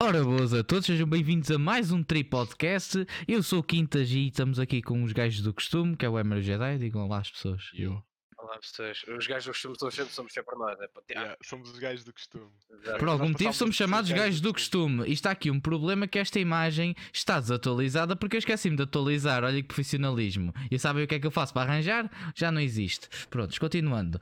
Ora, 0.00 0.22
boas 0.22 0.54
a 0.54 0.62
todos, 0.62 0.86
sejam 0.86 1.08
bem-vindos 1.08 1.50
a 1.50 1.58
mais 1.58 1.90
um 1.90 2.04
Tri 2.04 2.22
Podcast. 2.22 3.04
Eu 3.26 3.42
sou 3.42 3.58
o 3.58 3.62
Quintas 3.64 4.08
e 4.10 4.28
estamos 4.28 4.60
aqui 4.60 4.80
com 4.80 5.02
os 5.02 5.12
gajos 5.12 5.42
do 5.42 5.52
costume, 5.52 5.96
que 5.96 6.06
é 6.06 6.08
o 6.08 6.16
Emer 6.16 6.40
Jedi. 6.40 6.78
Digam 6.78 7.08
lá 7.08 7.18
as 7.18 7.28
pessoas. 7.28 7.64
Eu. 7.74 8.00
Olá 8.38 8.56
pessoas, 8.60 9.02
os 9.08 9.26
gajos 9.26 9.46
do 9.46 9.50
costume 9.50 9.76
são 9.76 9.90
sempre, 9.90 10.12
somos 10.14 10.32
sempre 10.32 10.56
nós, 10.56 10.80
é 10.80 10.86
para 10.86 11.02
ter. 11.02 11.14
Yeah, 11.14 11.36
somos 11.42 11.68
os 11.72 11.80
gajos 11.80 12.04
do 12.04 12.12
costume. 12.12 12.48
Exato. 12.70 12.98
Por 13.00 13.08
algum 13.08 13.28
motivo 13.30 13.52
somos 13.52 13.74
chamados 13.74 14.08
gajos 14.10 14.24
gajos 14.24 14.40
do 14.40 14.48
do 14.50 14.54
costume. 14.54 15.04
E 15.04 15.12
está 15.12 15.32
aqui 15.32 15.50
um 15.50 15.58
problema 15.58 16.06
que 16.06 16.20
esta 16.20 16.38
imagem 16.38 16.94
está 17.12 17.40
desatualizada 17.40 18.14
porque 18.14 18.36
eu 18.36 18.38
esqueci-me 18.38 18.76
de 18.76 18.84
atualizar. 18.84 19.42
Olha 19.42 19.60
que 19.60 19.66
profissionalismo. 19.66 20.54
E 20.70 20.78
sabem 20.78 21.02
o 21.02 21.08
que 21.08 21.16
é 21.16 21.18
que 21.18 21.26
eu 21.26 21.32
faço 21.32 21.52
para 21.52 21.72
arranjar? 21.72 22.08
Já 22.36 22.52
não 22.52 22.60
existe. 22.60 23.08
Prontos, 23.28 23.58
continuando. 23.58 24.20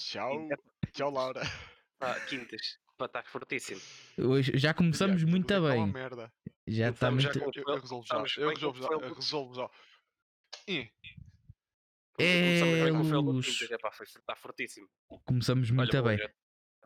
Tchau. 0.00 0.48
Tchau, 0.92 1.12
Laura. 1.12 1.48
Ah, 2.00 2.16
quintas, 2.28 2.78
estar 3.04 3.24
fortíssimo. 3.26 3.80
Hoje 4.18 4.52
já 4.56 4.72
começamos 4.72 5.20
Yeah, 5.22 5.30
muito 5.30 5.46
bem, 5.60 5.78
uma 5.78 5.86
merda. 5.86 6.32
Já 6.66 6.88
está 6.90 7.08
Estamos 7.08 7.22
já 7.22 7.28
muito. 7.30 7.44
com- 7.44 7.60
Eu, 7.70 7.74
eu 7.74 7.80
resolvo 7.80 8.06
já. 8.06 8.16
Eu 8.40 8.48
resolvo 8.48 8.82
já. 8.82 8.88
Eu 8.88 9.14
resolvo 9.14 9.54
já. 9.54 9.70
É 12.18 12.50
foi- 13.92 14.06
está 14.06 14.34
fortíssimo. 14.34 14.88
Começamos 15.26 15.70
muito 15.70 15.94
Olha, 15.96 16.02
bem. 16.02 16.16
hoje- 16.24 16.34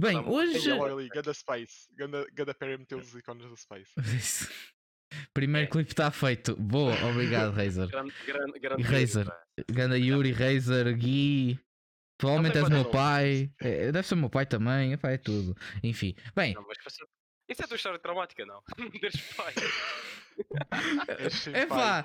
Bem, 0.01 0.17
hoje. 0.19 1.09
Ganda 1.11 1.33
Space. 1.35 1.87
Ganda, 1.95 2.27
Perry 2.55 2.79
meteu 2.79 2.99
os 2.99 3.15
ícones 3.15 3.47
do 3.47 3.57
Space. 3.57 3.93
Isso. 4.19 4.51
Primeiro 5.35 5.69
É. 5.69 5.71
clipe 5.71 5.91
está 5.91 6.11
feito. 6.11 6.57
Boa, 6.57 6.95
obrigado, 7.11 7.53
Razer. 7.55 7.89
Grande, 7.89 8.13
grande, 8.27 8.59
grande. 8.59 8.83
Razer. 8.83 9.27
pá. 9.27 9.43
Ganda 9.71 9.99
Yuri, 9.99 10.33
Razer, 10.33 10.97
Gui. 10.97 11.61
Provavelmente 12.21 12.59
és 12.59 12.69
meu 12.69 12.91
pai. 12.91 13.51
É, 13.61 13.91
deve 13.93 14.07
ser 14.07 14.15
meu 14.15 14.31
pai 14.31 14.47
também. 14.47 14.93
Epá, 14.93 15.11
é 15.11 15.19
tudo. 15.19 15.57
Enfim. 15.83 16.15
Bem, 16.35 16.55
Não, 16.55 16.65
Isso 17.49 17.63
é 17.63 17.65
a 17.65 17.69
tua 17.69 17.77
história 17.77 17.99
traumática, 17.99 18.45
não? 18.47 18.63
Deixa 19.01 19.35
pai. 19.35 19.55
É 21.53 21.67
pá. 21.67 22.05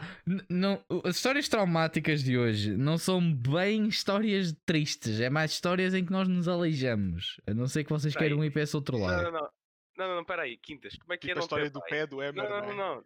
Não, 0.50 0.84
as 1.06 1.16
histórias 1.16 1.48
traumáticas 1.48 2.22
de 2.22 2.38
hoje 2.38 2.76
não 2.76 2.98
são 2.98 3.34
bem 3.34 3.88
histórias 3.88 4.52
tristes. 4.66 5.22
É 5.22 5.30
mais 5.30 5.52
histórias 5.52 5.94
em 5.94 6.04
que 6.06 6.12
nós 6.12 6.28
nos 6.28 6.48
aleijamos. 6.48 7.40
A 7.48 7.54
não 7.54 7.66
ser 7.68 7.84
que 7.86 7.92
vocês 7.92 8.14
Peraí. 8.14 8.30
queiram 8.30 8.44
ir 8.44 8.52
para 8.52 8.64
esse 8.64 8.76
outro 8.76 8.98
lado. 8.98 9.24
não, 9.24 9.32
não. 9.32 9.50
Não, 9.98 10.08
não, 10.10 10.16
não, 10.18 10.26
peraí, 10.26 10.58
Quintas, 10.58 10.98
como 10.98 11.14
é 11.14 11.18
que 11.18 11.28
é 11.28 11.34
Tipo 11.34 11.40
a 11.40 11.40
não 11.40 11.46
história 11.46 11.70
do 11.70 11.80
pai? 11.80 11.90
pé 11.90 12.08
do 12.08 12.22
Emer, 12.22 12.44
Não, 12.44 12.50
não, 12.50 12.50
não 12.50 12.66
não, 12.66 12.72
é? 12.74 12.76
não. 12.76 13.06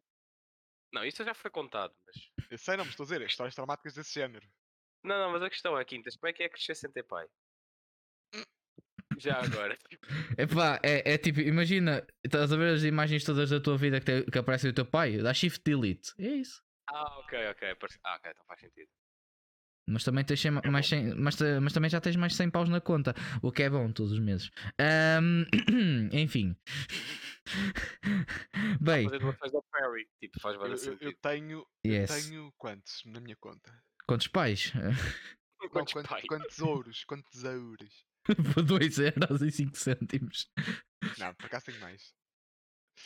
Não, 0.92 1.06
isso 1.06 1.24
já 1.24 1.36
foi 1.36 1.52
contado, 1.52 1.94
mas. 2.08 2.16
Eu 2.50 2.58
sei, 2.58 2.76
não, 2.78 2.84
mas 2.84 2.94
estou 2.94 3.04
a 3.04 3.08
dizer, 3.10 3.22
histórias 3.22 3.54
traumáticas 3.54 3.94
desse 3.94 4.12
género. 4.16 4.48
Não, 5.04 5.18
não, 5.18 5.32
mas 5.32 5.42
a 5.44 5.50
questão 5.50 5.78
é, 5.78 5.86
Quintas, 5.86 6.16
como 6.16 6.30
é 6.30 6.34
que 6.34 6.44
é 6.44 6.50
crescer 6.50 6.76
sem 6.76 6.92
ter 6.92 7.04
pai? 7.04 7.26
Já 9.18 9.42
agora. 9.42 9.78
É 10.38 10.46
pá, 10.48 10.80
é, 10.82 11.14
é 11.14 11.18
tipo, 11.18 11.40
imagina, 11.42 12.06
estás 12.24 12.52
a 12.52 12.58
ver 12.58 12.74
as 12.74 12.84
imagens 12.84 13.24
todas 13.24 13.50
da 13.50 13.60
tua 13.60 13.78
vida 13.78 14.00
que, 14.00 14.06
te- 14.06 14.32
que 14.32 14.38
aparecem 14.38 14.70
o 14.70 14.74
teu 14.74 14.86
pai? 14.86 15.18
Dá 15.18 15.34
shift 15.34 15.62
delete. 15.64 16.14
É 16.18 16.28
isso. 16.30 16.64
Ah, 16.88 17.20
ok, 17.20 17.50
ok. 17.50 17.76
Ah, 18.04 18.16
ok, 18.16 18.32
então 18.32 18.46
faz 18.46 18.60
sentido. 18.62 18.90
Mas 19.88 20.04
também, 20.04 20.24
tens 20.24 20.40
cem- 20.40 20.60
É 20.64 20.70
mais. 20.70 20.88
100 20.88 21.16
mas, 21.16 21.36
mas 21.62 21.74
também 21.74 21.90
já 21.90 22.00
tens 22.00 22.16
mais 22.16 22.36
100 22.36 22.50
paus 22.50 22.70
na 22.70 22.80
conta, 22.80 23.14
o 23.42 23.52
que 23.52 23.64
é 23.64 23.70
bom 23.70 23.92
todos 23.92 24.14
os 24.14 24.20
meses. 24.20 24.50
Ahm, 24.80 25.46
enfim. 26.14 26.56
Bem, 28.82 29.10
Perry, 29.10 30.08
tipo, 30.20 30.40
faz 30.40 30.56
Eu, 30.56 30.94
eu- 30.94 30.98
eu 31.02 31.16
tenho, 31.18 31.66
eu 31.84 31.92
yes. 31.92 32.30
tenho 32.30 32.54
quantos 32.58 33.04
na 33.06 33.20
minha 33.20 33.36
conta? 33.36 33.72
Quantos 34.10 34.28
pais? 34.28 34.74
Não, 34.74 35.70
Quantos 35.70 35.94
quantos, 35.94 36.10
pais? 36.10 36.26
quantos 36.28 36.60
ouros? 36.60 37.04
Quantos 37.06 37.44
euros? 37.44 38.06
Por 38.26 38.64
2 38.64 38.98
euros 39.00 39.42
e 39.44 39.52
5 39.52 39.78
cêntimos. 39.78 40.50
Não, 41.20 41.34
por 41.36 41.46
acaso 41.46 41.66
tenho 41.68 41.80
mais. 41.80 42.12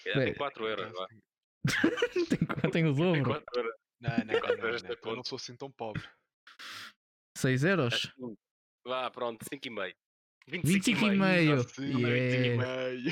É, 0.05 0.13
tem 0.25 0.33
4 0.33 0.65
euros, 0.65 0.93
vá. 0.93 1.07
tem, 2.61 2.71
tem 2.71 2.85
o 2.87 2.95
Tem 2.95 2.95
dobro. 2.95 3.25
4 3.25 3.59
euros. 3.59 3.73
Não, 4.01 4.09
não, 4.09 4.17
não, 4.17 4.25
não, 4.25 4.65
euros 4.65 4.83
não, 4.83 4.89
na 4.89 4.95
eu 5.03 5.15
não 5.17 5.23
sou 5.25 5.35
assim 5.35 5.57
tão 5.57 5.69
pobre. 5.71 6.01
6 7.37 7.63
euros? 7.65 8.05
Que- 8.05 8.35
Vá, 8.85 9.11
pronto, 9.11 9.43
5,5. 9.45 9.95
25 10.47 10.89
e 10.89 10.93
25,5. 10.93 11.17
meio. 11.19 11.53
Assim, 11.55 11.99
Yeah. 11.99 12.65
meio. 12.65 13.11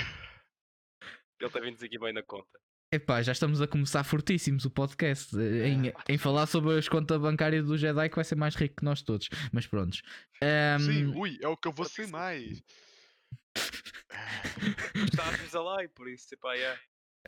Ele 1.41 1.49
tem 1.49 1.61
25,5 1.61 2.13
na 2.13 2.23
conta. 2.23 2.59
Epá, 2.93 3.21
já 3.21 3.31
estamos 3.31 3.61
a 3.61 3.67
começar 3.67 4.03
fortíssimos 4.03 4.65
o 4.65 4.69
podcast 4.69 5.33
eh, 5.39 5.69
em, 5.69 5.93
em 6.09 6.17
falar 6.17 6.45
sobre 6.45 6.77
as 6.77 6.89
contas 6.89 7.17
bancárias 7.21 7.65
do 7.65 7.77
Jedi 7.77 8.09
que 8.09 8.15
vai 8.15 8.25
ser 8.25 8.35
mais 8.35 8.53
rico 8.53 8.75
que 8.77 8.83
nós 8.83 9.01
todos. 9.01 9.29
Mas 9.53 9.65
prontos. 9.65 10.01
Ahm, 10.43 10.79
Sim, 10.79 11.05
ui, 11.15 11.37
é 11.41 11.47
o 11.47 11.55
que 11.55 11.69
eu 11.69 11.71
vou 11.71 11.85
ser 11.85 12.07
mais. 12.09 12.61
Ah, 14.09 14.41
Está 15.07 15.57
a 15.57 15.61
lá 15.61 15.83
e 15.85 15.87
por 15.87 16.09
isso, 16.09 16.37
pá, 16.37 16.53
é. 16.57 16.77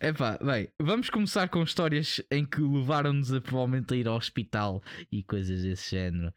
Epá, 0.02 0.38
bem, 0.40 0.68
vamos 0.82 1.10
começar 1.10 1.48
com 1.48 1.64
histórias 1.64 2.22
em 2.30 2.46
que 2.46 2.60
levaram-nos 2.60 3.32
a 3.32 3.40
provavelmente 3.40 3.94
a 3.94 3.98
ir 3.98 4.08
ao 4.08 4.18
hospital 4.18 4.84
e 5.10 5.24
coisas 5.24 5.62
desse 5.62 5.92
género. 5.92 6.34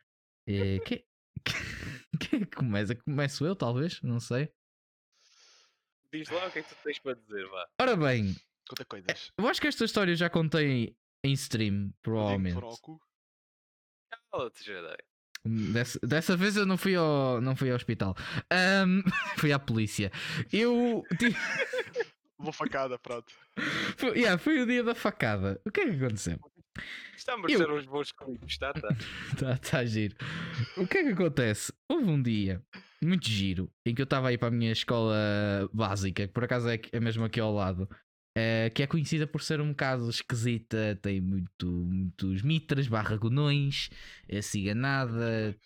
Eh, 0.46 0.78
que- 0.86 1.04
Quem 2.20 2.42
é 2.42 2.46
que 2.46 2.56
começa? 2.56 2.94
Começo 2.94 3.44
eu, 3.44 3.56
talvez? 3.56 4.00
Não 4.02 4.20
sei. 4.20 4.48
Diz 6.12 6.28
lá 6.30 6.46
o 6.46 6.50
que 6.52 6.60
é 6.60 6.62
que 6.62 6.68
tu 6.68 6.76
tens 6.84 7.00
para 7.00 7.14
dizer, 7.14 7.44
vá. 7.48 7.68
Ora 7.80 7.96
bem, 7.96 8.36
Conta 8.68 8.84
coisas. 8.84 9.32
eu 9.38 9.48
acho 9.48 9.60
que 9.60 9.66
esta 9.68 9.84
história 9.84 10.12
eu 10.12 10.16
já 10.16 10.28
contei 10.28 10.96
em 11.24 11.32
stream, 11.32 11.92
provavelmente. 12.02 12.54
Dessa, 15.72 15.98
dessa 16.02 16.36
vez 16.36 16.56
eu 16.56 16.66
não 16.66 16.76
fui 16.76 16.96
ao, 16.96 17.40
não 17.40 17.54
fui 17.54 17.70
ao 17.70 17.76
hospital. 17.76 18.14
Ahm, 18.50 19.02
fui 19.38 19.52
à 19.52 19.58
polícia. 19.58 20.10
Eu. 20.52 21.04
tive- 21.18 21.36
Uma 22.38 22.52
facada, 22.52 22.98
pronto. 22.98 23.32
foi, 23.96 24.18
yeah, 24.18 24.36
foi 24.36 24.60
o 24.60 24.66
dia 24.66 24.82
da 24.84 24.94
facada. 24.94 25.58
O 25.64 25.70
que 25.70 25.80
é 25.80 25.84
que 25.90 25.96
aconteceu? 26.04 26.38
Está 27.16 27.32
a 27.32 27.38
merecer 27.38 27.70
uns 27.70 27.86
bons 27.86 28.12
clipes, 28.12 28.52
está, 28.52 28.74
tá? 28.74 28.88
Tá, 29.40 29.56
tá 29.56 29.84
giro. 29.86 30.14
O 30.76 30.86
que 30.86 30.98
é 30.98 31.02
que 31.04 31.08
acontece? 31.12 31.72
Houve 31.88 32.10
um 32.10 32.20
dia 32.22 32.62
muito 33.02 33.26
giro 33.26 33.72
em 33.86 33.94
que 33.94 34.02
eu 34.02 34.04
estava 34.04 34.28
aí 34.28 34.36
para 34.36 34.48
a 34.48 34.50
minha 34.50 34.70
escola 34.72 35.16
básica, 35.72 36.26
que 36.26 36.32
por 36.34 36.44
acaso 36.44 36.68
é, 36.68 36.78
é 36.92 37.00
mesmo 37.00 37.24
aqui 37.24 37.40
ao 37.40 37.54
lado, 37.54 37.88
eh, 38.36 38.70
que 38.70 38.82
é 38.82 38.86
conhecida 38.86 39.26
por 39.26 39.42
ser 39.42 39.60
um 39.62 39.70
bocado 39.70 40.10
esquisita, 40.10 40.98
tem 41.00 41.20
muito, 41.22 41.66
muitos 41.66 42.42
mitras, 42.42 42.86
barra 42.86 43.16
gonões, 43.16 43.88
é 44.28 44.42
ciganada, 44.42 45.56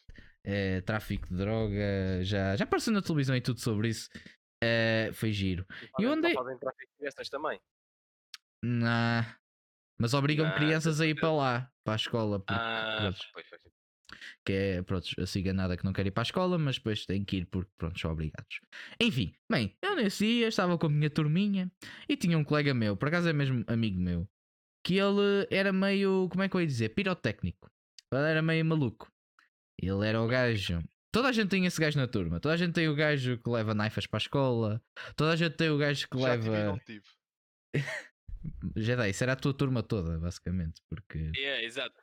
eh, 0.44 0.80
tráfico 0.82 1.26
de 1.28 1.34
droga, 1.36 2.22
já, 2.22 2.54
já 2.56 2.64
apareceu 2.64 2.92
na 2.92 3.02
televisão 3.02 3.34
e 3.34 3.40
tudo 3.40 3.58
sobre 3.60 3.88
isso. 3.88 4.08
Eh, 4.62 5.10
foi 5.14 5.32
giro. 5.32 5.66
E 5.98 6.06
onde 6.06 6.28
é- 6.28 6.34
Fazem 6.34 6.56
tráfico 6.58 6.92
de 6.92 6.98
crianças 6.98 7.28
também. 7.28 7.58
Nah. 8.62 9.36
Mas 9.98 10.14
obrigam 10.14 10.46
Nah, 10.46 10.54
crianças 10.54 11.00
a 11.00 11.06
ir 11.06 11.14
para 11.14 11.32
lá, 11.32 11.70
para 11.84 11.94
a 11.94 11.96
escola. 11.96 12.38
porque, 12.38 12.54
Ah, 12.54 13.12
pois. 13.34 13.49
Que 14.44 14.52
é, 14.52 14.82
pronto, 14.82 15.08
a 15.18 15.26
ciganada 15.26 15.76
que 15.76 15.84
não 15.84 15.92
quer 15.92 16.06
ir 16.06 16.10
para 16.10 16.22
a 16.22 16.24
escola, 16.24 16.58
mas 16.58 16.76
depois 16.76 17.06
tem 17.06 17.24
que 17.24 17.38
ir 17.38 17.46
porque, 17.46 17.70
pronto, 17.78 17.98
são 17.98 18.10
obrigados. 18.12 18.60
Enfim, 19.00 19.32
bem, 19.50 19.76
eu 19.82 19.96
nesse 19.96 20.24
dia 20.26 20.48
estava 20.48 20.76
com 20.78 20.86
a 20.86 20.90
minha 20.90 21.10
turminha 21.10 21.70
e 22.08 22.16
tinha 22.16 22.36
um 22.38 22.44
colega 22.44 22.72
meu, 22.74 22.96
por 22.96 23.08
acaso 23.08 23.28
é 23.28 23.32
mesmo 23.32 23.64
amigo 23.66 24.00
meu, 24.00 24.28
que 24.84 24.96
ele 24.98 25.46
era 25.50 25.72
meio, 25.72 26.28
como 26.30 26.42
é 26.42 26.48
que 26.48 26.56
eu 26.56 26.60
ia 26.60 26.66
dizer, 26.66 26.90
pirotécnico. 26.90 27.70
Ele 28.12 28.28
era 28.28 28.42
meio 28.42 28.64
maluco. 28.64 29.10
Ele 29.80 30.06
era 30.06 30.20
o 30.20 30.26
gajo. 30.26 30.82
Toda 31.12 31.28
a 31.28 31.32
gente 31.32 31.48
tem 31.48 31.64
esse 31.66 31.80
gajo 31.80 31.98
na 31.98 32.06
turma. 32.06 32.40
Toda 32.40 32.54
a 32.54 32.56
gente 32.56 32.72
tem 32.72 32.88
o 32.88 32.94
gajo 32.94 33.38
que 33.38 33.50
leva 33.50 33.74
naifas 33.74 34.06
para 34.06 34.18
a 34.18 34.22
escola. 34.22 34.82
Toda 35.16 35.32
a 35.32 35.36
gente 35.36 35.56
tem 35.56 35.70
o 35.70 35.78
gajo 35.78 36.08
que 36.08 36.18
Já 36.18 36.36
tive 36.36 36.50
leva. 36.50 36.72
não 36.72 36.78
tive. 36.78 37.04
Jedi, 38.76 39.10
isso 39.10 39.22
era 39.22 39.34
a 39.34 39.36
tua 39.36 39.54
turma 39.54 39.82
toda, 39.82 40.18
basicamente. 40.18 40.82
Porque. 40.88 41.30
É, 41.36 41.64
exato. 41.64 41.94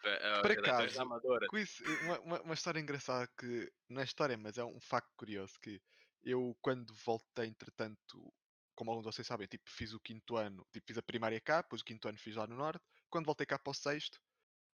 Por 0.42 0.52
és 0.52 0.59
acaso, 0.59 1.00
eh, 1.00 1.03
uma, 1.03 2.20
uma, 2.20 2.42
uma 2.42 2.53
história 2.53 2.80
engraçada 2.80 3.28
que 3.38 3.72
não 3.90 4.02
é 4.02 4.03
história, 4.03 4.38
mas 4.38 4.58
é 4.58 4.64
um 4.64 4.80
facto 4.80 5.12
curioso 5.16 5.59
que 5.62 5.81
eu 6.24 6.56
quando 6.62 6.94
voltei, 7.06 7.47
entretanto, 7.47 8.34
como 8.76 8.92
alguns 8.92 9.06
de 9.06 9.16
vocês 9.16 9.28
sabem, 9.28 9.47
tipo, 9.47 9.64
fiz 9.70 9.94
o 9.94 10.00
quinto 10.00 10.38
ano, 10.38 10.66
tipo, 10.72 10.85
fiz 10.88 10.97
a 10.97 11.02
primária 11.02 11.40
cá, 11.41 11.61
depois 11.61 11.82
o 11.82 11.85
quinto 11.85 12.08
ano 12.08 12.17
fiz 12.17 12.35
lá 12.35 12.46
no 12.46 12.56
norte. 12.56 12.84
Quando 13.09 13.26
voltei 13.26 13.46
cá 13.46 13.58
para 13.58 13.72
o 13.72 13.73
sexto, 13.73 14.20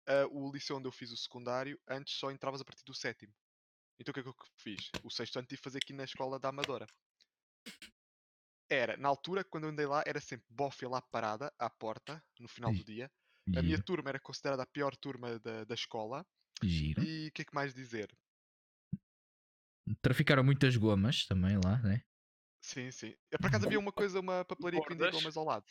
ah, 0.06 0.26
o 0.30 0.50
liceu 0.50 0.76
onde 0.76 0.88
eu 0.88 0.92
fiz 0.92 1.12
o 1.12 1.16
secundário, 1.16 1.78
antes 1.88 2.14
só 2.14 2.30
entravas 2.30 2.60
a 2.60 2.64
partir 2.64 2.84
do 2.84 2.94
sétimo. 2.94 3.32
Então 3.98 4.12
o 4.12 4.14
que 4.14 4.20
é 4.20 4.22
que 4.22 4.28
eu 4.28 4.34
fiz? 4.56 4.90
O 5.04 5.10
sexto 5.10 5.36
ano 5.38 5.46
tive 5.46 5.58
de 5.58 5.62
fazer 5.62 5.78
aqui 5.78 5.92
na 5.92 6.04
escola 6.04 6.38
da 6.38 6.48
Amadora. 6.48 6.86
Era, 8.70 8.96
na 8.96 9.08
altura, 9.08 9.42
quando 9.42 9.64
eu 9.64 9.70
andei 9.70 9.84
lá, 9.84 10.02
era 10.06 10.20
sempre 10.20 10.46
bofia 10.48 10.88
lá 10.88 11.02
parada, 11.02 11.52
à 11.58 11.68
porta, 11.68 12.22
no 12.38 12.48
final 12.48 12.72
do 12.72 12.84
dia. 12.84 13.10
A 13.56 13.62
minha 13.62 13.78
turma 13.78 14.10
era 14.10 14.20
considerada 14.20 14.62
a 14.62 14.66
pior 14.66 14.94
turma 14.96 15.40
da, 15.40 15.64
da 15.64 15.74
escola. 15.74 16.24
Giro. 16.62 17.02
E 17.02 17.28
o 17.28 17.32
que 17.32 17.42
é 17.42 17.44
que 17.44 17.54
mais 17.54 17.74
dizer? 17.74 18.16
Traficaram 20.00 20.44
muitas 20.44 20.76
gomas 20.76 21.26
também 21.26 21.58
lá, 21.64 21.78
né? 21.82 22.02
Sim, 22.60 22.90
sim. 22.90 23.14
Por 23.40 23.46
acaso 23.46 23.66
havia 23.66 23.78
uma 23.78 23.92
coisa, 23.92 24.20
uma 24.20 24.44
papelaria 24.44 24.80
que 24.80 24.88
vendia 24.94 25.10
gomas 25.10 25.36
ao 25.36 25.44
lado. 25.44 25.66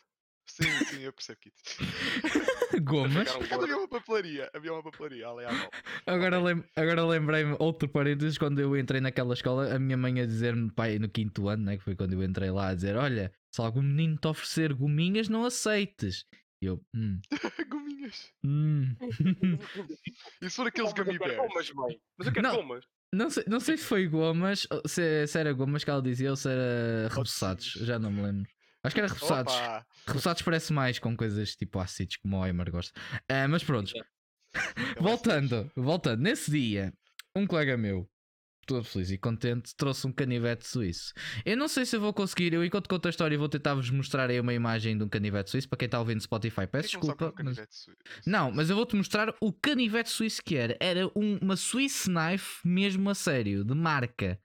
Sim, 0.49 0.85
sim, 0.85 1.01
eu 1.03 1.13
percebo 1.13 1.39
que 1.39 1.51
Gomas. 2.81 3.29
Havia 3.51 3.77
uma 3.77 3.87
papelaria, 3.87 4.49
havia 4.53 4.73
uma 4.73 4.83
papelaria 4.83 5.27
ali 5.27 5.45
à 5.45 5.49
volta. 5.49 5.77
Agora, 6.05 6.39
lem 6.41 6.63
agora 6.75 7.05
lembrei-me, 7.05 7.55
outro 7.59 7.87
parênteses, 7.87 8.37
quando 8.37 8.59
eu 8.59 8.75
entrei 8.77 8.99
naquela 8.99 9.33
escola, 9.33 9.73
a 9.73 9.79
minha 9.79 9.95
mãe 9.97 10.19
a 10.21 10.25
dizer-me, 10.25 10.71
pai, 10.71 10.97
no 10.99 11.07
quinto 11.07 11.47
ano, 11.47 11.63
né, 11.65 11.77
que 11.77 11.83
foi 11.83 11.95
quando 11.95 12.13
eu 12.13 12.23
entrei 12.23 12.49
lá, 12.51 12.69
a 12.69 12.75
dizer: 12.75 12.95
Olha, 12.95 13.31
se 13.53 13.61
algum 13.61 13.81
menino 13.81 14.17
te 14.17 14.27
oferecer 14.27 14.73
gominhas, 14.73 15.29
não 15.29 15.45
aceites. 15.45 16.25
E 16.61 16.65
eu, 16.65 16.83
hum, 16.95 17.19
Gominhas. 17.69 18.31
hum. 18.43 18.95
E 20.41 20.49
se 20.49 20.55
for 20.55 20.67
aqueles 20.67 20.93
gummy 20.93 21.17
bears? 21.19 21.37
gomas, 21.37 21.71
mãe. 21.71 21.99
Mas 22.17 22.27
eu 22.27 22.33
quero 22.33 22.47
Não. 22.47 22.55
gomas. 22.57 22.85
Não 23.13 23.29
sei, 23.29 23.43
não 23.47 23.59
sei 23.59 23.75
se 23.77 23.85
foi 23.85 24.07
gomas, 24.07 24.67
se, 24.85 25.25
se 25.25 25.39
era 25.39 25.51
gomas 25.53 25.83
que 25.83 25.89
ela 25.89 26.01
dizia 26.01 26.29
ou 26.29 26.35
se 26.35 26.47
era 26.49 27.09
Docinhos. 27.09 27.71
já 27.85 27.97
não 27.97 28.11
me 28.11 28.21
lembro. 28.21 28.49
Acho 28.83 28.95
que 28.95 29.01
era 29.01 29.11
repousados. 29.11 29.53
Opa! 29.53 29.85
Repousados 30.07 30.41
parece 30.41 30.71
mais 30.73 30.99
com 30.99 31.15
coisas 31.15 31.55
tipo 31.55 31.79
ácidos, 31.79 32.17
como 32.17 32.37
o 32.39 32.45
Eimer 32.45 32.71
gosta. 32.71 32.99
Ah, 33.27 33.47
mas 33.47 33.63
pronto, 33.63 33.91
é 34.55 35.01
voltando, 35.01 35.69
voltando, 35.75 36.21
nesse 36.21 36.49
dia, 36.51 36.93
um 37.35 37.45
colega 37.45 37.75
meu, 37.77 38.09
todo 38.65 38.83
feliz 38.83 39.11
e 39.11 39.17
contente, 39.17 39.75
trouxe 39.75 40.07
um 40.07 40.11
canivete 40.11 40.65
suíço. 40.67 41.11
Eu 41.45 41.57
não 41.57 41.67
sei 41.67 41.85
se 41.85 41.95
eu 41.95 42.01
vou 42.01 42.13
conseguir, 42.13 42.53
eu 42.53 42.63
enquanto 42.63 42.87
conto 42.87 43.07
a 43.07 43.09
história 43.09 43.37
vou 43.37 43.49
tentar-vos 43.49 43.89
mostrar 43.89 44.29
aí 44.29 44.39
uma 44.39 44.53
imagem 44.53 44.97
de 44.97 45.03
um 45.03 45.09
canivete 45.09 45.49
suíço, 45.51 45.67
para 45.67 45.77
quem 45.77 45.85
está 45.87 45.99
ouvindo 45.99 46.21
Spotify, 46.21 46.65
peço 46.67 46.87
é 46.97 47.01
sabe 47.01 47.05
desculpa. 47.07 47.33
é 47.37 47.41
um 47.41 47.45
mas-? 47.45 47.87
Não, 48.25 48.51
mas 48.51 48.69
eu 48.69 48.75
vou-te 48.75 48.95
mostrar 48.95 49.33
o 49.41 49.51
canivete 49.51 50.09
suíço 50.09 50.41
que 50.43 50.55
era. 50.55 50.77
Era 50.79 51.07
um- 51.15 51.37
uma 51.41 51.55
Swiss 51.57 52.05
Knife 52.07 52.65
mesmo 52.65 53.09
a 53.09 53.15
sério, 53.15 53.63
de 53.65 53.73
marca. 53.75 54.39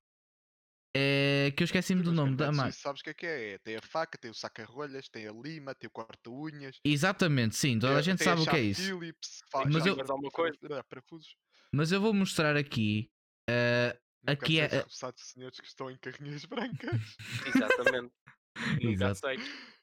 É, 0.97 1.53
que 1.57 1.63
eu 1.63 1.65
esqueci-me 1.65 2.03
do 2.03 2.13
nome 2.13 2.37
da 2.37 2.45
canivete 2.47 2.57
marca. 2.65 2.79
Sabes 2.79 3.01
o 3.01 3.05
que 3.05 3.11
é 3.11 3.15
que 3.15 3.27
é? 3.27 3.53
É, 3.55 3.59
Tem 3.59 3.77
a 3.77 3.83
faca, 3.83 4.17
tem 4.17 4.31
o 4.31 4.35
saca-rolhas, 4.35 5.09
tem 5.09 5.27
a 5.27 5.33
lima, 5.33 5.75
tem 5.75 5.89
o 5.89 5.91
corta-unhas. 5.91 6.79
Exatamente, 6.85 7.57
sim, 7.57 7.79
toda 7.79 7.97
a 7.97 8.03
gente 8.03 8.23
sabe 8.23 8.43
o 8.43 8.45
que 8.45 8.57
é 8.57 8.61
isso. 8.61 8.83
Phillips, 8.83 9.41
fa- 9.51 9.65
Mas 9.67 9.85
eu- 9.87 9.97
Mas 9.97 10.09
alguma 10.09 10.31
coisa? 10.31 10.57
para- 10.61 10.85
Parafusos. 10.85 11.35
Mas 11.73 11.91
eu 11.91 12.01
vou 12.01 12.15
mostrar 12.15 12.57
aqui. 12.57 13.11
eh, 13.51 13.99
Nunca 14.27 14.33
Aqui 14.47 14.59
é- 14.59 14.69
se 14.71 14.77
repousados 14.77 15.23
senhores 15.23 15.61
que 15.61 15.67
estão 15.67 15.91
em 15.91 15.99
carrinhas 15.99 16.45
brancas. 16.49 17.17
Exatamente. 17.45 18.13
Nunca 18.81 18.89
Exato. 18.91 19.19
sei. 19.19 19.37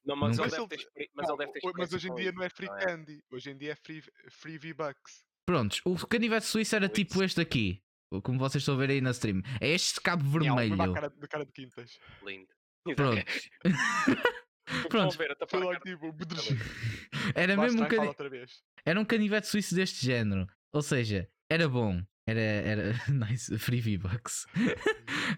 Não, 0.04 0.16
mas 0.16 0.38
Nunca- 0.38 0.56
ele 0.56 0.68
deve 0.68 0.86
ter, 0.96 1.10
mas 1.14 1.30
ele 1.30 1.38
deve 1.38 1.52
ter 1.52 1.72
mas 1.78 1.94
hoje 1.94 2.10
em 2.10 2.16
dia 2.16 2.30
isso, 2.30 2.34
não 2.36 2.44
é 2.44 2.50
free 2.50 2.68
candy. 2.70 3.24
Hoje 3.30 3.52
em 3.52 3.58
dia 3.58 3.74
é 3.74 3.76
free, 3.76 4.02
free 4.32 4.58
V-Bucks. 4.58 5.24
Prontos, 5.46 5.82
o 5.86 6.08
canivete 6.08 6.46
suíço 6.48 6.76
era 6.76 6.88
tipo 6.90 7.22
este 7.22 7.40
aqui. 7.42 7.84
Como 8.22 8.38
vocês 8.40 8.62
estão 8.62 8.76
a 8.76 8.78
ver 8.78 8.90
aí 8.90 9.02
na 9.02 9.12
stream. 9.12 9.42
É 9.60 9.70
este 9.70 10.02
cabo 10.02 10.24
vermelho. 10.30 10.94
cara, 10.94 11.10
de 11.10 11.28
cara 11.28 11.46
de 11.46 11.52
quintas. 11.52 11.98
Lindo. 12.26 12.48
Pronto. 12.96 13.24
Pronto. 14.90 15.18
ver, 15.18 15.36
logo 15.60 15.72
cara. 15.80 15.84
tipo. 15.84 16.16
Era 17.36 17.56
Lá 17.56 17.64
mesmo 17.64 17.82
um 17.84 17.88
vez. 18.30 18.64
era 18.86 19.00
um 19.00 19.06
canivete 19.06 19.48
suíço 19.48 19.76
deste 19.76 20.06
género. 20.06 20.48
Ou 20.74 20.82
seja, 20.82 21.30
era 21.50 21.68
bom. 21.68 22.02
Era, 22.26 22.40
era 22.40 22.94
nice, 23.10 23.58
free 23.60 23.82
V-Bucks. 23.82 24.46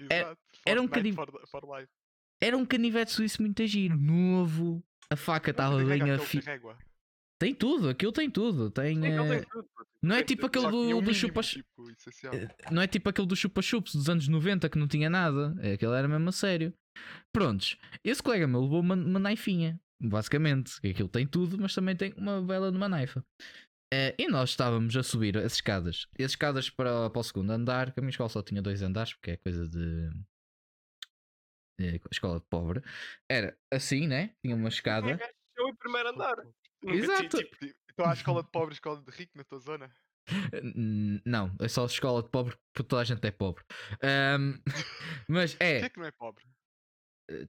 Era- 0.10 0.30
Exato. 0.30 0.42
era 0.66 0.82
um 0.82 0.88
For, 1.16 1.48
for 1.48 1.78
life. 1.80 1.92
Era 2.42 2.58
um 2.58 2.66
canivete 2.66 3.12
suíço 3.12 3.42
muito 3.42 3.66
giro, 3.66 3.98
novo. 3.98 4.84
A 5.10 5.16
faca 5.16 5.52
estava 5.52 5.76
Mas 5.78 5.88
bem 5.88 6.00
carrega 6.00 6.22
afi... 6.22 6.38
aquele 6.38 6.52
régua. 6.52 6.78
Tem 7.44 7.54
tudo, 7.54 7.90
aquilo 7.90 8.14
tem 8.14 8.30
tudo. 8.30 8.72
Tem, 8.72 8.96
Sim, 8.96 9.06
ele 9.06 9.16
eh, 9.20 9.40
tem 9.42 9.50
tudo. 9.50 9.68
Não 10.02 10.16
é 10.16 10.20
Tem 10.20 10.28
tipo 10.28 10.46
aquele 10.46 10.72
do, 10.72 11.02
do 11.02 11.14
chupa 11.14 11.42
tipo, 11.42 11.66
não 12.72 12.82
é 12.82 12.88
tipo 12.88 13.10
aquele 13.10 13.28
do 13.28 13.36
chupa-chups 13.36 13.96
dos 13.96 14.08
anos 14.08 14.30
90 14.30 14.70
que 14.70 14.78
não 14.78 14.88
tinha 14.88 15.10
nada. 15.10 15.54
É, 15.60 15.74
Aquele 15.74 15.92
era 15.94 16.08
mesmo 16.08 16.30
a 16.30 16.32
sério. 16.32 16.74
Prontos, 17.34 17.78
esse 18.02 18.24
colega 18.24 18.48
meu 18.48 18.62
levou 18.62 18.80
uma, 18.80 18.96
uma 18.96 19.20
naifinha, 19.20 19.78
basicamente. 20.02 20.78
Aquilo 20.88 21.10
tem 21.10 21.28
tudo, 21.28 21.58
mas 21.60 21.76
também 21.76 21.98
tem 21.98 22.14
uma 22.16 22.42
vela 22.42 22.72
de 22.72 22.78
uma 22.78 22.88
naifa. 22.88 23.22
Eh, 23.94 24.16
e 24.18 24.28
nós 24.30 24.52
estávamos 24.52 24.96
a 24.96 25.04
subir 25.04 25.38
as 25.38 25.56
escadas. 25.56 26.08
E 26.18 26.24
as 26.24 26.32
escadas 26.32 26.70
para, 26.70 27.10
para 27.10 27.20
o 27.20 27.24
segundo 27.24 27.52
andar, 27.52 27.92
que 27.92 28.00
a 28.00 28.02
minha 28.02 28.12
escola 28.12 28.30
só 28.30 28.42
tinha 28.42 28.62
dois 28.62 28.82
andares, 28.82 29.14
porque 29.16 29.32
é 29.32 29.38
coisa 29.38 29.68
de. 29.68 30.10
eh, 31.82 32.00
escola 32.10 32.40
de 32.40 32.46
pobre. 32.50 32.82
Era 33.30 33.58
assim, 33.70 34.08
né? 34.08 34.34
Tinha 34.42 34.56
uma 34.56 34.70
escada. 34.70 35.20
Eu 35.58 35.68
em 35.68 35.76
primeiro 35.76 36.08
andar. 36.08 36.38
Exato. 36.92 37.38
tipo, 37.38 37.56
Então 37.92 38.06
há 38.06 38.14
escola 38.14 38.44
de 38.44 38.50
pobre 38.52 38.74
e 38.74 38.76
escola 38.76 39.02
de 39.02 39.12
rico 39.12 39.38
na 39.38 39.44
tua 39.44 39.60
zona. 39.60 39.92
Não, 41.26 41.54
é 41.60 41.68
só 41.68 41.86
escola 41.86 42.24
de 42.24 42.30
pobre 42.30 42.56
porque 42.74 42.88
toda 42.88 43.02
a 43.02 43.06
gente 43.06 43.26
é 43.28 43.32
pobre. 43.32 43.64
Ahm, 44.02 44.54
mas 45.28 45.56
Quem 45.56 45.68
é, 45.68 45.80
é 45.82 45.90
que 45.90 46.00
não 46.00 46.06
é 46.06 46.12
pobre? 46.12 46.44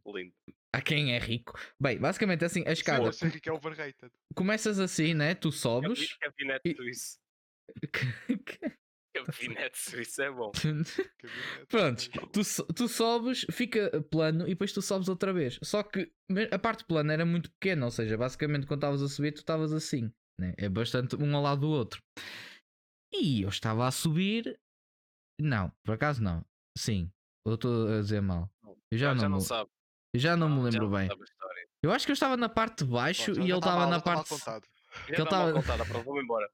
lindo. 0.07 0.35
há 0.73 0.81
quem 0.81 1.15
é 1.15 1.19
rico. 1.19 1.59
Bem, 1.81 1.99
basicamente 1.99 2.43
é 2.43 2.47
assim, 2.47 2.63
a 2.63 2.67
Sim, 2.67 2.73
escada. 2.73 3.13
ser 3.13 3.31
rico 3.31 3.49
é 3.49 3.53
overrated. 3.53 4.13
Começas 4.35 4.79
assim, 4.79 5.15
né? 5.15 5.35
Tu 5.35 5.51
sobes. 5.53 6.17
Gabinete 6.21 6.69
e- 6.71 6.77
suíço. 6.77 7.19
Gabinete 9.15 9.79
suíço 9.79 10.23
é 10.23 10.31
bom. 10.31 10.51
Prontos, 11.69 12.11
mas- 12.15 12.57
tu, 12.57 12.73
tu 12.75 12.89
sobes, 12.89 13.47
fica 13.51 14.03
plano 14.11 14.45
e 14.47 14.51
depois 14.51 14.73
tu 14.73 14.83
sobes 14.83 15.09
outra 15.09 15.33
vez. 15.33 15.59
Só 15.63 15.83
que 15.83 16.13
me- 16.31 16.49
a 16.51 16.59
parte 16.59 16.85
plana 16.85 17.13
era 17.13 17.25
muito 17.25 17.51
pequena, 17.53 17.85
ou 17.87 17.91
seja, 17.91 18.17
basicamente 18.17 18.67
quando 18.67 18.79
estavas 18.81 19.03
a 19.03 19.09
subir, 19.09 19.33
tu 19.33 19.39
estavas 19.39 19.73
assim, 19.73 20.13
né? 20.41 20.55
É 20.59 20.69
bastante 20.69 21.17
um 21.17 21.37
ao 21.37 21.43
lado 21.43 21.61
do 21.63 21.69
outro. 21.71 22.03
E 23.13 23.43
eu 23.43 23.49
estava 23.49 23.87
a 23.87 23.91
subir. 23.91 24.59
Não, 25.41 25.73
por 25.85 25.95
acaso 25.95 26.23
não. 26.23 26.45
Sim, 26.77 27.11
eu 27.47 27.55
estou 27.55 27.89
a 27.89 28.01
dizer 28.01 28.21
mal. 28.21 28.51
Eu 28.91 28.99
já, 28.99 29.11
Ah, 29.11 29.15
não, 29.15 29.31
me- 29.31 29.41
sabe. 29.41 29.71
eu 30.15 30.21
já 30.21 30.37
não 30.37 30.49
me 30.49 30.57
Já 30.57 30.63
lembro 30.81 30.91
não 30.91 30.97
bem. 30.99 31.09
Eu 31.83 31.93
acho 31.93 32.07
que 32.07 32.13
eu 32.13 32.15
estava 32.15 32.37
na 32.37 32.49
parte 32.49 32.85
de 32.85 32.91
baixo 32.91 33.25
Pronto, 33.27 33.39
e 33.41 33.43
já 33.43 33.49
ele 33.55 33.59
estava 33.59 33.87
na 33.87 33.97
já 33.97 34.03
parte. 34.03 34.29
contado. 34.29 34.67
Já 35.09 35.15
ele 35.15 35.23
está 35.23 35.25
tava- 35.27 35.45
mal 35.53 35.63
contada, 35.63 35.85
pronto, 35.85 36.05
vou-me 36.05 36.23
embora. 36.23 36.49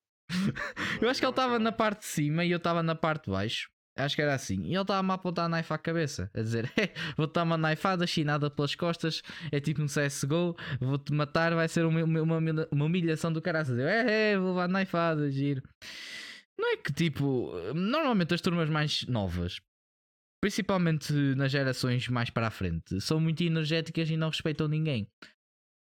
Eu 1.00 1.09
acho 1.09 1.21
que 1.21 1.27
ele 1.27 1.31
estava 1.32 1.59
na 1.59 1.73
parte 1.73 2.00
de 2.00 2.06
cima 2.06 2.44
e 2.44 2.50
eu 2.50 2.56
estava 2.59 2.82
na 2.82 2.94
parte 2.94 3.25
de 3.27 3.31
baixo. 3.31 3.69
Acho 3.99 4.15
que 4.17 4.23
era 4.23 4.35
assim. 4.35 4.62
E 4.62 4.73
ele 4.75 4.81
estava-me 4.81 5.11
a 5.11 5.15
apontar 5.15 5.44
a 5.47 5.49
knife 5.56 5.73
à 5.73 5.77
cabeça. 5.79 6.31
A 6.32 6.41
dizer: 6.41 6.73
"Eh, 6.79 6.91
Vou-te 7.17 7.35
dar 7.35 7.43
uma 7.43 7.59
knifeada 7.59 8.06
chinada 8.06 8.49
pelas 8.50 8.75
costas. 8.75 9.21
É 9.53 9.61
tipo 9.61 9.82
um 9.82 9.87
CSGO. 9.88 10.56
Vou-te 10.81 11.12
matar. 11.12 11.55
Vai 11.55 11.69
ser 11.69 11.85
uma, 11.85 12.03
uma, 12.05 12.23
uma- 12.38 12.69
humilhação 12.71 13.32
do 13.32 13.43
caraças. 13.43 13.79
Eu, 13.79 13.87
é, 13.87 14.32
é, 14.32 14.38
vou 14.38 14.50
levar 14.50 14.69
knifeada, 14.69 15.31
giro. 15.31 15.62
Não 16.59 16.73
é 16.73 16.77
que 16.77 16.93
tipo. 16.93 17.53
Normalmente 17.75 18.32
as 18.32 18.41
turmas 18.41 18.71
mais 18.71 19.05
novas, 19.06 19.61
principalmente 20.43 21.12
nas 21.37 21.50
gerações 21.50 22.09
mais 22.09 22.31
para 22.31 22.47
a 22.47 22.50
frente, 22.50 23.00
são 23.00 23.21
muito 23.21 23.43
energéticas 23.43 24.09
e 24.09 24.17
não 24.17 24.29
respeitam 24.29 24.69
ninguém. 24.69 25.06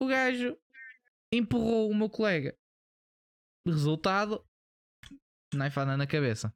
O 0.03 0.07
gajo 0.07 0.57
empurrou 1.33 1.91
o 1.91 1.95
meu 1.95 2.11
colega. 2.11 2.55
Resultado: 3.67 4.45
knifeada 5.55 5.97
na 5.97 6.07
cabeça. 6.07 6.55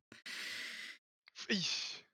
Ixi, 1.49 2.05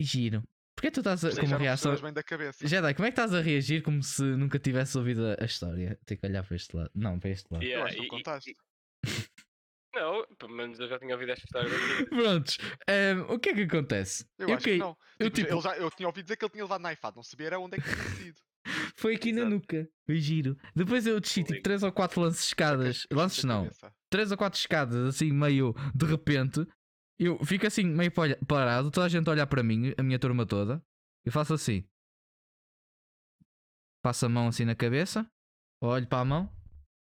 giro. 0.00 0.42
Porquê 0.76 0.90
tu 0.92 1.00
estás 1.00 1.24
a, 1.24 1.32
sei, 1.32 1.40
com 1.40 1.46
já 1.46 1.52
uma 1.56 1.58
não 1.58 1.64
reação. 1.64 1.96
bem 2.00 2.12
da 2.12 2.22
cabeça. 2.22 2.66
Jedi, 2.66 2.94
como 2.94 3.06
é 3.06 3.10
que 3.10 3.20
estás 3.20 3.34
a 3.34 3.40
reagir 3.40 3.82
como 3.82 4.00
se 4.02 4.22
nunca 4.22 4.58
tivesse 4.60 4.96
ouvido 4.96 5.26
a, 5.26 5.42
a 5.42 5.44
história? 5.44 5.98
Tenho 6.06 6.20
que 6.20 6.26
olhar 6.26 6.44
para 6.46 6.54
este 6.56 6.76
lado. 6.76 6.90
Não, 6.94 7.18
para 7.18 7.30
este 7.30 7.52
lado. 7.52 7.64
Eu 7.64 7.68
Yeah, 7.68 7.86
acho 7.86 7.94
que 7.96 7.98
não 7.98 8.04
e- 8.04 8.06
e- 8.06 8.10
contaste. 8.10 8.50
e- 8.50 8.56
Não, 9.94 10.24
pelo 10.36 10.52
menos 10.54 10.78
eu 10.78 10.86
já 10.86 10.98
tinha 10.98 11.14
ouvido 11.14 11.32
esta 11.32 11.44
história. 11.44 11.70
Prontos. 12.08 12.58
ehm, 12.86 13.20
o 13.22 13.38
que 13.40 13.48
é 13.48 13.54
que 13.54 13.62
acontece? 13.62 14.24
Eu 14.38 14.48
Eu 14.50 14.54
acho 14.54 14.64
caí- 14.64 14.74
que 14.74 14.78
não. 14.78 14.96
eu, 15.18 15.30
Tipo, 15.30 15.36
tipo- 15.48 15.52
ele 15.54 15.60
já- 15.62 15.76
eu 15.78 15.90
tinha 15.90 16.06
ouvido 16.06 16.24
dizer 16.26 16.36
que 16.36 16.44
ele 16.44 16.52
tinha 16.52 16.62
levado 16.64 16.82
naifado, 16.82 17.16
não 17.16 17.22
sabia 17.24 17.46
era 17.48 17.58
onde 17.58 17.78
é 17.78 17.80
que 17.80 17.88
tinha 17.90 18.10
sido. 18.16 18.40
Foi 18.98 19.14
aqui 19.14 19.30
na 19.32 19.42
Exato. 19.42 19.54
nuca. 19.54 19.90
Foi 20.06 20.16
giro. 20.18 20.56
Depois 20.74 21.06
eu 21.06 21.20
desci 21.20 21.42
tipo 21.42 21.52
Lindo. 21.52 21.62
3 21.62 21.82
ou 21.84 21.92
4 21.92 22.20
lances 22.20 22.40
de 22.40 22.46
escadas. 22.48 23.06
Lances 23.12 23.44
não. 23.44 23.64
cabeça. 23.64 23.94
3 24.10 24.32
ou 24.32 24.38
4 24.38 24.58
escadas 24.58 24.96
assim 25.14 25.30
meio 25.32 25.72
de 25.94 26.04
repente. 26.06 26.66
Eu 27.18 27.44
fico 27.44 27.66
assim 27.66 27.84
meio 27.84 28.10
pa- 28.10 28.36
parado. 28.46 28.90
Toda 28.90 29.06
a 29.06 29.08
gente 29.08 29.28
a 29.28 29.32
olhar 29.32 29.46
para 29.46 29.62
mim, 29.62 29.92
a 29.96 30.02
minha 30.02 30.18
turma 30.18 30.44
toda. 30.46 30.82
Eu 31.24 31.30
faço 31.32 31.54
assim. 31.54 31.84
Passo 34.02 34.26
a 34.26 34.28
mão 34.28 34.48
assim 34.48 34.64
na 34.64 34.74
cabeça. 34.74 35.30
Olho 35.82 36.06
para 36.06 36.20
a 36.20 36.24
mão. 36.24 36.52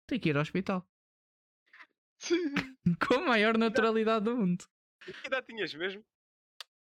Tenho 0.08 0.20
que 0.20 0.28
ir 0.30 0.36
ao 0.36 0.42
hospital. 0.42 0.86
Sim. 2.18 2.36
Com 3.08 3.14
a 3.14 3.26
maior 3.26 3.58
naturalidade 3.58 4.24
do 4.24 4.36
mundo. 4.36 4.64
E 5.06 5.12
Que 5.12 5.26
idade 5.26 5.46
tinhas 5.46 5.74
mesmo? 5.74 6.04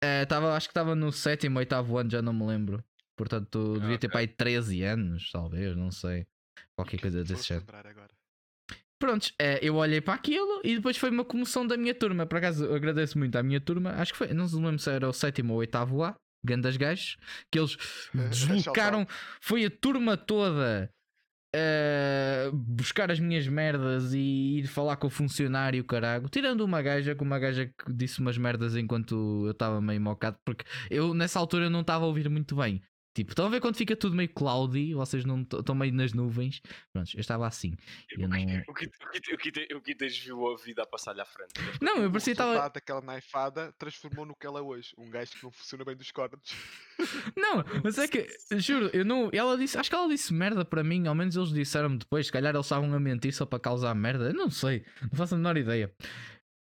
É, 0.01 0.25
tava, 0.25 0.56
acho 0.56 0.68
que 0.68 0.72
estava 0.72 0.96
no 0.96 1.12
sétimo, 1.12 1.58
oitavo 1.60 1.98
ano, 1.98 2.10
já 2.10 2.22
não 2.22 2.32
me 2.34 2.46
lembro. 2.46 2.84
Portanto, 3.17 3.74
Ah, 3.75 3.79
devia 3.79 3.97
ter 3.97 4.09
para 4.09 4.19
aí 4.19 4.27
13 4.27 4.83
anos, 4.83 5.31
talvez, 5.31 5.75
não 5.75 5.91
sei. 5.91 6.25
Qualquer 6.75 7.01
coisa 7.01 7.19
desse 7.21 7.33
Foste 7.33 7.47
género. 7.50 7.65
Prontos, 9.00 9.33
é, 9.39 9.59
eu 9.62 9.75
olhei 9.75 10.01
para 10.01 10.13
aquilo 10.13 10.62
e 10.63 10.75
depois 10.75 10.97
foi 10.97 11.09
uma 11.09 11.25
comoção 11.25 11.65
da 11.65 11.77
minha 11.77 11.93
turma. 11.93 12.25
Por 12.25 12.38
acaso, 12.38 12.65
eu 12.65 12.75
agradeço 12.75 13.17
muito 13.17 13.36
à 13.36 13.43
minha 13.43 13.59
turma. 13.59 13.91
Acho 13.91 14.12
que 14.13 14.17
foi, 14.17 14.33
não 14.33 14.47
se 14.47 14.55
lembro 14.55 14.79
se 14.79 14.89
era 14.89 15.07
o 15.07 15.13
sétimo 15.13 15.53
ou 15.53 15.59
oitavo 15.59 16.03
A, 16.03 16.15
Gandas 16.43 16.77
Gajos, 16.77 17.17
que 17.51 17.59
eles 17.59 17.77
deslocaram. 18.29 19.07
Foi 19.41 19.65
a 19.65 19.69
turma 19.69 20.15
toda 20.17 20.91
a 21.55 22.51
buscar 22.53 23.12
as 23.12 23.19
minhas 23.19 23.47
merdas 23.47 24.13
e 24.13 24.59
ir 24.59 24.67
falar 24.67 24.97
com 24.97 25.07
o 25.07 25.12
funcionário, 25.12 25.83
carago. 25.83 26.29
Tirando 26.29 26.62
uma 26.62 26.81
gaja, 26.81 27.15
com 27.15 27.25
uma 27.25 27.39
gaja 27.39 27.67
que 27.67 27.93
disse 27.93 28.19
umas 28.19 28.38
merdas 28.38 28.75
enquanto 28.75 29.43
eu 29.45 29.51
estava 29.51 29.81
meio 29.81 30.01
mocado, 30.01 30.38
porque 30.43 30.65
eu 30.89 31.13
nessa 31.13 31.39
altura 31.39 31.69
não 31.69 31.81
estava 31.81 32.03
a 32.03 32.07
ouvir 32.07 32.29
muito 32.29 32.55
bem. 32.55 32.81
Tipo, 33.17 33.31
estão 33.31 33.47
a 33.47 33.50
ver 33.50 33.59
quando 33.59 33.75
fica 33.75 33.95
tudo 33.95 34.15
meio 34.15 34.29
cloudy, 34.29 34.93
vocês 34.93 35.25
não 35.25 35.41
estão 35.41 35.74
meio 35.74 35.91
nas 35.91 36.13
nuvens. 36.13 36.62
Pronto, 36.93 37.09
eu 37.15 37.19
estava 37.19 37.47
assim. 37.47 37.74
Eu 38.12 38.27
não. 38.27 38.38
O 39.75 39.81
Quintas 39.81 40.15
viu 40.19 40.47
a 40.47 40.55
vida 40.55 40.83
a 40.83 40.86
passar-lhe 40.86 41.19
à 41.19 41.25
frente. 41.25 41.53
Não, 41.81 41.97
eu 41.97 42.12
parecia 42.12 42.33
que 42.33 42.36
estava. 42.36 42.51
resultado 42.51 42.74
daquela 42.74 43.01
naifada 43.01 43.74
transformou 43.79 44.24
no 44.24 44.36
que 44.36 44.45
ela 44.45 44.59
é 44.59 44.62
hoje. 44.62 44.93
Um 45.00 45.09
gajo 45.09 45.31
que 45.31 45.43
não 45.43 45.51
funciona 45.51 45.83
bem 45.83 45.95
dos 45.95 46.12
cornos. 46.12 46.39
Não, 47.36 47.63
mas 47.83 47.97
é 47.97 48.07
que, 48.07 48.27
juro, 48.59 48.89
eu 48.93 49.05
não. 49.05 49.29
Ela 49.31 49.57
disse, 49.57 49.77
acho 49.77 49.89
que 49.89 49.95
ela 49.95 50.07
disse 50.07 50.33
merda 50.33 50.65
para 50.65 50.83
mim, 50.83 51.07
ao 51.07 51.15
menos 51.15 51.36
eles 51.36 51.50
disseram-me 51.50 51.97
depois. 51.97 52.27
Se 52.27 52.31
calhar 52.31 52.53
eles 52.53 52.65
estavam 52.65 52.93
a 52.93 53.00
mentir 53.00 53.33
só 53.33 53.45
para 53.45 53.59
causar 53.59 53.93
merda. 53.95 54.25
Eu 54.25 54.33
não 54.33 54.50
sei, 54.50 54.86
não 55.01 55.17
faço 55.17 55.36
a 55.36 55.38
menor 55.38 55.57
ideia. 55.57 55.93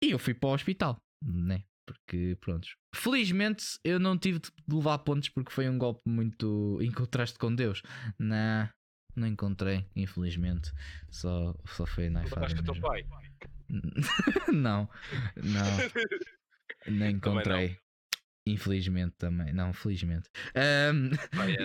E 0.02 0.10
eu 0.10 0.18
fui 0.18 0.34
para 0.34 0.50
o 0.50 0.54
hospital, 0.54 0.96
né? 1.22 1.64
Porque, 1.86 2.36
pronto. 2.40 2.68
Felizmente 2.94 3.78
eu 3.84 4.00
não 4.00 4.18
tive 4.18 4.40
de 4.40 4.50
levar 4.68 4.98
pontos 4.98 5.28
porque 5.28 5.52
foi 5.52 5.68
um 5.68 5.78
golpe 5.78 6.02
muito. 6.06 6.78
Encontraste 6.82 7.38
com 7.38 7.54
Deus. 7.54 7.80
Não, 8.18 8.68
não 9.14 9.28
encontrei, 9.28 9.86
infelizmente. 9.94 10.72
Só, 11.10 11.54
só 11.64 11.86
foi 11.86 12.10
na 12.10 12.24
Encontraste 12.24 12.60
o 12.60 12.64
teu 12.64 12.80
pai. 12.80 13.06
não, 14.52 14.88
não, 15.36 15.76
não 16.88 17.08
encontrei. 17.08 17.78
Infelizmente 18.48 19.14
também, 19.18 19.52
não, 19.52 19.72
felizmente. 19.72 20.28
É, 20.54 20.90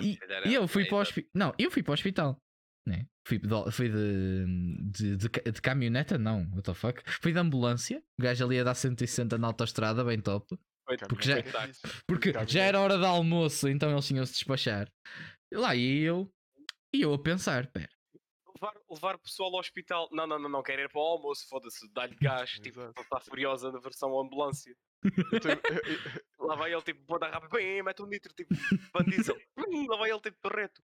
e, 0.02 0.18
é- 0.46 0.58
eu 0.58 0.68
fui 0.68 0.84
é 0.84 0.88
para 0.88 0.98
o 0.98 1.02
hospital. 1.02 1.30
Não, 1.36 1.54
eu 1.60 1.70
fui 1.70 1.84
para 1.84 1.92
o 1.92 1.94
hospital. 1.94 2.42
Né? 2.88 3.06
Fui, 3.28 3.38
de, 3.38 3.72
fui 3.72 3.90
de, 3.90 4.46
de, 4.92 5.16
de, 5.18 5.30
de 5.52 5.62
caminhoneta, 5.62 6.18
não, 6.18 6.42
what 6.52 6.64
the 6.64 6.74
fuck. 6.74 7.02
Fui 7.22 7.32
de 7.32 7.38
ambulância. 7.40 8.04
O 8.20 8.24
gajo 8.24 8.44
ali 8.46 8.60
a 8.60 8.64
dar 8.64 8.74
160 8.76 9.38
na 9.38 9.48
autostrada, 9.48 10.04
bem 10.04 10.20
top. 10.20 10.58
Foi- 10.88 10.98
Porque 11.08 11.28
já-. 11.30 11.44
Porque 12.08 12.34
já 12.48 12.64
era 12.64 12.80
hora 12.80 12.98
de 12.98 13.06
almoço, 13.06 13.68
então 13.70 13.92
eles 13.92 14.06
tinham-se 14.08 14.34
de 14.34 14.40
despachar. 14.40 14.92
E 15.52 15.56
lá 15.56 15.76
ia 15.76 16.08
eu. 16.08 16.34
E 16.94 17.02
eu 17.04 17.14
a 17.14 17.20
pensar, 17.22 17.68
pera. 17.68 17.88
levar, 18.56 18.74
levar 18.90 19.16
o 19.16 19.20
pessoal 19.20 19.54
ao 19.54 19.60
hospital. 19.60 20.10
Não, 20.12 20.26
não, 20.26 20.40
não, 20.40 20.50
não 20.50 20.64
quero 20.64 20.82
ir 20.82 20.90
para 20.90 21.00
o 21.00 21.04
almoço, 21.04 21.48
foda-se, 21.48 21.88
dá-lhe 21.94 22.16
gás. 22.16 22.50
tipo, 22.62 22.82
está 23.00 23.20
furiosa 23.20 23.72
na 23.72 23.80
versão 23.80 24.20
ambulância. 24.20 24.76
Eu- 25.04 25.12
eu- 25.12 25.82
eu- 25.94 26.22
Lá 26.42 26.56
vai 26.56 26.74
ele 26.74 26.82
tipo, 26.82 27.02
vou 27.08 27.20
dar 27.20 27.30
rápido, 27.32 27.52
bem, 27.52 27.84
mete 27.84 28.02
um 28.02 28.08
nitro, 28.08 28.34
tipo. 28.34 28.54
Hum, 28.54 29.86
Lá 29.90 29.98
vai 29.98 30.10
ele 30.10 30.20
tipo, 30.20 30.38
rápido 30.42 30.82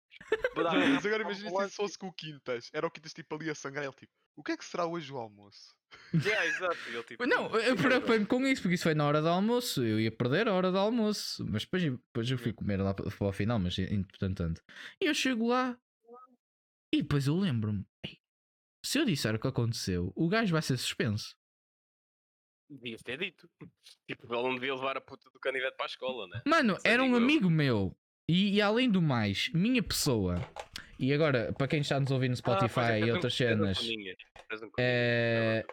mas 0.55 1.05
agora 1.05 1.23
imagina 1.23 1.49
se 1.49 1.65
isso 1.65 1.75
fosse 1.75 1.97
com 1.97 2.07
o 2.07 2.13
Quintas. 2.13 2.69
Era 2.73 2.87
o 2.87 2.91
Quintas 2.91 3.13
tipo 3.13 3.35
ali 3.35 3.49
a 3.49 3.55
sangrar. 3.55 3.83
Ele 3.83 3.93
tipo, 3.93 4.11
o 4.35 4.43
que 4.43 4.53
é 4.53 4.57
que 4.57 4.63
será 4.65 4.85
hoje 4.85 5.11
o 5.11 5.17
almoço? 5.17 5.75
Yeah, 6.13 6.45
exato. 6.45 6.77
Ele, 6.87 7.03
tipo, 7.03 7.25
Não, 7.25 7.53
eu 7.57 7.75
preocupei-me 7.75 8.25
com 8.25 8.45
isso, 8.47 8.61
porque 8.61 8.75
isso 8.75 8.83
foi 8.83 8.93
na 8.95 9.05
hora 9.05 9.21
do 9.21 9.27
almoço. 9.27 9.83
Eu 9.83 9.99
ia 9.99 10.11
perder 10.11 10.47
a 10.47 10.53
hora 10.53 10.71
do 10.71 10.77
almoço. 10.77 11.45
Mas 11.49 11.63
depois, 11.63 11.83
depois 11.83 12.31
eu 12.31 12.37
fui 12.37 12.53
comer 12.53 12.77
lá 12.81 12.93
para 12.93 13.07
o 13.07 13.33
final, 13.33 13.59
mas 13.59 13.77
entretanto. 13.77 14.61
E 15.01 15.05
eu 15.05 15.13
chego 15.13 15.47
lá. 15.47 15.77
E 16.93 17.01
depois 17.01 17.27
eu 17.27 17.35
lembro-me. 17.37 17.85
"Ei, 18.05 18.19
Se 18.83 18.99
eu 18.99 19.05
disser 19.05 19.35
o 19.35 19.39
que 19.39 19.47
aconteceu, 19.47 20.11
o 20.15 20.27
gajo 20.29 20.51
vai 20.53 20.61
ser 20.61 20.77
suspenso. 20.77 21.35
Devias 22.71 23.01
ter 23.03 23.17
dito. 23.19 23.49
Tipo, 24.07 24.33
ele 24.33 24.43
não 24.43 24.55
devia 24.55 24.73
levar 24.73 24.95
a 24.97 25.01
puta 25.01 25.29
do 25.29 25.39
canivete 25.39 25.75
para 25.75 25.85
a 25.85 25.89
escola, 25.89 26.27
né? 26.27 26.41
Mano, 26.47 26.77
é 26.83 26.91
era 26.91 27.03
um 27.03 27.07
digo 27.07 27.17
eu. 27.17 27.23
amigo 27.23 27.49
meu. 27.49 27.95
E, 28.29 28.55
e 28.55 28.61
além 28.61 28.89
do 28.89 29.01
mais, 29.01 29.49
minha 29.53 29.83
pessoa. 29.83 30.35
E 30.97 31.11
agora, 31.13 31.51
para 31.53 31.67
quem 31.67 31.81
está 31.81 31.99
nos 31.99 32.11
ouvindo 32.11 32.31
no 32.31 32.35
Ah, 32.35 32.37
é, 32.37 32.55
Spotify 32.57 32.87
fez 32.87 33.07
e 33.07 33.11
outras 33.11 33.33
cenas. 33.33 33.79
um 33.81 34.71
É... 34.79 35.65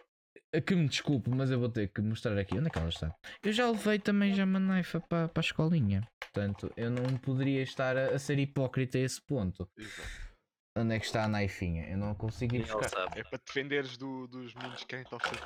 Que 0.65 0.73
me 0.75 0.87
desculpe, 0.89 1.29
mas 1.29 1.51
eu 1.51 1.59
vou 1.59 1.69
ter 1.69 1.87
que 1.89 2.01
mostrar 2.01 2.35
aqui. 2.37 2.57
Onde 2.57 2.67
é 2.67 2.69
que 2.71 2.79
ela 2.79 2.89
está? 2.89 3.15
Eu 3.43 3.53
já 3.53 3.69
levei 3.69 3.99
também 3.99 4.33
já 4.33 4.43
uma 4.45 4.59
naifa 4.59 4.99
para, 4.99 5.27
para 5.29 5.39
a 5.41 5.45
escolinha. 5.45 6.01
Portanto, 6.19 6.73
eu 6.75 6.89
não 6.89 7.17
poderia 7.19 7.61
estar 7.61 7.95
a, 7.95 8.07
a 8.15 8.19
ser 8.19 8.39
hipócrita 8.39 8.97
a 8.97 9.01
esse 9.01 9.21
ponto. 9.21 9.69
Exato. 9.77 10.09
Onde 10.75 10.95
é 10.95 10.99
que 10.99 11.05
está 11.05 11.23
a 11.25 11.27
naifinha? 11.27 11.87
Eu 11.89 11.97
não 11.97 12.15
consigo 12.15 12.55
ir 12.55 12.63
buscar. 12.63 12.89
sabe. 12.89 13.19
É 13.19 13.23
para 13.23 13.39
defenderes 13.45 13.95
do- 13.95 14.27
dos 14.27 14.53
meninos 14.55 14.81
que 14.81 14.87
querem 14.87 15.03
estar 15.05 15.19
ser 15.21 15.37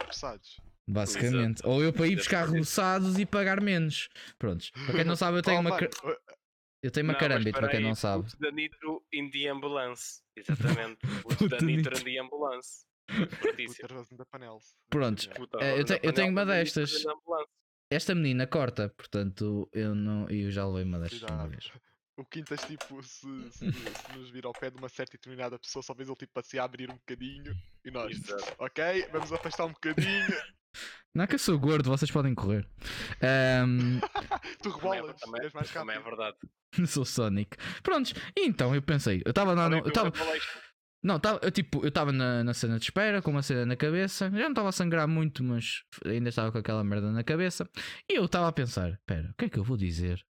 Basicamente. 0.88 1.62
Ou 1.66 1.82
eu 1.84 1.94
para 1.94 2.08
ir 2.08 2.16
buscar 2.18 2.48
roçados 2.48 3.18
e 3.18 3.26
pagar 3.26 3.62
menos. 3.62 4.10
Prontos. 4.38 4.70
Para 4.72 4.96
quem 4.96 5.04
não 5.04 5.16
sabe, 5.16 5.38
eu 5.38 5.42
tenho 5.42 5.58
Oh, 5.58 5.62
uma, 5.62 5.70
mano, 5.72 5.90
ca- 5.90 6.18
eu 6.82 6.92
tenho 6.92 7.06
uma 7.06 7.14
Não, 7.14 7.20
mas 7.20 7.28
carambite, 7.30 7.52
para 7.60 7.70
quem 7.70 7.80
não 7.82 7.96
sabe. 7.96 8.24
Put 8.26 8.38
the 8.38 8.52
nitro 8.52 9.06
in 9.14 9.30
the 9.30 9.48
ambulance. 9.48 10.22
Exatamente. 10.36 10.98
Put 11.22 11.38
Put 11.38 11.50
the 11.50 11.58
the 11.58 11.66
nitro 11.66 11.98
in 11.98 12.04
the 12.04 12.20
ambulance. 12.20 12.86
Da. 13.08 14.26
Prontos. 14.90 15.28
Puta, 15.28 15.58
Eh, 15.62 15.80
eu 15.80 15.84
te- 15.86 16.00
eu 16.04 16.14
tenho 16.14 16.32
uma 16.32 16.46
destas. 16.46 17.04
Esta 17.92 18.16
menina 18.16 18.48
corta, 18.48 18.90
portanto, 18.90 19.70
eu 19.72 19.94
não. 19.94 20.28
Eu 20.30 20.50
já 20.52 20.66
levei 20.68 20.84
uma 20.84 21.00
destas 21.00 21.22
uma 21.30 21.48
vez. 21.48 21.72
O 22.16 22.24
Quintas, 22.24 22.62
tipo, 22.66 23.02
se, 23.02 23.26
se, 23.50 23.72
se 23.74 24.12
nos 24.16 24.30
vir 24.30 24.46
ao 24.46 24.54
pé 24.54 24.70
de 24.70 24.78
uma 24.78 24.88
certa 24.88 25.16
e 25.16 25.18
determinada 25.18 25.58
pessoa, 25.58 25.82
só 25.82 25.96
vês 25.96 26.08
ele 26.08 26.16
tipo 26.16 26.40
assim 26.40 26.60
a 26.60 26.64
abrir 26.64 26.88
um 26.92 26.94
bocadinho 26.94 27.56
e 27.84 27.90
nós, 27.90 28.12
Exato. 28.16 28.54
ok, 28.60 29.08
vamos 29.12 29.34
afastar 29.34 29.66
um 29.66 29.72
bocadinho. 29.72 30.28
Não 31.16 31.24
é 31.26 31.28
que 31.28 31.36
eu 31.36 31.40
sou 31.40 31.60
gordo, 31.60 31.90
vocês 31.90 32.10
podem 32.10 32.34
correr. 32.34 32.68
Ahm, 33.22 34.00
tu 34.64 34.72
Também 34.72 34.92
é- 34.92 34.96
rebolas, 34.96 35.20
também- 35.22 35.42
és 35.44 35.54
mais 35.54 35.72
Também 35.72 35.96
é 35.96 36.00
verdade. 36.00 36.38
sou 36.88 37.06
Sonic. 37.06 37.56
Prontos, 37.84 38.14
e 38.36 38.46
então 38.48 38.74
eu 38.74 38.82
pensei, 38.82 39.22
eu 39.26 39.30
estava. 39.30 39.52
Olha, 39.54 39.78
Eu 39.78 39.92
tava, 39.92 40.12
não, 41.04 41.20
tava, 41.20 41.40
eu 41.44 41.52
tipo, 41.52 41.84
eu 41.84 41.90
estava 41.90 42.12
na, 42.12 42.44
na 42.44 42.54
cena 42.54 42.80
de 42.80 42.86
espera, 42.86 43.22
com 43.22 43.30
uma 43.30 43.44
cena 43.44 43.66
na 43.66 43.76
cabeça, 43.76 44.32
já 44.32 44.40
não 44.44 44.50
estava 44.50 44.70
a 44.70 44.72
sangrar 44.72 45.08
muito, 45.08 45.44
mas 45.44 45.84
ainda 46.06 46.30
estava 46.30 46.52
com 46.52 46.58
aquela 46.58 46.84
merda 46.84 47.12
na 47.12 47.24
cabeça. 47.24 47.70
E 48.10 48.16
eu 48.16 48.26
estava 48.26 48.48
a 48.48 48.52
pensar, 48.54 48.90
espera, 48.94 49.30
o 49.30 49.34
que 49.36 49.46
é 49.46 49.50
que 49.50 49.60
eu 49.60 49.64
vou 49.64 49.78
dizer 49.78 50.26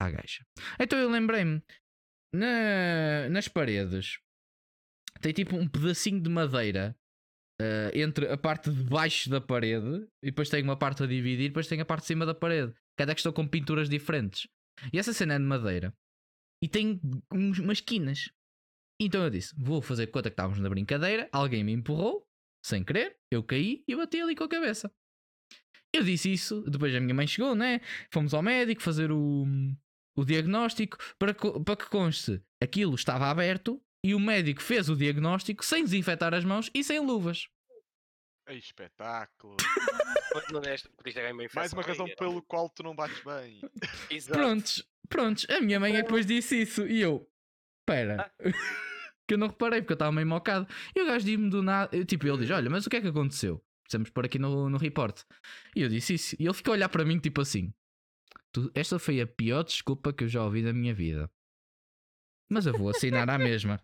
à 0.00 0.10
gaja? 0.10 0.44
Então 0.78 0.98
eu 0.98 1.08
lembrei-me, 1.10 1.62
na, 2.32 3.28
nas 3.30 3.48
paredes 3.48 4.18
tem 5.20 5.32
tipo 5.32 5.56
um 5.56 5.66
pedacinho 5.66 6.20
de 6.22 6.28
madeira 6.28 6.94
eh, 7.60 7.90
entre 7.94 8.28
a 8.28 8.36
parte 8.36 8.70
de 8.70 8.82
baixo 8.84 9.30
da 9.30 9.40
parede 9.40 10.06
e 10.22 10.26
depois 10.26 10.48
tem 10.48 10.62
uma 10.62 10.76
parte 10.76 11.02
a 11.02 11.06
dividir, 11.06 11.46
e 11.46 11.48
depois 11.48 11.66
tem 11.66 11.80
a 11.80 11.84
parte 11.84 12.02
de 12.02 12.08
cima 12.08 12.26
da 12.26 12.34
parede. 12.34 12.74
Cada 12.98 13.14
que 13.14 13.20
estão 13.20 13.32
com 13.32 13.46
pinturas 13.46 13.88
diferentes. 13.88 14.48
E 14.92 14.98
essa 14.98 15.12
cena 15.12 15.34
é 15.34 15.38
de 15.38 15.44
madeira 15.44 15.94
e 16.62 16.68
tem 16.68 17.00
umas 17.30 17.80
quinas. 17.80 18.30
Então 19.00 19.22
eu 19.22 19.30
disse: 19.30 19.54
Vou 19.56 19.80
fazer 19.82 20.06
conta 20.08 20.30
que 20.30 20.34
estávamos 20.34 20.58
na 20.58 20.68
brincadeira. 20.68 21.28
Alguém 21.32 21.64
me 21.64 21.72
empurrou, 21.72 22.26
sem 22.64 22.82
querer, 22.82 23.16
eu 23.30 23.42
caí 23.42 23.84
e 23.86 23.94
bati 23.94 24.20
ali 24.20 24.34
com 24.34 24.44
a 24.44 24.48
cabeça. 24.48 24.90
Eu 25.94 26.02
disse 26.02 26.32
isso, 26.32 26.62
depois 26.62 26.94
a 26.94 27.00
minha 27.00 27.14
mãe 27.14 27.26
chegou, 27.26 27.54
né? 27.54 27.80
Fomos 28.12 28.34
ao 28.34 28.42
médico 28.42 28.82
fazer 28.82 29.10
o, 29.10 29.46
o 30.16 30.24
diagnóstico 30.24 30.98
para, 31.18 31.34
para 31.34 31.76
que 31.76 31.88
conste 31.88 32.42
aquilo 32.62 32.94
estava 32.94 33.30
aberto 33.30 33.80
e 34.04 34.14
o 34.14 34.20
médico 34.20 34.62
fez 34.62 34.88
o 34.88 34.96
diagnóstico 34.96 35.64
sem 35.64 35.84
desinfetar 35.84 36.34
as 36.34 36.44
mãos 36.44 36.70
e 36.74 36.82
sem 36.84 37.00
luvas. 37.00 37.48
Ei, 38.48 38.58
espetáculo. 38.58 39.56
Mais 41.54 41.72
uma 41.72 41.82
razão 41.82 42.06
pelo 42.16 42.42
qual 42.42 42.68
tu 42.68 42.82
não 42.82 42.94
bates 42.94 43.22
bem. 43.24 43.60
Exato. 44.10 44.38
Prontos, 44.38 44.88
prontos. 45.08 45.46
A 45.50 45.60
minha 45.60 45.80
mãe 45.80 45.92
é 45.92 45.96
que 45.96 46.02
depois 46.02 46.26
disse 46.26 46.60
isso 46.62 46.86
e 46.86 47.00
eu, 47.00 47.28
pera, 47.86 48.30
que 49.26 49.34
eu 49.34 49.38
não 49.38 49.48
reparei 49.48 49.80
porque 49.80 49.92
eu 49.94 49.96
estava 49.96 50.12
meio 50.12 50.26
mocado. 50.26 50.66
E 50.94 51.00
o 51.02 51.06
gajo 51.06 51.24
diz-me 51.24 51.50
do 51.50 51.62
nada, 51.62 52.04
tipo, 52.04 52.26
ele 52.26 52.38
diz: 52.38 52.50
Olha, 52.50 52.70
mas 52.70 52.86
o 52.86 52.90
que 52.90 52.96
é 52.96 53.00
que 53.00 53.08
aconteceu? 53.08 53.60
Precisamos 53.82 54.10
pôr 54.10 54.26
aqui 54.26 54.38
no, 54.38 54.68
no 54.68 54.78
report. 54.78 55.22
E 55.74 55.82
eu 55.82 55.88
disse 55.88 56.14
isso. 56.14 56.36
E 56.38 56.44
ele 56.44 56.54
ficou 56.54 56.72
a 56.72 56.76
olhar 56.76 56.88
para 56.88 57.04
mim, 57.04 57.18
tipo 57.18 57.40
assim: 57.40 57.72
"Tu- 58.52 58.70
Esta 58.74 58.98
foi 58.98 59.20
a 59.20 59.26
pior 59.26 59.62
desculpa 59.64 60.12
que 60.12 60.24
eu 60.24 60.28
já 60.28 60.44
ouvi 60.44 60.62
na 60.62 60.72
minha 60.72 60.92
vida. 60.94 61.30
Mas 62.50 62.66
eu 62.66 62.72
vou 62.72 62.88
assinar 62.90 63.28
à 63.28 63.38
mesma. 63.38 63.80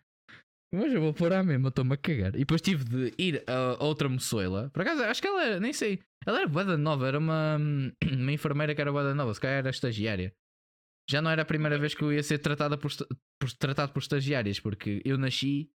Mas 0.75 0.93
eu 0.93 1.01
vou 1.03 1.13
pôr 1.13 1.33
à 1.33 1.43
mesma, 1.43 1.69
estou-me 1.69 1.93
a 1.95 1.97
cagar. 1.97 2.35
E 2.35 2.39
depois 2.39 2.61
tive 2.63 2.85
de 2.85 3.15
ir 3.19 3.45
a 3.47 3.83
outra 3.85 4.09
moçoila. 4.09 4.71
Por 4.71 4.83
acaso, 4.83 5.03
acho 5.03 5.21
que 5.21 5.29
ela 5.29 5.45
era, 5.45 5.61
nem 5.61 5.73
sei. 5.73 6.01
Ela 6.27 6.39
era 6.41 6.49
boeda 6.49 6.79
nova, 6.79 7.07
era 7.09 7.19
uma, 7.19 7.59
uma 8.11 8.33
enfermeira 8.33 8.75
que 8.75 8.81
era 8.81 8.91
boeda 8.93 9.15
nova, 9.15 9.35
se 9.35 9.41
calhar 9.41 9.59
era 9.59 9.71
estagiária. 9.71 10.33
Já 11.11 11.21
não 11.21 11.31
era 11.31 11.43
a 11.43 11.45
primeira 11.45 11.79
vez 11.79 11.95
que 11.95 12.03
eu 12.03 12.13
ia 12.13 12.23
ser 12.23 12.39
tratada 12.39 12.79
por, 12.79 12.91
por- 13.39 13.53
tratado 13.59 13.93
por 13.93 13.99
estagiárias, 14.01 14.61
porque 14.61 15.03
eu 15.05 15.19
nasci 15.19 15.69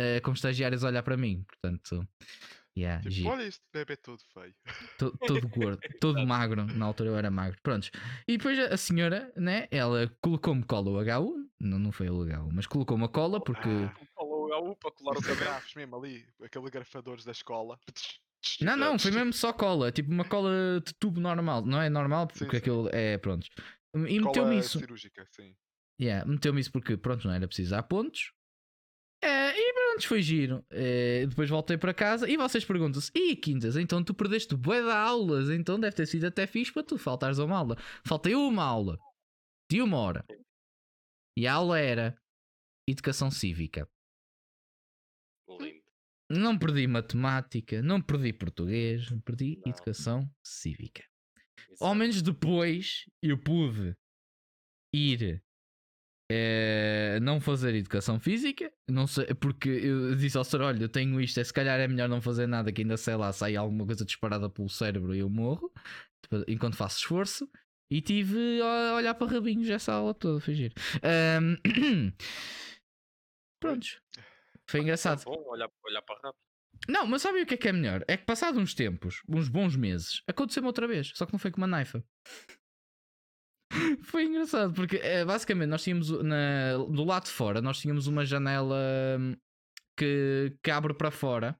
eh, 0.00 0.20
com 0.20 0.32
estagiárias 0.32 0.84
a 0.84 0.88
olhar 0.88 1.02
para 1.02 1.16
mim. 1.16 1.44
Portanto, 1.44 2.08
yeah, 2.76 3.02
Tipo, 3.08 3.28
olha 3.28 3.42
este 3.44 3.62
bebê 3.72 3.96
todo 3.96 4.20
feio. 4.32 4.54
To- 4.98 5.16
todo 5.26 5.48
gordo, 5.48 5.78
todo 6.00 6.26
magro. 6.26 6.66
Na 6.66 6.86
altura 6.86 7.10
eu 7.10 7.16
era 7.16 7.30
magro. 7.30 7.58
Prontos. 7.62 7.90
E 8.26 8.36
depois 8.36 8.58
a 8.58 8.74
a 8.74 8.76
senhora, 8.76 9.32
né? 9.36 9.66
Ela 9.70 10.08
colocou-me 10.20 10.62
cola 10.64 10.90
o 10.90 10.98
HU. 11.00 11.48
Não, 11.60 11.78
não 11.78 11.92
foi 11.92 12.10
o 12.10 12.22
HU, 12.24 12.50
mas 12.52 12.66
colocou 12.66 12.96
uma 12.96 13.08
cola 13.08 13.42
porque. 13.42 13.68
Ah, 13.68 13.94
Falou 14.14 14.52
a 14.52 14.60
U 14.60 14.76
para 14.76 14.90
colar 14.92 15.16
o 15.16 15.20
os 15.20 15.26
agrafos 15.30 15.74
mesmo 15.74 15.96
ali, 15.96 16.26
aqueles 16.42 16.70
grafadores 16.70 17.24
da 17.24 17.32
escola. 17.32 17.78
Não, 18.60 18.76
não, 18.76 18.98
foi 18.98 19.10
mesmo 19.12 19.32
só 19.32 19.52
cola. 19.52 19.90
Tipo 19.90 20.10
uma 20.12 20.24
cola 20.24 20.80
de 20.84 20.92
tubo 20.94 21.20
normal. 21.20 21.64
Não 21.64 21.80
é 21.80 21.88
normal 21.88 22.28
Sim, 22.32 22.40
porque 22.40 22.56
sim. 22.56 22.60
aquilo 22.62 22.88
é. 22.92 23.16
Pronto. 23.18 23.46
E 23.94 24.20
meteu-me 24.20 24.58
isso. 24.58 24.78
cirúrgica, 24.78 25.26
sim. 25.30 25.54
Yeah, 26.00 26.28
meteu-me 26.28 26.60
isso 26.60 26.72
porque, 26.72 26.96
pronto, 26.96 27.26
não 27.26 27.34
era 27.34 27.46
preciso 27.46 27.70
dar 27.70 27.84
pontos. 27.84 28.32
É, 29.94 29.96
pronto, 29.96 30.08
foi 30.08 30.22
giro. 30.22 30.64
É, 30.70 31.26
depois 31.26 31.48
voltei 31.48 31.78
para 31.78 31.94
casa 31.94 32.28
e 32.28 32.36
vocês 32.36 32.64
perguntam-se: 32.64 33.10
e 33.14 33.36
Quintas, 33.36 33.76
então 33.76 34.02
tu 34.02 34.14
perdeste 34.14 34.56
bué 34.56 34.82
de 34.82 34.90
aulas, 34.90 35.50
então 35.50 35.78
deve 35.78 35.94
ter 35.94 36.06
sido 36.06 36.26
até 36.26 36.46
fixe 36.46 36.72
para 36.72 36.82
tu 36.82 36.98
faltares 36.98 37.38
a 37.38 37.44
uma 37.44 37.56
aula. 37.56 37.76
Faltei 38.06 38.34
uma 38.34 38.64
aula 38.64 38.98
de 39.70 39.80
uma 39.80 39.98
hora. 39.98 40.24
E 41.36 41.46
a 41.46 41.54
aula 41.54 41.78
era 41.78 42.16
Educação 42.88 43.30
Cívica. 43.30 43.88
Lindo. 45.48 45.84
Não 46.30 46.58
perdi 46.58 46.86
matemática, 46.86 47.82
não 47.82 48.00
perdi 48.00 48.32
português, 48.32 49.08
perdi 49.24 49.60
Não. 49.64 49.72
educação 49.72 50.30
cívica. 50.44 51.04
Exato. 51.70 51.84
Ao 51.84 51.94
menos 51.94 52.22
depois 52.22 53.04
eu 53.22 53.38
pude 53.38 53.94
ir 54.94 55.43
eh, 56.30 57.18
não 57.20 57.40
fazer 57.40 57.74
educação 57.74 58.18
física, 58.18 58.72
não 58.88 59.06
sei, 59.06 59.26
porque 59.34 59.68
eu 59.68 60.14
disse 60.16 60.38
ao 60.38 60.44
senhor: 60.44 60.64
olha, 60.64 60.82
eu 60.82 60.88
tenho 60.88 61.20
isto, 61.20 61.38
é, 61.38 61.44
se 61.44 61.52
calhar 61.52 61.78
é 61.78 61.88
melhor 61.88 62.08
não 62.08 62.20
fazer 62.20 62.46
nada, 62.46 62.72
que 62.72 62.82
ainda 62.82 62.96
sei 62.96 63.16
lá, 63.16 63.32
sai 63.32 63.56
alguma 63.56 63.84
coisa 63.86 64.04
disparada 64.04 64.48
pelo 64.48 64.68
cérebro 64.68 65.14
e 65.14 65.18
eu 65.20 65.28
morro, 65.28 65.72
tipo, 66.22 66.44
enquanto 66.48 66.76
faço 66.76 66.98
esforço. 66.98 67.48
E 67.90 68.00
tive 68.00 68.60
a 68.62 68.96
olhar 68.96 69.14
para 69.14 69.30
rabinhos 69.30 69.68
essa 69.68 69.92
aula 69.92 70.14
toda, 70.14 70.40
foi 70.40 70.54
giro. 70.54 70.74
Ahm, 71.02 71.56
Prontos. 73.60 74.00
Foi 74.68 74.80
engraçado. 74.80 75.20
É 75.20 75.24
bom 75.24 75.42
olhar, 75.48 75.70
olhar 75.84 76.02
para 76.02 76.16
rápido. 76.16 76.40
Não, 76.88 77.06
mas 77.06 77.22
sabe 77.22 77.42
o 77.42 77.46
que 77.46 77.54
é 77.54 77.56
que 77.56 77.68
é 77.68 77.72
melhor? 77.72 78.04
É 78.08 78.16
que 78.16 78.24
passado 78.24 78.58
uns 78.58 78.74
tempos, 78.74 79.22
uns 79.28 79.48
bons 79.48 79.76
meses, 79.76 80.22
aconteceu-me 80.26 80.66
outra 80.66 80.86
vez, 80.86 81.12
só 81.14 81.24
que 81.24 81.32
não 81.32 81.38
foi 81.38 81.50
com 81.50 81.58
uma 81.58 81.66
naifa. 81.66 82.04
foi 84.04 84.24
engraçado, 84.24 84.72
porque 84.72 84.96
eh, 84.96 85.24
basicamente 85.24 85.68
nós 85.68 85.82
tínhamos 85.82 86.10
na, 86.22 86.76
do 86.76 87.04
lado 87.04 87.24
de 87.24 87.30
fora, 87.30 87.60
nós 87.60 87.78
tínhamos 87.78 88.06
uma 88.06 88.24
janela 88.24 88.76
hum, 89.18 89.36
que, 89.98 90.56
que 90.62 90.70
abre 90.70 90.94
para 90.94 91.10
fora 91.10 91.58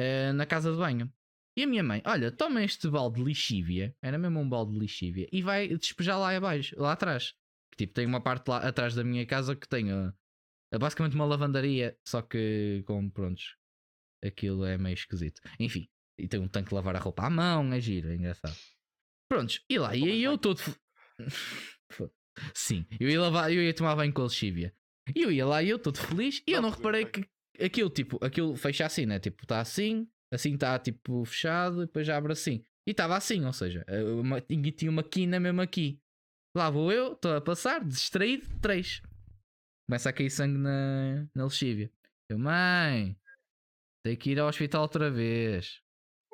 eh, 0.00 0.32
na 0.32 0.46
casa 0.46 0.70
de 0.70 0.78
banho. 0.78 1.12
E 1.56 1.62
a 1.62 1.66
minha 1.66 1.84
mãe, 1.84 2.02
olha, 2.04 2.32
toma 2.32 2.64
este 2.64 2.88
balde 2.88 3.20
de 3.20 3.24
lixívia, 3.24 3.94
era 4.02 4.18
mesmo 4.18 4.40
um 4.40 4.48
balde 4.48 4.72
de 4.72 4.78
lixívia, 4.78 5.28
e 5.30 5.40
vai 5.40 5.68
despejar 5.68 6.18
lá 6.18 6.34
abaixo, 6.34 6.74
lá 6.76 6.92
atrás. 6.92 7.34
Que, 7.70 7.78
tipo, 7.78 7.94
tem 7.94 8.06
uma 8.06 8.20
parte 8.20 8.48
lá 8.48 8.58
atrás 8.58 8.94
da 8.94 9.04
minha 9.04 9.24
casa 9.24 9.54
que 9.54 9.68
tem 9.68 9.92
uh, 9.92 10.12
é 10.74 10.78
basicamente 10.78 11.14
uma 11.14 11.24
lavandaria, 11.24 11.96
só 12.04 12.20
que 12.20 12.82
com 12.84 13.08
prontos. 13.08 13.56
Aquilo 14.24 14.64
é 14.64 14.76
meio 14.76 14.94
esquisito. 14.94 15.40
Enfim, 15.60 15.88
e 16.18 16.26
tem 16.26 16.40
um 16.40 16.48
tanque 16.48 16.70
de 16.70 16.74
lavar 16.74 16.96
a 16.96 16.98
roupa 16.98 17.26
à 17.26 17.30
mão, 17.30 17.72
é 17.72 17.80
giro, 17.80 18.08
é 18.08 18.16
engraçado. 18.16 18.56
Prontos, 19.28 19.64
e 19.70 19.78
lá, 19.78 19.94
e 19.94 20.00
Tomas 20.00 20.14
aí 20.14 20.22
eu 20.24 20.36
todo. 20.36 20.60
Sim, 22.54 22.84
eu 22.98 23.08
ia 23.08 23.20
lavar, 23.20 23.52
eu 23.52 23.62
ia 23.62 23.74
tomar 23.74 23.94
banho 23.94 24.12
com 24.12 24.22
lexívia. 24.22 24.74
E 25.14 25.22
eu 25.22 25.30
ia 25.30 25.46
lá 25.46 25.62
e 25.62 25.68
eu 25.68 25.78
todo 25.78 25.98
feliz 25.98 26.42
e 26.46 26.52
eu 26.52 26.62
Não, 26.62 26.70
reparei 26.70 27.04
que 27.04 27.24
aquilo, 27.62 27.90
tipo, 27.90 28.18
aquilo 28.24 28.56
fecha 28.56 28.86
assim, 28.86 29.06
né? 29.06 29.18
Tipo, 29.18 29.42
está 29.42 29.60
assim, 29.60 30.08
assim 30.32 30.54
está 30.54 30.78
tipo 30.78 31.24
fechado 31.24 31.82
e 31.82 31.86
depois 31.86 32.06
já 32.06 32.16
abre 32.16 32.32
assim. 32.32 32.64
E 32.86 32.90
estava 32.90 33.16
assim, 33.16 33.44
ou 33.44 33.52
seja, 33.52 33.84
eh, 33.86 34.02
uma, 34.02 34.40
tinha 34.40 34.90
uma 34.90 35.02
quina 35.02 35.38
mesmo 35.38 35.60
aqui. 35.60 36.00
Lá 36.56 36.70
vou 36.70 36.92
eu, 36.92 37.12
estou 37.12 37.34
a 37.34 37.40
passar, 37.40 37.84
distraído, 37.84 38.46
três. 38.60 39.02
Começa 39.88 40.10
a 40.10 40.12
cair 40.12 40.30
sangue 40.30 40.58
na, 40.58 41.26
na 41.34 41.44
lexívia. 41.44 41.90
Eu, 42.28 42.38
mãe, 42.38 43.16
tenho 44.04 44.16
que 44.16 44.30
ir 44.30 44.40
ao 44.40 44.48
hospital 44.48 44.82
outra 44.82 45.10
vez. 45.10 45.83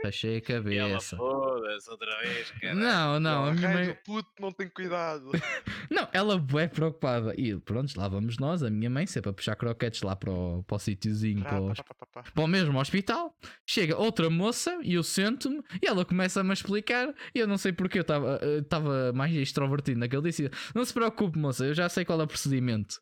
Fechei 0.02 0.38
a 0.38 0.40
cabeça. 0.40 1.16
foda-se 1.16 1.90
outra 1.90 2.18
vez, 2.20 2.50
cara. 2.52 2.74
Não, 2.74 3.20
não, 3.20 3.44
a 3.46 3.52
minha 3.52 3.68
mãe. 3.68 3.98
puto, 4.04 4.30
não 4.40 4.50
tem 4.52 4.68
cuidado. 4.68 5.30
Não, 5.90 6.08
ela 6.12 6.40
é 6.60 6.68
preocupada. 6.68 7.34
E 7.36 7.56
pronto, 7.58 7.92
lá 7.98 8.06
vamos 8.06 8.38
nós, 8.38 8.62
a 8.62 8.70
minha 8.70 8.88
mãe, 8.88 9.06
sempre 9.06 9.30
a 9.30 9.32
puxar 9.32 9.56
croquetes 9.56 10.02
lá 10.02 10.14
para 10.14 10.30
o, 10.30 10.62
para 10.62 10.76
o 10.76 10.78
sítiozinho, 10.78 11.42
para, 11.42 11.60
o 11.60 11.74
Pá, 11.74 11.82
pá, 11.82 11.84
pá, 11.94 11.94
pá, 12.06 12.22
pá. 12.22 12.30
para 12.32 12.44
o 12.44 12.46
mesmo 12.46 12.78
hospital. 12.78 13.36
Chega 13.66 13.96
outra 13.98 14.30
moça 14.30 14.78
e 14.84 14.94
eu 14.94 15.02
sento-me 15.02 15.60
e 15.82 15.86
ela 15.88 16.04
começa-me 16.04 16.50
a 16.50 16.52
explicar. 16.52 17.12
E 17.34 17.40
eu 17.40 17.46
não 17.48 17.58
sei 17.58 17.72
porque 17.72 17.98
eu 17.98 18.02
estava 18.02 18.36
eu 18.40 18.60
estava 18.60 19.12
mais 19.12 19.34
extrovertido 19.34 19.98
naquele 19.98 20.30
dia. 20.30 20.50
Não 20.74 20.84
se 20.84 20.94
preocupe, 20.94 21.38
moça, 21.38 21.64
eu 21.66 21.74
já 21.74 21.88
sei 21.88 22.04
qual 22.04 22.20
é 22.20 22.24
o 22.24 22.28
procedimento. 22.28 23.00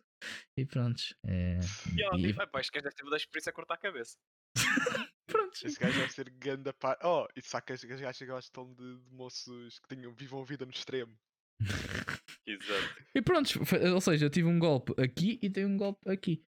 E 0.56 0.64
pronto. 0.64 1.02
É, 1.26 1.60
E 1.94 2.02
ela 2.02 2.18
e- 2.18 2.22
tipo, 2.28 2.42
"Epá, 2.42 2.60
este 2.60 2.72
gajo 2.72 2.84
deve 2.84 2.96
ter 2.96 3.08
da 3.10 3.16
experiência 3.16 3.50
a 3.50 3.52
cortar 3.52 3.74
a 3.74 3.78
cabeça. 3.78 4.16
pronto. 5.28 5.54
Esse 5.64 5.78
gajo 5.78 5.98
deve 5.98 6.12
ser 6.12 6.30
ganda 6.30 6.72
pá. 6.72 6.98
Oh, 7.04 7.26
e 7.36 7.42
saca 7.42 7.74
as 7.74 7.84
as 7.84 7.90
gajas 7.90 8.28
gostam 8.28 8.74
de, 8.74 8.96
de 8.98 9.12
moços 9.14 9.78
que 9.78 9.88
tenham, 9.88 10.12
vivam 10.14 10.42
a 10.42 10.44
vida 10.44 10.64
no 10.64 10.72
extremo. 10.72 11.16
Exato. 12.46 13.04
E 13.14 13.20
pronto, 13.22 13.50
ou 13.94 14.00
seja, 14.00 14.26
eu 14.26 14.30
tive 14.30 14.48
um 14.48 14.58
golpe 14.58 14.92
aqui 15.00 15.38
e 15.42 15.50
tenho 15.50 15.68
um 15.68 15.76
golpe 15.76 16.08
aqui. 16.10 16.44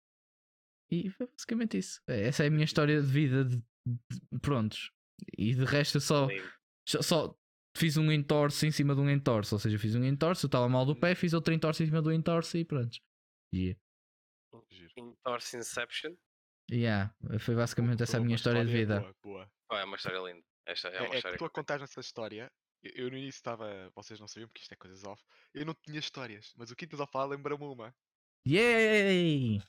E 0.90 1.11
foi 1.11 1.26
basicamente 1.26 1.78
isso. 1.78 2.00
É, 2.06 2.28
Essa 2.28 2.45
é 2.45 2.47
a 2.47 2.50
minha 2.50 2.64
história 2.64 3.00
de 3.00 3.06
vida. 3.09 3.45
De, 3.45 3.56
de- 3.56 4.39
prontos. 4.41 4.93
E 5.36 5.54
de 5.54 5.65
resto 5.65 5.97
eu 5.97 6.00
só, 6.00 6.28
só, 6.86 7.02
só 7.02 7.39
fiz 7.76 7.97
um 7.97 8.10
entorce 8.12 8.67
em 8.67 8.71
cima 8.71 8.95
de 8.95 9.00
um 9.00 9.08
entorce. 9.08 9.54
Ou 9.54 9.58
seja, 9.58 9.78
fiz 9.78 9.95
um 9.95 10.04
entorce, 10.04 10.45
eu 10.45 10.49
estava 10.49 10.69
mal 10.69 10.84
do 10.84 10.95
pé, 10.95 11.15
fiz 11.15 11.32
outro 11.32 11.54
entorce 11.54 11.82
em 11.82 11.86
cima 11.86 12.02
do 12.02 12.12
entorce 12.12 12.58
e 12.58 12.65
pronto. 12.65 12.99
Giro. 13.54 13.78
Entorce 14.97 15.56
Inception. 15.56 16.17
Yeah, 16.71 17.15
foi 17.39 17.55
basicamente 17.55 18.02
essa 18.02 18.17
a 18.17 18.21
minha 18.21 18.33
uma 18.33 18.37
história 18.37 18.65
de 18.65 18.73
vida. 18.73 19.00
Boa, 19.00 19.49
boa. 19.71 19.81
É 19.81 19.85
uma 19.85 19.97
história 19.97 20.19
linda. 20.19 20.45
Esta 20.67 20.89
é, 20.89 20.97
É, 20.97 21.00
uma 21.00 21.07
é 21.07 21.11
que 21.11 21.17
história 21.17 21.39
tu 21.39 21.45
a 21.45 21.50
contar 21.50 21.81
essa 21.81 22.00
história, 22.00 22.52
eu, 22.83 22.93
eu 23.05 23.11
no 23.11 23.17
início 23.17 23.39
estava. 23.39 23.91
Vocês 23.95 24.19
não 24.21 24.29
sabiam 24.29 24.49
porque 24.49 24.63
isto 24.63 24.73
é 24.73 24.76
coisas 24.76 25.05
off. 25.05 25.23
Eu 25.55 25.65
não 25.65 25.75
tinha 25.75 25.99
histórias, 25.99 26.52
mas 26.57 26.71
o 26.71 26.76
Quintas 26.76 27.00
a 27.00 27.07
falar 27.07 27.26
lembra-me 27.26 27.65
uma. 27.65 27.95
Yay! 28.47 29.61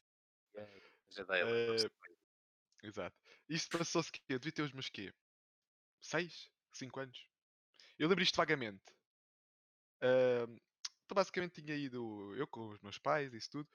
Já 1.10 1.24
dei 1.24 1.42
ela, 1.42 1.52
Eh. 1.52 1.90
Exato. 2.84 3.16
Isto 3.50 3.78
passou-se 3.78 4.12
que 4.12 4.22
eu 4.30 4.40
devia 4.40 4.52
ter 4.52 4.62
os 4.62 4.72
meus 4.72 4.90
quê? 4.90 5.12
6? 6.02 6.50
5 6.74 7.00
anos? 7.00 7.28
Eu 7.98 8.08
lembro 8.08 8.24
isto 8.24 8.36
vagamente. 8.36 8.84
Ahm, 10.02 10.58
então 11.06 11.16
basicamente 11.16 11.62
tinha 11.62 11.76
ido, 11.76 12.36
eu 12.36 12.48
com 12.48 12.70
os 12.70 12.82
meus 12.82 13.00
pais 13.00 13.34
e 13.34 13.38
isso 13.38 13.50
tudo, 13.50 13.70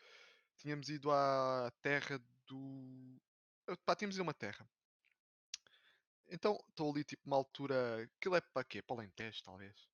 tínhamos 0.58 0.88
ido 0.88 1.10
à 1.10 1.72
terra 1.82 2.20
do. 2.46 3.20
eh, 3.68 3.76
Pá, 3.84 3.94
tínhamos 3.96 4.16
ido 4.16 4.22
a 4.22 4.24
uma 4.24 4.34
terra. 4.34 4.68
Então 6.28 6.58
estou 6.68 6.90
ali 6.90 7.04
tipo 7.04 7.22
uma 7.26 7.36
altura. 7.36 8.04
Aquilo 8.18 8.36
é 8.36 8.40
para 8.40 8.64
quê? 8.64 8.80
Para 8.82 8.96
o 8.96 8.98
Alentejo, 9.00 9.42
talvez. 9.42 9.88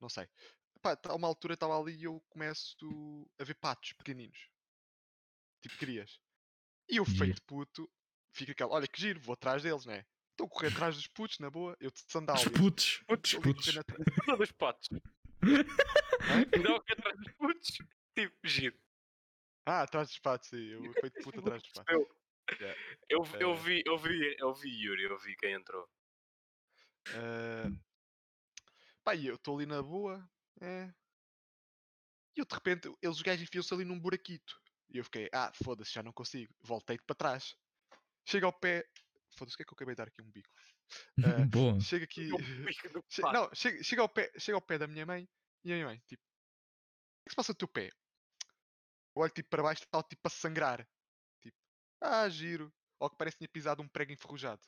Não 0.00 0.08
sei. 0.08 0.28
Pá, 0.82 0.94
tá 0.94 1.14
uma 1.14 1.26
altura 1.26 1.54
estava 1.54 1.78
ali 1.80 1.94
e 1.96 2.04
eu 2.04 2.20
começo 2.28 3.28
a 3.38 3.44
ver 3.44 3.54
patos 3.54 3.92
pequeninos. 3.94 4.48
Tipo 5.62 5.76
crias. 5.78 6.20
E 6.88 6.96
eu 6.96 7.04
Giro. 7.04 7.18
feito 7.18 7.42
puto, 7.42 7.90
fica 8.32 8.52
aquela, 8.52 8.72
olha 8.72 8.86
que 8.86 9.00
giro, 9.00 9.20
vou 9.20 9.32
atrás 9.34 9.62
deles, 9.62 9.84
né? 9.86 10.06
Estou 10.30 10.46
a 10.46 10.50
correr 10.50 10.68
atrás 10.72 10.94
dos 10.94 11.06
putos, 11.08 11.38
na 11.40 11.50
boa, 11.50 11.76
eu 11.80 11.90
de 11.90 11.98
Os 11.98 12.04
sandálias. 12.12 12.48
putos, 12.48 13.02
Putos, 13.08 13.34
putos. 13.34 13.76
atrás- 13.76 13.98
dos 14.38 14.52
patos. 14.52 14.88
Não, 16.62 16.80
que 16.82 16.92
atrás 16.92 17.16
dos 17.18 17.32
putos. 17.32 17.68
Tipo, 18.14 18.36
giro. 18.44 18.78
Ah, 19.68 19.82
atrás 19.82 20.08
dos 20.08 20.18
patos, 20.18 20.48
sim, 20.48 20.56
eu 20.56 20.92
feito 20.94 21.22
puto 21.22 21.40
atrás 21.40 21.62
dos 21.62 21.72
patos. 21.72 21.94
Eu, 21.94 22.18
Yeah. 22.58 22.80
eu, 23.10 23.22
eu, 23.38 23.52
Eh. 23.52 23.56
vi, 23.56 23.82
eu, 23.84 23.98
vi, 23.98 24.36
eu 24.38 24.54
vi 24.54 24.70
Yuri, 24.70 25.02
eu 25.02 25.18
vi 25.18 25.36
quem 25.36 25.52
entrou. 25.52 25.86
Ah, 27.14 27.68
Pá, 29.04 29.14
e 29.14 29.26
eu 29.26 29.34
estou 29.34 29.58
ali 29.58 29.66
na 29.66 29.82
boa, 29.82 30.26
é. 30.62 30.90
E 32.34 32.40
eu 32.40 32.46
de 32.46 32.54
repente, 32.54 32.88
eles 33.02 33.16
os 33.16 33.22
gajos 33.22 33.42
enfiam-se 33.42 33.74
ali 33.74 33.84
num 33.84 34.00
buraquito. 34.00 34.58
E 34.88 34.96
eu 34.96 35.04
fiquei, 35.04 35.28
ah, 35.32 35.52
foda-se, 35.62 35.92
já 35.92 36.02
não 36.02 36.12
consigo. 36.12 36.54
Voltei 36.62 36.98
para 36.98 37.14
trás. 37.14 37.54
Chega 38.26 38.46
ao 38.46 38.52
pé. 38.52 38.88
Foda-se, 39.36 39.54
o 39.54 39.56
que 39.58 39.62
é 39.62 39.66
que 39.66 39.72
eu 39.72 39.76
acabei 39.76 39.94
de 39.94 39.98
dar 39.98 40.08
aqui 40.08 40.22
um 40.22 40.30
bico? 40.30 40.48
Ah, 41.22 41.44
Bom. 41.50 41.78
chega 41.80 42.04
aqui. 42.06 42.28
Não, 43.34 43.54
chega, 43.54 43.82
chega, 43.82 44.00
ao 44.00 44.08
pé, 44.08 44.32
chega 44.38 44.56
ao 44.56 44.62
pé 44.62 44.78
da 44.78 44.86
minha 44.86 45.04
mãe 45.04 45.28
e 45.64 45.72
a 45.72 45.74
minha 45.74 45.86
mãe, 45.86 46.02
tipo, 46.06 46.22
o 46.22 47.24
que 47.24 47.30
se 47.30 47.36
passa 47.36 47.52
no 47.52 47.58
teu 47.58 47.68
pé? 47.68 47.90
Eu 49.18 49.22
olho 49.22 49.32
tipo 49.32 49.48
para 49.48 49.64
baixo, 49.64 49.82
está 49.82 50.00
tipo 50.00 50.28
a 50.28 50.30
sangrar. 50.30 50.88
Tipo, 51.42 51.58
ah, 52.00 52.28
giro. 52.28 52.72
Ou 53.00 53.10
que 53.10 53.16
parece 53.16 53.36
que 53.36 53.40
tinha 53.40 53.48
pisado 53.48 53.82
um 53.82 53.88
prego 53.88 54.12
enferrujado. 54.12 54.62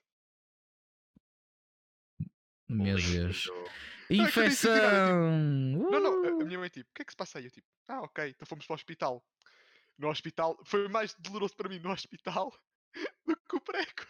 Meu. 2.69 2.97
Deus. 2.97 3.47
Não, 3.47 3.65
é 3.65 4.15
Infecção! 4.17 5.39
Não, 5.79 6.01
não, 6.01 6.25
a, 6.25 6.33
Uh! 6.33 6.45
minha 6.45 6.59
mãe 6.59 6.69
tipo, 6.69 6.91
o 6.91 6.95
que 6.95 7.03
é 7.03 7.05
que 7.05 7.13
se 7.13 7.17
passa 7.17 7.39
aí? 7.39 7.45
Eu 7.45 7.51
tipo, 7.53 7.69
ah, 7.87 8.03
ok, 8.03 8.31
então 8.31 8.45
fomos 8.45 8.67
para 8.67 8.75
o 8.75 8.77
hospital. 8.77 9.25
No 9.97 10.09
hospital, 10.09 10.59
foi 10.65 10.89
mais 10.89 11.15
doloroso 11.15 11.55
para 11.55 11.69
mim 11.69 11.79
no 11.79 11.93
hospital 11.93 12.53
do 13.25 13.37
que 13.37 13.57
o 13.57 13.61
prego. 13.61 14.05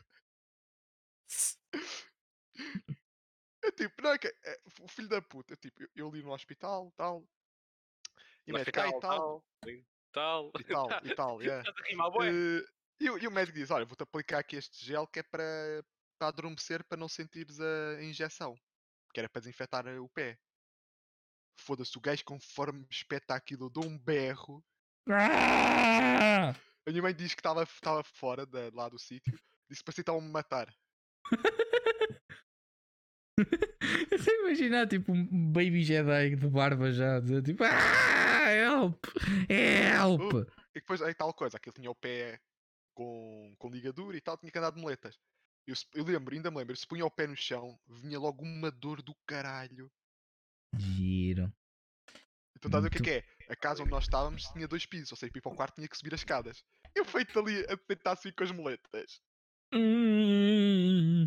Eu 3.63 3.73
tipo, 3.73 4.03
não 4.03 4.13
é 4.13 4.19
que 4.19 4.27
é, 4.27 4.61
o 4.81 4.89
filho 4.89 5.09
da 5.09 5.21
puta, 5.21 5.53
eu, 5.53 5.57
tipo, 5.59 5.83
eu, 5.83 5.89
eu 5.95 6.11
li 6.11 6.23
no 6.23 6.33
hospital, 6.33 6.91
tal. 6.97 7.29
E 8.47 8.53
No 8.53 8.59
médico, 8.59 8.79
e 8.79 8.83
hospital, 8.83 9.01
tal, 9.01 9.47
tal, 10.13 10.51
e 10.59 10.65
tal, 10.65 10.89
e 11.05 11.15
tal, 11.15 11.41
yeah. 11.43 11.61
Estás 11.61 11.85
a 11.85 11.89
rimar, 11.89 12.11
bué. 12.11 12.29
Eh, 12.29 12.65
e, 13.01 13.05
e 13.05 13.27
o 13.27 13.31
médico 13.31 13.57
diz: 13.57 13.71
Olha, 13.71 13.85
vou-te 13.85 14.03
aplicar 14.03 14.39
aqui 14.39 14.57
este 14.57 14.85
gel 14.85 15.07
que 15.07 15.21
é 15.21 15.23
para, 15.23 15.85
para 16.19 16.29
adormecer 16.29 16.85
para 16.85 16.99
não 16.99 17.09
sentires 17.09 17.59
a 17.61 18.03
injeção. 18.03 18.55
Que 19.13 19.21
era 19.21 19.29
para 19.29 19.41
desinfetar 19.41 19.87
eh, 19.87 19.99
o 19.99 20.09
pé. 20.09 20.39
Foda-se, 21.59 21.97
o 21.99 22.01
gajo 22.01 22.25
conforme 22.25 22.87
espeta 22.91 23.35
aquilo, 23.35 23.67
eu 23.67 23.71
dou 23.71 23.85
um 23.85 23.99
berro. 23.99 24.65
Ah! 25.09 26.55
A 26.87 26.91
minha 26.91 27.03
mãe 27.03 27.15
diz 27.15 27.35
que 27.35 27.41
estava 27.41 27.67
fora 28.05 28.47
da, 28.47 28.71
lá 28.73 28.89
do 28.89 28.99
sítio. 28.99 29.39
Disse 29.69 29.85
para 29.85 30.01
estavam-me 30.01 30.31
matar. 30.31 30.75
Estou 34.29 34.35
a 34.35 34.39
imaginar 34.39 34.87
tipo 34.87 35.13
um 35.13 35.53
baby 35.53 35.83
Jedi 35.83 36.37
de 36.37 36.49
barba 36.49 36.93
já, 36.93 37.21
dizer 37.21 37.43
tipo, 37.43 37.65
ah, 37.65 38.51
help, 38.51 39.05
help. 39.49 40.49
E 40.75 40.81
depois 40.81 41.01
aí 41.01 41.15
tal 41.15 41.33
coisa, 41.33 41.57
aquele 41.57 41.75
tinha 41.75 41.91
o 41.91 41.95
pé 41.95 42.39
com, 42.95 43.55
com 43.59 43.71
ligadura 43.71 44.17
e 44.17 44.21
tal, 44.21 44.37
tinha 44.37 44.53
que 44.53 44.59
andar 44.59 44.73
de 44.73 44.81
moletas. 44.81 45.19
Eu, 45.67 45.75
eu 45.95 46.05
lembro, 46.05 46.35
ainda 46.35 46.51
me 46.51 46.59
lembro, 46.59 46.77
se 46.77 46.87
punha 46.87 47.05
o 47.05 47.11
pé 47.11 47.27
no 47.27 47.37
chão, 47.37 47.79
vinha 47.87 48.19
logo 48.19 48.43
uma 48.43 48.71
dor 48.71 49.03
do 49.03 49.15
caralho. 49.27 49.91
Giro. 50.77 51.53
Então 52.57 52.69
estás 52.69 52.75
a 52.75 52.81
ver 52.81 52.89
o 52.89 52.91
que 52.91 52.99
é 52.99 53.03
que 53.03 53.27
é? 53.27 53.53
A 53.53 53.57
casa 53.57 53.83
onde 53.83 53.91
nós 53.91 54.05
estávamos 54.05 54.45
tinha 54.53 54.69
dois 54.69 54.85
pisos, 54.85 55.13
ou 55.13 55.17
seja, 55.17 55.33
para 55.33 55.39
ir 55.39 55.43
para 55.43 55.53
o 55.53 55.57
quarto 55.57 55.75
tinha 55.77 55.89
que 55.89 55.97
subir 55.97 56.13
as 56.13 56.21
escadas. 56.21 56.63
Eu 56.95 57.05
feito 57.05 57.39
ali 57.39 57.61
a 57.65 57.77
tentar 57.77 58.17
subir 58.17 58.35
com 58.35 58.45
as 58.45 58.53
moletas. 58.53 59.21
Hum, 59.73 61.27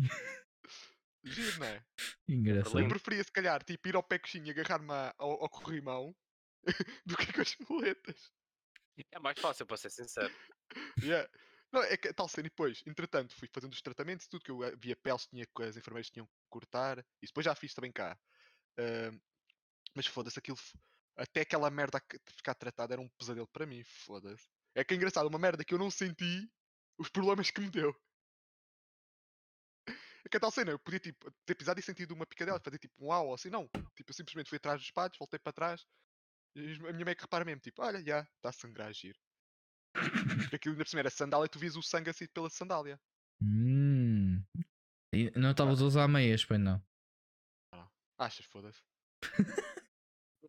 Giro, 1.24 1.58
não 1.58 1.66
é? 1.66 1.84
Engraçado. 2.28 2.78
Eu 2.80 2.88
preferia 2.88 3.24
se 3.24 3.32
calhar 3.32 3.62
tipo, 3.64 3.88
ir 3.88 3.96
ao 3.96 4.02
pé 4.02 4.18
coxinho 4.18 4.46
e 4.46 4.50
agarrar-me 4.50 4.92
ao, 5.18 5.42
ao 5.42 5.48
corrimão 5.48 6.14
do 7.06 7.16
que 7.16 7.32
com 7.32 7.40
as 7.40 7.56
moletas. 7.68 8.30
É 9.10 9.18
mais 9.18 9.38
fácil, 9.40 9.66
para 9.66 9.76
ser 9.76 9.90
sincero. 9.90 10.32
Yeah. 11.02 11.28
Não, 11.72 11.82
é 11.82 11.96
que 11.96 12.12
tal 12.12 12.28
cena 12.28 12.46
e 12.46 12.50
depois, 12.50 12.82
entretanto, 12.86 13.34
fui 13.34 13.48
fazendo 13.52 13.72
os 13.72 13.82
tratamentos, 13.82 14.28
tudo 14.28 14.44
que 14.44 14.50
eu 14.50 14.62
eh, 14.62 14.76
via 14.76 14.94
peles 14.94 15.26
tinha 15.26 15.44
que 15.44 15.62
as 15.64 15.76
enfermeiras 15.76 16.08
tinham 16.08 16.26
que 16.26 16.32
cortar, 16.48 17.00
e 17.20 17.26
depois 17.26 17.44
já 17.44 17.54
fiz 17.54 17.74
também 17.74 17.90
cá. 17.90 18.16
Ahm, 18.78 19.18
mas 19.96 20.06
foda-se, 20.06 20.38
aquilo 20.38 20.56
até 21.16 21.40
aquela 21.40 21.70
merda 21.70 22.00
que- 22.00 22.18
de 22.18 22.32
ficar 22.32 22.54
tratada 22.54 22.94
era 22.94 23.00
um 23.02 23.08
pesadelo 23.18 23.48
para 23.48 23.66
mim, 23.66 23.82
foda-se. 23.84 24.48
É 24.74 24.84
que 24.84 24.94
é 24.94 24.96
engraçado, 24.96 25.26
uma 25.28 25.38
merda 25.38 25.64
que 25.64 25.74
eu 25.74 25.78
não 25.78 25.90
senti 25.90 26.48
os 26.98 27.08
problemas 27.08 27.50
que 27.50 27.60
me 27.60 27.70
deu. 27.70 27.94
É 30.24 30.28
que 30.28 30.36
a 30.36 30.40
tal 30.40 30.50
cena, 30.50 30.70
eu 30.70 30.78
podia 30.78 30.98
tipo, 30.98 31.30
ter 31.44 31.54
pisado 31.54 31.78
e 31.78 31.82
sentido 31.82 32.14
uma 32.14 32.26
picadela, 32.26 32.60
fazer 32.60 32.78
tipo 32.78 33.04
um 33.04 33.12
au 33.12 33.28
ou 33.28 33.34
assim, 33.34 33.50
não. 33.50 33.68
Tipo, 33.94 34.10
eu 34.10 34.14
simplesmente 34.14 34.48
fui 34.48 34.56
atrás 34.56 34.80
dos 34.80 34.90
patos, 34.90 35.18
voltei 35.18 35.38
para 35.38 35.52
trás, 35.52 35.86
e 36.56 36.72
a 36.88 36.92
minha 36.92 37.04
mãe 37.04 37.14
que 37.14 37.22
repara 37.22 37.44
mesmo, 37.44 37.60
tipo, 37.60 37.82
olha, 37.82 38.02
já, 38.02 38.22
está 38.22 38.48
a 38.48 38.52
sangrar, 38.52 38.92
giro. 38.92 39.18
Porque 39.92 40.56
aquilo 40.56 40.74
ainda 40.74 40.84
por 40.84 40.90
cima 40.90 41.00
era 41.00 41.10
sandália 41.10 41.46
e 41.46 41.48
tu 41.48 41.58
vias 41.58 41.76
o 41.76 41.82
sangue 41.82 42.10
assim 42.10 42.26
pela 42.26 42.50
sandália. 42.50 42.98
Hum. 43.42 44.42
E 45.12 45.30
não 45.38 45.50
estavas 45.50 45.80
a 45.80 45.84
usar 45.84 46.08
meias, 46.08 46.44
pois 46.44 46.58
não. 46.58 46.82
Achas, 48.18 48.46
foda-se. 48.46 48.80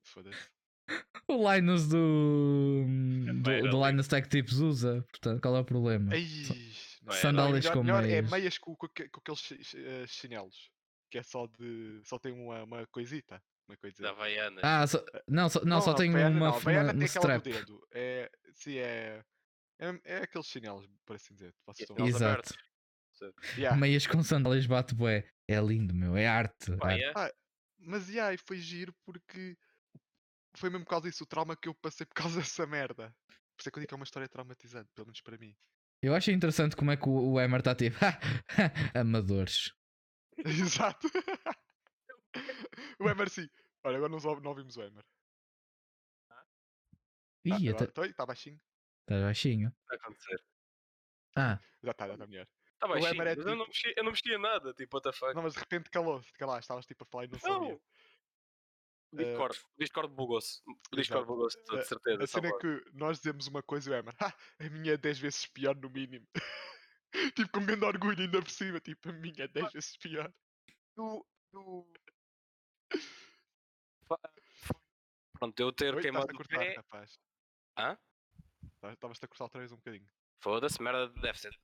foda-se. 0.03 0.49
O 1.27 1.51
Linus 1.51 1.87
do. 1.87 2.85
do, 3.41 3.69
do. 3.71 3.87
Linus 3.87 4.07
Tech 4.07 4.29
Tips 4.29 4.57
usa, 4.59 5.03
portanto, 5.09 5.41
qual 5.41 5.55
é 5.55 5.59
o 5.59 5.65
problema? 5.65 6.13
Ai, 6.13 6.23
Não 7.05 7.13
é, 7.13 7.17
Sandálias 7.17 7.65
melhor, 7.65 7.73
com 7.73 7.83
melhor 7.83 8.03
é 8.03 8.07
meias. 8.07 8.31
meias 8.31 8.57
com, 8.57 8.75
com, 8.75 8.87
com 8.87 9.19
aqueles 9.19 9.75
eh, 9.75 10.07
chinelos. 10.07 10.71
Que 11.09 11.19
é 11.19 11.23
só 11.23 11.45
de. 11.47 12.01
só 12.03 12.17
tem 12.17 12.31
uma, 12.33 12.63
uma 12.63 12.87
coisita. 12.87 13.41
Uma 13.67 13.77
coisa. 13.77 14.01
Da 14.01 14.09
Havaianas. 14.09 14.63
Ah, 14.63 14.87
só- 14.87 15.05
não, 15.27 15.49
só, 15.49 15.63
não, 15.63 15.81
só 15.81 15.93
tem 15.93 16.09
Havaiana 16.09 16.35
uma, 16.35 16.49
não, 16.49 16.55
Havaiana 16.55 16.93
uma, 16.93 16.99
tem 16.99 17.07
aquela 17.07 17.37
do 17.37 17.43
dedo. 17.43 17.87
É. 17.91 18.31
Sim, 18.53 18.77
é. 18.77 19.23
É, 19.77 19.99
é 20.05 20.17
aqueles 20.23 20.47
chinelos, 20.47 20.87
por 21.05 21.15
assim 21.15 21.33
dizer. 21.33 21.53
Vocês 21.65 21.89
estão. 21.89 22.05
Exato. 22.07 22.53
Yeah. 23.57 23.77
Meias 23.77 24.05
com 24.07 24.21
sandálias 24.23 24.65
bate 24.65 24.93
bué. 24.93 25.29
É 25.47 25.59
lindo, 25.59 25.93
meu. 25.93 26.17
É 26.17 26.27
arte. 26.27 26.75
Pá, 26.77 26.91
arte. 26.91 27.03
é? 27.03 27.33
Mas 27.77 28.09
yeah, 28.09 28.33
e 28.33 28.37
foi 28.37 28.57
giro 28.57 28.93
porque 29.05 29.55
foi 30.57 30.69
mesmo 30.69 30.85
por 30.85 30.89
causa 30.91 31.09
disso 31.09 31.23
o 31.23 31.27
trauma 31.27 31.55
que 31.55 31.67
eu 31.67 31.75
passei 31.75 32.05
por 32.05 32.15
causa 32.15 32.39
dessa 32.41 32.65
merda. 32.65 33.13
Por 33.55 33.61
isso 33.61 33.69
é 33.69 33.71
que 33.71 33.77
eu 33.77 33.81
digo 33.81 33.89
que 33.89 33.93
é 33.93 33.97
uma 33.97 34.03
história 34.03 34.27
traumatizante, 34.27 34.89
pelo 34.93 35.07
menos 35.07 35.21
para 35.21 35.37
mim. 35.37 35.55
Eu 36.01 36.13
acho 36.13 36.31
interessante 36.31 36.75
como 36.75 36.91
é 36.91 36.97
que 36.97 37.07
o, 37.09 37.33
o 37.33 37.39
Emer 37.41 37.59
está 37.59 37.73
tipo. 37.75 37.97
Amadores. 38.95 39.73
Exato. 40.45 41.07
o 42.99 43.09
Emer 43.09 43.29
sim. 43.29 43.47
Olha, 43.83 43.97
agora 43.97 44.11
não, 44.11 44.19
não 44.41 44.49
ouvimos 44.51 44.77
o 44.77 44.81
Emer. 44.83 45.03
Ih, 47.45 47.51
Ah, 47.51 47.57
está 47.57 47.85
agora 47.85 48.09
está 48.09 48.25
baixinho. 48.25 48.59
tá 49.05 49.21
baixinho. 49.21 49.73
Vai 49.87 49.97
acontecer. 49.97 50.43
Ah, 51.35 51.59
Já 51.83 51.91
está, 51.91 52.07
já 52.07 52.13
está 52.13 52.27
melhor. 52.27 52.47
Tá 52.79 52.87
O 52.87 52.89
baixinho, 52.89 53.21
é 53.21 53.25
mas 53.25 53.37
eu 53.37 53.43
não, 53.45 53.51
tipo- 53.53 53.67
mexia, 53.67 53.93
eu 53.97 54.03
não 54.03 54.11
mexia 54.11 54.37
nada, 54.39 54.73
tipo, 54.73 54.97
what 54.97 55.03
the 55.09 55.17
fuck. 55.17 55.33
Não, 55.35 55.43
mas 55.43 55.53
de 55.53 55.59
repente 55.59 55.89
calou-se. 55.89 56.31
Calaste, 56.33 56.61
estavas 56.63 56.85
tipo 56.85 57.03
a 57.03 57.07
falar 57.07 57.25
e 57.25 57.27
não 57.29 57.39
sabia. 57.39 57.57
Não! 57.57 57.75
O 57.75 57.81
Discord, 59.13 59.57
o 59.59 59.79
Discord 59.79 60.13
bugou-se. 60.13 60.61
Discord 60.93 61.25
bugou-se, 61.27 61.57
de 61.63 61.83
certeza. 61.85 62.23
A 62.23 62.27
cena 62.27 62.49
é 62.49 62.57
que 62.57 62.83
nós 62.93 63.17
dizemos 63.17 63.47
uma 63.47 63.63
coisa 63.63 63.89
e 63.89 63.93
o 63.93 63.95
Emer, 63.95 64.13
"Ah, 64.19 64.33
a 64.59 64.69
minha 64.69 64.93
é 64.93 64.97
10 64.97 65.19
vezes 65.19 65.45
pior 65.47 65.75
no 65.75 65.89
mínimo. 65.89 66.27
tipo, 67.35 67.49
com 67.51 67.65
grande 67.65 67.85
orgulho 67.85 68.19
ainda 68.21 68.41
por 68.41 68.49
cima, 68.49 68.79
tipo, 68.79 69.09
a 69.09 69.13
minha 69.13 69.43
é 69.45 69.47
10 69.47 69.71
vezes 69.73 69.95
pior. 69.97 70.33
do. 70.97 71.25
do... 71.53 71.87
Pronto, 75.37 75.59
eu 75.59 75.71
ter 75.71 75.93
Oi, 75.95 76.01
queimado 76.01 76.31
o 76.33 76.37
cortar, 76.37 76.59
pé. 76.59 76.73
rapaz. 76.75 77.19
Hã? 77.77 77.97
Tá- 78.79 78.93
Estavas-te 78.93 79.25
a 79.25 79.27
cortar 79.27 79.43
outra 79.45 79.59
vez 79.59 79.71
um 79.71 79.75
bocadinho. 79.77 80.07
Foda-se, 80.41 80.81
merda, 80.81 81.09
deve 81.21 81.39
ser. 81.39 81.57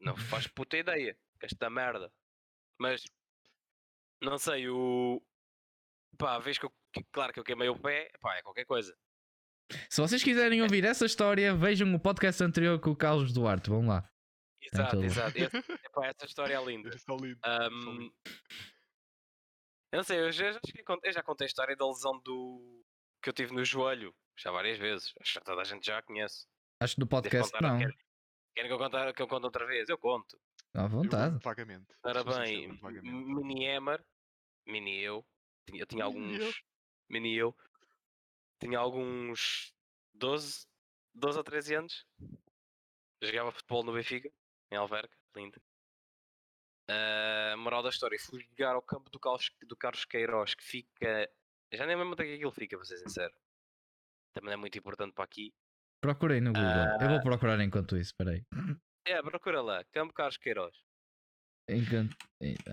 Não 0.00 0.16
faz 0.16 0.46
puta 0.46 0.76
ideia. 0.76 1.16
que 1.38 1.46
Esta 1.46 1.70
merda. 1.70 2.12
Mas. 2.78 3.04
Não 4.22 4.38
sei, 4.38 4.68
o. 4.68 5.22
Pá, 6.18 6.34
a 6.36 6.38
vez 6.38 6.58
que 6.58 6.66
eu. 6.66 6.72
que- 6.92 7.04
Claro 7.12 7.32
que 7.32 7.40
eu 7.40 7.44
queimei 7.44 7.68
o 7.68 7.78
pé, 7.78 8.10
pá, 8.20 8.36
é 8.36 8.42
qualquer 8.42 8.64
coisa. 8.64 8.96
se 9.90 10.00
vocês 10.00 10.22
quiserem 10.22 10.62
ouvir 10.62 10.84
essa 10.84 11.04
história, 11.04 11.54
vejam 11.54 11.92
o 11.94 12.00
podcast 12.00 12.42
anterior 12.42 12.78
com 12.80 12.90
o 12.90 12.96
Carlos 12.96 13.32
Duarte. 13.32 13.68
Vão 13.70 13.86
lá. 13.86 14.08
Exato, 14.62 15.02
exato. 15.04 15.36
Esse- 15.38 15.56
epá, 15.86 16.06
essa 16.06 16.24
história 16.26 16.54
é 16.56 16.64
linda. 16.64 16.88
É 16.90 17.16
lindo. 17.16 17.38
Ahm, 17.44 18.10
eu 19.92 19.96
não 19.98 20.02
sei, 20.04 20.18
eu 20.20 20.32
já, 20.32 20.50
a 20.50 20.98
eu 21.04 21.12
já 21.12 21.22
contei 21.22 21.44
a 21.46 21.48
história 21.48 21.76
da 21.76 21.86
lesão 21.86 22.18
do. 22.20 22.84
que 23.22 23.28
eu 23.28 23.32
tive 23.32 23.52
no 23.54 23.64
joelho. 23.64 24.14
Já 24.38 24.50
várias 24.50 24.78
vezes. 24.78 25.12
Acho 25.20 25.38
que 25.38 25.44
toda 25.44 25.62
a 25.62 25.64
gente 25.64 25.86
já 25.86 26.02
conhece. 26.02 26.46
Acho 26.82 26.94
que 26.94 27.00
no 27.00 27.06
podcast 27.06 27.50
contar, 27.52 27.66
não. 27.68 27.78
Querem, 27.78 27.96
querem 28.54 28.68
que, 28.68 28.74
eu 28.74 28.78
contar, 28.78 29.12
que 29.14 29.22
eu 29.22 29.26
conte 29.28 29.44
outra 29.44 29.66
vez? 29.66 29.88
Eu 29.88 29.96
conto. 29.96 30.38
À 30.74 30.82
Eu 30.82 30.88
vontade. 30.90 31.24
lembro 31.24 31.40
Vagamente. 31.42 31.86
Ora 32.04 32.22
bem, 32.22 32.68
mini 32.82 33.64
Emer, 33.64 34.04
mini 34.66 35.00
eu, 35.00 35.24
tinha, 35.66 35.82
eu 35.82 35.86
tinha 35.86 36.04
Mini 36.08 36.36
eu. 36.36 36.44
alguns. 36.44 36.62
Mini 37.08 37.34
eu, 37.36 37.56
tinha 38.60 38.78
alguns 38.78 39.72
12, 40.14 40.66
12 41.14 41.38
ou 41.38 41.44
13 41.44 41.74
anos. 41.74 42.06
Jogava 43.22 43.52
futebol 43.52 43.82
no 43.84 43.92
Benfica, 43.92 44.30
em 44.70 44.76
Alverca, 44.76 45.16
lindo. 45.34 45.60
A 46.88 47.56
moral 47.56 47.82
da 47.82 47.88
história, 47.88 48.18
fui 48.20 48.42
jogar 48.50 48.74
ao 48.74 48.82
campo 48.82 49.10
do 49.10 49.18
Carlos, 49.18 49.50
do 49.66 49.76
Carlos 49.76 50.04
Queiroz, 50.04 50.54
que 50.54 50.62
fica. 50.64 51.30
Já 51.72 51.84
nem 51.86 51.96
me 51.96 52.02
lembro 52.02 52.12
onde 52.14 52.22
é 52.22 52.26
que 52.26 52.34
aquilo 52.34 52.52
fica, 52.52 52.76
para 52.76 52.84
ser 52.86 52.98
sincero. 52.98 53.34
Também 54.34 54.48
não 54.50 54.52
é 54.54 54.56
muito 54.56 54.78
importante 54.78 55.12
para 55.12 55.24
aqui. 55.24 55.52
Procurei 56.00 56.40
no 56.40 56.52
Google. 56.52 56.68
Eu 57.00 57.06
Ah. 57.06 57.08
vou 57.08 57.20
procurar 57.22 57.58
enquanto 57.60 57.96
isso. 57.96 58.10
Espera 58.12 58.30
aí. 58.32 58.44
É, 59.06 59.20
procura 59.22 59.62
lá, 59.62 59.82
Campo 59.86 60.12
Carlos 60.12 60.36
Queiroz. 60.36 60.76
Enquanto... 61.68 62.14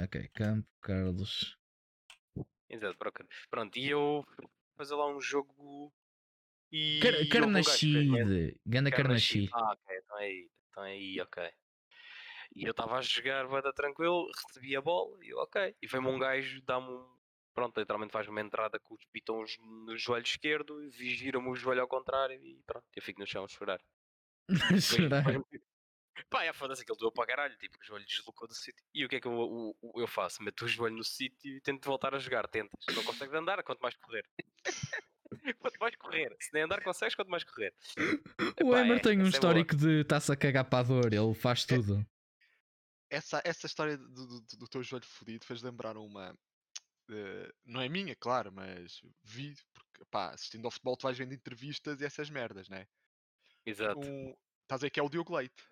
Ok, 0.03 0.27
Campo 0.36 0.67
Carlos. 0.82 1.58
Exato, 2.73 2.97
procura. 2.97 3.27
Pronto, 3.49 3.77
e 3.77 3.89
eu 3.89 4.25
fazer 4.75 4.95
lá 4.95 5.07
um 5.07 5.21
jogo. 5.21 5.93
E. 6.71 6.99
Car 7.01 7.13
Carnachide. 7.29 8.59
Ganda 8.65 8.89
Carnachide. 8.91 9.49
Ah, 9.53 9.73
ok, 9.73 9.97
então 9.97 10.17
é 10.17 10.23
aí, 10.23 10.49
então 10.69 10.83
é 10.83 10.91
aí, 10.91 11.21
ok. 11.21 11.51
E 12.55 12.63
eu 12.65 12.71
estava 12.71 12.97
a 12.97 13.01
jogar, 13.01 13.45
vai 13.47 13.62
dar 13.62 13.73
tranquilo, 13.73 14.29
recebi 14.47 14.75
a 14.75 14.81
bola 14.81 15.23
e 15.23 15.29
eu, 15.29 15.38
ok. 15.38 15.75
E 15.81 15.88
veio-me 15.88 16.09
um 16.09 16.19
gajo, 16.19 16.62
dá-me 16.63 16.88
um. 16.89 17.13
Pronto, 17.53 17.79
literalmente 17.79 18.12
faz 18.12 18.27
uma 18.27 18.41
entrada 18.41 18.79
com 18.79 18.95
os 18.95 19.05
pitons 19.12 19.59
no 19.59 19.95
joelho 19.95 20.23
esquerdo, 20.25 20.83
e 20.83 20.89
gira-me 21.15 21.47
o 21.49 21.55
joelho 21.55 21.81
ao 21.81 21.88
contrário 21.88 22.43
e 22.43 22.59
pronto, 22.65 22.86
eu 22.95 23.01
fico 23.03 23.19
no 23.19 23.27
chão 23.27 23.43
a 23.45 23.47
chorar. 23.47 23.79
Depois- 24.49 24.83
Chorar. 24.86 25.23
depois- 25.23 25.62
Pá, 26.30 26.43
é 26.43 26.54
foda-se, 26.54 26.82
aquilo 26.84 26.97
doeu 26.97 27.12
para 27.12 27.26
caralho, 27.28 27.58
tipo, 27.58 27.78
o 27.80 27.84
joelho 27.84 28.06
deslocou 28.06 28.47
do 28.47 28.54
sítio. 28.54 28.84
E 28.93 29.04
o 29.06 29.10
que 29.10 29.15
é 29.15 29.19
que 29.21 29.28
eu, 29.28 29.32
o- 29.34 29.76
o- 29.82 29.99
eu 30.02 30.08
faço? 30.08 30.43
Meto 30.43 30.65
o 30.65 30.67
joelho 30.67 30.95
no 30.95 31.04
sítio 31.04 31.56
e 31.58 31.62
tento 31.62 31.86
voltar 31.86 32.13
a 32.13 32.19
jogar, 32.19 32.47
tentas. 32.47 32.86
Não 32.95 33.04
consegues 33.04 33.34
andar, 33.34 33.63
quanto 33.63 33.80
mais 33.82 33.95
correr. 33.95 34.23
quanto 35.60 35.80
mais 35.80 35.95
correr. 35.95 36.36
Se 36.39 36.54
nem 36.54 36.63
andar 36.63 36.84
consegues, 36.84 37.15
quanto 37.15 37.30
mais 37.30 37.43
correr. 37.43 37.73
O 38.63 38.76
Emer 38.76 38.97
é, 38.97 38.99
tem 38.99 39.12
um 39.13 39.21
é 39.21 39.23
boa. 39.23 39.30
histórico 39.30 39.76
de 39.76 40.02
estar-se 40.02 40.32
a 40.32 40.36
cagar 40.36 40.65
para 40.65 40.80
a 40.80 40.84
dor. 40.84 41.13
Ele 41.13 41.34
faz 41.34 41.65
tudo. 41.65 42.06
Essa, 43.10 43.41
essa 43.45 43.65
história 43.67 43.97
do, 43.97 44.08
do, 44.28 44.41
do 44.58 44.67
teu 44.67 44.82
joelho 44.84 45.06
fodido 45.06 45.45
fez 45.45 45.62
lembrar 45.62 45.97
uma. 45.97 46.36
eh, 47.12 47.54
não 47.65 47.82
é 47.82 47.88
minha, 47.89 48.15
claro, 48.15 48.52
mas 48.52 49.02
vi, 49.23 49.56
porque 49.73 50.04
pá, 50.10 50.30
assistindo 50.32 50.65
ao 50.65 50.71
futebol 50.71 50.97
tu 50.97 51.04
vais 51.04 51.17
vendo 51.17 51.34
entrevistas 51.34 52.02
e 52.02 52.06
essas 52.06 52.30
merdas, 52.30 52.67
né? 52.69 52.88
Exato. 53.65 53.99
Um, 53.99 54.36
estás 54.63 54.82
a 54.82 54.86
ver 54.86 54.89
que 54.89 54.99
é 54.99 55.04
o 55.04 55.10
Diogo 55.10 55.36
Leite. 55.36 55.63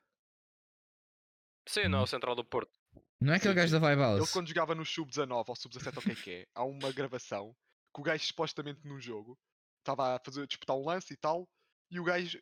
Sim, 1.68 1.88
não 1.88 2.00
é 2.00 2.02
o 2.04 2.08
Central 2.08 2.36
do 2.36 2.44
Porto. 2.44 2.72
Não 3.20 3.34
é 3.34 3.38
aquele 3.38 3.54
Sim, 3.54 3.56
gajo 3.60 3.72
da 3.74 3.80
Vibe 3.80 4.02
Ele 4.02 4.18
House. 4.20 4.32
quando 4.32 4.48
jogava 4.48 4.74
no 4.76 4.86
Sub-19 4.86 5.46
ou 5.48 5.56
Sub-17 5.56 5.94
ou 5.98 6.02
o 6.02 6.06
que 6.06 6.12
é 6.12 6.16
que 6.16 6.32
é, 6.32 6.48
há 6.56 6.64
uma 6.64 6.92
gravação 6.92 7.56
que 7.94 8.02
o 8.02 8.04
gajo 8.04 8.26
supostamente 8.26 8.80
num 8.84 9.00
jogo 9.00 9.38
estava 9.80 10.16
a 10.16 10.20
fazer, 10.24 10.42
a 10.44 10.46
disputar 10.48 10.76
um 10.76 10.86
lance 10.86 11.14
e 11.14 11.18
tal, 11.18 11.48
e 11.90 12.00
o 12.00 12.04
gajo 12.04 12.40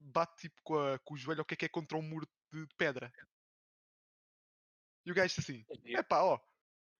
bate 0.00 0.36
tipo 0.42 0.56
com, 0.62 0.78
a- 0.78 0.98
com 0.98 1.14
o 1.14 1.16
joelho 1.16 1.40
ou 1.40 1.42
o 1.42 1.46
que 1.46 1.54
é 1.54 1.56
que 1.56 1.64
é 1.64 1.68
contra 1.68 1.96
um 1.96 2.02
muro 2.02 2.26
de, 2.52 2.60
de 2.66 2.74
pedra. 2.76 3.12
E 5.04 5.10
o 5.10 5.14
gajo 5.14 5.28
disse 5.34 5.40
assim, 5.40 5.64
epá, 5.84 6.22
ó, 6.22 6.38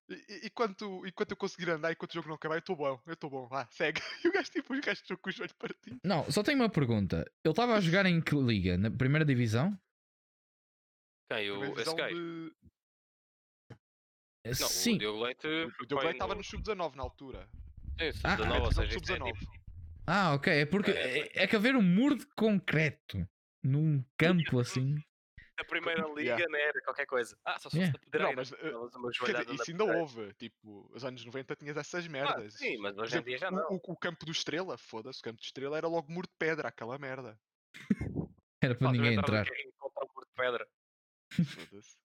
E, 0.09 0.15
e- 0.15 0.47
e 0.47 0.51
quanto, 0.51 1.05
e 1.05 1.11
quanto 1.11 1.33
eu 1.33 1.37
conseguir 1.37 1.69
andar 1.69 1.91
e 1.91 1.97
quanto 1.97 2.13
o 2.13 2.15
jogo 2.15 2.29
não 2.29 2.37
acabar, 2.37 2.55
eu 2.55 2.61
estou 2.61 2.77
bom, 2.77 3.01
eu 3.07 3.15
estou 3.15 3.29
bom, 3.29 3.49
vá, 3.49 3.67
segue. 3.73 4.01
E 4.25 4.29
o 4.29 4.33
gajo 4.33 4.51
tipo, 4.53 4.73
o 4.73 4.81
gajo 4.81 5.03
com 5.21 5.29
o 5.29 5.33
joelho 5.33 5.55
partido. 5.57 5.99
Não, 6.05 6.31
só 6.31 6.45
tenho 6.45 6.59
uma 6.61 6.69
pergunta. 6.71 7.25
Ele 7.45 7.51
estava 7.53 7.75
a 7.75 7.81
jogar 7.81 8.07
em 8.07 8.21
que 8.21 8.35
liga? 8.37 8.77
Na 8.79 8.89
primeira 8.91 9.25
divisão? 9.25 9.77
Quem? 11.29 11.51
O, 11.51 11.79
esse 11.81 11.95
gajo? 11.95 12.15
de- 12.15 12.53
Não, 14.45 14.55
Sim. 14.69 14.95
o 14.95 14.99
Diogo 14.99 15.25
Leite. 15.25 15.47
O 15.47 15.87
Diogo 15.87 16.03
Leite 16.05 16.15
estava 16.17 16.35
no 16.35 16.45
sub-19 16.45 16.95
na 16.95 17.03
altura. 17.03 17.49
Sim, 17.99 18.11
Ah, 18.23 18.37
sub-19, 18.37 18.61
ou 18.61 18.69
Divisão 18.69 18.71
seja, 18.85 18.87
é 18.87 18.93
sub-19. 18.93 19.33
tipo- 19.39 19.53
Ah, 20.07 20.35
ok. 20.35 20.53
É 20.53 20.67
porque 20.67 20.91
É, 20.93 21.19
é, 21.19 21.31
é 21.43 21.47
que 21.49 21.57
haver 21.57 21.75
um 21.75 21.83
muro 21.83 22.17
de 22.17 22.27
concreto 22.37 23.29
num 23.63 24.05
campo 24.17 24.61
assim. 24.61 25.03
a 25.59 25.65
primeira 25.65 26.07
liga, 26.09 26.21
Yeah. 26.37 26.49
né? 26.49 26.61
Era 26.61 26.81
qualquer 26.83 27.07
coisa. 27.07 27.37
Ah, 27.45 27.59
só 27.59 27.69
se 27.71 27.77
Yeah. 27.79 27.99
pedreira. 27.99 28.29
Não, 28.29 28.37
mas, 28.37 28.53
eh, 28.53 28.57
Quer 28.57 29.33
dizer, 29.33 29.47
na 29.49 29.55
isso 29.55 29.71
ainda 29.71 29.85
pedreira. 29.85 29.99
houve. 30.01 30.33
Tipo, 30.35 30.91
os 30.95 31.05
anos 31.05 31.25
90 31.25 31.57
tinhas 31.57 31.77
essas 31.77 32.07
Ah, 32.07 32.09
merdas. 32.09 32.55
sim, 32.55 32.77
mas 32.77 32.97
hoje 32.97 33.19
em 33.19 33.23
dia 33.23 33.39
já 33.39 33.51
não. 33.51 33.67
o, 33.71 33.75
o- 33.77 33.93
o 33.93 33.97
campo 33.97 34.25
do 34.27 34.31
Estrela, 34.31 34.77
foda-se, 34.79 35.19
o 35.19 35.23
campo 35.23 35.39
do 35.41 35.45
Estrela 35.45 35.77
era 35.77 35.89
logo 35.89 36.13
muro 36.13 36.29
de 36.29 36.35
pedra, 36.39 36.69
aquela 36.69 36.97
merda. 36.99 37.37
Era 38.63 38.75
para 38.77 38.93
ninguém 38.93 39.15
entrar. 39.15 39.45
Contra 39.79 40.05
o 40.05 40.09
muro 40.15 40.27
de 40.27 40.33
pedra. 40.37 40.69
Foda-se. 41.45 41.97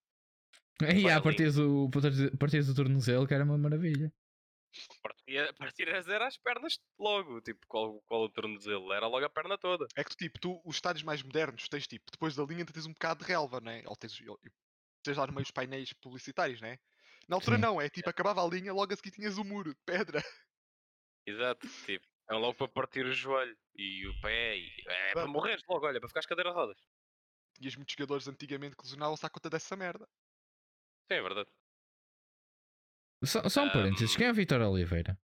E 0.81 1.09
a 1.09 1.21
partir 1.21 1.51
do, 1.51 1.87
a 1.87 2.37
partir 2.37 2.63
do 2.63 2.75
tornozelo, 2.75 3.27
que 3.27 3.33
era 3.33 3.43
uma 3.43 3.57
maravilha. 3.57 4.11
Partia, 5.03 5.53
partir 5.53 5.87
era 5.87 6.27
as 6.27 6.37
pernas 6.37 6.79
logo. 6.97 7.41
Tipo, 7.41 7.59
qual, 7.67 8.01
qual 8.07 8.23
o 8.23 8.29
tornozelo? 8.29 8.91
Era 8.91 9.07
logo 9.07 9.25
a 9.25 9.29
perna 9.29 9.57
toda. 9.57 9.85
É 9.95 10.03
que 10.03 10.09
tu, 10.09 10.15
tipo, 10.17 10.39
tu, 10.39 10.61
os 10.65 10.77
estádios 10.77 11.03
mais 11.03 11.21
modernos, 11.21 11.67
tens 11.67 11.87
tipo, 11.87 12.09
depois 12.11 12.35
da 12.35 12.43
linha, 12.43 12.65
tu 12.65 12.73
tens 12.73 12.85
um 12.85 12.93
bocado 12.93 13.23
de 13.23 13.29
relva, 13.29 13.59
né? 13.59 13.83
Ou 13.85 13.95
tens, 13.95 14.19
ou- 14.27 14.39
tens 15.03 15.17
lá 15.17 15.27
no 15.27 15.33
meio 15.33 15.43
os 15.43 15.51
painéis 15.51 15.93
publicitários, 15.93 16.61
né? 16.61 16.79
Na 17.27 17.35
altura 17.35 17.57
Sim. 17.57 17.61
não, 17.61 17.81
é 17.81 17.89
tipo, 17.89 18.09
acabava 18.09 18.43
a 18.43 18.47
linha, 18.47 18.73
logo 18.73 18.91
a 18.91 18.95
seguir 18.95 19.11
tinhas 19.11 19.37
o 19.37 19.43
muro 19.43 19.73
de 19.73 19.79
pedra. 19.85 20.23
Exato. 21.27 21.67
Tipo, 21.85 22.05
é 22.29 22.33
logo 22.33 22.55
para 22.55 22.67
partir 22.67 23.05
o 23.05 23.13
joelho 23.13 23.55
e 23.75 24.07
o 24.07 24.21
pé. 24.21 24.57
E... 24.57 24.67
É 24.87 25.11
para 25.11 25.21
Exato. 25.21 25.29
morreres 25.29 25.63
logo, 25.69 25.85
olha, 25.85 25.99
para 25.99 26.09
ficar 26.09 26.21
as 26.21 26.25
cadeiras 26.25 26.53
rodas. 26.53 26.77
Tinhas 27.53 27.75
muitos 27.75 27.93
jogadores 27.93 28.27
antigamente 28.27 28.75
que 28.75 28.83
lesionavam-se 28.83 29.25
à 29.25 29.29
conta 29.29 29.49
dessa 29.49 29.75
merda. 29.75 30.07
Sim, 31.11 31.17
é 31.17 31.21
verdade. 31.21 31.49
Só, 33.23 33.47
só 33.49 33.63
um 33.63 33.69
parênteses. 33.71 34.15
Quem 34.15 34.27
é 34.27 34.31
o 34.31 34.33
Vitor 34.33 34.61
Oliveira? 34.61 35.19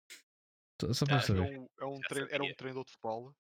Só, 0.93 1.05
para 1.05 1.17
Ah, 1.17 1.19
É 1.19 1.23
saber. 1.23 1.41
um, 1.41 1.69
é 1.81 1.85
um 1.85 1.97
Já 1.97 2.09
trein- 2.09 2.29
era 2.31 2.43
um 2.43 2.55
treinador 2.55 2.85
de 2.85 2.91
futebol. 2.93 3.37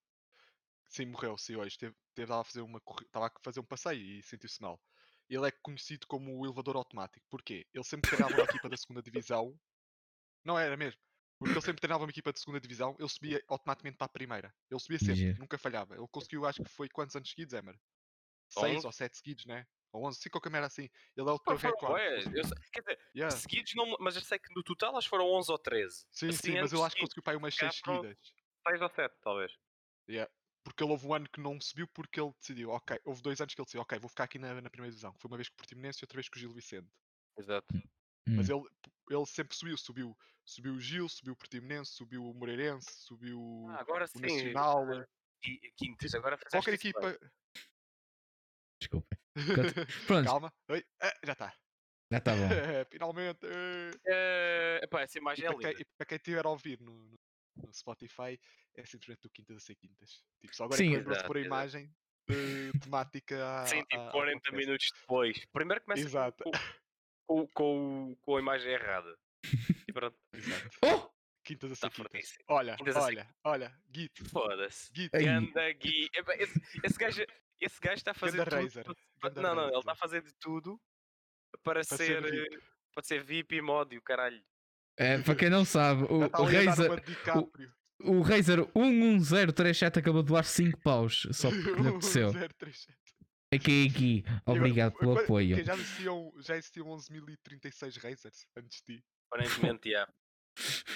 Sim, 0.88 1.06
morreu, 1.06 1.38
sim, 1.38 1.56
hoje. 1.56 1.78
Teve, 1.78 1.96
teve 2.14 2.32
a 2.32 2.44
fazer 2.44 2.60
uma 2.60 2.80
estava 3.00 3.26
a 3.26 3.32
fazer 3.42 3.60
um 3.60 3.64
passeio 3.64 4.00
e 4.02 4.22
sentiu-se 4.22 4.60
mal. 4.60 4.78
Ele 5.28 5.48
é 5.48 5.50
conhecido 5.62 6.06
como 6.06 6.38
o 6.38 6.44
elevador 6.44 6.76
automático. 6.76 7.24
Porquê? 7.30 7.66
Ele 7.72 7.84
sempre 7.84 8.10
treinava 8.10 8.34
uma 8.34 8.44
equipa 8.44 8.68
da 8.68 8.76
segunda 8.76 9.02
divisão. 9.02 9.58
Não 10.44 10.58
era 10.58 10.76
mesmo. 10.76 11.00
Porque 11.38 11.54
ele 11.54 11.60
sempre 11.62 11.80
treinava 11.80 12.04
uma 12.04 12.10
equipa 12.10 12.32
de 12.32 12.38
segunda 12.38 12.60
divisão, 12.60 12.94
ele 13.00 13.08
subia 13.08 13.42
automaticamente 13.48 13.96
para 13.96 14.04
a 14.04 14.10
primeira. 14.10 14.54
Ele 14.70 14.78
subia 14.78 14.98
sempre, 14.98 15.16
Giro. 15.16 15.38
nunca 15.40 15.56
falhava. 15.58 15.96
Ele 15.96 16.06
conseguiu, 16.08 16.44
acho 16.46 16.62
que 16.62 16.70
foi 16.70 16.88
quantos 16.88 17.16
anos 17.16 17.30
seguidos, 17.30 17.54
Emer? 17.54 17.76
Seis 18.52 18.76
Onze. 18.78 18.86
ou 18.86 18.92
sete 18.92 19.16
seguidos, 19.16 19.46
né? 19.46 19.66
Ou 19.92 20.06
onze, 20.06 20.20
sim, 20.20 20.30
qualquer 20.30 20.50
merda 20.50 20.66
assim. 20.68 20.88
Ele 21.16 21.28
é 21.28 21.32
o 21.32 21.38
teu 21.38 21.54
recorde. 21.56 22.16
conseguiu- 22.16 22.38
eu 22.38 22.44
sei- 22.44 22.56
Quer 22.72 22.80
dizer, 22.80 22.98
Yeah. 23.14 23.36
seguidos 23.36 23.74
não. 23.74 23.96
Mas 24.00 24.16
eu 24.16 24.22
sei 24.22 24.38
que 24.38 24.54
no 24.54 24.62
total 24.62 24.98
que 24.98 25.08
foram 25.08 25.26
11 25.26 25.50
ou 25.52 25.58
13. 25.58 26.06
Sim, 26.10 26.28
Assim, 26.28 26.52
sim, 26.52 26.60
mas 26.60 26.72
eu 26.72 26.82
acho 26.84 26.94
que 26.96 27.02
conseguiu 27.02 27.22
para 27.22 27.32
aí 27.34 27.36
umas 27.36 27.52
se 27.54 27.60
calhar 27.60 27.72
seis 27.72 27.82
foram- 27.84 28.00
seguidas. 28.02 28.32
6 28.66 28.80
ou 28.82 28.88
7, 28.88 29.14
talvez. 29.22 29.52
Yeah. 30.08 30.32
Porque 30.64 30.82
ele 30.82 30.92
houve 30.92 31.06
um 31.06 31.12
ano 31.14 31.28
que 31.28 31.40
não 31.40 31.60
subiu 31.60 31.86
porque 31.88 32.20
ele 32.20 32.32
decidiu, 32.38 32.70
ok, 32.70 32.98
houve 33.04 33.20
dois 33.20 33.40
anos 33.40 33.54
que 33.54 33.60
ele 33.60 33.64
decidiu, 33.66 33.82
ok, 33.82 33.98
vou 33.98 34.08
ficar 34.08 34.24
aqui 34.24 34.38
na, 34.38 34.60
na 34.60 34.70
primeira 34.70 34.90
divisão. 34.90 35.12
Foi 35.18 35.28
uma 35.30 35.36
vez 35.36 35.48
com 35.48 35.54
o 35.54 35.56
Portimonense 35.58 35.98
e 36.00 36.04
outra 36.04 36.16
vez 36.16 36.28
com 36.28 36.36
o 36.36 36.40
Gil 36.40 36.52
Vicente. 36.52 36.88
Exato. 37.36 37.66
Mas 38.28 38.48
Hum. 38.48 38.64
ele, 39.10 39.16
ele 39.18 39.26
sempre 39.26 39.56
subiu, 39.56 39.76
subiu, 39.76 40.16
subiu 40.44 40.74
o 40.74 40.80
Gil, 40.80 41.08
subiu 41.08 41.32
o 41.32 41.36
Portimonense, 41.36 41.92
subiu 41.92 42.24
o 42.24 42.32
Moreirense, 42.32 42.88
subiu 42.92 43.66
Ah, 43.70 43.80
agora 43.80 44.04
o 44.04 44.08
sim. 44.08 44.20
Nacional, 44.20 44.86
E, 45.44 45.72
quintas, 45.76 46.14
agora 46.14 46.38
qualquer 46.50 46.74
equipa. 46.74 47.00
bem. 47.00 47.30
Desculpem. 48.82 49.18
Pronto, 50.06 50.26
Calma, 50.26 50.52
Oi, 50.70 50.84
ah, 51.00 51.14
já 51.24 51.32
está. 51.32 51.54
já 52.10 52.18
está 52.18 52.32
bom. 52.34 52.48
Finalmente. 52.90 53.46
eh. 53.46 53.90
Eh, 54.06 54.80
epá, 54.82 55.02
essa 55.02 55.18
E 55.18 55.20
imagem 55.20 55.44
é 55.46 55.48
para, 55.48 55.58
quem, 55.58 55.70
linda. 55.70 55.82
e 55.82 55.84
para 55.96 56.06
quem 56.06 56.18
tiver 56.18 56.44
a 56.44 56.48
ouvir 56.50 56.80
no, 56.80 56.92
no- 56.92 57.18
no 57.56 57.72
Spotify, 57.74 58.38
é 58.76 58.84
simplesmente 58.84 59.22
do 59.22 59.30
Quintas 59.30 59.56
a 59.56 59.60
ser 59.60 59.74
Quintas. 59.76 60.22
Tipo, 60.40 60.56
só 60.56 60.64
agora 60.64 60.78
Sim. 60.78 60.86
é 60.86 60.90
que 60.90 60.96
lembrou-se 60.96 61.20
de 61.22 61.26
pôr 61.26 61.36
a 61.36 61.40
imagem 61.40 61.94
de 62.28 62.72
temática 62.80 63.60
à, 63.60 63.66
Sim, 63.66 63.82
tipo 63.84 64.00
à- 64.00 64.06
ao 64.06 64.12
40 64.12 64.32
podcast. 64.40 64.56
minutos 64.66 64.88
depois. 65.00 65.46
Primeiro 65.52 65.82
começa 65.84 66.02
Exato. 66.02 66.44
com, 66.44 66.50
com, 67.26 67.46
com, 67.54 68.16
com 68.20 68.36
a 68.36 68.40
imagem 68.40 68.72
errada. 68.72 69.16
E 69.88 69.92
pronto, 69.92 70.18
Exato. 70.34 70.68
Oh! 70.84 71.12
Quintas 71.44 71.70
a 71.70 71.74
está 71.74 71.88
ser 71.88 71.94
quintas. 71.96 72.12
fortíssimo. 72.12 72.44
Olha, 72.48 72.76
Quintas 72.76 72.96
a 72.96 73.02
olha, 73.02 73.34
olha, 73.44 73.76
Git, 73.94 74.24
Foda-se. 74.30 74.92
Ganda 75.12 75.72
Gui. 75.72 76.08
Esse, 76.38 76.60
esse 76.84 76.98
gajo 76.98 77.24
esse 77.64 77.80
gajo 77.80 77.96
está 77.96 78.10
a 78.10 78.14
fazer 78.14 78.38
Ganda 78.38 78.50
tudo. 78.84 78.96
Razer, 79.22 79.42
Não, 79.42 79.54
não, 79.54 79.68
ele 79.68 79.78
está 79.78 79.92
a 79.92 79.96
fazer 79.96 80.22
de 80.22 80.32
tudo 80.34 80.80
para, 81.62 81.82
ser 81.84 81.96
ser, 81.96 82.22
VIP. 82.22 82.54
eh, 82.54 82.58
para 82.94 83.02
ser 83.04 83.22
VIP 83.22 83.54
e 83.56 83.62
mod 83.62 83.94
e 83.94 83.98
o 83.98 84.02
caralho. 84.02 84.42
É, 84.96 85.18
para 85.18 85.34
quem 85.34 85.48
não 85.50 85.64
sabe, 85.64 86.02
o, 86.04 86.18
o 86.24 86.44
Razer, 86.44 87.00
DiCaprio. 87.04 87.72
o 88.02 88.20
Razer 88.20 88.58
11037 88.74 89.98
acabou 89.98 90.22
de 90.22 90.28
doar 90.28 90.44
5 90.44 90.78
paus 90.80 91.26
só 91.32 91.48
porque 91.50 91.70
lhe. 91.70 91.98
037. 92.48 92.98
Aqui, 93.54 93.86
aqui. 93.88 94.24
Obrigado 94.46 94.94
pelo 94.96 95.18
apoio. 95.18 95.62
Já 95.64 95.74
existiam, 95.74 96.32
já 96.38 96.56
existiam 96.56 96.86
11.036 96.88 98.00
Razers 98.02 98.46
antes 98.56 98.82
de 98.82 98.96
ti. 98.98 99.04
Aparentemente, 99.30 99.90
já. 99.90 100.08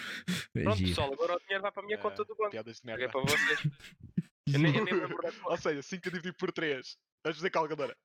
É 0.55 0.63
Pronto, 0.63 0.83
pessoal, 0.83 1.13
agora 1.13 1.35
o 1.37 1.39
dinheiro 1.41 1.63
vai 1.63 1.71
para 1.73 1.83
a 1.83 1.87
minha 1.87 1.99
conta 1.99 2.23
Eh, 2.23 2.25
do 2.25 2.35
banco. 2.37 2.51
Piadas 2.51 2.81
de 2.81 2.87
merda. 2.87 3.09
para 3.11 3.21
vocês. 3.21 3.61
Eu 4.53 4.59
nem, 4.61 4.77
eu 4.77 4.85
nem 4.85 4.95
lembro 4.95 5.17
da 5.23 5.31
Ou 5.51 5.57
seja, 5.57 5.83
5 5.83 6.09
a 6.09 6.11
dividir 6.11 6.35
por 6.35 6.53
3. 6.53 6.97
Vamos 7.25 7.39
fazer 7.39 7.51
calculadora. 7.51 7.97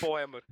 para 0.00 0.08
o 0.08 0.18
Emer. 0.18 0.44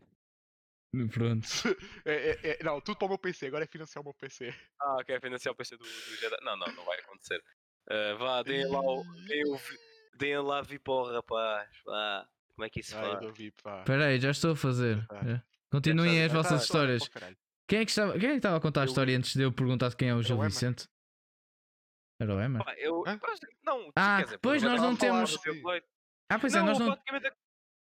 Pronto. 1.12 1.46
É, 2.06 2.14
é, 2.30 2.58
é, 2.60 2.64
não, 2.64 2.80
tudo 2.80 2.96
para 2.96 3.06
o 3.06 3.08
meu 3.10 3.18
PC. 3.18 3.46
Agora 3.46 3.64
é 3.64 3.66
financiar 3.66 4.00
o 4.02 4.04
meu 4.04 4.14
PC. 4.14 4.54
Ah, 4.80 5.02
quer 5.04 5.20
financiar 5.20 5.52
o 5.52 5.56
PC 5.56 5.76
do, 5.76 5.84
do 5.84 6.16
Jedi. 6.20 6.36
Não, 6.42 6.56
não, 6.56 6.66
não 6.74 6.84
vai 6.84 6.98
acontecer. 7.00 7.42
Eh, 7.90 8.14
vá, 8.14 8.42
deem 8.42 8.66
lá 8.70 8.80
o. 8.80 9.04
Deem, 9.26 9.44
o, 9.52 9.56
vi- 9.56 9.78
deem 10.18 10.38
lá 10.38 10.62
VIP 10.62 10.88
ao 10.90 11.12
rapaz. 11.12 11.68
Vá. 11.84 12.28
Como 12.54 12.64
é 12.64 12.70
que 12.70 12.80
isso 12.80 12.96
Ai, 12.96 13.12
faz? 13.20 13.36
VIP. 13.36 13.56
Espera 13.80 14.06
aí, 14.06 14.20
já 14.20 14.30
estou 14.30 14.52
a 14.52 14.56
fazer. 14.56 15.04
Ah. 15.10 15.30
É. 15.32 15.42
Continuem 15.70 16.24
as 16.24 16.32
vossas 16.32 16.60
Tá, 16.60 16.64
histórias. 16.64 17.08
Quem 17.68 17.80
é 17.80 17.84
que 17.84 17.90
estava, 17.90 18.12
quem 18.18 18.28
é 18.28 18.32
que 18.32 18.36
estava 18.38 18.56
a 18.56 18.60
contar 18.60 18.80
a 18.82 18.84
Eu- 18.84 18.88
história 18.88 19.16
antes 19.18 19.34
de 19.34 19.42
eu 19.42 19.52
perguntar 19.52 19.88
de 19.90 19.96
quem 19.96 20.08
é 20.08 20.14
o 20.14 20.22
Gil 20.22 20.36
Emer. 20.36 20.48
Vicente? 20.50 20.88
Era 22.18 22.34
o 22.34 22.40
Emer? 22.40 22.62
Eu, 22.78 23.04
Hã? 23.06 23.18
pois, 23.18 23.38
não, 23.62 23.92
Ah, 23.94 24.16
quer 24.18 24.24
dizer, 24.24 24.38
pois 24.38 24.62
nós 24.62 24.80
não 24.80 24.96
temos-. 24.96 25.38
Ah, 26.30 26.38
pois 26.38 26.54
é, 26.54 26.58
não, 26.58 26.66
nós 26.66 26.78
não, 26.78 26.86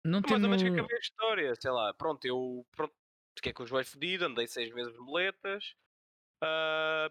não 0.04 0.20
mais 0.20 0.32
ou 0.32 0.38
menos 0.48 0.62
que 0.62 0.68
temos. 0.68 0.78
acabei 0.80 0.96
a 0.96 1.00
história, 1.00 1.54
sei 1.60 1.70
lá, 1.70 1.94
pronto, 1.94 2.24
eu 2.26 2.66
pronto, 2.76 2.94
fiquei 3.36 3.52
com 3.52 3.62
o 3.62 3.66
joelho 3.66 3.86
fodido, 3.86 4.26
andei 4.26 4.46
seis 4.46 4.72
meses 4.72 4.92
de 4.92 4.98
moletas. 4.98 5.74
ah, 6.42 7.10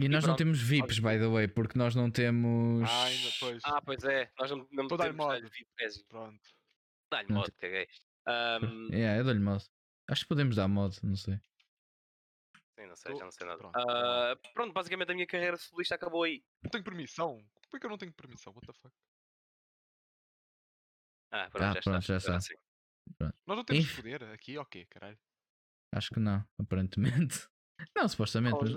E 0.00 0.08
nós 0.08 0.24
não 0.24 0.30
pronto, 0.30 0.38
temos 0.38 0.60
VIPs, 0.60 0.98
by 0.98 1.18
the 1.18 1.28
way, 1.28 1.46
porque 1.48 1.78
nós 1.78 1.94
não 1.94 2.10
temos. 2.10 2.88
Ah, 2.90 3.04
ainda, 3.04 3.30
pois. 3.38 3.62
ah, 3.64 3.80
pois 3.80 4.04
é, 4.04 4.30
nós 4.38 4.50
não, 4.50 4.66
não 4.72 4.88
Tô 4.88 4.96
temos 4.96 5.16
modo. 5.16 5.28
dar-lhe 5.30 5.48
VIP, 5.48 5.68
é, 5.80 5.88
Pronto. 6.08 6.40
dá-lhe 7.12 7.28
Não 7.28 7.36
modo, 7.36 7.52
caguei. 7.58 7.88
Ahm, 8.26 8.88
É, 8.92 9.20
eu 9.20 9.24
dou-lhe 9.24 9.38
mod. 9.40 9.64
Acho 10.10 10.22
que 10.22 10.28
podemos 10.28 10.56
dar 10.56 10.66
mod, 10.68 10.98
não 11.04 11.14
sei. 11.16 11.40
Sim, 12.82 12.88
não 12.88 12.96
sei, 12.96 13.12
Tô- 13.12 13.18
já 13.18 13.24
não 13.24 13.32
sei 13.32 13.46
nada. 13.46 13.58
pronto, 13.58 13.78
Ah, 13.78 14.36
pronto, 14.54 14.72
basicamente 14.72 15.10
a 15.10 15.14
minha 15.14 15.26
carreira 15.26 15.56
de 15.56 15.62
solista 15.62 15.94
acabou 15.94 16.22
aí. 16.24 16.44
Não 16.62 16.70
tenho 16.70 16.84
permissão. 16.84 17.36
Como 17.36 17.76
é 17.76 17.78
que 17.80 17.86
eu 17.86 17.90
não 17.90 17.98
tenho 17.98 18.12
permissão? 18.12 18.52
What 18.52 18.66
the 18.66 18.72
fuck? 18.72 18.94
Ah, 21.30 21.48
pronto, 21.50 21.64
Ah, 21.64 21.72
já 21.74 21.80
pronto, 21.80 22.00
está. 22.02 22.12
já 22.12 22.16
está. 22.18 22.40
sim. 22.40 22.54
Nós 23.46 23.56
não 23.56 23.64
temos 23.64 23.84
Inf- 23.84 23.96
poder 23.96 24.22
aqui? 24.24 24.58
Ok, 24.58 24.86
caralho. 24.86 25.18
Acho 25.94 26.10
que 26.10 26.20
não, 26.20 26.44
aparentemente. 26.58 27.46
Não, 27.96 28.08
supostamente, 28.08 28.56
mas. 28.62 28.76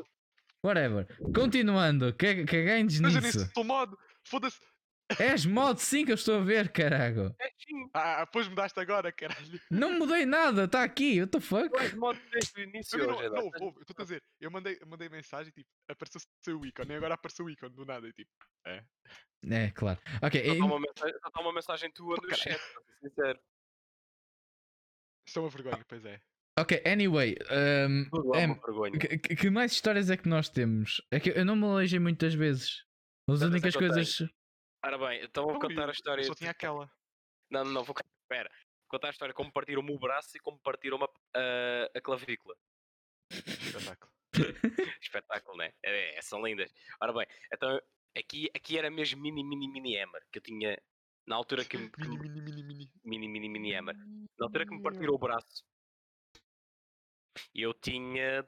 Whatever. 0.64 1.06
Continuando, 1.34 2.12
que, 2.16 2.44
que 2.46 2.64
ganhos 2.64 3.00
Mas 3.00 3.16
eu 3.16 3.22
nisso? 3.22 3.38
nisso 3.40 3.48
estou 3.50 3.64
modo. 3.64 3.96
Foda-se. 4.24 4.60
És 5.20 5.46
mod 5.46 5.80
sim 5.80 6.04
que 6.04 6.12
eu 6.12 6.16
estou 6.16 6.40
a 6.40 6.44
ver, 6.44 6.72
carago. 6.72 7.36
É 7.40 7.48
sim, 7.60 7.90
Ah, 7.94 8.26
depois 8.26 8.48
mudaste 8.48 8.80
agora, 8.80 9.12
caralho. 9.12 9.60
Não 9.70 10.00
mudei 10.00 10.26
nada, 10.26 10.64
está 10.64 10.84
aqui, 10.84 11.20
what 11.22 11.32
the 11.32 11.40
fuck? 11.40 11.70
tu 11.70 11.78
és 11.80 11.94
modo 11.94 12.20
desde 12.32 12.60
o 12.60 12.64
início 12.64 13.00
Eu 13.00 13.08
não, 13.08 13.16
hoje, 13.18 13.30
não, 13.30 13.38
eu 13.46 13.76
estou 13.82 13.96
a 14.00 14.02
dizer, 14.04 14.24
eu 14.42 14.50
mandei, 14.50 14.78
eu 14.82 14.88
mandei 14.88 15.08
mensagem 15.10 15.52
tipo, 15.54 15.70
apareceu 15.88 16.20
o 16.20 16.44
seu 16.44 16.66
ícone 16.66 16.92
e 16.92 16.96
agora 16.96 17.14
apareceu 17.14 17.46
o 17.46 17.50
ícone 17.52 17.76
do 17.76 17.86
nada 17.86 18.08
e 18.08 18.14
tipo, 18.14 18.32
É, 18.66 19.70
claro. 19.72 20.00
Ok, 20.24 20.44
Só 20.44 20.54
está 20.54 20.66
uma 20.66 20.80
mensagem, 20.80 21.16
só 21.36 21.42
uma 21.42 21.54
mensagem 21.54 21.92
tua 21.92 22.16
no 22.16 22.22
caralho. 22.24 22.38
chat, 22.38 22.58
para 22.58 22.84
ser 22.84 23.10
sincero. 23.10 23.40
isto 25.28 25.40
é 25.40 25.42
uma 25.42 25.50
vergonha, 25.50 25.86
pois 25.88 26.06
é. 26.06 26.20
ok, 26.60 26.82
anyway. 26.84 27.36
um, 27.52 28.34
é 28.34 28.42
em, 28.42 28.46
uma 28.48 28.56
vergonha. 28.56 28.98
que, 29.00 29.18
que- 29.36 29.50
mais 29.52 29.72
histórias 29.72 30.10
é 30.10 30.18
que 30.18 30.28
nós 30.28 30.50
temos? 30.50 31.00
É 31.12 31.20
que 31.20 31.30
eu 31.30 31.46
não 31.46 31.56
me 31.56 31.66
alejei 31.66 32.00
muitas 32.00 32.34
vezes. 32.34 32.84
As 33.30 33.42
é 33.44 33.46
únicas 33.46 33.76
coisas. 33.76 34.24
Ora 34.86 35.00
bem, 35.00 35.24
então 35.24 35.46
vou 35.46 35.54
Não, 35.54 35.60
contar 35.60 35.90
a 35.90 35.92
história. 35.92 36.24
Só 36.24 36.36
tinha 36.36 36.52
aquela. 36.52 36.88
Não, 37.50 37.64
não, 37.64 37.72
não, 37.72 37.84
vou. 37.84 37.96
Espera. 38.22 38.50
Vou 38.50 38.90
contar 38.90 39.08
a 39.08 39.12
história 39.12 39.34
como 39.34 39.52
partiram-me 39.52 39.92
o 39.92 39.98
braço 39.98 40.38
e 40.38 40.40
como 40.40 40.60
partiram-me 40.60 41.06
a, 41.06 41.08
a, 41.40 41.98
a 41.98 42.02
clavícula. 42.02 42.56
Espetáculo. 43.32 44.12
Espetáculo, 45.02 45.58
né? 45.58 45.74
É, 45.84 46.18
é, 46.18 46.22
são 46.22 46.46
lindas. 46.46 46.72
Ora 47.02 47.14
bem, 47.14 47.26
então 47.52 47.82
aqui, 48.16 48.48
aqui 48.56 48.78
era 48.78 48.92
mesmo 48.92 49.20
mini, 49.20 49.44
mini, 49.44 49.68
mini 49.68 49.98
hammer. 49.98 50.24
Que 50.32 50.38
eu 50.38 50.44
tinha 50.44 50.80
na 51.26 51.36
altura 51.36 51.66
que 51.66 51.78
Mini, 51.78 52.20
mini, 52.20 52.42
mini, 52.42 52.64
mini. 52.64 52.92
mini, 53.04 53.28
mini, 53.28 53.50
mini 53.50 53.76
hammer. 53.76 53.96
Na 54.38 54.46
altura 54.46 54.68
que 54.68 54.76
me 54.76 54.84
partiram 54.84 55.16
o 55.16 55.18
braço. 55.18 55.66
Eu 57.56 57.74
tinha 57.74 58.48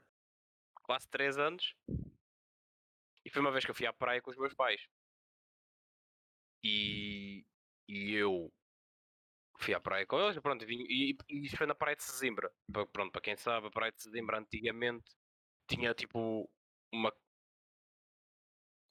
quase 0.84 1.08
3 1.10 1.39
anos. 1.39 1.73
E 3.26 3.30
foi 3.32 3.41
uma 3.41 3.52
vez 3.52 3.65
que 3.65 3.71
eu 3.71 3.76
fui 3.76 3.88
à 3.88 3.91
praia 3.91 4.21
com 4.21 4.30
os 4.30 4.38
meus 4.38 4.54
pais. 4.54 4.88
E, 6.63 7.46
e 7.88 8.13
eu 8.13 8.52
fui 9.60 9.74
à 9.74 9.80
praia 9.80 10.06
com 10.06 10.20
eles. 10.20 10.39
Pronto, 10.41 10.65
vim, 10.65 10.84
e, 10.89 11.17
e 11.30 11.46
isto 11.46 11.58
foi 11.58 11.67
na 11.67 11.76
praia 11.76 11.96
de 11.96 12.04
Sesimbra. 12.04 12.52
Pronto, 12.91 13.12
para 13.12 13.22
quem 13.22 13.38
sabe, 13.38 13.67
a 13.67 13.72
praia 13.72 13.91
de 13.91 14.02
Sesimbra 14.02 14.39
antigamente 14.39 15.15
tinha 15.70 15.93
tipo 15.93 16.50
uma. 16.93 17.13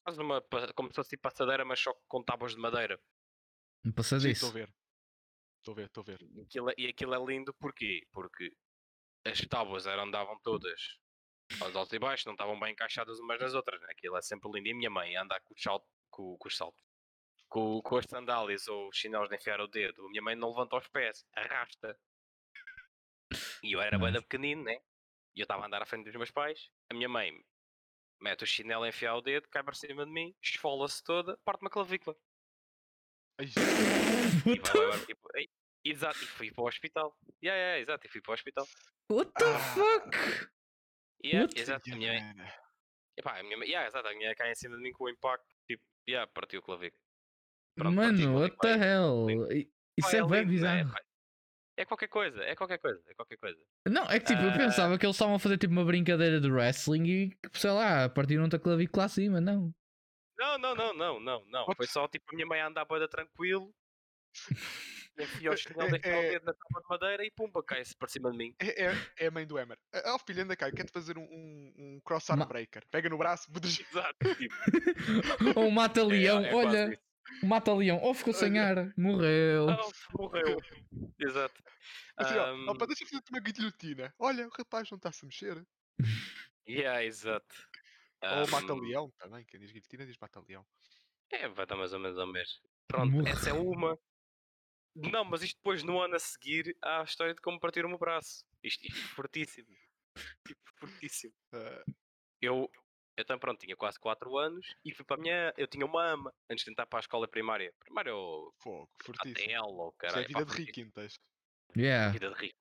Quase 0.05 0.21
uma. 0.21 0.41
Como 0.75 0.89
se 0.91 0.95
fosse 0.95 1.11
tipo 1.11 1.23
passadeira, 1.23 1.65
mas 1.65 1.81
só 1.81 1.93
com 2.09 2.23
tábuas 2.23 2.53
de 2.55 2.61
madeira. 2.61 3.01
Um 3.85 3.93
passadiço. 3.93 4.47
estou 4.47 4.51
a 4.51 4.53
ver. 4.53 4.75
Estou 5.59 5.73
a 5.73 5.77
ver, 5.77 5.87
estou 5.87 6.03
a 6.03 6.05
ver. 6.05 6.23
E 6.23 6.41
aquilo, 6.43 6.71
é- 6.71 6.75
e 6.79 6.87
aquilo 6.87 7.15
é 7.15 7.25
lindo 7.25 7.53
porquê? 7.55 8.07
Porque 8.13 8.57
as 9.27 9.41
tábuas 9.41 9.87
eram, 9.87 10.05
andavam 10.05 10.39
todas 10.41 10.99
aos 11.61 11.75
altos 11.75 11.93
e 11.93 11.99
baixos, 11.99 12.27
não 12.27 12.35
estavam 12.35 12.59
bem 12.59 12.73
encaixadas 12.73 13.19
umas 13.19 13.41
nas 13.41 13.55
outras. 13.55 13.81
Né? 13.81 13.89
Aquilo 13.91 14.17
é 14.17 14.23
sempre 14.23 14.51
lindo. 14.53 14.69
E 14.69 14.73
a 14.73 14.77
minha 14.77 14.91
mãe 14.91 15.17
anda 15.17 15.41
com 15.41 15.55
os 15.55 15.61
saltos, 15.63 15.89
com, 16.11 16.37
com 16.39 16.49
os 16.49 16.57
saltos, 16.57 16.83
com, 17.49 17.81
com 17.83 17.97
as 17.97 18.05
sandálias 18.07 18.67
ou 18.69 18.89
os 18.89 18.97
chinelos 18.97 19.29
de 19.29 19.37
enfiar 19.37 19.61
o 19.61 19.67
dedo. 19.69 20.05
A 20.07 20.11
minha 20.11 20.23
mãe 20.23 20.35
não 20.35 20.49
levanta 20.51 20.77
os 20.77 20.89
pés, 20.89 21.25
arrasta. 21.35 21.99
E 23.63 23.73
eu 23.73 23.81
era 23.81 23.99
bem 23.99 24.11
Nice. 24.13 24.23
pequenino, 24.23 24.63
né? 24.65 24.81
E 25.35 25.41
eu 25.41 25.45
estava 25.45 25.63
a 25.63 25.67
andar 25.67 25.83
à 25.83 25.87
frente 25.87 26.05
dos 26.07 26.15
meus 26.17 26.31
pais. 26.31 26.71
A 26.91 26.95
minha 26.95 27.09
mãe 27.09 27.33
mete 28.21 28.45
o 28.45 28.47
chinelo 28.47 28.85
a 28.85 28.89
enfiar 28.89 29.15
o 29.17 29.21
dedo, 29.21 29.49
cai 29.49 29.63
para 29.63 29.75
cima 29.75 30.05
de 30.07 30.11
mim, 30.13 30.35
esfola-se 30.43 31.03
toda, 31.05 31.37
parte-me 31.45 31.69
a 31.69 31.71
clavícula. 31.71 32.17
Ai, 33.39 33.47
E 33.47 34.59
vai 34.59 35.07
tipo, 35.07 35.29
ei, 35.37 35.49
exato, 35.85 36.23
e 36.23 36.27
fui 36.27 36.51
para 36.51 36.65
o 36.65 36.69
hospital. 36.69 37.17
Yeah, 37.43 37.59
yeah, 37.61 37.81
exato, 37.81 38.07
e 38.07 38.11
fui 38.11 38.21
para 38.23 38.31
o 38.33 38.35
hospital. 38.35 38.67
What 39.11 39.33
the 39.35 39.45
Ah. 39.45 39.59
fuck? 39.75 40.17
Yeah, 41.25 41.47
What? 41.47 41.61
exato, 41.61 41.93
a 41.93 41.97
minha 41.97 42.13
mãe, 42.35 42.53
epá, 43.19 43.39
a 43.39 43.43
minha 43.43 43.59
mãe, 43.59 43.69
yeah, 43.69 43.87
exato, 43.87 44.09
a 44.09 44.15
minha 44.15 44.29
mãe 44.29 44.37
cai 44.37 44.51
em 44.51 44.55
cima 44.55 44.77
de 44.77 44.83
mim 44.83 44.93
com 44.93 45.05
o 45.05 45.09
impacto, 45.11 45.47
tipo, 45.67 45.83
yeah, 46.09 46.31
partiu 46.33 46.61
o 46.61 46.63
clavículo. 46.63 47.03
Pronto, 47.77 47.95
Mano, 47.95 48.41
what 48.41 48.57
the 48.59 48.69
é- 48.71 48.77
hell? 48.95 49.27
Isso 49.99 50.17
é 50.17 50.21
bem 50.21 50.23
lindo, 50.23 50.31
né? 50.31 50.45
bizarro. 50.45 50.93
Pá, 50.93 51.01
É 51.79 51.85
qualquer 51.85 52.09
coisa, 52.09 52.43
é 52.43 52.57
qualquer 52.57 52.79
coisa, 52.79 53.03
é 53.07 53.15
qualquer 53.15 53.37
coisa. 53.37 53.59
Não, 53.87 54.05
é 54.11 54.19
que 54.19 54.27
tipo, 54.27 54.41
eu 54.43 54.51
Ah. 54.51 54.57
pensava 54.57 54.99
que 54.99 55.05
eles 55.05 55.15
estavam 55.15 55.35
a 55.35 55.39
fazer 55.39 55.59
tipo 55.59 55.73
uma 55.73 55.85
brincadeira 55.85 56.41
de 56.41 56.51
wrestling 56.51 57.05
e 57.07 57.37
sei 57.53 57.71
lá, 57.71 58.09
partiram-te 58.09 58.57
a 58.57 58.59
clavícula 58.59 59.05
acima, 59.05 59.41
não. 59.43 59.75
Não, 60.39 60.59
não, 60.59 60.75
não, 60.75 60.95
não, 60.95 61.21
não, 61.21 61.45
não. 61.47 61.67
Foi 61.77 61.87
só 61.87 62.09
tipo 62.09 62.25
a 62.33 62.35
minha 62.35 62.47
mãe 62.47 62.61
a 62.61 62.69
andar 62.69 62.85
boeda 62.87 63.07
tranquilo. 63.09 63.75
Enfia 65.19 65.51
o 65.51 65.57
chinelo, 65.57 65.97
É- 65.97 65.99
deixa 65.99 66.09
o 66.19 66.23
é- 66.23 66.31
dedo 66.31 66.45
na 66.45 66.53
tábua 66.55 66.81
de 66.83 66.89
madeira 66.89 67.25
e 67.25 67.31
pumba, 67.31 67.63
cai-se 67.63 67.95
para 67.97 68.09
cima 68.09 68.31
de 68.31 68.37
mim. 68.39 68.55
É, 68.59 68.85
é, 68.87 68.93
é 69.21 69.27
a 69.27 69.31
mãe 69.31 69.47
do 69.47 69.59
Emer. 69.59 69.79
Ah, 69.95 70.15
oh, 70.15 70.19
filho, 70.27 70.43
anda 70.43 70.57
cá, 70.57 70.69
eu 70.69 70.75
quero-te 70.75 70.93
fazer 70.93 71.17
um, 71.19 71.23
um, 71.23 71.75
um 71.79 72.01
cross-arm 72.05 72.45
breaker. 72.47 72.83
Pega 72.91 73.09
no 73.09 73.17
braço. 73.19 73.49
Exato, 73.93 74.17
tipo, 74.37 74.55
Ou 75.61 75.71
mata 75.71 76.03
leão, 76.05 76.45
é, 76.45 76.49
é 76.49 76.53
quase 76.53 76.69
olha, 76.69 77.01
isso. 77.33 77.47
mata 77.47 77.73
leão, 77.75 77.99
ou 78.03 78.15
ficou 78.15 78.33
sem 78.33 78.59
ar, 78.59 78.93
morreu. 78.97 79.69
Ah, 79.71 79.81
morreu. 80.19 80.57
Exato. 81.19 81.63
Assim, 82.17 82.35
ó, 82.37 82.73
opa, 82.73 82.87
deixa 82.87 83.05
eu 83.05 83.09
fazer-te 83.09 83.31
uma 83.31 83.41
guilhotina. 83.41 84.15
Olha, 84.19 84.47
o 84.47 84.51
rapaz 84.51 84.91
não 84.91 84.97
está-se 84.97 85.25
a 85.25 85.27
mexer. 85.27 85.67
Yeah, 86.69 87.05
exato. 87.05 87.55
Ou 88.21 88.49
mata 88.49 88.73
Ahm, 88.73 88.81
leão 88.81 89.09
também. 89.19 89.45
Quem 89.45 89.61
diz 89.61 89.71
guilhotina 89.71 90.05
diz 90.05 90.19
mata 90.19 90.41
leão. 90.49 90.67
É, 91.31 91.47
vai 91.49 91.65
dar 91.65 91.77
mais 91.77 91.93
ou 91.93 92.01
menos 92.01 92.19
ao 92.19 92.27
mesmo. 92.27 92.59
Pronto, 92.89 93.25
essa 93.29 93.51
é 93.51 93.53
Morreu. 93.53 93.71
uma. 93.71 93.99
Não, 94.97 95.25
mas 95.25 95.43
isto 95.43 95.57
depois 95.59 95.85
no 95.85 96.01
ano 96.01 96.17
a 96.17 96.19
seguir 96.19 96.77
há 96.83 97.03
a 97.03 97.05
história 97.05 97.35
de 97.35 97.41
como 97.41 97.61
partiram 97.61 97.87
o 97.87 97.91
meu 97.91 97.99
braço. 98.01 98.45
Isto, 98.65 98.85
é 98.89 98.91
fortíssimo. 99.15 99.69
Tipo, 100.45 100.61
fortíssimo. 100.81 101.35
Ah, 101.53 101.85
Eu, 102.41 102.69
eu 103.17 103.25
também 103.25 103.41
pronto, 103.41 103.59
tinha 103.61 103.77
quase 103.77 103.99
4 103.99 104.37
anos 104.37 104.67
e 104.85 104.93
fui 104.95 105.05
para 105.05 105.17
a 105.17 105.21
minha. 105.21 105.55
Eu 105.57 105.67
tinha 105.67 105.85
uma 105.87 106.05
ama 106.05 106.33
antes 106.51 106.65
de 106.65 106.71
entrar 106.71 106.87
para 106.87 106.99
a 106.99 107.01
escola 107.01 107.27
primária. 107.29 107.73
Primária 107.81 108.15
ou 108.15 108.53
fogo, 108.63 108.89
fortíssimo. 109.03 109.63
Ou 109.65 109.89
Isso 109.89 109.97
é 109.97 110.09
caralho. 110.09 110.27
vida 110.29 110.45
de 110.45 110.53
rico, 110.53 110.81
então. 110.81 111.07
Yeah, 111.77 112.13
Vida 112.13 112.31
de 112.31 112.35
rico. 112.41 112.55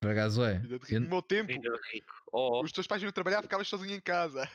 por 0.00 0.10
acaso 0.10 0.44
é. 0.44 0.58
Vida 0.58 0.78
de 0.78 0.84
rico. 0.84 0.94
Eu- 0.94 1.00
No 1.00 1.08
meu 1.08 1.22
tempo, 1.22 1.52
Vida 1.52 1.70
de 1.70 1.92
rico. 1.92 2.12
Oh, 2.32 2.62
os 2.62 2.72
teus 2.72 2.86
pais 2.86 3.02
iam 3.02 3.12
trabalhar, 3.12 3.42
ficavas 3.42 3.68
sozinho 3.68 3.94
em 3.96 4.00
casa. 4.00 4.48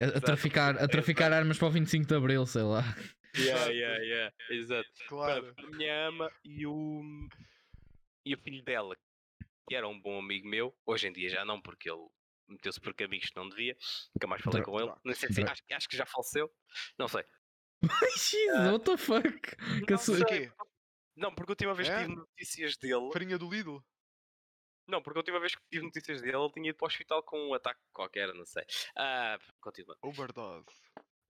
A, 0.00 0.06
a 0.06 0.20
traficar, 0.20 0.76
a 0.82 0.88
traficar 0.88 1.32
armas 1.32 1.56
para 1.58 1.68
o 1.68 1.70
25 1.70 2.06
de 2.06 2.14
Abril, 2.14 2.44
sei 2.46 2.62
lá. 2.62 2.82
yeah, 3.36 3.60
Exato. 3.60 3.72
yeah, 3.72 3.98
yeah. 4.04 4.34
Exato. 4.50 4.88
Claro. 5.08 5.54
A 5.56 5.66
minha 5.70 6.08
ama 6.08 6.30
e 6.44 6.66
o. 6.66 7.00
E 8.26 8.34
o 8.34 8.38
filho 8.38 8.62
dela, 8.64 8.96
que 9.68 9.74
era 9.74 9.88
um 9.88 9.98
bom 10.00 10.18
amigo 10.18 10.48
meu, 10.48 10.76
hoje 10.84 11.06
em 11.08 11.12
dia 11.12 11.28
já 11.30 11.44
não, 11.44 11.60
porque 11.62 11.88
ele 11.90 12.06
meteu-se 12.48 12.80
por 12.80 12.94
caminhos 12.94 13.26
que 13.30 13.36
não 13.36 13.48
devia, 13.48 13.76
nunca 14.14 14.26
mais 14.26 14.42
falei 14.42 14.62
com 14.62 14.78
ele. 14.80 14.92
Não 15.04 15.14
sei 15.14 15.32
se, 15.32 15.42
acho, 15.42 15.62
acho 15.70 15.88
que 15.88 15.96
já 15.96 16.06
faleceu, 16.06 16.50
não 16.98 17.08
sei. 17.08 17.24
Jesus, 18.16 18.72
what 18.72 18.84
the 18.84 18.96
fuck? 18.96 19.56
Que 19.86 19.92
Não 19.92 19.98
sei, 19.98 20.24
quê? 20.24 20.52
Não, 21.16 21.34
porque 21.34 21.50
a 21.50 21.52
última 21.52 21.74
vez 21.74 21.88
que 21.88 21.94
É? 21.94 22.00
tive 22.02 22.14
notícias 22.16 22.76
dele. 22.76 23.10
Farinha 23.12 23.38
do 23.38 23.48
Lidl. 23.50 23.78
Não, 24.86 25.02
porque 25.02 25.18
a 25.18 25.20
última 25.20 25.38
vez 25.40 25.54
que 25.54 25.62
tive 25.70 25.84
notícias 25.84 26.22
dele, 26.22 26.36
ele 26.36 26.52
tinha 26.52 26.70
ido 26.70 26.76
para 26.76 26.86
o 26.86 26.88
hospital 26.88 27.22
com 27.22 27.48
um 27.48 27.54
ataque 27.54 27.80
qualquer, 27.92 28.32
não 28.34 28.46
sei. 28.46 28.64
Ah, 28.96 29.38
continua. 29.60 29.96
Overdose. 30.02 30.64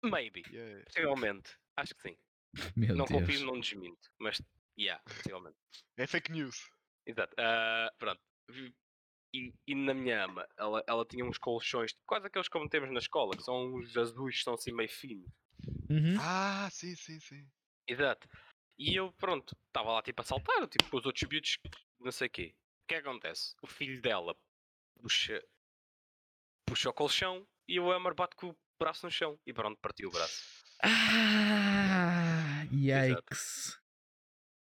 Maybe. 0.04 0.42
Yeah. 0.50 0.84
Possivelmente. 0.84 1.56
Acho 1.76 1.94
que 1.96 2.02
sim. 2.02 2.18
Meu 2.76 2.94
não 2.94 3.04
Deus. 3.04 3.20
confio, 3.20 3.44
não 3.46 3.58
desminto. 3.60 4.08
Mas, 4.18 4.40
yeah, 4.78 5.02
possivelmente. 5.02 5.58
É 5.96 6.06
fake 6.06 6.30
news. 6.32 6.70
Exato. 7.04 7.34
Ah, 7.38 7.92
pronto. 7.98 8.20
E, 9.32 9.52
e 9.66 9.74
na 9.74 9.92
minha 9.92 10.24
ama, 10.24 10.48
ela, 10.56 10.82
ela 10.86 11.04
tinha 11.04 11.24
uns 11.24 11.36
colchões, 11.36 11.92
quase 12.06 12.26
aqueles 12.26 12.48
como 12.48 12.68
temos 12.68 12.90
na 12.90 12.98
escola, 12.98 13.36
que 13.36 13.42
são 13.42 13.74
uns 13.74 13.96
azuis, 13.96 14.38
que 14.38 14.44
são 14.44 14.54
assim 14.54 14.72
meio 14.72 14.88
finos. 14.88 15.30
Uhum. 15.90 16.16
Ah, 16.18 16.68
sim, 16.70 16.94
sim, 16.96 17.20
sim. 17.20 17.46
Exato. 17.86 18.28
E 18.78 18.94
eu, 18.94 19.12
pronto, 19.12 19.56
estava 19.66 19.92
lá 19.92 20.02
tipo 20.02 20.22
a 20.22 20.24
saltar, 20.24 20.66
tipo 20.68 20.88
com 20.88 20.96
os 20.98 21.04
outros 21.04 21.28
miúdos, 21.28 21.58
não 22.00 22.12
sei 22.12 22.28
o 22.28 22.30
quê. 22.30 22.54
O 22.84 22.86
que 22.88 22.94
é 22.94 23.02
que 23.02 23.08
acontece? 23.08 23.54
O 23.62 23.66
filho 23.66 24.00
dela 24.00 24.36
puxa, 25.00 25.42
puxa 26.66 26.90
o 26.90 26.94
colchão 26.94 27.46
e 27.66 27.78
o 27.80 27.90
Hammer 27.90 28.14
bate 28.14 28.36
com 28.36 28.50
o 28.50 28.56
braço 28.78 29.04
no 29.04 29.10
chão 29.10 29.38
e 29.46 29.52
pronto, 29.52 29.78
partiu 29.80 30.08
o 30.08 30.12
braço. 30.12 30.64
Ah, 30.82 32.64
yikes. 32.72 33.78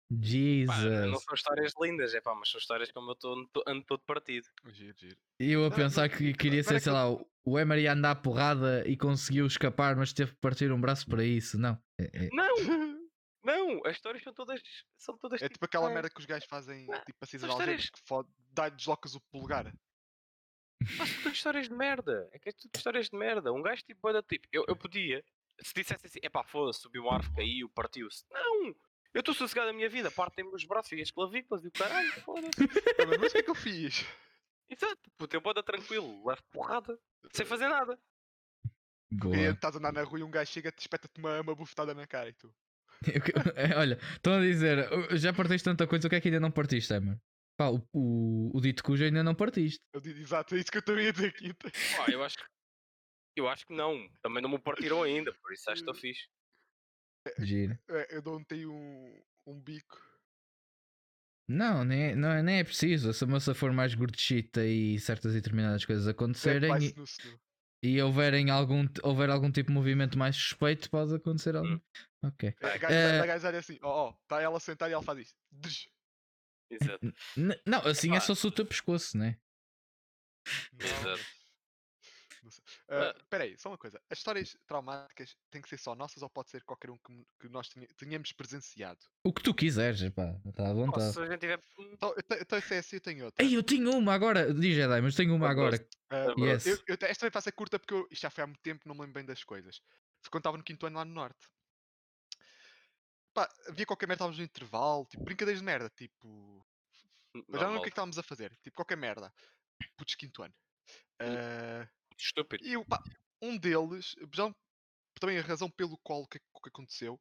Pá, 0.10 0.14
não 0.16 0.24
Jesus. 0.24 1.24
são 1.24 1.34
histórias 1.36 1.74
lindas, 1.82 2.14
é 2.14 2.22
pá, 2.22 2.34
mas 2.34 2.50
são 2.50 2.60
histórias 2.60 2.92
como 2.92 3.12
eu 3.12 3.16
tô, 3.16 3.48
ando, 3.68 3.84
todo 3.86 4.00
partido. 4.06 4.48
Giro, 4.68 4.96
giro. 4.98 5.18
E 5.40 5.52
eu 5.52 5.66
a 5.66 5.70
Não, 5.70 5.76
pensar 5.76 6.10
não, 6.10 6.18
que 6.18 6.34
queria 6.34 6.64
ser, 6.64 6.80
sei 6.80 6.92
lá, 6.94 7.10
o- 7.12 7.60
Emery 7.60 7.82
ia 7.84 7.94
andar 7.94 8.12
à 8.12 8.16
porrada 8.16 8.88
e 8.88 8.96
conseguiu 8.98 9.46
escapar, 9.46 9.96
mas 9.98 10.14
teve 10.14 10.32
que 10.32 10.40
partir 10.40 10.72
um 10.72 10.80
braço 10.80 11.06
para 11.10 11.24
isso. 11.26 11.58
Não. 11.60 11.78
É- 12.00 12.26
é- 12.26 12.30
Não, 12.32 12.56
não, 13.44 13.86
as 13.86 13.98
histórias 13.98 14.24
são 14.24 14.34
todas, 14.34 14.62
são 14.98 15.18
todas 15.18 15.42
É 15.42 15.50
tipo 15.50 15.66
aquela 15.66 15.90
ah, 15.90 15.94
merda 15.94 16.10
que 16.10 16.20
os 16.20 16.26
gajos 16.26 16.48
fazem, 16.48 16.88
Ah, 16.92 17.02
tipo 17.06 17.18
assim, 17.22 17.38
histórias- 17.38 17.90
que 17.90 18.00
fode, 18.06 18.30
dá, 18.54 18.70
deslocas 18.70 19.14
o 19.14 19.20
polegar. 19.30 19.74
Mas 20.98 21.10
são 21.10 21.24
tudo 21.24 21.34
histórias 21.36 21.68
de 21.68 21.74
merda. 21.74 22.30
É 22.32 22.40
que 22.40 22.50
é 22.50 22.52
tudo 22.54 22.72
histórias 22.76 23.10
de 23.10 23.18
merda. 23.18 23.52
Um 23.52 23.62
gajo 23.62 23.84
tipo, 23.84 24.08
olha, 24.08 24.22
tipo, 24.24 24.48
eu, 24.54 24.64
eu 24.68 24.76
podia, 24.76 25.24
se 25.60 25.74
dissesse 25.74 26.06
assim, 26.06 26.20
epá, 26.24 26.44
foda-se, 26.44 26.80
subiu 26.82 27.04
uma 27.04 27.16
árvore, 27.16 27.36
caiu, 27.36 27.70
partiu-se. 27.70 28.24
Não! 28.32 28.74
Eu 29.18 29.22
estou 29.22 29.34
sossegado 29.34 29.70
na 29.70 29.74
minha 29.74 29.90
vida, 29.90 30.12
partem-me 30.12 30.54
os 30.54 30.64
braços 30.64 30.92
e 30.92 31.02
as 31.02 31.10
clavículas 31.10 31.66
e 31.66 31.70
o 31.70 31.72
caralho, 31.72 32.12
foda-se. 32.22 32.52
Mas 33.20 33.30
o 33.30 33.32
que 33.32 33.38
é 33.40 33.42
que 33.42 33.50
eu 33.50 33.56
fiz? 33.56 34.06
Exato, 34.70 35.10
puto, 35.18 35.36
eu 35.36 35.42
posso 35.42 35.64
tranquilo, 35.64 36.24
levo 36.24 36.44
porrada, 36.52 37.00
sem 37.34 37.44
fazer 37.44 37.68
nada. 37.68 38.00
E 39.12 39.16
Boa. 39.16 39.36
estás 39.36 39.76
a 39.76 39.80
andar 39.80 39.92
na 39.92 40.04
rua 40.04 40.20
e 40.20 40.24
um 40.24 40.30
gajo 40.30 40.52
chega 40.52 40.70
e 40.70 40.80
espeta-te 40.80 41.20
uma, 41.20 41.42
uma 41.42 41.56
bufetada 41.56 41.96
na 41.96 42.06
cara 42.06 42.30
e 42.30 42.34
tu. 42.34 42.54
É, 43.56 43.76
Olha, 43.76 43.98
estão 44.14 44.34
a 44.38 44.40
dizer, 44.40 44.88
"Uh, 44.94 45.18
já 45.18 45.34
partiste 45.34 45.66
tanta 45.66 45.88
coisa, 45.88 46.06
o 46.06 46.10
que 46.12 46.16
é 46.18 46.22
que 46.22 46.28
ainda 46.28 46.40
não 46.40 46.52
partiste, 46.52 46.94
Emer? 46.94 47.20
Pá, 47.58 47.70
o, 47.70 47.82
o, 47.92 48.56
o 48.56 48.62
dito 48.62 48.84
cujo 48.84 49.04
ainda 49.04 49.24
não 49.24 49.34
partiste. 49.34 49.80
Eu 49.96 50.00
digo, 50.00 50.20
exato, 50.20 50.54
é 50.54 50.60
isso 50.60 50.72
que 50.72 50.78
eu 50.78 50.84
também 50.84 51.06
ia 51.06 51.14
dizer 51.14 51.30
aqui. 51.30 51.52
Pá, 51.56 52.06
eu 52.12 52.24
acho 52.24 52.38
que. 52.38 52.44
Eu 53.36 53.50
acho 53.50 53.66
que 53.66 53.74
não. 53.74 54.08
Também 54.22 54.44
não 54.44 54.50
me 54.50 54.60
partiram 54.60 55.02
ainda, 55.02 55.34
por 55.34 55.52
isso 55.54 55.68
acho 55.72 55.84
que 55.84 55.90
estou 55.90 55.96
fixe. 56.00 56.28
Giro. 57.40 57.78
É, 57.90 58.16
Eu 58.18 58.22
dou-te 58.22 58.66
um, 58.66 59.22
um 59.46 59.60
bico. 59.60 59.98
Não, 61.50 61.86
nem 61.86 62.04
é, 62.12 62.16
não, 62.16 62.30
é- 62.30 62.44
nem 62.44 62.60
é 62.60 62.64
preciso. 62.64 63.14
Se 63.14 63.24
a 63.24 63.28
moça 63.28 63.54
for 63.56 63.72
mais 63.72 63.96
gordita 63.96 64.66
e 64.66 65.00
certas 65.00 65.32
e 65.34 65.36
determinadas 65.36 65.86
coisas 65.86 66.08
acontecerem 66.08 66.70
Vai 66.70 66.82
e, 66.84 67.90
e 67.96 68.02
houverem 68.02 68.50
algum, 68.50 68.86
houver 69.02 69.30
algum 69.30 69.50
tipo 69.50 69.70
de 69.70 69.74
movimento 69.74 70.18
mais 70.18 70.36
suspeito, 70.36 70.90
pode 70.90 71.16
acontecer 71.16 71.56
algo. 71.56 71.82
Ok. 72.24 72.50
É, 72.50 72.54
Vai. 72.60 72.80
gajo, 73.28 73.48
Eh, 73.48 73.56
a 73.56 73.60
assim, 73.60 73.80
ó, 73.82 74.10
ó, 74.10 74.14
está 74.24 74.42
ela 74.42 74.60
sentada 74.60 74.92
e 74.92 74.94
ela 74.94 75.04
faz. 75.04 75.34
Drz. 75.52 75.88
Exato. 76.70 77.14
N- 77.38 77.62
não, 77.66 77.80
assim 77.88 78.10
é 78.12 78.18
Epá. 78.18 78.22
só 78.26 78.36
se 78.36 78.46
o 78.46 78.52
teu 78.52 78.66
pescoço, 78.66 79.18
né? 79.18 79.38
Não, 80.74 80.86
Exato. 80.86 81.37
Sei. 82.88 82.98
Ah, 82.98 83.14
Ah. 83.16 83.20
Espera 83.22 83.44
aí, 83.44 83.58
só 83.58 83.70
uma 83.70 83.78
coisa. 83.78 84.02
As 84.10 84.18
histórias 84.18 84.58
traumáticas 84.66 85.36
têm 85.52 85.62
que 85.62 85.70
ser 85.70 85.78
só 85.78 85.94
nossas 85.96 86.24
ou 86.24 86.30
pode 86.30 86.50
ser 86.50 86.64
qualquer 86.64 86.90
um 86.90 86.98
que, 86.98 87.26
que 87.40 87.50
nós 87.50 87.68
tenha- 87.70 87.88
tenhamos 87.98 88.32
presenciado? 88.32 89.00
O 89.24 89.34
que 89.34 89.44
tu 89.44 89.54
quiseres, 89.54 90.02
pá, 90.12 90.40
está 90.46 90.70
à 90.70 90.74
vontade. 90.74 91.14
se 91.14 91.20
a 91.20 91.26
gente 91.26 91.40
tiver. 91.40 91.62
Então, 91.80 92.14
te- 92.16 92.42
então 92.42 92.62
se 92.62 92.74
é 92.76 92.78
assim, 92.80 92.96
eu 92.96 93.02
tenho 93.02 93.26
outra. 93.26 93.44
Ei, 93.46 93.56
eu 93.56 93.64
tenho 93.64 93.92
uma 93.98 94.14
agora, 94.14 94.54
diz 94.54 94.76
Jedi, 94.76 95.02
mas 95.02 95.16
tenho 95.16 95.36
uma 95.36 95.50
agora. 95.50 95.78
Ah, 96.10 96.34
Yes. 96.38 96.66
eu, 96.66 96.78
eu, 96.88 96.94
esta 97.02 97.20
também 97.20 97.32
faço 97.32 97.50
a 97.50 97.52
curta 97.52 97.78
porque 97.78 97.94
eu, 97.94 98.08
isto 98.10 98.22
já 98.22 98.30
foi 98.30 98.44
há 98.44 98.48
muito 98.48 98.62
tempo, 98.62 98.88
não 98.88 98.96
me 98.96 99.02
lembro 99.02 99.14
bem 99.16 99.26
das 99.26 99.44
coisas. 99.44 99.82
Foi 100.22 100.32
quando 100.32 100.42
estava 100.42 100.58
no 100.58 100.64
quinto 100.64 100.86
ano 100.86 100.98
lá 100.98 101.04
no 101.06 101.14
Norte. 101.14 101.48
Pá, 103.34 103.48
havia 103.68 103.86
qualquer 103.86 104.08
merda, 104.08 104.16
estávamos 104.24 104.38
no 104.40 104.44
intervalo, 104.46 105.06
tipo, 105.06 105.24
brincadeiras 105.24 105.60
de 105.60 105.66
merda, 105.66 105.90
tipo. 105.90 106.66
Eu 107.36 107.60
já 107.60 107.68
não 107.68 107.76
o 107.76 107.82
que 107.82 107.82
é 107.82 107.84
que 107.84 107.90
estávamos 107.90 108.18
a 108.18 108.24
fazer, 108.24 108.58
tipo, 108.64 108.76
qualquer 108.76 108.98
merda. 108.98 109.32
Putos, 109.96 110.16
quinto 110.16 110.42
ano. 110.42 110.54
Ah, 111.20 111.88
Estúpido. 112.18 112.66
e 112.66 112.84
pá, 112.86 113.02
um 113.42 113.58
deles, 113.58 114.16
já 114.34 114.54
também 115.20 115.38
a 115.40 115.42
razão 115.42 115.70
pelo 115.70 115.98
qual 116.00 116.22
o 116.24 116.28
que, 116.28 116.40
o 116.54 116.62
que 116.62 116.70
aconteceu, 116.70 117.16
o 117.16 117.20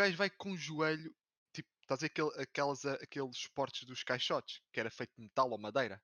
gajo 0.00 0.16
vai 0.16 0.30
com 0.30 0.52
o 0.52 0.56
joelho, 0.56 1.14
tipo, 1.52 1.68
estás 1.82 2.00
a 2.00 2.02
ver 2.02 2.06
aquele, 2.06 2.42
aquelas, 2.42 2.84
ah, 2.84 2.94
aqueles 2.94 3.36
esportes 3.36 3.84
dos 3.84 4.02
caixotes, 4.02 4.60
que 4.72 4.80
era 4.80 4.90
feito 4.90 5.12
de 5.16 5.22
metal 5.24 5.50
ou 5.50 5.58
madeira? 5.58 6.02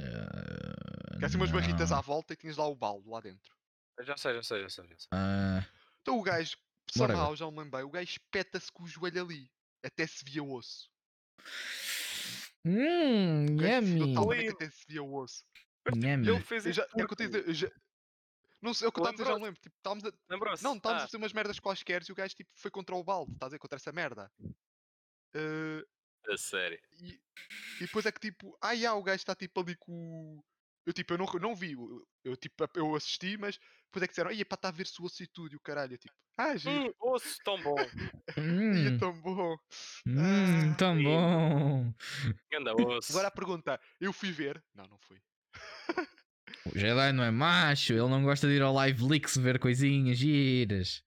Ah, 0.00 1.18
Que 1.18 1.24
é 1.24 1.26
assim 1.26 1.36
umas 1.36 1.50
barritas 1.50 1.92
à 1.92 1.96
não. 1.96 2.02
volta 2.02 2.32
e 2.34 2.36
tinhas 2.36 2.56
lá 2.56 2.66
o 2.66 2.74
balde 2.74 3.08
lá 3.08 3.20
dentro. 3.20 3.54
Já 4.02 4.16
sei, 4.16 4.34
já 4.34 4.42
sei, 4.42 4.62
já 4.62 4.68
sei. 4.68 4.88
Já 4.88 4.98
sei. 4.98 5.08
Ah, 5.12 5.66
Então 6.02 6.18
o 6.18 6.22
gajo, 6.22 6.56
somehow, 6.90 7.34
já 7.34 7.50
me 7.50 7.58
lembro 7.58 7.78
bem, 7.78 7.82
o 7.86 7.90
gajo 7.90 8.10
espeta-se 8.10 8.70
com 8.70 8.84
o 8.84 8.86
joelho 8.86 9.22
ali. 9.22 9.50
Até 9.82 10.06
se 10.06 10.24
via 10.24 10.42
o 10.42 10.52
osso. 10.52 10.90
hum, 12.64 13.46
yummy. 13.58 14.48
até 14.48 14.70
se 14.70 14.84
via 14.88 15.02
o 15.02 15.14
osso. 15.14 15.44
Yummy. 15.92 16.32
Ele 16.38 16.40
fez 16.40 16.64
Eu 16.64 16.72
isso. 16.72 16.82
o 17.04 17.06
que 17.06 17.12
eu 17.12 17.16
te 17.16 17.22
ia 17.24 17.28
dizer, 17.28 17.48
eu 17.48 17.54
já- 17.54 17.70
Não 18.62 18.74
sei, 18.74 18.86
é 18.86 18.88
o 18.88 18.92
que 18.92 18.98
eu 18.98 19.00
estava 19.00 19.12
a 19.12 19.14
dizer, 19.14 19.26
já 19.26 19.34
Lembrou-se? 19.34 19.44
lembro. 19.44 19.60
Tipo, 19.60 19.76
estávamos 19.76 20.04
a, 20.06 20.12
Lembrou-se? 20.30 20.62
não, 20.62 20.76
estávamos 20.76 21.04
a 21.04 21.06
Ah, 21.06 21.08
fazer 21.08 21.18
umas 21.18 21.32
merdas 21.32 21.60
quaisquer 21.60 22.02
e 22.08 22.12
o 22.12 22.14
gajo 22.14 22.34
tipo, 22.36 22.50
foi 22.56 22.70
contra 22.70 22.96
o 22.96 23.04
balde, 23.04 23.32
estás 23.34 23.52
a 23.52 23.54
ver, 23.54 23.60
contra 23.60 23.76
essa 23.76 23.92
merda. 23.92 24.32
Eh, 25.34 25.84
a 26.28 26.36
sério. 26.36 26.80
e, 26.92 27.14
e 27.80 27.84
depois 27.86 28.06
é 28.06 28.12
que 28.12 28.20
tipo, 28.20 28.56
ah, 28.62 28.76
já, 28.76 28.94
o 28.94 29.02
gajo 29.02 29.16
está 29.16 29.34
tipo 29.36 29.60
ali 29.60 29.76
com. 29.76 30.38
o- 30.40 30.44
Eu 30.86 30.92
tipo, 30.94 31.14
eu 31.14 31.18
não, 31.18 31.26
não 31.40 31.54
vi, 31.56 31.72
eu, 31.74 32.08
eu, 32.24 32.36
tipo, 32.36 32.56
eu 32.76 32.94
assisti, 32.96 33.36
mas 33.38 33.58
depois 33.86 34.02
é 34.04 34.08
que 34.08 34.12
disseram, 34.12 34.30
ai, 34.30 34.44
pá, 34.44 34.56
está 34.56 34.68
a 34.68 34.72
ver 34.72 34.86
se 34.86 35.00
o 35.02 35.06
osso 35.06 35.22
e 35.22 35.26
tudo, 35.28 35.54
e 35.54 35.56
o 35.56 35.60
caralho, 35.60 35.94
eu 35.94 35.98
tipo, 35.98 36.14
ah, 36.38 36.56
giro, 36.56 36.84
Hum, 36.84 36.92
osso 37.00 37.40
tão 37.42 37.62
bom. 37.62 37.90
é 38.86 38.90
Hum, 38.90 38.98
tão 38.98 39.20
bom. 39.20 39.56
hum, 40.06 40.74
Ah, 40.74 40.76
tão 40.78 41.02
bom. 41.02 41.92
Ganda 42.50 42.74
osso. 42.76 43.08
Agora 43.08 43.28
a 43.28 43.30
pergunta, 43.30 43.80
eu 44.00 44.12
fui 44.12 44.32
ver, 44.32 44.64
não, 44.74 44.86
não 44.86 44.98
fui. 44.98 45.22
O 46.66 46.78
Jedi 46.78 47.12
não 47.12 47.22
é 47.24 47.30
macho, 47.30 47.92
ele 47.92 48.08
não 48.08 48.22
gosta 48.24 48.46
de 48.48 48.54
ir 48.54 48.62
ao 48.62 48.72
live 48.74 49.04
leaks 49.06 49.36
ver 49.36 49.58
coisinhas 49.58 50.18
giras. 50.18 51.02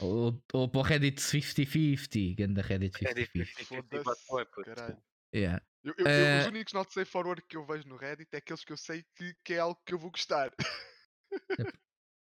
Ou, 0.00 0.40
ou 0.52 0.68
para 0.68 0.78
o 0.78 0.82
Reddit 0.82 1.20
50-50. 1.20 2.36
Ganda 2.36 2.62
Reddit 2.62 3.04
É 3.04 3.12
50-50. 3.12 3.14
difícil. 3.14 3.66
Foda-se, 3.66 4.26
Foi, 4.26 4.44
puto. 4.46 4.62
caralho. 4.64 4.96
Yeah. 5.34 5.62
Eu, 5.82 5.94
eu- 5.98 6.06
eu- 6.06 6.10
Eh, 6.12 6.40
os 6.40 6.46
únicos 6.46 6.72
not 6.72 6.92
safe 6.92 7.10
for 7.10 7.26
work 7.26 7.42
que 7.48 7.56
eu 7.56 7.66
vejo 7.66 7.88
no 7.88 7.96
Reddit 7.96 8.28
é 8.32 8.36
aqueles 8.38 8.64
que 8.64 8.72
eu 8.72 8.76
sei 8.76 9.04
que, 9.16 9.34
que 9.44 9.54
é 9.54 9.58
algo 9.58 9.80
que 9.84 9.94
eu 9.94 9.98
vou 9.98 10.10
gostar. 10.10 10.52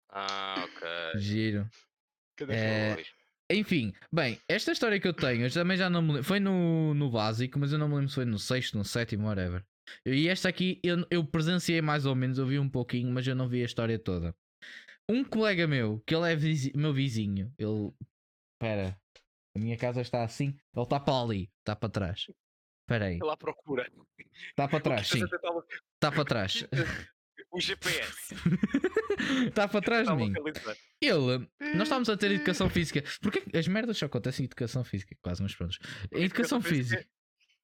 Ah, 0.08 0.64
ok. 0.64 1.20
Giro. 1.20 1.68
Cada 2.36 2.52
vez. 2.52 3.08
Enfim, 3.52 3.92
bem, 4.12 4.40
esta 4.48 4.70
história 4.72 5.00
que 5.00 5.08
eu 5.08 5.12
tenho, 5.12 5.44
eu 5.46 5.50
também 5.52 5.76
já 5.76 5.90
não 5.90 6.00
me 6.02 6.08
lembro. 6.08 6.24
Foi 6.24 6.38
no, 6.38 6.94
no 6.94 7.10
básico, 7.10 7.58
mas 7.58 7.72
eu 7.72 7.78
não 7.78 7.88
me 7.88 7.94
lembro 7.96 8.08
se 8.08 8.14
foi 8.14 8.24
no 8.24 8.38
sexto, 8.38 8.78
no 8.78 8.84
sétimo, 8.84 9.26
whatever. 9.26 9.64
E 10.06 10.28
esta 10.28 10.48
aqui 10.48 10.80
eu, 10.82 11.06
eu 11.10 11.24
presenciei 11.24 11.80
mais 11.82 12.06
ou 12.06 12.14
menos, 12.14 12.38
eu 12.38 12.46
vi 12.46 12.58
um 12.58 12.68
pouquinho, 12.68 13.10
mas 13.12 13.26
eu 13.26 13.34
não 13.34 13.48
vi 13.48 13.62
a 13.62 13.66
história 13.66 13.98
toda. 13.98 14.34
Um 15.08 15.24
colega 15.24 15.66
meu, 15.66 16.00
que 16.06 16.14
ele 16.14 16.32
é 16.32 16.36
vizi- 16.36 16.72
meu 16.76 16.92
vizinho, 16.92 17.52
ele. 17.58 17.92
Espera, 18.54 18.96
a 19.56 19.58
minha 19.58 19.76
casa 19.76 20.00
está 20.00 20.22
assim, 20.22 20.56
ele 20.74 20.82
está 20.84 21.00
para 21.00 21.20
ali, 21.22 21.50
está 21.60 21.74
para 21.74 21.88
trás. 21.88 22.26
Espera 22.82 23.06
aí, 23.06 23.18
Ele 23.20 23.30
à 23.30 23.36
procura. 23.36 23.90
está 24.50 24.66
para 24.68 24.80
trás, 24.80 25.08
sim, 25.08 25.22
está 25.94 26.10
para 26.12 26.24
trás. 26.24 26.64
O 27.52 27.60
GPS. 27.60 28.32
Está 29.48 29.66
para 29.66 29.80
trás 29.80 30.06
de 30.06 30.14
mim. 30.14 30.32
Ele, 31.00 31.48
nós 31.74 31.82
estávamos 31.82 32.08
a 32.08 32.16
ter 32.16 32.30
educação 32.30 32.70
física. 32.70 33.02
Porque 33.20 33.42
as 33.58 33.66
merdas 33.66 33.98
só 33.98 34.06
acontecem 34.06 34.44
em 34.44 34.46
educação 34.46 34.84
física, 34.84 35.16
quase, 35.20 35.42
mas 35.42 35.52
pronto. 35.56 35.76
Em 36.12 36.22
educação 36.26 36.60
física. 36.60 37.04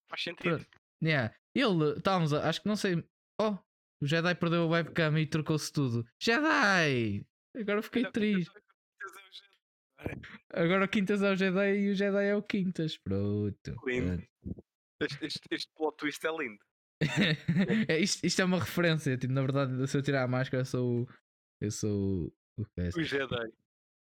Faz 0.08 0.22
sentido. 0.24 0.42
Pronto. 0.58 0.66
Yeah. 1.00 1.32
Ele, 1.56 1.96
estávamos 1.96 2.34
a, 2.34 2.46
acho 2.48 2.60
que 2.60 2.68
não 2.68 2.76
sei. 2.76 3.02
Oh, 3.40 3.56
o 4.02 4.06
Jedi 4.06 4.34
perdeu 4.34 4.64
a 4.64 4.66
webcam 4.66 5.18
e 5.18 5.26
trocou-se 5.26 5.72
tudo. 5.72 6.06
Jedi! 6.20 7.26
Agora 7.56 7.82
fiquei 7.82 8.02
Olha, 8.02 8.12
triste. 8.12 8.52
Agora 10.50 10.84
o 10.84 10.88
Quintas 10.88 11.22
é 11.22 11.32
o 11.32 11.34
Jedi 11.34 11.78
e 11.78 11.90
o 11.90 11.94
Jedi 11.94 12.24
é 12.24 12.36
o 12.36 12.42
Quintas. 12.42 12.98
Pronto. 12.98 13.80
Lindo. 13.86 14.22
Este, 15.00 15.24
este, 15.24 15.40
este 15.50 15.72
plot 15.74 15.96
twist 15.96 16.26
é 16.26 16.30
lindo. 16.30 16.62
É, 17.88 17.98
isto, 17.98 18.24
isto 18.24 18.42
é 18.42 18.44
uma 18.44 18.58
referência. 18.58 19.16
Tipo, 19.16 19.32
na 19.32 19.40
verdade, 19.40 19.86
se 19.86 19.96
eu 19.96 20.02
tirar 20.02 20.24
a 20.24 20.28
máscara, 20.28 20.60
eu 20.60 20.66
sou 20.66 21.02
o. 21.02 21.08
Eu 21.60 21.70
sou 21.70 22.26
o. 22.58 22.62
o 22.62 22.66
coisa. 22.74 22.98
O 22.98 23.02
Jedi. 23.02 23.52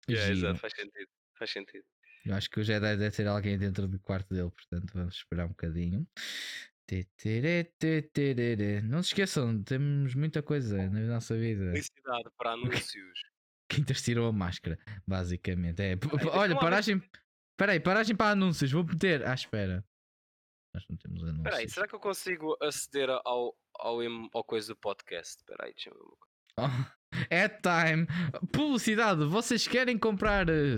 Yeah, 0.09 0.33
exato, 0.33 0.59
faz 0.59 0.73
sentido. 0.73 1.09
Faz 1.39 1.51
sentido. 1.51 1.85
Eu 2.25 2.35
acho 2.35 2.49
que 2.49 2.61
o 2.61 2.65
Jedi 2.65 2.97
deve 2.97 3.15
ter 3.15 3.27
alguém 3.27 3.59
dentro 3.59 3.89
do 3.89 3.99
quarto 3.99 4.33
dele, 4.33 4.51
portanto 4.51 4.93
vamos 4.95 5.17
esperar 5.17 5.47
um 5.47 5.51
bocadinho. 5.51 6.07
Não 8.85 9.03
se 9.03 9.09
esqueçam, 9.11 9.63
temos 9.63 10.15
muita 10.15 10.43
coisa 10.43 10.89
na 10.91 11.01
nossa 11.01 11.37
vida. 11.37 11.73
Felicidade 11.73 12.29
para 12.37 12.53
anúncios. 12.55 13.19
Quintas 13.69 14.03
tirou 14.03 14.29
a 14.29 14.33
máscara, 14.33 14.79
basicamente. 15.07 15.81
É, 15.81 15.97
deixa 15.97 16.31
olha, 16.31 16.59
paragem. 16.59 16.97
Espera 17.53 17.73
aí, 17.73 17.81
paragem 17.81 18.15
para 18.15 18.33
anúncios. 18.33 18.71
Vou 18.71 18.85
meter. 18.85 19.27
Ah, 19.27 19.35
espera. 19.35 19.85
Nós 20.75 20.85
não 20.89 20.97
temos 20.97 21.23
anúncios. 21.23 21.39
Espera 21.47 21.57
aí, 21.57 21.69
será 21.71 21.89
que 21.89 21.95
eu 21.95 22.01
consigo 22.01 22.57
aceder 22.63 23.09
ao, 23.11 23.57
ao, 23.79 23.99
ao 24.35 24.45
coisa 24.45 24.75
do 24.75 24.77
podcast? 24.79 25.37
Espera 25.39 25.67
aí, 25.67 25.73
deixa-me 25.73 25.97
ver 25.97 26.03
uma 26.03 26.13
coisa. 26.13 26.27
Oh, 26.59 26.69
é 27.31 27.49
time. 27.49 28.07
Publicidade. 28.53 29.25
Vocês 29.25 29.67
querem 29.67 29.99
comprar. 29.99 30.51
eh, 30.51 30.77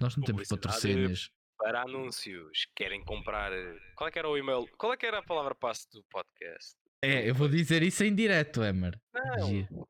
Nós 0.00 0.16
não 0.16 0.24
temos 0.24 0.48
Publicidade. 0.48 0.60
patrocínios. 0.62 1.30
Para 1.66 1.82
anúncios, 1.82 2.68
querem 2.76 3.02
comprar. 3.04 3.52
eh, 3.52 3.76
Qual 3.96 4.06
é 4.06 4.12
que 4.12 4.20
era 4.20 4.28
o 4.28 4.38
e-mail? 4.38 4.68
Qual 4.78 4.92
é 4.92 4.96
que 4.96 5.04
era 5.04 5.18
a 5.18 5.22
palavra 5.22 5.52
passe 5.52 5.90
do 5.90 6.00
podcast? 6.04 6.76
É, 7.02 7.28
eu 7.28 7.34
vou 7.34 7.48
dizer 7.48 7.82
isso 7.82 8.04
em 8.04 8.14
direto, 8.14 8.62
Emer. 8.62 9.00
Não, 9.12 9.48
Giro. 9.48 9.88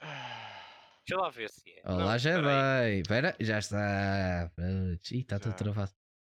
deixa 0.00 1.16
lá 1.22 1.30
ver 1.30 1.48
se 1.48 1.70
é. 1.70 1.80
Olá, 1.88 1.98
Não, 1.98 2.10
aí. 2.10 2.18
Jedi. 2.18 3.00
Espera, 3.02 3.36
já 3.40 3.58
está. 3.60 4.50
Ih, 5.12 5.20
está 5.20 5.38
tudo 5.38 5.52
Já. 5.52 5.56
travado. 5.58 5.92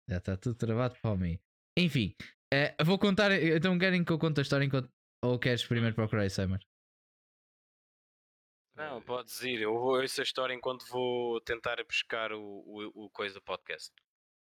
Já 0.09 0.17
está 0.17 0.37
tudo 0.37 0.57
travado 0.57 0.97
para 1.01 1.15
mim. 1.17 1.39
Enfim, 1.79 2.13
eh, 2.53 2.75
vou 2.85 2.99
contar. 2.99 3.31
Então 3.31 3.79
querem 3.79 4.05
que 4.05 4.11
eu 4.11 4.19
conte 4.19 4.41
a 4.41 4.43
história 4.43 4.65
enquanto. 4.65 4.91
Ou 5.23 5.39
queres 5.39 5.65
primeiro 5.65 5.95
procurar 5.95 6.27
isso, 6.27 6.43
Emer? 6.43 6.59
Não, 8.75 9.01
podes 9.01 9.41
ir. 9.43 9.61
Eu 9.63 9.79
vou 9.79 10.03
essa 10.03 10.23
história 10.23 10.53
enquanto 10.53 10.85
vou 10.89 11.41
tentar 11.41 11.77
buscar 11.85 12.33
o, 12.33 12.43
o, 12.43 13.05
o 13.05 13.11
coisa 13.11 13.35
do 13.37 13.43
podcast. 13.43 13.93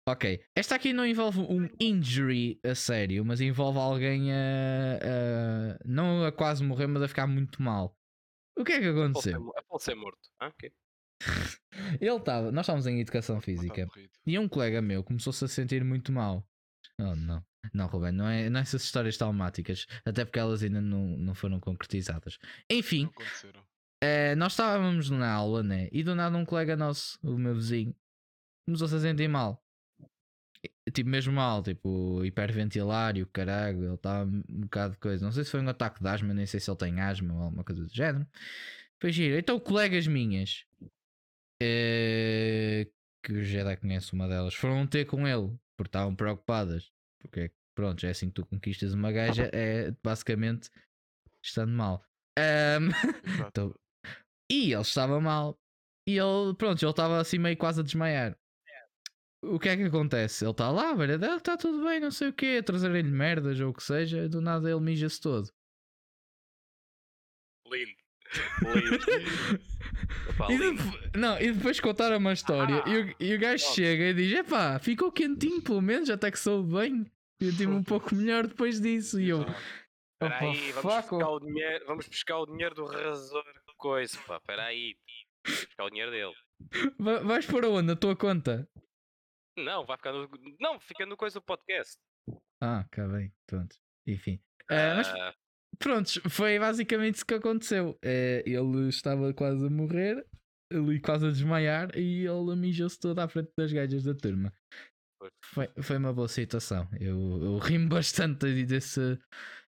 Ok. 0.09 0.45
Esta 0.57 0.75
aqui 0.75 0.93
não 0.93 1.07
envolve 1.07 1.41
um 1.41 1.69
injury 1.81 2.59
a 2.65 2.75
sério, 2.75 3.25
mas 3.25 3.41
envolve 3.41 3.79
alguém 3.79 4.33
a. 4.33 4.37
a- 4.37 5.79
não 5.85 6.25
a 6.25 6.33
quase 6.33 6.65
morrer, 6.65 6.87
mas 6.89 7.03
a 7.03 7.09
ficar 7.09 7.27
muito 7.27 7.63
mal. 7.63 7.97
O 8.59 8.65
que 8.65 8.73
é 8.73 8.81
que 8.81 8.87
aconteceu? 8.89 9.53
pode 9.69 9.83
ser 9.83 9.95
morto. 9.95 10.29
Ah, 10.41 10.49
ok. 10.49 10.73
Ele 12.01 12.17
estava. 12.17 12.51
Nós 12.51 12.65
estávamos 12.65 12.87
em 12.87 13.01
educação 13.01 13.41
física. 13.41 13.87
E 14.27 14.39
um 14.39 14.49
colega 14.49 14.83
meu 14.83 15.05
começou-se 15.05 15.45
a 15.45 15.49
sentir 15.49 15.85
muito 15.85 16.13
mal. 16.13 16.47
Oh, 17.01 17.15
não. 17.15 17.45
Não, 17.73 17.87
Ruben, 17.87 18.11
não 18.13 18.29
é, 18.29 18.51
não 18.51 18.59
é 18.59 18.63
essas 18.63 18.83
histórias 18.83 19.17
traumáticas. 19.17 19.87
Até 20.05 20.25
porque 20.25 20.39
elas 20.41 20.65
ainda 20.65 20.81
não, 20.81 21.17
não 21.17 21.35
foram 21.35 21.61
concretizadas. 21.61 22.39
Enfim, 22.69 23.09
eh, 24.03 24.35
nós 24.35 24.53
estávamos 24.53 25.09
na 25.11 25.33
aula, 25.33 25.63
né? 25.63 25.89
E 25.93 26.03
do 26.03 26.15
nada 26.17 26.37
um 26.37 26.45
colega 26.45 26.77
nosso, 26.77 27.19
o 27.23 27.39
meu 27.39 27.55
vizinho, 27.55 27.95
começou-se 28.67 28.97
a 28.97 29.01
sentir 29.01 29.29
mal. 29.29 29.62
Tipo, 30.93 31.11
mesmo 31.11 31.33
mal, 31.33 31.63
tipo, 31.63 32.25
hiperventilar 32.25 33.17
e 33.17 33.23
o 33.23 33.27
caralho. 33.27 33.85
Ele 33.85 33.95
estava 33.95 34.25
um 34.31 34.43
bocado 34.63 34.93
de 34.95 34.99
coisa. 34.99 35.25
Não 35.25 35.33
sei 35.33 35.45
se 35.45 35.51
foi 35.51 35.61
um 35.61 35.69
ataque 35.69 36.01
de 36.03 36.09
asma, 36.09 36.35
nem 36.35 36.47
sei 36.47 36.61
se 36.61 36.71
ele 36.71 36.79
tem 36.79 37.01
asma 37.01 37.35
ou 37.35 37.43
alguma 37.43 37.65
coisa 37.65 37.83
do 37.83 37.95
género. 37.95 38.27
Foi 39.01 39.11
giro. 39.13 39.37
Então, 39.39 39.59
colegas 39.59 40.07
minhas, 40.07 40.65
eh, 41.61 42.89
que 43.25 43.33
o 43.33 43.45
Jedi 43.45 43.77
conhece 43.77 44.13
uma 44.13 44.29
delas, 44.29 44.55
foram 44.55 44.87
ter 44.87 45.05
com 45.07 45.27
ele, 45.27 45.57
porque 45.77 45.89
estavam 45.89 46.15
preocupadas. 46.15 46.93
Porque, 47.21 47.41
é 47.41 47.49
que, 47.49 47.55
pronto, 47.75 48.05
é 48.05 48.11
assim 48.11 48.29
que 48.29 48.35
tu 48.35 48.47
conquistas 48.47 48.95
uma 48.95 49.11
gaja, 49.13 49.51
é 49.53 49.93
basicamente 50.03 50.71
estando 51.43 51.73
mal. 51.73 52.05
Exato. 53.25 53.49
então, 53.49 53.75
e 54.51 54.73
ele 54.73 54.83
estava 54.83 55.21
mal. 55.21 55.59
E 56.09 56.17
ele, 56.17 56.55
pronto, 56.57 56.83
ele 56.83 56.91
estava 56.91 57.21
assim 57.21 57.39
meio 57.39 57.57
quase 57.57 57.81
a 57.81 57.85
desmaiar. 57.85 58.37
O 59.43 59.59
que 59.59 59.69
é 59.69 59.77
que 59.77 59.83
acontece? 59.85 60.45
Ele 60.45 60.51
está 60.53 60.71
lá, 60.71 60.95
velho, 60.95 61.23
está 61.37 61.57
tudo 61.57 61.85
bem, 61.85 62.01
não 62.01 62.11
sei 62.11 62.29
o 62.29 62.33
quê, 62.33 62.59
a 62.61 62.63
trazer-lhe 62.63 63.03
merdas 63.03 63.61
ou 63.61 63.71
o 63.71 63.75
que 63.75 63.83
seja, 63.83 64.29
do 64.29 64.41
nada 64.41 64.71
ele 64.71 64.81
mija-se 64.81 65.21
todo. 65.21 65.51
Lindo. 67.67 67.93
Lindo. 68.63 69.63
E 70.49 70.59
depois, 70.59 71.11
não, 71.15 71.39
e 71.41 71.53
depois 71.53 71.79
contaram 71.79 72.17
uma 72.17 72.33
história 72.33 72.83
e, 72.87 72.99
o, 72.99 73.17
e 73.21 73.35
o 73.35 73.39
gajo 73.39 73.65
chega 73.75 74.05
e 74.05 74.15
diz: 74.15 74.33
Epá, 74.33 74.79
ficou 74.79 75.13
quentinho 75.13 75.63
pelo 75.63 75.83
menos, 75.83 76.09
até 76.11 76.31
que 76.31 76.39
soube 76.39 76.73
bem. 76.75 77.07
Senti-me 77.41 77.75
um 77.75 77.83
pouco 77.85 78.15
melhor 78.15 78.47
depois 78.47 78.81
disso. 78.81 79.21
E 79.21 79.29
eu, 79.29 79.43
Exato. 79.43 79.53
Espera 80.23 80.37
opa, 80.37 80.45
aí, 80.45 80.73
vamos 80.73 80.95
fuck, 80.95 81.11
buscar 81.11 81.29
o 81.29 81.41
dinheiro, 81.41 81.87
vamos 81.87 82.09
buscar 82.09 82.39
o 82.39 82.47
dinheiro 82.47 82.75
do 82.75 82.85
razor 82.87 83.45
coisa, 83.77 84.19
pá. 84.27 84.37
Espera 84.37 84.65
aí. 84.65 84.97
Vamos 85.45 85.65
buscar 85.65 85.85
o 85.85 85.91
dinheiro 85.91 86.11
dele. 86.11 86.35
Va- 86.99 87.21
vais 87.21 87.47
para 87.47 87.69
onde? 87.69 87.89
Na 87.89 87.97
tua 87.97 88.17
conta? 88.17 88.69
Não, 89.57 89.85
vai 89.85 89.97
ficar 89.97 90.13
no. 90.13 90.29
Não, 90.59 90.81
fica 90.81 91.05
no 91.05 91.17
coisa 91.17 91.39
do 91.39 91.43
podcast. 91.43 91.97
Ah, 92.61 92.87
cá 92.91 93.07
bem, 93.09 93.33
pronto. 93.47 93.77
Enfim. 94.07 94.41
Ah, 94.71 94.95
mas 94.97 95.09
Ah, 95.09 95.35
prontos, 95.79 96.21
foi 96.31 96.59
basicamente 96.59 97.17
isso 97.17 97.27
que 97.27 97.35
aconteceu. 97.35 97.99
Eh, 98.03 98.43
ele 98.47 98.89
estava 98.89 99.33
quase 99.35 99.67
a 99.67 99.71
morrer, 99.71 100.25
ali 100.73 101.01
quase 101.01 101.27
a 101.27 101.31
desmaiar, 101.31 101.97
e 101.97 102.25
ele 102.27 102.57
mijou-se 102.57 102.99
todo 102.99 103.19
à 103.19 103.29
frente 103.29 103.51
das 103.59 103.73
gajas 103.73 104.05
da 104.05 104.15
turma. 104.15 104.53
Foi, 105.45 105.69
foi 105.83 105.97
uma 105.99 106.13
boa 106.13 106.29
situação. 106.29 106.89
Eu, 106.99 107.43
eu 107.43 107.59
rimo 107.59 107.89
bastante 107.89 108.65
desse, 108.65 109.19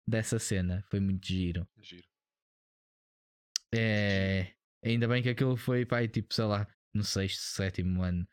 dessa 0.07 0.37
cena. 0.37 0.83
Foi 0.89 0.99
muito 0.99 1.25
giro. 1.25 1.67
Giro. 1.79 2.07
É, 3.73 4.51
ainda 4.83 5.07
bem 5.07 5.21
que 5.23 5.29
aquilo 5.29 5.55
foi, 5.55 5.85
pai, 5.85 6.07
tipo, 6.07 6.33
sei 6.33 6.45
lá, 6.45 6.67
no 6.93 7.03
sexto, 7.03 7.39
sétimo 7.39 8.03
ano. 8.03 8.27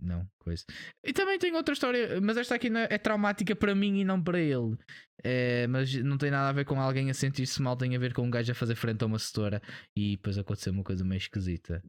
Não, 0.00 0.26
coisa. 0.38 0.64
E 1.04 1.12
também 1.12 1.38
tem 1.38 1.54
outra 1.54 1.74
história, 1.74 2.20
mas 2.20 2.36
esta 2.36 2.54
aqui 2.54 2.68
é, 2.68 2.94
é 2.94 2.98
traumática 2.98 3.54
para 3.54 3.74
mim 3.74 4.00
e 4.00 4.04
não 4.04 4.22
para 4.22 4.40
ele. 4.40 4.76
É, 5.22 5.66
mas 5.66 5.94
não 5.94 6.18
tem 6.18 6.30
nada 6.30 6.48
a 6.48 6.52
ver 6.52 6.64
com 6.64 6.80
alguém 6.80 7.10
a 7.10 7.14
sentir-se 7.14 7.60
mal, 7.62 7.76
tem 7.76 7.94
a 7.94 7.98
ver 7.98 8.12
com 8.12 8.22
um 8.22 8.30
gajo 8.30 8.50
a 8.50 8.54
fazer 8.54 8.74
frente 8.74 9.02
a 9.02 9.06
uma 9.06 9.18
setora 9.18 9.62
e 9.96 10.16
depois 10.16 10.38
aconteceu 10.38 10.72
uma 10.72 10.82
coisa 10.82 11.04
meio 11.04 11.18
esquisita. 11.18 11.82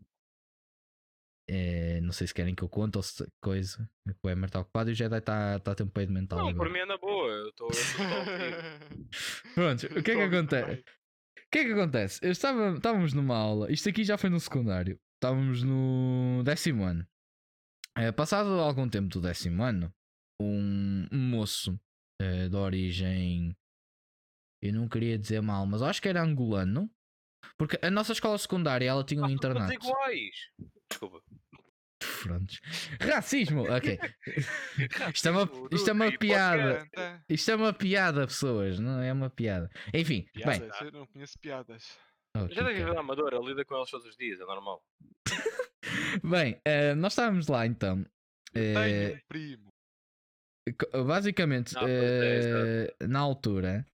É, 1.49 1.99
não 2.01 2.13
sei 2.13 2.25
se 2.27 2.33
querem 2.33 2.55
que 2.55 2.63
eu 2.63 2.69
conte 2.69 2.97
ou 2.97 3.03
se 3.03 3.25
coisa. 3.41 3.89
O 4.23 4.29
Emer 4.29 4.45
está 4.45 4.61
ocupado 4.61 4.89
e 4.89 4.93
o 4.93 4.95
Jedi 4.95 5.17
está 5.17 5.59
tá 5.59 5.71
a 5.71 5.75
ter 5.75 5.83
um 5.83 5.87
peido 5.87 6.13
mental. 6.13 6.39
não, 6.39 6.49
agora. 6.49 6.69
por 6.69 6.73
mim 6.73 6.79
é 6.79 6.85
na 6.85 6.97
boa. 6.97 7.29
Eu 7.29 7.49
estou. 7.49 7.67
Pronto, 9.53 9.85
o 9.87 10.03
que 10.03 10.11
é 10.11 10.15
que 10.15 10.21
acontece? 10.21 10.81
O 10.81 11.51
que 11.51 11.59
é 11.59 11.65
que 11.65 11.71
acontece? 11.73 12.19
Eu 12.23 12.31
estava, 12.31 12.75
estávamos 12.75 13.13
numa 13.13 13.35
aula, 13.35 13.71
isto 13.71 13.87
aqui 13.89 14.03
já 14.03 14.17
foi 14.17 14.29
no 14.29 14.39
secundário, 14.39 14.99
estávamos 15.15 15.61
no 15.63 16.41
décimo 16.43 16.83
ano. 16.83 17.05
Eh, 17.95 18.11
passado 18.11 18.49
algum 18.59 18.89
tempo 18.89 19.07
do 19.09 19.21
décimo 19.21 19.63
ano, 19.63 19.93
um, 20.41 21.07
moço 21.11 21.79
eh, 22.19 22.49
de 22.49 22.55
origem, 22.55 23.55
eu 24.61 24.73
não 24.73 24.87
queria 24.87 25.17
dizer 25.17 25.41
mal, 25.41 25.65
mas 25.65 25.81
acho 25.81 26.01
que 26.01 26.09
era 26.09 26.21
angolano, 26.21 26.89
porque 27.57 27.77
a 27.81 27.91
nossa 27.91 28.13
escola 28.13 28.37
secundária 28.37 28.89
ela 28.89 29.03
tinha 29.03 29.21
um 29.21 29.27
Todos 29.27 29.35
internato. 29.35 29.73
iguais. 29.73 30.35
Desculpa. 30.89 31.21
Prontos. 32.21 32.59
Racismo, 32.99 33.63
ok. 33.69 33.99
Isto 35.13 35.27
é 35.27 35.31
uma, 35.31 35.45
Racismo 35.45 35.69
isto 35.71 35.89
é 35.89 35.93
uma 35.93 36.17
piada. 36.17 36.89
Isto 37.29 37.51
é 37.51 37.55
uma 37.55 37.73
piada, 37.73 38.27
pessoas, 38.27 38.79
não 38.79 39.01
é 39.01 39.11
uma 39.13 39.29
piada. 39.29 39.69
Enfim, 39.93 40.25
bem. 40.33 40.43
Piadas, 40.43 40.81
eu 40.81 40.91
não 40.91 41.07
conheço 41.07 41.37
piadas. 41.39 41.97
Oh, 42.35 42.47
Já 42.49 42.65
tem 42.65 42.73
que 42.73 42.79
que 42.79 42.85
ver 42.85 42.97
a 42.97 42.99
Amadora, 42.99 43.37
lida 43.39 43.63
com 43.63 43.75
eles 43.75 43.91
todos 43.91 44.07
os 44.07 44.17
dias, 44.17 44.39
é 44.39 44.45
normal. 44.45 44.83
Bem, 46.23 46.59
eh, 46.65 46.95
nós 46.95 47.13
estávamos 47.13 47.47
lá 47.47 47.65
então. 47.65 48.05
Eu 48.53 48.61
Eh, 48.61 48.73
Tenho 48.73 49.15
um 49.15 49.19
primo. 49.27 49.67
Basicamente, 51.05 51.75
Ah, 51.77 51.81
pois 51.81 51.91
é, 51.91 52.93
eh, 53.01 53.07
na 53.07 53.19
altura, 53.19 53.85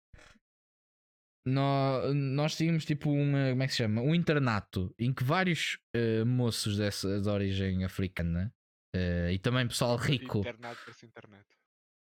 nó- 1.48 2.14
nós 2.14 2.56
tínhamos 2.56 2.86
tipo 2.86 3.10
um, 3.10 3.36
eh, 3.36 3.52
como 3.52 3.64
é 3.64 3.66
que 3.68 3.72
se 3.72 3.78
chama? 3.78 4.02
Um 4.02 4.14
internato 4.14 4.94
em 5.00 5.12
que 5.14 5.24
vários 5.24 5.80
eh, 5.96 6.24
moços 6.24 6.78
dessa 6.78 7.20
de 7.20 7.28
origem 7.30 7.84
africana 7.84 8.54
eh, 8.96 9.34
e 9.34 9.40
também 9.40 9.68
pessoal 9.68 9.96
rico, 9.98 10.40
Internato 10.40 10.80
para 10.86 11.08
internet. 11.08 11.46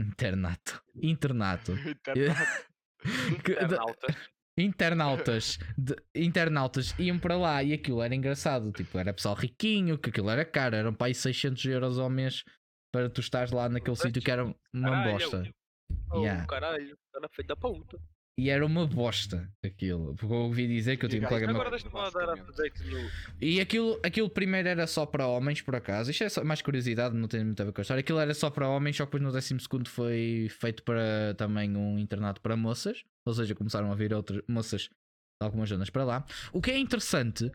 internato, 0.01 0.83
internato, 0.95 1.73
Internato. 1.73 2.67
que- 3.45 4.34
Internautas. 4.57 5.59
internautas, 5.59 5.59
de- 5.77 5.97
internautas 6.15 6.95
iam 6.99 7.19
para 7.19 7.37
lá 7.37 7.63
e 7.63 7.73
aquilo 7.73 8.03
era 8.03 8.15
engraçado, 8.15 8.71
tipo, 8.73 8.97
era 8.99 9.13
pessoal 9.13 9.35
riquinho, 9.35 9.99
que 9.99 10.11
aquilo 10.11 10.31
era 10.31 10.45
caro, 10.45 10.77
eram 10.77 10.95
para 10.95 11.09
aí 11.09 11.15
600 11.15 11.65
euros 11.65 11.99
ao 11.99 12.09
mês 12.09 12.45
para 12.93 13.11
tu 13.11 13.21
estares 13.21 13.51
lá 13.51 13.69
naquele 13.69 13.97
sítio 13.97 14.23
que 14.23 14.31
era 14.31 14.45
uma 14.45 14.55
Caralho. 14.91 15.13
bosta. 15.13 15.51
Oh, 16.11 16.21
Yeah. 16.21 16.47
caralho, 16.47 16.97
era 17.15 17.29
feito 17.29 17.49
da 17.49 17.57
puta. 17.57 17.99
E 18.37 18.51
era 18.51 18.67
uma 18.67 18.85
bosta 18.85 19.49
aquilo. 19.65 20.15
Porque 20.17 20.33
eu 20.33 20.39
ouvi 20.39 20.67
dizer 20.67 20.97
que 20.97 21.05
eu 21.05 21.09
tinha 21.09 21.23
um 21.23 21.27
colega 21.27 21.47
meu. 21.47 21.55
Agora 21.55 21.71
deixa-me 21.71 21.95
lá 21.95 22.11
dar 22.11 22.31
update 22.31 22.83
no. 22.85 22.99
E 23.41 23.61
aquilo, 23.61 24.01
aquilo 24.03 24.29
primeiro 24.29 24.69
era 24.69 24.87
só 24.89 25.07
para 25.07 25.27
homens, 25.27 25.63
por 25.63 25.77
acaso. 25.77 26.11
Isto 26.11 26.25
é 26.25 26.29
só 26.29 26.45
mais 26.45 26.61
curiosidade, 26.61 27.15
não 27.15 27.29
tem 27.29 27.45
muito 27.45 27.61
a 27.63 27.65
ver 27.67 27.73
com 27.73 27.81
a 27.81 27.83
história. 27.83 28.01
Aquilo 28.01 28.19
era 28.19 28.35
só 28.35 28.51
para 28.51 28.69
homens, 28.69 28.97
só 28.97 29.07
que 29.07 29.13
depois 29.19 29.23
no 29.23 29.33
12 29.33 29.57
foi 29.87 30.49
feito 30.51 30.83
para 30.83 31.35
também 31.37 31.77
um 31.77 31.97
internato 31.99 32.41
para 32.41 32.57
moças. 32.57 33.05
Ou 33.25 33.33
seja, 33.33 33.55
começaram 33.55 33.93
a 33.93 33.95
vir 33.95 34.13
outras 34.13 34.43
moças 34.49 34.83
de 34.83 34.91
algumas 35.41 35.69
zonas 35.69 35.91
para 35.91 36.05
lá. 36.05 36.27
O 36.53 36.61
que 36.61 36.73
é 36.73 36.79
interessante 36.79 37.53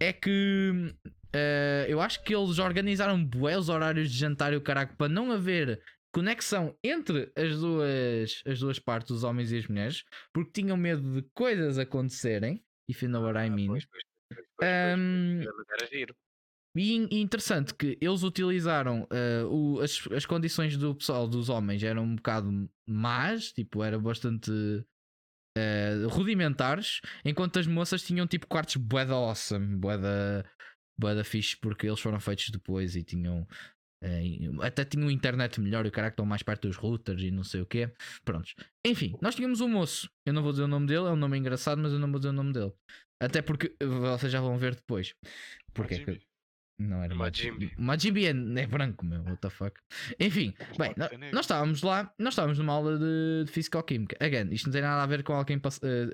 é 0.00 0.14
que 0.14 0.94
eh, 1.32 1.86
eu 1.88 2.00
acho 2.00 2.22
que 2.22 2.34
eles 2.34 2.58
organizaram 2.58 3.22
bué 3.22 3.58
os 3.58 3.68
horários 3.68 4.10
de 4.10 4.18
jantar 4.18 4.52
e 4.52 4.56
o 4.56 4.60
caraco 4.60 4.96
para 4.96 5.08
não 5.08 5.30
haver 5.30 5.80
conexão 6.12 6.76
entre 6.84 7.32
as 7.36 7.58
duas, 7.58 8.42
as 8.46 8.58
duas 8.60 8.78
partes, 8.78 9.10
os 9.10 9.24
homens 9.24 9.50
e 9.50 9.58
as 9.58 9.66
mulheres, 9.66 10.04
porque 10.32 10.52
tinham 10.62 10.76
medo 10.76 11.20
de 11.20 11.28
coisas 11.34 11.78
acontecerem. 11.78 12.62
If 12.88 13.02
you 13.02 13.08
know 13.08 13.22
what 13.22 13.38
I 13.38 13.48
mean. 13.50 13.78
e 16.74 16.94
in- 16.94 17.08
e 17.10 17.20
interessante 17.20 17.74
que 17.74 17.98
eles 18.00 18.22
utilizaram 18.22 19.06
eh, 19.10 19.44
o- 19.44 19.80
as, 19.80 20.06
as 20.12 20.24
condições 20.26 20.76
do 20.76 20.94
pessoal, 20.94 21.28
dos 21.28 21.48
homens, 21.48 21.82
eram 21.82 22.04
um 22.04 22.16
bocado 22.16 22.50
más, 22.86 23.52
tipo, 23.52 23.82
era 23.82 23.98
bastante 23.98 24.50
eh, 25.56 26.06
rudimentares, 26.10 27.00
enquanto 27.24 27.58
as 27.58 27.66
moças 27.66 28.02
tinham 28.02 28.26
tipo 28.26 28.46
quartos 28.46 28.76
bué 28.76 29.02
awesome, 29.10 29.76
bué 29.76 29.98
da, 29.98 30.44
bué 30.98 31.14
da 31.14 31.24
fixe, 31.24 31.56
porque 31.58 31.86
eles 31.86 32.00
foram 32.00 32.18
feitos 32.20 32.48
depois 32.50 32.96
e 32.96 33.02
tinham. 33.04 33.46
Eh, 34.02 34.66
até 34.66 34.84
tinham 34.84 35.10
internet 35.10 35.60
melhor 35.60 35.86
e 35.86 35.88
o 35.88 35.92
cara 35.92 36.08
que 36.10 36.14
estão 36.14 36.26
mais 36.26 36.42
perto 36.42 36.66
dos 36.68 36.76
routers 36.76 37.22
e 37.22 37.30
não 37.30 37.44
sei 37.44 37.60
o 37.60 37.66
quê. 37.66 37.92
Prontos. 38.24 38.54
Enfim, 38.84 39.14
nós 39.22 39.34
tínhamos 39.34 39.60
um 39.60 39.68
moço. 39.68 40.10
Eu 40.26 40.32
não 40.32 40.42
vou 40.42 40.52
dizer 40.52 40.64
o 40.64 40.68
nome 40.68 40.86
dele, 40.86 41.06
é 41.06 41.10
um 41.10 41.16
nome 41.16 41.38
engraçado, 41.38 41.80
mas 41.80 41.92
eu 41.92 41.98
não 41.98 42.10
vou 42.10 42.18
dizer 42.18 42.30
o 42.30 42.32
nome 42.32 42.52
dele. 42.52 42.72
Até 43.22 43.40
porque 43.40 43.74
eh, 43.80 43.86
vocês 43.86 44.32
já 44.32 44.40
vão 44.40 44.58
ver 44.58 44.74
depois. 44.74 45.14
Porque 45.72 45.94
é 45.94 46.04
que- 46.04 46.20
não 46.78 47.02
era 47.02 47.14
Majimbi. 47.14 47.72
Majimbi. 47.78 48.26
Majimbi 48.26 48.26
é, 48.58 48.62
é 48.62 48.66
branco, 48.66 49.06
meu. 49.06 49.22
What 49.22 49.40
the 49.40 49.50
fuck. 49.50 49.80
Enfim, 50.18 50.52
bem, 50.78 50.92
negro. 50.96 51.18
nós 51.32 51.44
estávamos 51.44 51.82
lá, 51.82 52.12
nós 52.18 52.32
estávamos 52.32 52.58
numa 52.58 52.72
aula 52.72 52.98
de, 52.98 53.44
de 53.44 53.52
Fisicoquímica. 53.52 54.16
Again, 54.18 54.52
isto 54.52 54.66
não 54.66 54.72
tem 54.72 54.82
nada 54.82 55.02
a 55.02 55.06
ver 55.06 55.22
com 55.22 55.32
alguém 55.32 55.58
eh, 55.58 56.10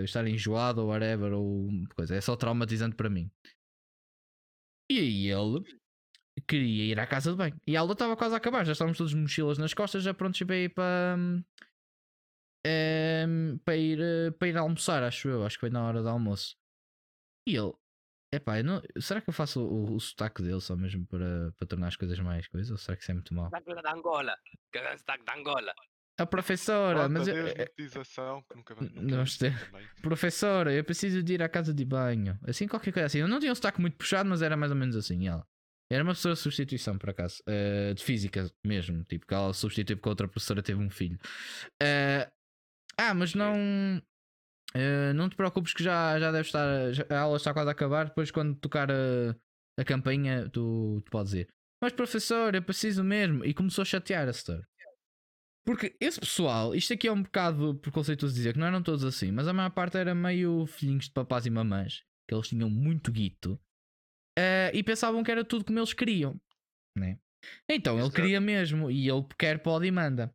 eh, 0.00 0.02
estar 0.04 0.26
enjoado 0.26 0.80
ou 0.80 0.88
whatever, 0.88 1.32
ou 1.32 1.68
coisa. 1.94 2.16
É 2.16 2.20
só 2.20 2.34
traumatizante 2.34 2.96
para 2.96 3.08
mim. 3.08 3.30
E 4.90 4.98
aí 4.98 5.28
ele 5.28 5.79
queria 6.46 6.84
ir 6.84 7.00
à 7.00 7.06
casa 7.06 7.30
de 7.30 7.36
banho. 7.36 7.56
E 7.66 7.76
a 7.76 7.80
aula 7.80 7.92
estava 7.92 8.16
quase 8.16 8.34
a 8.34 8.38
acabar, 8.38 8.64
já 8.64 8.72
estávamos 8.72 8.98
todos 8.98 9.12
de 9.12 9.18
mochilas 9.18 9.58
nas 9.58 9.74
costas, 9.74 10.02
já 10.02 10.14
prontos 10.14 10.40
para 10.42 10.56
ir 10.56 10.68
para. 10.70 11.16
hum, 11.18 11.42
hum, 12.66 13.58
para, 13.64 13.76
ir, 13.76 14.00
eh, 14.00 14.30
para 14.32 14.48
ir 14.48 14.56
almoçar, 14.56 15.02
acho 15.02 15.28
eu. 15.28 15.44
Acho 15.44 15.56
que 15.56 15.60
foi 15.60 15.70
na 15.70 15.84
hora 15.84 16.02
do 16.02 16.08
almoço. 16.08 16.56
E 17.46 17.56
ele, 17.56 17.72
epá, 18.32 18.58
eu 18.58 18.64
não, 18.64 18.82
será 19.00 19.20
que 19.20 19.28
eu 19.28 19.34
faço 19.34 19.62
o, 19.62 19.94
o 19.96 20.00
sotaque 20.00 20.42
dele 20.42 20.60
só 20.60 20.76
mesmo 20.76 21.06
para, 21.06 21.52
para 21.56 21.66
tornar 21.66 21.88
as 21.88 21.96
coisas 21.96 22.18
mais 22.20 22.46
coisas? 22.48 22.70
Ou 22.70 22.76
será 22.76 22.96
que 22.96 23.02
isso 23.02 23.10
é 23.10 23.14
muito 23.14 23.34
mal? 23.34 23.46
Sotaque 23.46 23.82
da 23.82 23.92
Angola. 23.92 24.36
Grande 24.72 24.98
sotaque 24.98 25.24
da 25.24 25.34
Angola. 25.34 25.74
A 26.18 26.26
professora, 26.26 27.08
Pronto, 27.08 27.12
mas 27.12 27.28
eu- 27.28 27.34
eh, 27.46 27.72
que 27.76 28.54
nunca, 28.54 28.74
nunca 28.74 29.24
professora, 30.02 30.72
eu 30.72 30.84
preciso 30.84 31.22
de 31.22 31.32
ir 31.34 31.42
à 31.42 31.48
casa 31.48 31.72
de 31.72 31.84
banho. 31.84 32.38
Assim, 32.46 32.68
qualquer 32.68 32.92
coisa 32.92 33.06
assim. 33.06 33.18
Eu 33.18 33.28
não 33.28 33.40
tinha 33.40 33.50
um 33.52 33.54
sotaque 33.54 33.80
muito 33.80 33.96
puxado, 33.96 34.28
mas 34.28 34.42
era 34.42 34.54
mais 34.56 34.70
ou 34.70 34.76
menos 34.76 34.96
assim. 34.96 35.26
Ela. 35.26 35.46
Era 35.92 36.02
uma 36.04 36.10
professora 36.12 36.34
de 36.34 36.40
substituição, 36.40 36.96
por 36.96 37.10
acaso. 37.10 37.42
eh, 37.46 37.92
de 37.94 38.02
física 38.04 38.48
mesmo. 38.64 39.02
Tipo, 39.04 39.26
que 39.26 39.34
ela 39.34 39.52
substituiu 39.52 39.96
porque 39.96 40.08
a 40.08 40.12
outra 40.12 40.28
professora 40.28 40.62
teve 40.62 40.80
um 40.80 40.88
filho. 40.90 41.18
Eh, 41.82 42.30
ah, 42.96 43.12
mas 43.14 43.34
não. 43.34 43.54
eh, 44.74 45.12
não 45.14 45.28
te 45.28 45.36
preocupes 45.36 45.72
que 45.74 45.82
já, 45.82 46.18
já 46.20 46.30
deve 46.30 46.46
estar. 46.46 46.92
já- 46.92 47.06
a 47.10 47.20
aula 47.20 47.36
está 47.36 47.52
quase 47.52 47.68
a 47.68 47.72
acabar. 47.72 48.06
Depois, 48.06 48.30
quando 48.30 48.54
tocar 48.56 48.90
a, 48.90 49.36
a 49.78 49.84
campainha, 49.84 50.48
tu, 50.50 51.02
tu 51.04 51.10
podes 51.10 51.32
ir. 51.34 51.48
Mas, 51.82 51.92
professor, 51.92 52.54
eu 52.54 52.62
preciso 52.62 53.02
mesmo. 53.02 53.44
E 53.44 53.52
começou 53.54 53.82
a 53.82 53.86
chatear 53.86 54.28
a 54.28 54.32
setora. 54.32 54.64
Porque 55.66 55.94
esse 56.00 56.18
pessoal, 56.18 56.74
isto 56.74 56.92
aqui 56.94 57.06
é 57.06 57.12
um 57.12 57.22
bocado 57.22 57.74
preconceituoso 57.76 58.34
dizer 58.34 58.54
que 58.54 58.58
não 58.58 58.66
eram 58.66 58.82
todos 58.82 59.04
assim, 59.04 59.30
mas 59.30 59.46
a 59.46 59.52
maior 59.52 59.70
parte 59.70 59.96
era 59.98 60.14
meio 60.14 60.66
filhinhos 60.66 61.04
de 61.04 61.12
papás 61.12 61.44
e 61.46 61.50
mamãs, 61.50 62.02
que 62.26 62.34
eles 62.34 62.48
tinham 62.48 62.68
muito 62.70 63.12
guito, 63.12 63.60
eh, 64.40 64.70
e 64.74 64.82
pensavam 64.82 65.22
que 65.22 65.30
era 65.30 65.44
tudo 65.44 65.64
como 65.64 65.78
eles 65.78 65.92
queriam, 65.92 66.40
né? 66.96 67.18
Então 67.68 67.98
ele 67.98 68.10
queria 68.10 68.40
mesmo 68.40 68.90
e 68.90 69.08
ele 69.08 69.26
quer, 69.38 69.62
pode 69.62 69.86
e 69.86 69.90
manda. 69.90 70.34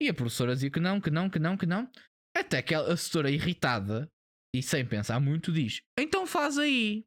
E 0.00 0.08
a 0.08 0.14
professora 0.14 0.54
dizia 0.54 0.70
que 0.70 0.80
não, 0.80 1.00
que 1.00 1.10
não, 1.10 1.28
que 1.28 1.38
não, 1.38 1.56
que 1.56 1.66
não. 1.66 1.90
Até 2.36 2.62
que 2.62 2.74
a 2.74 2.80
assessora 2.80 3.30
irritada 3.30 4.10
e 4.54 4.62
sem 4.62 4.86
pensar 4.86 5.20
muito 5.20 5.52
diz: 5.52 5.82
Então 5.98 6.26
faz 6.26 6.58
aí. 6.58 7.04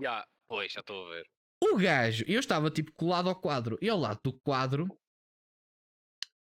Já, 0.00 0.26
pois, 0.48 0.72
já 0.72 0.80
estou 0.80 1.06
a 1.06 1.14
ver. 1.14 1.26
O 1.62 1.76
gajo, 1.76 2.24
eu 2.26 2.40
estava 2.40 2.70
tipo 2.70 2.92
colado 2.92 3.28
ao 3.28 3.40
quadro 3.40 3.78
e 3.80 3.88
ao 3.88 3.98
lado 3.98 4.20
do 4.24 4.32
quadro 4.40 4.86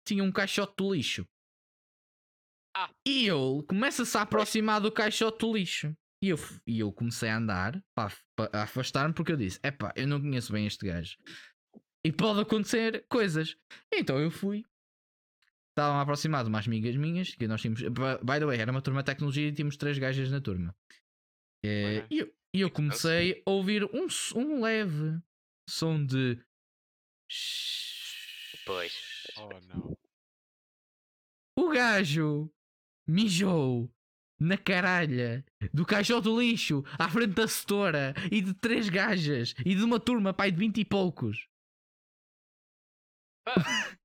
tinha 0.08 0.24
um 0.24 0.32
caixote 0.32 0.74
de 0.78 0.90
lixo. 0.90 1.26
Ah. 2.76 2.90
E 3.08 3.28
ele 3.28 3.64
começa-se 3.68 4.18
a 4.18 4.22
aproximar 4.22 4.82
do 4.82 4.92
caixote 4.92 5.46
de 5.46 5.54
lixo. 5.54 5.96
E 6.24 6.30
eu, 6.30 6.38
e 6.68 6.80
eu 6.80 6.92
comecei 6.94 7.30
a 7.30 7.38
andar 7.38 7.84
para 7.96 8.06
af- 8.08 8.24
para 8.36 8.64
afastar-me 8.64 9.14
porque 9.14 9.32
eu 9.32 9.38
disse: 9.38 9.60
Epá, 9.64 9.92
eu 9.96 10.08
não 10.08 10.22
conheço 10.22 10.52
bem 10.54 10.68
este 10.68 10.86
gajo. 10.86 11.18
E 12.06 12.12
pode 12.12 12.42
acontecer 12.42 13.06
coisas. 13.10 13.58
Então 13.94 14.20
eu 14.20 14.30
fui. 14.30 14.64
Estavam 15.72 16.00
aproximados 16.00 16.50
umas 16.50 16.68
amigas 16.68 16.96
minhas, 16.96 17.34
que 17.34 17.48
nós 17.48 17.62
tínhamos. 17.62 17.82
by- 17.82 18.40
the 18.40 18.46
way, 18.46 18.60
era 18.60 18.72
uma 18.72 18.82
turma 18.82 19.02
de 19.02 19.06
tecnologia 19.08 19.48
e 19.48 19.52
tínhamos 19.54 19.78
três 19.78 19.98
gajas 19.98 20.30
na 20.30 20.42
turma. 20.42 20.76
Ok. 21.64 22.06
E 22.10 22.20
eu, 22.20 22.36
e 22.54 22.62
eu 22.62 22.70
comecei 22.70 23.42
a 23.46 23.50
ouvir 23.50 23.84
um, 23.86 24.08
um 24.36 24.62
leve 24.62 25.20
som 25.70 26.06
de. 26.06 26.38
Pois. 28.66 28.94
Oh 29.38 29.60
não. 29.62 29.98
O 31.58 31.70
gajo 31.70 32.52
mijou 33.08 33.90
na 34.42 34.58
caralha 34.58 35.46
do 35.72 35.86
caixote 35.86 36.24
do 36.24 36.42
lixo 36.42 36.84
à 36.98 37.08
frente 37.08 37.34
da 37.36 37.48
setora 37.48 38.14
e 38.32 38.42
de 38.42 38.54
três 38.56 38.90
gajas 38.90 39.54
e 39.64 39.76
de 39.76 39.84
uma 39.84 40.00
turma, 40.00 40.34
pai, 40.34 40.52
de 40.52 40.58
vinte 40.58 40.80
e 40.80 40.86
poucos. 40.86 41.48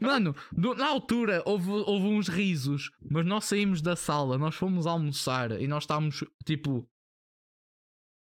Mano, 0.00 0.34
do- 0.52 0.74
na 0.74 0.86
altura 0.86 1.42
houve, 1.46 1.70
houve 1.70 2.06
uns 2.06 2.28
risos, 2.28 2.90
mas 3.10 3.24
nós 3.26 3.46
saímos 3.46 3.80
da 3.82 3.96
sala, 3.96 4.38
nós 4.38 4.54
fomos 4.54 4.86
almoçar 4.86 5.60
e 5.60 5.66
nós 5.66 5.84
estávamos 5.84 6.22
tipo. 6.44 6.78
O 6.80 6.88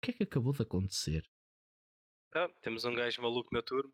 que 0.03 0.11
é 0.11 0.15
que 0.15 0.23
acabou 0.23 0.53
de 0.53 0.63
acontecer? 0.63 1.25
Ah, 2.35 2.49
temos 2.63 2.85
um 2.85 2.95
gajo 2.95 3.21
maluco 3.23 3.49
na 3.53 3.63
turma. 3.63 3.91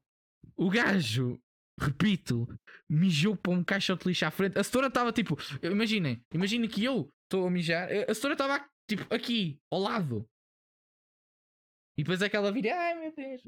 O 0.57 0.71
gajo, 0.71 1.41
repito, 1.79 2.47
mijou 2.89 3.37
para 3.37 3.53
um 3.53 3.63
caixote 3.65 4.03
de 4.05 4.09
lixo 4.11 4.25
à 4.27 4.31
frente. 4.31 4.59
A 4.59 4.65
setora 4.65 4.89
estava 4.89 5.13
tipo, 5.13 5.37
imaginem, 5.63 6.23
imaginem 6.33 6.69
que 6.69 6.85
eu 6.85 7.13
estou 7.31 7.47
a 7.47 7.51
mijar, 7.51 7.89
a 8.09 8.13
setora 8.13 8.35
estava 8.35 8.69
tipo 8.89 9.15
aqui, 9.15 9.61
ao 9.71 9.79
lado. 9.79 10.29
E 11.97 12.03
depois 12.03 12.21
é 12.21 12.29
que 12.29 12.37
ela 12.37 12.51
vira, 12.51 12.75
ai 12.75 12.95
meu 12.99 13.15
Deus. 13.15 13.43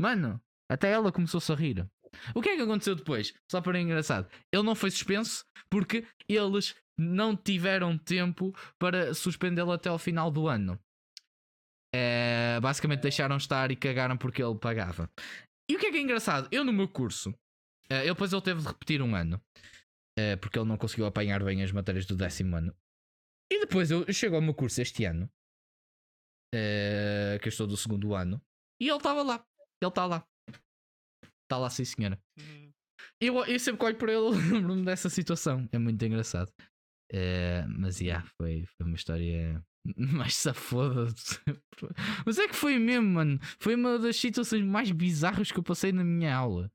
Mano, 0.00 0.42
até 0.68 0.90
ela 0.90 1.12
começou-se 1.12 1.50
a 1.52 1.54
rir. 1.54 1.88
O 2.34 2.42
que 2.42 2.50
é 2.50 2.56
que 2.56 2.62
aconteceu 2.62 2.94
depois? 2.94 3.32
Só 3.50 3.60
para 3.60 3.80
engraçado. 3.80 4.28
Ele 4.52 4.62
não 4.64 4.74
foi 4.74 4.90
suspenso 4.90 5.44
porque 5.70 6.06
eles 6.28 6.74
não 6.98 7.36
tiveram 7.36 7.96
tempo 7.96 8.52
para 8.78 9.14
suspendê-lo 9.14 9.72
até 9.72 9.88
ao 9.88 9.98
final 9.98 10.30
do 10.30 10.48
ano. 10.48 10.78
É, 11.94 12.58
basicamente 12.60 13.02
deixaram 13.02 13.36
estar 13.36 13.70
e 13.70 13.76
cagaram 13.76 14.16
porque 14.16 14.42
ele 14.42 14.58
pagava. 14.58 15.10
E 15.70 15.76
o 15.76 15.78
que 15.78 15.86
é 15.86 15.90
que 15.90 15.98
é 15.98 16.00
engraçado? 16.00 16.48
Eu 16.50 16.64
no 16.64 16.72
meu 16.72 16.88
curso, 16.88 17.34
eh, 17.88 18.00
ele 18.00 18.08
depois 18.08 18.32
ele 18.32 18.42
teve 18.42 18.60
de 18.60 18.66
repetir 18.66 19.00
um 19.02 19.14
ano, 19.14 19.40
eh, 20.18 20.36
porque 20.36 20.58
ele 20.58 20.68
não 20.68 20.76
conseguiu 20.76 21.06
apanhar 21.06 21.42
bem 21.44 21.62
as 21.62 21.72
matérias 21.72 22.06
do 22.06 22.16
décimo 22.16 22.56
ano. 22.56 22.74
E 23.52 23.60
depois 23.60 23.90
eu, 23.90 24.10
chego 24.10 24.36
ao 24.36 24.40
meu 24.40 24.54
curso 24.54 24.80
este 24.80 25.04
ano, 25.04 25.30
eh, 26.54 27.38
que 27.42 27.48
eu 27.48 27.50
estou 27.50 27.66
do 27.66 27.76
segundo 27.76 28.14
ano, 28.14 28.40
e 28.80 28.88
ele 28.88 28.96
estava 28.96 29.22
lá. 29.22 29.44
Ele 29.82 29.88
está 29.90 30.06
lá. 30.06 30.26
Está 31.42 31.58
lá, 31.58 31.68
sim, 31.68 31.84
senhora. 31.84 32.18
Hum, 32.38 32.72
Eu, 33.20 33.44
eu 33.44 33.58
sempre 33.60 33.78
que 33.80 33.84
olho 33.84 33.98
para 33.98 34.12
ele, 34.12 34.30
lembro-me 34.50 34.84
dessa 34.86 35.10
situação. 35.10 35.68
É 35.70 35.78
muito 35.78 36.02
engraçado. 36.02 36.50
Eh, 37.12 37.66
mas, 37.68 38.00
yeah, 38.00 38.26
foi, 38.40 38.64
foi 38.64 38.86
uma 38.86 38.96
história 38.96 39.62
mais 39.96 40.34
safoda. 40.34 41.12
de 41.12 41.20
sempre. 41.20 41.62
Mas 42.24 42.38
é 42.38 42.48
que 42.48 42.56
foi 42.56 42.78
mesmo, 42.78 43.06
mano. 43.10 43.38
Foi 43.60 43.74
uma 43.74 43.98
das 43.98 44.16
situações 44.16 44.64
mais 44.64 44.90
bizarras 44.90 45.52
que 45.52 45.58
eu 45.58 45.62
passei 45.62 45.92
na 45.92 46.02
minha 46.02 46.34
aula. 46.34 46.72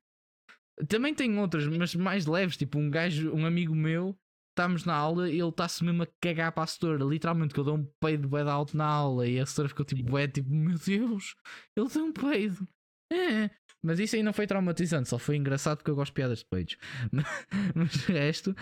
Também 0.88 1.16
tem 1.16 1.40
outras, 1.40 1.66
mas 1.68 1.96
mais 1.96 2.28
leves. 2.28 2.56
Tipo, 2.56 2.78
um 2.78 2.92
gajo, 2.92 3.34
um 3.34 3.48
amigo 3.48 3.74
meu, 3.74 4.16
estamos 4.58 4.86
na 4.86 4.96
aula 4.96 5.30
e 5.30 5.40
ele 5.40 5.50
está-se 5.50 5.84
mesmo 5.84 6.02
a 6.04 6.08
cagar 6.20 6.52
para 6.52 6.64
a 6.64 6.68
setora. 6.68 7.04
Literalmente, 7.06 7.54
que 7.54 7.60
eu 7.60 7.64
dou 7.64 7.78
um 7.78 7.86
peido 8.00 8.28
bué 8.28 8.44
de 8.44 8.50
alto 8.50 8.76
na 8.76 8.86
aula 8.86 9.28
e 9.28 9.40
a 9.40 9.46
setora 9.46 9.70
ficou 9.70 9.86
tipo, 9.86 10.04
bué, 10.04 10.28
tipo, 10.28 10.50
meu 10.52 10.78
Deus, 10.80 11.36
ele 11.76 11.88
deu 11.88 12.04
um 12.06 12.12
peido. 12.12 12.68
É, 13.14 13.50
mas 13.84 14.00
isso 14.00 14.16
aí 14.16 14.24
não 14.24 14.34
foi 14.34 14.48
traumatizante, 14.48 15.08
só 15.08 15.18
foi 15.20 15.36
engraçado 15.38 15.78
porque 15.78 15.92
eu 15.92 15.96
gosto 15.96 16.12
de 16.12 16.16
piadas 16.16 16.40
de 16.40 16.46
peidos. 16.46 16.76
Mas 17.76 17.96
o 17.96 18.12
resto 18.12 18.56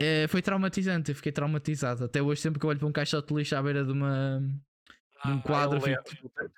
eh, 0.00 0.26
foi 0.28 0.40
traumatizante, 0.40 1.10
eu 1.10 1.16
fiquei 1.16 1.32
traumatizado. 1.32 2.04
Até 2.04 2.22
hoje, 2.22 2.40
sempre 2.40 2.58
que 2.58 2.64
eu 2.64 2.70
olho 2.70 2.78
para 2.78 2.88
um 2.88 2.92
caixote 2.92 3.28
de 3.28 3.34
lixo 3.34 3.54
à 3.56 3.62
beira 3.62 3.84
de 3.84 3.92
uma. 3.92 4.40
Num 5.24 5.40
quadro, 5.42 5.76
eu 5.78 5.82
fico- 5.82 6.32
lembro. 6.38 6.52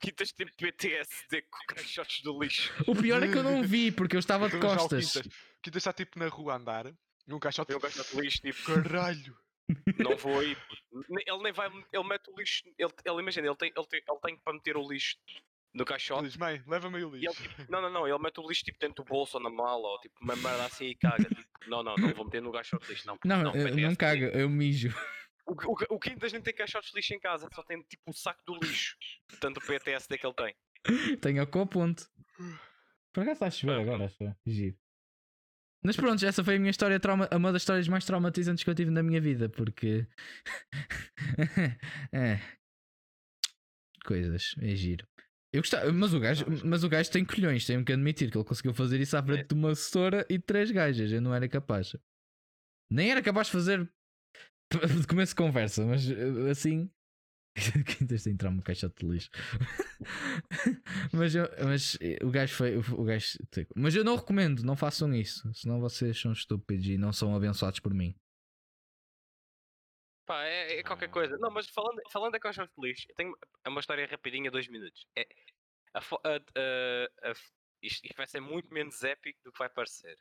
Quitas 0.00 0.30
tipo 0.32 0.52
PTSD 0.56 1.42
com 1.42 1.74
caixotes 1.74 2.22
do 2.22 2.38
lixo. 2.40 2.72
O 2.86 2.94
pior 2.94 3.20
é 3.22 3.28
que 3.28 3.36
eu 3.36 3.42
não 3.42 3.64
vi, 3.64 3.90
porque 3.90 4.14
eu 4.14 4.20
estava 4.20 4.48
de 4.48 4.58
costas. 4.60 5.12
Quintas. 5.12 5.32
Quintas 5.60 5.80
está 5.80 5.92
tipo 5.92 6.18
na 6.18 6.28
rua 6.28 6.52
a 6.52 6.56
andar, 6.56 6.94
num 7.28 7.38
caixote. 7.38 7.68
Tem 7.68 7.76
um 7.76 7.80
caixote 7.80 8.16
de 8.16 8.20
lixo, 8.20 8.40
tipo, 8.40 8.64
Caralho! 8.64 9.36
não 9.98 10.16
vou 10.16 10.40
aí. 10.40 10.56
Ele 11.10 11.42
nem 11.42 11.52
vai, 11.52 11.68
ele 11.92 12.04
mete 12.08 12.28
o 12.30 12.36
lixo, 12.38 12.62
ele, 12.78 12.90
ele 13.04 13.20
imagina, 13.20 13.46
ele 13.46 13.56
tem, 13.56 13.72
ele, 13.76 13.86
tem, 13.86 14.02
ele 14.08 14.18
tem 14.22 14.36
para 14.38 14.52
meter 14.54 14.76
o 14.76 14.88
lixo 14.90 15.16
no 15.74 15.84
caixote. 15.84 16.24
Diz, 16.24 16.36
mãe, 16.38 16.62
leva-me 16.66 16.96
aí 16.96 17.04
o 17.04 17.14
E 17.14 17.18
ele, 17.18 17.26
lixo. 17.28 17.42
tipo, 17.42 17.70
não, 17.70 17.82
não, 17.82 17.90
não, 17.90 18.08
ele 18.08 18.18
mete 18.18 18.40
o 18.40 18.48
lixo 18.48 18.64
tipo 18.64 18.78
dentro 18.78 19.04
do 19.04 19.08
bolso 19.08 19.36
ou 19.36 19.42
na 19.42 19.50
mala 19.50 19.86
ou 19.86 20.00
tipo 20.00 20.16
uma 20.22 20.34
merda 20.36 20.64
assim 20.64 20.86
e 20.86 20.94
caga. 20.94 21.22
Tipo, 21.24 21.44
não, 21.68 21.82
não, 21.82 21.94
não 21.96 22.14
vou 22.14 22.24
meter 22.24 22.40
no 22.40 22.50
caixote 22.50 22.86
de 22.86 22.92
lixo, 22.92 23.06
não. 23.06 23.14
puto, 23.16 23.28
Não, 23.28 23.54
eu 23.54 23.76
não 23.76 23.94
caga, 23.94 24.26
eu 24.28 24.48
mijo. 24.48 24.88
O, 25.46 25.52
o, 25.52 25.96
o 25.96 25.98
Quintas 25.98 26.32
nem 26.32 26.40
tem 26.42 26.54
caixotes 26.54 26.90
de 26.90 26.96
lixo 26.96 27.14
em 27.14 27.20
casa, 27.20 27.48
só 27.54 27.62
tem 27.62 27.82
tipo 27.82 28.02
o 28.10 28.12
saco 28.14 28.42
do 28.46 28.54
lixo. 28.58 28.96
Tanto 29.40 29.58
o 29.58 29.62
PTSD 29.66 30.16
que 30.18 30.26
ele 30.26 30.34
tem. 30.34 30.54
Tenho 31.20 31.46
com 31.46 31.60
a 31.62 31.66
ponte. 31.66 32.04
Por 33.12 33.22
acaso 33.22 33.32
está 33.34 33.46
a 33.46 33.50
chover 33.50 33.80
agora, 33.80 34.04
acho. 34.06 34.16
Giro. 34.46 34.76
Mas 35.84 35.96
pronto, 35.96 36.24
essa 36.24 36.42
foi 36.42 36.56
a 36.56 36.58
minha 36.58 36.70
história, 36.70 36.98
trauma, 36.98 37.28
uma 37.32 37.52
das 37.52 37.62
histórias 37.62 37.86
mais 37.88 38.04
traumatizantes 38.04 38.64
que 38.64 38.70
eu 38.70 38.74
tive 38.74 38.90
na 38.90 39.02
minha 39.02 39.20
vida, 39.20 39.48
porque. 39.48 40.06
é. 42.12 42.40
Coisas, 44.04 44.54
é 44.60 44.74
giro. 44.74 45.06
Eu 45.52 45.62
gostava, 45.62 45.90
mas 45.92 46.12
o, 46.12 46.20
gajo, 46.20 46.44
mas 46.64 46.84
o 46.84 46.88
gajo 46.88 47.10
tem 47.10 47.24
colhões, 47.24 47.64
tenho 47.64 47.84
que 47.84 47.92
admitir 47.92 48.30
que 48.30 48.36
ele 48.36 48.44
conseguiu 48.44 48.74
fazer 48.74 49.00
isso 49.00 49.16
à 49.16 49.22
frente 49.22 49.48
de 49.48 49.54
uma 49.54 49.70
assessora 49.70 50.26
e 50.28 50.36
de 50.36 50.44
três 50.44 50.70
gajas. 50.70 51.10
Eu 51.10 51.22
não 51.22 51.34
era 51.34 51.48
capaz. 51.48 51.96
Nem 52.90 53.10
era 53.10 53.22
capaz 53.22 53.46
de 53.46 53.52
fazer 53.52 53.90
de 55.00 55.06
começo 55.06 55.32
de 55.32 55.36
conversa, 55.36 55.86
mas 55.86 56.10
eh, 56.10 56.50
assim. 56.50 56.90
Quintas 57.86 58.22
tem 58.22 58.36
trauma 58.36 58.62
caixote 58.62 59.04
de 59.06 59.12
lixo. 59.12 59.30
mas, 61.12 61.34
eu- 61.34 61.48
mas 61.64 61.98
o 62.22 62.30
gajo 62.30 62.54
foi. 62.54 62.76
O 62.76 63.04
gajo, 63.04 63.38
mas 63.76 63.94
eu 63.94 64.04
não 64.04 64.16
recomendo, 64.16 64.62
não 64.62 64.76
façam 64.76 65.12
isso. 65.14 65.52
Senão 65.54 65.80
vocês 65.80 66.18
são 66.20 66.32
estúpidos 66.32 66.86
e 66.86 66.96
não 66.98 67.12
são 67.12 67.34
abençoados 67.34 67.80
por 67.80 67.92
mim. 67.94 68.14
Pá, 70.26 70.44
é, 70.44 70.78
é 70.78 70.82
qualquer 70.82 71.08
coisa. 71.10 71.36
Não, 71.38 71.50
mas 71.50 71.68
falando, 71.68 72.00
falando 72.10 72.32
da 72.32 72.40
caixote 72.40 72.72
de 72.76 72.86
lixo, 72.88 73.06
eu 73.08 73.14
tenho 73.14 73.34
uma 73.66 73.80
história 73.80 74.06
rapidinha, 74.06 74.50
dois 74.50 74.68
minutos. 74.68 75.06
É, 75.16 75.26
a, 75.94 76.00
a- 76.00 77.30
a- 77.30 77.34
isto, 77.82 78.04
isto 78.04 78.16
vai 78.16 78.26
ser 78.26 78.40
muito 78.40 78.72
menos 78.72 79.02
épico 79.02 79.40
do 79.44 79.52
que 79.52 79.58
vai 79.58 79.68
parecer. 79.70 80.16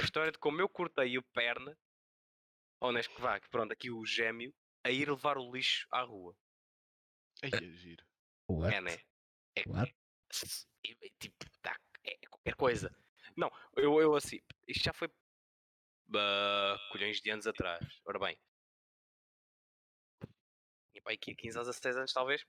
A 0.00 0.02
história 0.04 0.32
de 0.32 0.38
como 0.38 0.60
eu 0.60 0.68
cortei 0.68 1.18
o 1.18 1.22
perna, 1.22 1.76
ou 2.80 2.90
neste 2.92 3.14
que 3.14 3.20
vá, 3.20 3.38
pronto, 3.50 3.72
aqui 3.72 3.90
o 3.90 4.04
gêmeo, 4.06 4.54
a 4.82 4.90
ir 4.90 5.08
levar 5.10 5.36
o 5.36 5.52
lixo 5.52 5.86
à 5.90 6.02
rua. 6.02 6.34
Aí 7.44 7.50
é 7.52 7.72
giro. 7.72 8.04
What? 8.48 8.74
É, 8.74 8.80
né? 8.80 8.98
É, 9.56 9.62
What? 9.68 9.94
s- 10.30 10.66
é- 10.86 11.06
é 11.06 11.10
tipo, 11.18 11.36
tá, 11.62 11.78
é 12.04 12.16
qualquer 12.28 12.54
coisa. 12.56 12.90
Não, 13.36 13.50
eu, 13.76 14.00
eu 14.00 14.14
assim, 14.14 14.40
isto 14.68 14.84
já 14.84 14.92
foi 14.92 15.08
ah, 16.14 16.76
colhões 16.92 17.20
de 17.20 17.30
anos 17.30 17.46
atrás. 17.46 18.00
Ora 18.04 18.18
bem, 18.18 18.38
e 20.94 21.00
pá, 21.00 21.12
aqui 21.12 21.32
a 21.32 21.34
15 21.36 21.58
aos 21.58 21.66
16 21.66 21.96
anos 21.96 22.12
talvez. 22.12 22.44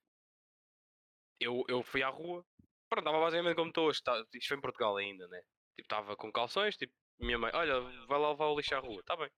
Eu, 1.40 1.64
eu 1.68 1.84
fui 1.84 2.02
à 2.02 2.10
rua, 2.10 2.46
pronto, 2.90 3.06
estava 3.06 3.20
basicamente 3.20 3.56
como 3.56 3.70
estou 3.70 3.88
hoje. 3.88 4.02
tá- 4.04 4.24
isto 4.34 4.48
foi 4.48 4.58
em 4.58 4.62
Portugal 4.62 4.96
ainda, 4.98 5.28
né? 5.28 5.40
Tipo, 5.76 5.82
estava 5.86 6.16
com 6.16 6.32
calções, 6.32 6.78
tipo, 6.78 6.94
minha 7.20 7.38
mãe, 7.38 7.52
olha, 7.54 7.82
vai 8.08 8.20
lá 8.20 8.30
levar 8.30 8.46
o 8.48 8.56
lixo 8.58 8.76
à 8.76 8.80
rua, 8.80 9.02
tá 9.06 9.16
bem. 9.18 9.30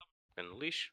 No 0.44 0.58
lixo, 0.58 0.92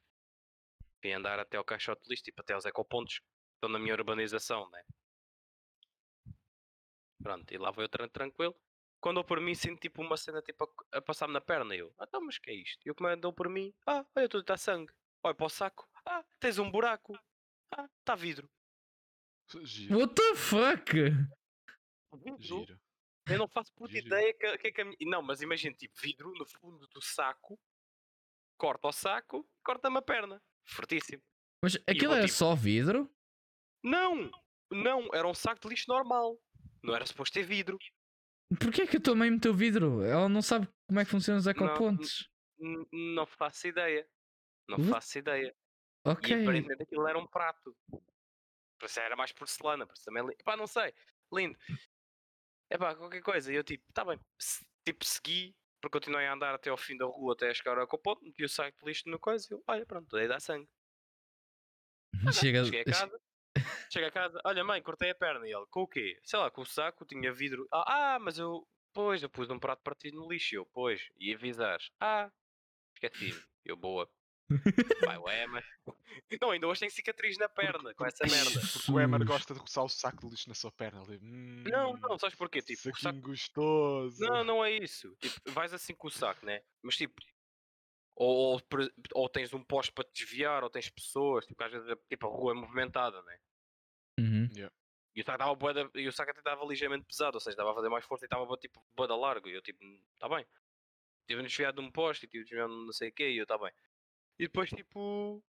fui 1.02 1.12
andar 1.14 1.40
até 1.40 1.58
ao 1.58 1.64
caixote 1.64 2.02
de 2.04 2.10
lixo, 2.10 2.24
tipo, 2.24 2.42
até 2.42 2.54
aos 2.54 2.66
ecopontos 2.66 3.22
estão 3.56 3.70
na 3.70 3.80
minha 3.80 3.94
urbanização, 3.94 4.70
né? 4.70 4.84
Pronto, 7.22 7.52
e 7.54 7.58
lá 7.58 7.72
vou 7.72 7.84
eu 7.84 7.90
tran- 7.90 8.10
tranquilo. 8.10 8.56
Quando 9.02 9.20
eu 9.20 9.24
por 9.24 9.40
mim 9.40 9.54
sinto 9.56 9.80
tipo 9.80 10.02
uma 10.02 10.18
cena 10.18 10.42
tipo 10.42 10.64
a, 10.92 10.98
a 10.98 11.02
passar-me 11.02 11.34
na 11.34 11.42
perna, 11.42 11.76
eu, 11.76 11.94
ah, 12.00 12.06
então, 12.08 12.22
mas 12.22 12.38
que 12.38 12.50
é 12.50 12.54
isto? 12.54 12.80
E 12.88 12.92
o 12.92 12.96
comando 12.96 13.32
por 13.34 13.50
mim, 13.50 13.74
ah, 13.86 14.06
olha, 14.16 14.30
tudo 14.30 14.42
está 14.42 14.58
sangue. 14.58 14.94
Olha 15.24 15.34
para 15.36 15.46
o 15.46 15.50
saco, 15.50 15.88
ah, 16.06 16.24
tens 16.40 16.60
um 16.60 16.70
buraco, 16.70 17.18
ah, 17.72 17.90
está 18.00 18.16
vidro. 18.16 18.50
Giro. 19.64 19.98
What 20.00 20.16
the 20.16 20.36
fuck? 20.36 20.92
Vidro? 22.16 22.42
Giro. 22.42 22.80
Eu 23.28 23.40
não 23.40 23.48
faço 23.48 23.74
puta 23.74 23.92
Giro. 23.94 24.06
ideia 24.08 24.34
que, 24.34 24.58
que 24.60 24.68
é 24.68 24.72
que 24.72 24.82
a 24.82 24.86
minha... 24.86 24.98
Não, 25.02 25.22
mas 25.22 25.42
imagina, 25.42 25.76
tipo, 25.76 26.00
vidro 26.00 26.32
no 26.34 26.46
fundo 26.46 26.88
do 26.88 27.02
saco, 27.02 27.60
corta 28.58 28.88
o 28.88 28.92
saco, 28.92 29.48
corta-me 29.64 29.98
a 29.98 30.02
perna. 30.02 30.42
Fortíssimo. 30.64 31.24
Mas 31.62 31.76
aquilo 31.88 32.14
era 32.14 32.26
tipo- 32.26 32.38
só 32.38 32.54
vidro? 32.56 33.10
Não! 33.86 34.32
Não, 34.72 35.08
era 35.14 35.28
um 35.28 35.34
saco 35.34 35.62
de 35.62 35.68
lixo 35.70 35.86
normal. 35.88 36.38
Não 36.84 36.96
era 36.96 37.06
suposto 37.06 37.34
ter 37.36 37.44
vidro. 37.44 37.78
Porquê 38.60 38.82
é 38.84 38.88
que 38.88 39.00
tua 39.00 39.16
mãe 39.16 39.30
meteu 39.30 39.54
vidro? 39.54 40.02
Ela 40.04 40.28
não 40.28 40.42
sabe 40.42 40.68
como 40.88 41.00
é 41.00 41.06
que 41.06 41.12
funcionam 41.12 41.40
os 41.40 41.48
ecopontos. 41.48 42.30
N- 42.60 42.88
não 43.16 43.26
faço 43.26 43.68
ideia. 43.68 44.08
Não 44.68 44.78
What? 44.78 44.90
faço 44.90 45.18
ideia. 45.20 45.56
Ok. 46.04 46.36
E 46.36 46.42
aparentemente 46.42 46.84
aquilo 46.84 47.08
era 47.08 47.18
um 47.18 47.28
prato. 47.28 47.76
Por 47.90 48.86
isso 48.86 49.00
era 49.00 49.16
mais 49.16 49.32
porcelana, 49.32 49.86
por 49.86 49.94
isso 49.94 50.04
também. 50.06 50.26
li- 50.26 50.36
Epá, 50.40 50.58
não 50.58 50.68
sei. 50.68 50.94
Lindo. 51.32 51.58
Epá, 52.72 52.96
qualquer 52.96 53.22
coisa. 53.22 53.52
E 53.52 53.56
eu 53.56 53.64
tipo, 53.64 53.84
tá 53.94 54.04
bem. 54.04 54.20
Tipo, 54.84 55.06
segui, 55.06 55.56
porque 55.82 55.98
continuei 56.00 56.26
a 56.28 56.34
andar 56.34 56.54
até 56.56 56.70
ao 56.70 56.78
fim 56.78 56.98
da 56.98 57.06
rua, 57.06 57.34
até 57.34 57.54
chegar 57.54 57.78
ao 57.78 57.88
ponto, 57.88 58.24
meti 58.24 58.44
o 58.44 58.50
saco 58.50 58.78
de 58.80 58.86
lixo 58.86 59.08
no 59.10 59.20
coisa 59.20 59.48
e 59.50 59.54
eu, 59.54 59.64
olha, 59.68 59.86
pronto, 59.86 60.08
dei 60.16 60.28
dar 60.28 60.40
sangue. 60.40 60.68
Chega. 62.34 62.64
Cheguei 62.66 62.82
a 62.82 62.86
casa. 62.86 63.22
Cheguei 63.92 64.10
a 64.10 64.12
casa, 64.12 64.40
olha 64.44 64.64
mãe, 64.64 64.82
cortei 64.82 65.10
a 65.12 65.16
perna. 65.16 65.48
E 65.48 65.54
ele, 65.54 65.66
com 65.70 65.82
o 65.82 65.88
quê? 65.88 66.20
Sei 66.24 66.38
lá, 66.40 66.50
com 66.52 66.62
o 66.62 66.66
saco, 66.66 67.06
tinha 67.06 67.32
vidro. 67.32 67.68
Ah, 67.72 68.16
ah, 68.16 68.20
mas 68.20 68.38
eu, 68.38 68.68
pois, 68.94 69.22
eu 69.24 69.30
pus 69.30 69.50
um 69.50 69.60
prato 69.60 69.82
partido 69.84 70.18
no 70.20 70.30
lixo. 70.32 70.56
Eu, 70.56 70.66
pois, 70.66 71.10
e 71.18 71.34
avisares. 71.34 71.90
Ah, 72.00 72.30
esqueci-me. 72.96 73.42
Eu, 73.64 73.76
boa. 73.76 74.10
Vai, 75.04 75.18
o 75.18 75.30
Emma. 75.30 75.64
Não, 76.42 76.52
ainda 76.52 76.68
hoje 76.68 76.82
tem 76.82 76.90
cicatriz 76.90 77.36
na 77.38 77.50
perna 77.50 77.94
com 77.96 78.06
essa 78.06 78.26
merda. 78.28 78.60
Porque 78.60 78.92
o 78.92 79.00
Emer 79.00 79.20
Jesus. 79.20 79.28
gosta 79.28 79.54
de 79.56 79.60
roçar 79.60 79.84
o 79.84 79.90
saco 79.90 80.26
de 80.26 80.30
lixo 80.30 80.48
na 80.50 80.54
sua 80.56 80.72
perna. 80.72 81.02
Ali. 81.02 81.20
Não, 81.20 81.94
"Hum, 81.94 82.00
não, 82.00 82.18
sabes 82.20 82.36
porquê? 82.36 82.62
Tipo, 82.62 82.84
saquinho 82.84 83.00
saco... 83.02 83.22
gostoso. 83.22 84.20
Não, 84.24 84.44
não 84.44 84.64
é 84.64 84.72
isso. 84.72 85.16
Tipo, 85.20 85.52
vais 85.52 85.74
assim 85.74 85.96
com 85.96 86.08
o 86.08 86.12
saco, 86.12 86.46
né? 86.46 86.62
Mas 86.84 86.96
tipo, 86.96 87.16
ou, 88.16 88.54
ou, 88.54 88.62
ou 89.14 89.30
tens 89.30 89.54
um 89.54 89.64
poste 89.64 89.92
para 89.92 90.06
te 90.06 90.24
desviar, 90.24 90.64
ou 90.64 90.70
tens 90.70 90.90
pessoas, 90.90 91.46
tipo, 91.46 91.62
às 91.64 91.72
vezes 91.72 91.96
tipo, 92.10 92.28
a 92.28 92.30
rua 92.30 92.52
é 92.52 92.56
movimentada, 92.56 93.22
né? 93.24 93.40
Uhum. 94.20 94.48
E 95.16 95.22
o 95.22 95.26
saco 95.26 95.44
estava 95.44 95.92
e 95.96 96.08
o 96.08 96.12
saco 96.12 96.32
até 96.32 96.40
estava 96.40 96.66
ligeiramente 96.66 97.06
pesado, 97.06 97.36
ou 97.38 97.40
seja, 97.40 97.52
estava 97.52 97.72
a 97.72 97.76
fazer 97.76 97.90
mais 97.90 98.06
força 98.06 98.26
e 98.26 98.28
estava 98.28 98.58
tipo 98.58 98.86
bué 98.96 99.08
da 99.08 99.16
largo. 99.16 99.48
E 99.48 99.54
eu 99.54 99.62
tipo, 99.62 99.80
tá 100.20 100.28
bem. 100.28 100.46
Tive 101.28 101.42
desviado 101.42 101.82
de 101.82 101.88
um 101.88 101.92
poste 101.92 102.26
e 102.26 102.30
tive 102.30 102.44
desviado 102.44 102.72
de 102.74 102.86
não 102.86 102.92
sei 102.94 103.10
o 103.10 103.14
quê 103.14 103.30
e 103.32 103.38
eu 103.38 103.46
tá 103.46 103.58
bem. 103.58 103.72
E 104.38 104.44
depois 104.44 104.70
tipo, 104.70 105.44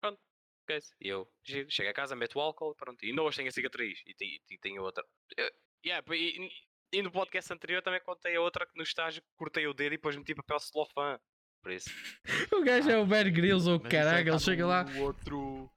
pronto, 0.00 0.18
esquece. 0.62 0.94
E 1.00 1.08
eu 1.08 1.30
giro, 1.44 1.70
chego 1.70 1.90
a 1.90 1.92
casa, 1.92 2.16
meto 2.16 2.38
o 2.38 2.40
álcool, 2.40 2.74
pronto. 2.74 3.04
E 3.04 3.10
ainda 3.10 3.22
hoje 3.22 3.36
tenho 3.36 3.48
a 3.48 3.52
cicatriz 3.52 4.02
e, 4.06 4.40
e 4.50 4.58
tenho 4.58 4.82
outra. 4.82 5.06
Eu- 5.36 5.50
yeah, 5.84 6.02
pá, 6.02 6.16
e, 6.16 6.50
e 6.92 7.02
no 7.02 7.12
podcast 7.12 7.52
anterior 7.52 7.82
também 7.82 8.00
contei 8.02 8.36
a 8.36 8.40
outra 8.40 8.66
que 8.66 8.76
no 8.76 8.82
estágio 8.82 9.22
cortei 9.36 9.66
o 9.66 9.74
dedo 9.74 9.92
e 9.94 9.96
depois 9.96 10.16
meti 10.16 10.34
papel 10.34 10.58
celofã. 10.58 11.20
Isso. 11.68 11.90
O 12.52 12.64
gajo 12.64 12.90
é 12.90 12.98
o 12.98 13.06
Bear 13.06 13.30
Grylls 13.30 13.68
ou 13.68 13.78
o 13.78 13.86
é 13.86 13.88
caralho, 13.88 14.30
ele 14.30 14.38
chega 14.38 14.66
lá 14.66 14.84
no 14.84 15.02
outro. 15.02 15.70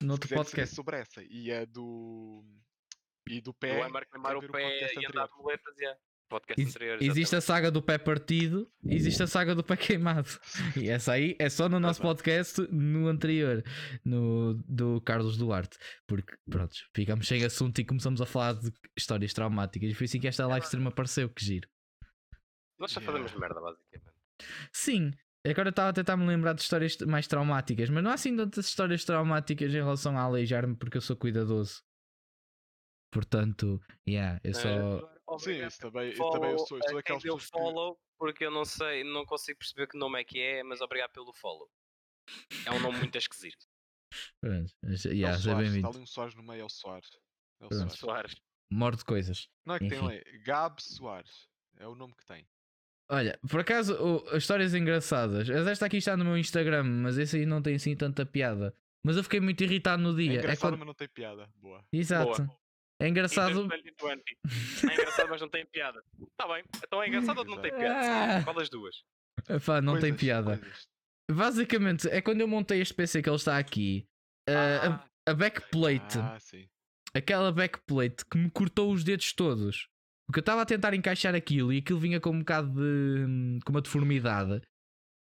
no 0.00 0.12
outro 0.12 0.28
podcast. 0.28 0.74
sobre 0.74 0.98
essa. 0.98 1.22
E 1.22 1.52
a 1.52 1.64
do. 1.64 2.44
E 3.28 3.40
do 3.40 3.50
O 3.50 3.54
pé. 3.54 3.80
Emar 3.80 4.06
queimar 4.06 4.38
quer 4.38 4.46
o 4.46 4.52
pé 4.52 4.92
e 4.94 5.06
andar 5.06 5.26
de 5.26 5.82
yeah. 5.82 5.98
Podcast 6.28 6.62
anterior. 6.62 7.02
Existe 7.02 7.34
a 7.34 7.40
saga 7.40 7.72
do 7.72 7.82
pé 7.82 7.98
partido, 7.98 8.70
existe 8.84 9.20
a 9.20 9.26
saga 9.26 9.52
do 9.52 9.64
pé 9.64 9.76
queimado. 9.76 10.28
E 10.80 10.88
essa 10.88 11.12
aí 11.12 11.34
é 11.40 11.50
só 11.50 11.68
no 11.68 11.80
nosso 11.80 12.00
podcast 12.00 12.60
no 12.70 13.08
anterior, 13.08 13.64
no 14.04 14.54
do 14.68 15.00
Carlos 15.00 15.36
Duarte. 15.36 15.76
Porque, 16.06 16.36
pronto, 16.48 16.72
ficamos 16.94 17.26
sem 17.26 17.44
assunto 17.44 17.80
e 17.80 17.84
começamos 17.84 18.20
a 18.20 18.26
falar 18.26 18.52
de 18.52 18.72
histórias 18.96 19.34
traumáticas. 19.34 19.90
E 19.90 19.94
foi 19.94 20.04
assim 20.04 20.20
que 20.20 20.28
esta 20.28 20.46
live 20.46 20.64
stream 20.64 20.86
apareceu, 20.86 21.28
que 21.28 21.44
giro. 21.44 21.68
Nós 22.78 22.92
só 22.92 23.00
fazemos 23.00 23.34
merda, 23.34 23.60
basicamente. 23.60 24.19
Sim, 24.72 25.12
agora 25.46 25.68
eu 25.68 25.70
estava 25.70 25.90
a 25.90 25.92
tentar 25.92 26.16
me 26.16 26.26
lembrar 26.26 26.54
de 26.54 26.62
histórias 26.62 26.96
mais 26.98 27.26
traumáticas, 27.26 27.88
mas 27.90 28.02
não 28.02 28.10
há 28.10 28.14
assim 28.14 28.36
tantas 28.36 28.66
histórias 28.66 29.04
traumáticas 29.04 29.70
em 29.70 29.78
relação 29.78 30.16
a 30.18 30.22
aleijar-me 30.22 30.76
porque 30.76 30.96
eu 30.96 31.02
sou 31.02 31.16
cuidadoso. 31.16 31.82
Portanto, 33.12 33.80
yeah, 34.08 34.40
eu 34.44 34.54
só. 34.54 35.38
Sim, 35.38 35.64
isso 35.64 35.78
também, 35.78 36.08
isso 36.10 36.18
follow 36.18 36.32
também 36.32 36.52
eu 36.52 36.58
sou, 36.58 36.78
eu 36.78 36.82
sou 36.82 36.88
quem 36.88 36.96
daquelas 36.96 37.22
deu 37.22 37.34
pessoas 37.34 37.50
que. 37.50 37.58
follow, 37.58 38.00
porque 38.18 38.44
eu 38.44 38.50
não 38.50 38.64
sei, 38.64 39.04
não 39.04 39.24
consigo 39.24 39.58
perceber 39.58 39.86
que 39.88 39.98
nome 39.98 40.20
é 40.20 40.24
que 40.24 40.40
é, 40.40 40.62
mas 40.62 40.80
obrigado 40.80 41.10
pelo 41.12 41.32
follow. 41.32 41.68
É 42.66 42.70
um 42.70 42.80
nome 42.80 42.98
muito 42.98 43.16
esquisito. 43.16 43.66
Pronto, 44.40 44.72
mas, 44.82 45.06
É 45.06 45.08
o 45.08 45.12
yeah, 45.12 45.38
Soares, 45.38 45.46
está 45.46 45.54
bem-vindo. 45.56 45.88
ali 45.88 45.98
um 45.98 46.06
Soares 46.06 46.34
no 46.34 46.42
meio, 46.42 46.62
é 46.62 46.64
o 46.64 46.68
Soares. 46.68 47.10
É 47.60 47.66
o. 47.66 47.72
Soares. 47.72 47.98
Soares. 47.98 48.34
Morte 48.72 48.98
de 48.98 49.04
coisas. 49.04 49.48
Não 49.64 49.74
é 49.74 49.78
que 49.78 49.88
tem 49.88 49.98
Enfim. 49.98 50.08
ali, 50.08 50.38
Gab 50.40 50.80
Soares. 50.80 51.48
É 51.78 51.86
o 51.86 51.94
nome 51.94 52.14
que 52.14 52.24
tem. 52.26 52.46
Olha, 53.10 53.38
por 53.48 53.60
acaso, 53.60 53.94
o- 53.94 54.36
histórias 54.36 54.72
engraçadas. 54.74 55.48
Esta 55.50 55.86
aqui 55.86 55.96
está 55.96 56.16
no 56.16 56.24
meu 56.24 56.38
Instagram, 56.38 56.84
mas 56.84 57.18
esse 57.18 57.38
aí 57.38 57.46
não 57.46 57.60
tem 57.60 57.74
assim 57.74 57.96
tanta 57.96 58.24
piada. 58.24 58.72
Mas 59.04 59.16
eu 59.16 59.22
fiquei 59.24 59.40
muito 59.40 59.62
irritado 59.64 60.02
no 60.02 60.10
É 60.12 60.22
dia. 60.22 60.32
É 60.32 60.36
engraçado, 60.36 60.60
quando... 60.70 60.78
mas 60.78 60.86
não 60.86 60.94
tem 60.94 61.08
piada. 61.08 61.48
Boa. 61.56 61.84
Exato. 61.92 62.48
É 63.00 63.08
engraçado. 63.08 63.64
Inter 63.64 63.82
2020. 63.82 64.38
É 64.90 64.92
engraçado, 64.94 65.28
mas 65.30 65.40
não 65.40 65.48
tem 65.48 65.66
piada. 65.66 66.02
Tá 66.36 66.46
bem. 66.46 66.62
Então 66.76 67.02
é 67.02 67.08
engraçado 67.08 67.38
ou 67.38 67.44
não 67.46 67.60
tem 67.60 67.72
Ah. 67.72 67.76
piada? 67.78 68.44
Qual 68.44 68.54
das 68.56 68.68
duas? 68.68 68.94
Epá, 69.48 69.80
não 69.80 69.94
tem 69.94 70.02
Coisas, 70.10 70.20
piada. 70.20 70.58
coisas. 70.58 70.86
Basicamente, 71.32 72.08
é 72.08 72.20
quando 72.20 72.40
eu 72.42 72.48
montei 72.48 72.80
este 72.80 72.92
PC 72.94 73.22
que 73.22 73.28
ele 73.28 73.36
está 73.36 73.56
aqui. 73.58 74.06
ah, 74.48 74.52
Ah, 74.52 75.04
a, 75.28 75.30
a 75.30 75.34
backplate, 75.34 76.18
Ah, 76.18 76.38
sim. 76.40 76.68
aquela 77.14 77.50
backplate 77.52 78.24
que 78.30 78.36
me 78.36 78.50
cortou 78.50 78.92
os 78.92 79.02
dedos 79.02 79.32
todos. 79.32 79.88
Porque 80.30 80.38
eu 80.38 80.42
estava 80.42 80.62
a 80.62 80.66
tentar 80.66 80.94
encaixar 80.94 81.34
aquilo 81.34 81.72
e 81.72 81.78
aquilo 81.78 81.98
vinha 81.98 82.20
com 82.20 82.30
um 82.30 82.38
bocado 82.38 82.68
de. 82.68 83.24
hum, 83.26 83.58
com 83.64 83.72
uma 83.72 83.80
deformidade. 83.80 84.62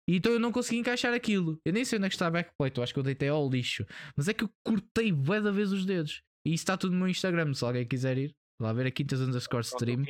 E 0.05 0.18
então 0.18 0.34
eu 0.34 0.39
não 0.39 0.51
consegui 0.51 0.80
encaixar 0.82 1.14
aquilo. 1.14 1.58
Eu 1.64 1.72
nem 1.72 1.86
sei 1.86 1.97
onde 1.97 2.08
é 2.08 2.10
que 2.10 2.16
está 2.16 2.28
a 2.28 2.32
backplate, 2.32 2.78
eu 2.78 2.84
acho 2.84 2.93
que 2.93 2.99
eu 2.99 3.03
deitei 3.03 3.30
ao 3.30 3.49
lixo. 3.49 3.86
Mas 4.18 4.28
é 4.28 4.34
que 4.34 4.43
eu 4.43 4.49
cortei 4.66 5.14
bué 5.14 5.39
da 5.39 5.49
vez 5.49 5.72
os 5.72 5.86
dedos. 5.86 6.22
E 6.45 6.53
isso 6.53 6.64
está 6.64 6.76
tudo 6.76 6.91
no 6.91 6.99
meu 6.99 7.08
Instagram, 7.08 7.53
se 7.53 7.64
alguém 7.64 7.88
quiser 7.88 8.18
ir. 8.18 8.36
Lá 8.60 8.74
ver 8.74 8.88
a 8.88 8.91
quintas 8.91 9.22
underscore 9.22 9.64
stream. 9.64 10.03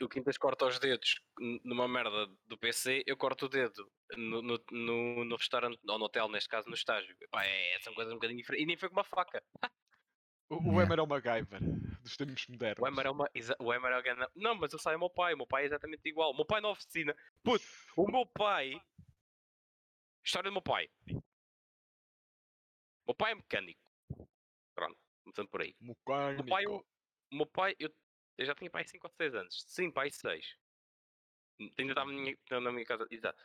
O 0.00 0.08
Quintas 0.08 0.38
corta 0.38 0.66
os 0.66 0.78
dedos 0.78 1.20
numa 1.62 1.86
merda 1.86 2.26
do 2.46 2.56
PC, 2.56 3.04
eu 3.06 3.16
corto 3.18 3.46
o 3.46 3.48
dedo 3.50 3.86
no, 4.16 4.40
no, 4.40 4.64
no, 4.72 5.24
no 5.26 5.36
restaurante, 5.36 5.78
ou 5.86 5.98
no 5.98 6.06
hotel, 6.06 6.28
neste 6.30 6.48
caso, 6.48 6.68
no 6.68 6.74
estágio. 6.74 7.14
Epá, 7.20 7.44
é, 7.44 7.78
são 7.82 7.92
coisas 7.92 8.12
um 8.12 8.16
bocadinho 8.16 8.38
diferentes. 8.38 8.64
E 8.64 8.66
nem 8.66 8.78
foi 8.78 8.88
com 8.88 8.96
uma 8.96 9.04
faca. 9.04 9.42
O, 10.50 10.56
o 10.56 10.60
Yeah. 10.60 10.84
Emer 10.84 10.98
é 10.98 11.02
o 11.02 11.06
MacGyver 11.06 11.60
dos 12.04 12.16
tempos 12.16 12.46
modernos. 12.46 12.82
O 12.82 12.86
Emer 12.86 13.06
é 13.06 13.10
uma. 13.10 13.30
O 13.58 13.72
Emer 13.74 13.92
é 14.06 14.28
Não, 14.36 14.54
mas 14.54 14.72
eu 14.72 14.78
saio 14.78 14.98
meu 14.98 15.10
pai. 15.10 15.34
O 15.34 15.38
meu 15.38 15.46
pai 15.46 15.62
é 15.64 15.66
exatamente 15.66 16.08
igual. 16.08 16.30
O 16.30 16.36
meu 16.36 16.44
pai 16.44 16.60
na 16.60 16.68
oficina. 16.70 17.16
Puto, 17.42 17.64
o 17.96 18.10
meu 18.10 18.26
pai. 18.26 18.80
História 20.24 20.48
do 20.50 20.52
meu 20.52 20.62
pai. 20.62 20.88
O 21.10 23.08
meu 23.08 23.14
pai 23.14 23.32
é 23.32 23.34
mecânico. 23.34 23.80
Pronto, 24.74 24.98
começando 25.22 25.48
por 25.48 25.60
aí. 25.62 25.74
O 25.80 25.84
meu 25.84 25.94
pai, 26.04 26.34
Mecânico. 26.36 26.86
o 27.32 27.36
meu 27.36 27.46
pai 27.46 27.76
eu, 27.78 27.94
eu 28.38 28.46
já 28.46 28.54
tinha 28.54 28.70
pai 28.70 28.86
5 28.86 29.06
ou 29.06 29.12
6 29.12 29.34
anos. 29.34 29.62
Sim, 29.66 29.90
pai 29.90 30.10
6. 30.10 30.56
Ainda 31.78 31.92
estava 31.92 32.10
na 32.10 32.18
minha, 32.20 32.36
na 32.60 32.72
minha 32.72 32.84
casa. 32.86 33.06
Exato. 33.10 33.42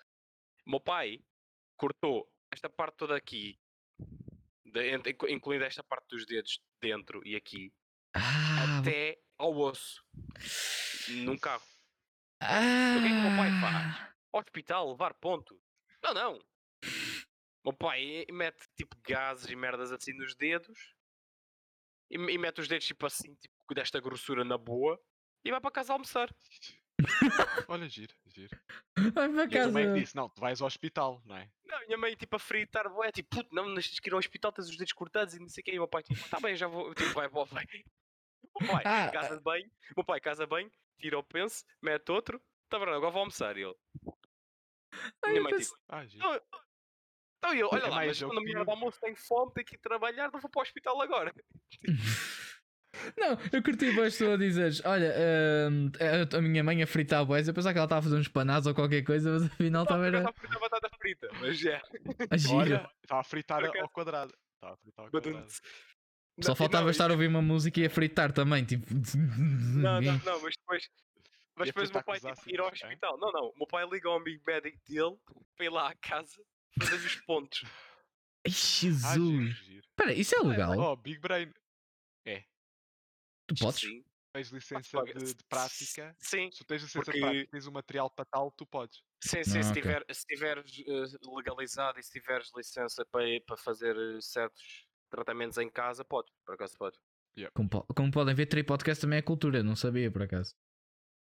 O 0.65 0.69
meu 0.71 0.79
pai 0.79 1.23
cortou 1.77 2.31
esta 2.51 2.69
parte 2.69 2.95
toda 2.97 3.15
aqui, 3.15 3.59
de- 4.65 4.97
incluindo 5.33 5.63
esta 5.65 5.83
parte 5.83 6.07
dos 6.09 6.25
dedos 6.25 6.59
dentro 6.81 7.21
e 7.27 7.35
aqui, 7.35 7.71
Ah, 8.13 8.79
até 8.79 9.21
ao 9.37 9.55
osso, 9.55 10.03
num 11.09 11.37
carro. 11.37 11.65
ah, 12.41 12.95
o 12.97 13.01
que 13.01 13.05
é 13.05 13.09
que 13.09 13.15
o 13.15 13.21
meu 13.21 13.37
pai 13.37 13.49
faz? 13.61 14.09
Hospital, 14.33 14.89
levar 14.91 15.13
ponto. 15.15 15.59
Não, 16.03 16.13
não. 16.13 16.33
O 17.63 17.69
meu 17.69 17.73
pai 17.73 18.25
mete 18.31 18.67
tipo 18.75 18.95
gases 19.03 19.49
e 19.49 19.55
merdas 19.55 19.91
assim 19.91 20.13
nos 20.13 20.35
dedos 20.35 20.95
e, 22.09 22.15
e 22.15 22.37
mete 22.37 22.61
os 22.61 22.67
dedos 22.67 22.85
tipo 22.85 23.05
assim, 23.05 23.35
tipo 23.35 23.73
desta 23.73 23.99
grossura 23.99 24.43
na 24.43 24.57
boa 24.57 24.99
e 25.43 25.51
vai 25.51 25.61
para 25.61 25.71
casa 25.71 25.93
almoçar. 25.93 26.33
Olha, 27.67 27.87
giro, 27.87 28.13
giro. 28.27 28.57
Vai 29.13 29.29
para 29.29 29.45
E 29.45 29.57
a 29.59 29.67
mãe 29.69 29.83
casa. 29.85 29.93
que 29.93 29.99
disse: 30.01 30.15
Não, 30.15 30.29
tu 30.29 30.41
vais 30.41 30.61
ao 30.61 30.67
hospital, 30.67 31.21
não 31.25 31.35
é? 31.37 31.49
Não, 31.65 31.79
minha 31.85 31.97
mãe 31.97 32.15
tipo 32.15 32.35
a 32.35 32.39
fritar, 32.39 32.85
é 33.03 33.11
tipo, 33.11 33.29
puto, 33.35 33.53
não, 33.53 33.67
mas 33.69 33.87
tens 33.87 33.99
que 33.99 34.09
ir 34.09 34.13
ao 34.13 34.19
hospital, 34.19 34.51
tens 34.51 34.67
os 34.69 34.75
dedos 34.77 34.93
cortados 34.93 35.33
e 35.35 35.39
não 35.39 35.47
sei 35.49 35.61
o 35.61 35.65
que. 35.65 35.71
E 35.71 35.77
o 35.77 35.81
meu 35.81 35.87
pai 35.87 36.03
tipo, 36.03 36.27
tá 36.29 36.39
bem, 36.39 36.55
já 36.55 36.67
vou. 36.67 36.93
Tipo, 36.95 37.13
vai, 37.13 37.27
vai, 37.27 37.45
vai. 37.45 37.65
O 38.55 38.63
meu 38.63 38.73
pai, 38.73 38.83
Ah, 38.85 39.09
casa 39.11 39.37
de 39.37 39.43
banho, 39.43 39.65
o 39.91 39.93
meu 39.97 40.03
pai 40.03 40.19
casa 40.19 40.47
bem, 40.47 40.71
tira 40.99 41.17
o 41.19 41.23
penso, 41.23 41.63
mete 41.81 42.11
outro, 42.11 42.41
tá 42.67 42.79
bem, 42.79 42.89
agora 42.89 43.11
vou 43.11 43.19
almoçar. 43.19 43.55
E 43.55 43.61
ele. 43.61 43.75
Ai, 45.23 45.29
Minha 45.31 45.39
eu 45.39 45.43
mãe 45.43 45.53
penso- 45.53 45.69
tipo, 45.69 45.81
Ah, 45.87 46.05
giro. 46.05 46.23
não, 46.25 46.41
Então 47.37 47.53
eu, 47.53 47.69
olha 47.71 47.83
É 47.85 47.89
lá, 47.89 47.95
mas 47.97 48.19
eu 48.21 48.27
quando 48.27 48.39
a 48.39 48.41
minha 48.41 48.65
de 48.65 48.71
almoço 48.71 48.99
tem 48.99 49.15
fome, 49.15 49.53
tem 49.53 49.63
que 49.63 49.75
ir 49.75 49.77
trabalhar, 49.77 50.29
não 50.31 50.39
vou 50.41 50.49
para 50.49 50.59
o 50.59 50.63
hospital 50.63 50.99
agora. 51.01 51.33
Não, 53.17 53.37
eu 53.51 53.63
curti 53.63 53.91
bem 53.91 54.09
tu 54.09 54.31
a 54.31 54.37
dizeres: 54.37 54.81
Olha, 54.85 55.13
hum, 55.71 55.91
a, 56.37 56.41
minha 56.41 56.63
mãe 56.63 56.81
a 56.81 56.87
fritar 56.87 57.25
boés. 57.25 57.47
Eu 57.47 57.53
pensava 57.53 57.73
que 57.73 57.79
ela 57.79 57.85
estava 57.85 57.99
a 57.99 58.03
fazer 58.03 58.17
uns 58.17 58.27
panados 58.27 58.67
ou 58.67 58.73
qualquer 58.73 59.03
coisa, 59.03 59.31
mas 59.31 59.43
afinal 59.45 59.83
estava 59.83 60.05
era 60.05 60.17
estava 60.19 60.35
a 60.35 60.39
fritar 60.39 60.59
batata 60.59 60.89
frita, 60.97 61.27
mas 61.39 61.65
é. 61.65 61.81
Olha, 62.53 62.89
estava 63.03 63.21
a 63.21 63.23
fritar 63.23 63.63
ao 63.65 63.89
quadrado. 63.89 64.33
Estava 64.55 64.73
a 64.73 64.77
fritar 64.77 65.05
ao 65.05 65.11
quadrado. 65.11 65.47
Só 66.41 66.55
faltava 66.55 66.85
não, 66.85 66.91
estar 66.91 67.09
a 67.09 67.13
ouvir 67.13 67.27
uma 67.27 67.41
música 67.41 67.79
e 67.81 67.85
a 67.85 67.89
fritar 67.89 68.31
também, 68.31 68.63
tipo. 68.63 68.85
Não, 69.17 70.01
não, 70.01 70.17
não, 70.19 70.41
mas 70.41 70.55
depois. 70.57 70.89
Mas 71.55 71.67
depois 71.67 71.89
o 71.89 71.93
meu 71.93 72.03
pai 72.03 72.19
tipo, 72.19 72.49
ir 72.49 72.59
ao 72.61 72.67
hein? 72.67 72.73
hospital. 72.73 73.17
Não, 73.17 73.31
não. 73.33 73.49
O 73.49 73.57
meu 73.57 73.67
pai 73.67 73.85
liga 73.89 74.07
ao 74.07 74.15
amigo 74.15 74.41
médico 74.47 74.77
dele 74.87 75.17
para 75.57 75.65
ir 75.65 75.69
lá 75.69 75.89
à 75.89 75.95
casa 75.95 76.41
fazer 76.79 76.95
os 76.95 77.15
pontos. 77.17 77.65
Jesus. 78.47 79.59
Espera, 79.69 80.13
isso 80.13 80.35
é 80.35 80.39
legal? 80.39 80.77
Oh, 80.79 80.95
Big 80.95 81.19
Brain. 81.19 81.51
Tu 83.55 83.63
podes? 83.63 83.79
Sim. 83.81 84.03
Tens 84.31 84.49
licença 84.49 85.03
de, 85.03 85.33
de 85.33 85.43
prática. 85.45 86.15
Sim, 86.19 86.51
Se 86.51 86.59
tu 86.59 86.65
tens 86.65 86.81
licença 86.83 87.03
porque- 87.03 87.19
de 87.19 87.25
prática 87.25 87.51
tens 87.51 87.65
o 87.65 87.71
material 87.71 88.09
para 88.11 88.25
tal, 88.25 88.51
tu 88.51 88.65
podes. 88.65 89.01
sim, 89.21 89.43
sim. 89.43 89.59
Ah, 89.59 89.63
se, 89.63 89.69
ok. 89.71 89.81
tiver, 89.81 90.05
se 90.11 90.25
tiveres 90.27 90.83
eh, 90.87 91.17
legalizado 91.35 91.99
e 91.99 92.03
se 92.03 92.11
tiveres 92.11 92.51
licença 92.55 93.03
para, 93.07 93.23
para 93.45 93.57
fazer 93.57 93.95
eh, 93.97 94.21
certos 94.21 94.87
tratamentos 95.09 95.57
em 95.57 95.67
casa, 95.69 96.05
podes. 96.05 96.31
Por 96.45 96.53
acaso 96.55 96.77
podes. 96.77 96.99
Como, 97.53 97.69
po- 97.69 97.85
como 97.95 98.11
podem 98.11 98.35
ver, 98.35 98.45
Tri 98.45 98.63
Podcast 98.63 99.01
também 99.01 99.17
é 99.19 99.21
cultura, 99.21 99.63
não 99.63 99.75
sabia 99.75 100.11
por 100.11 100.21
acaso. 100.21 100.53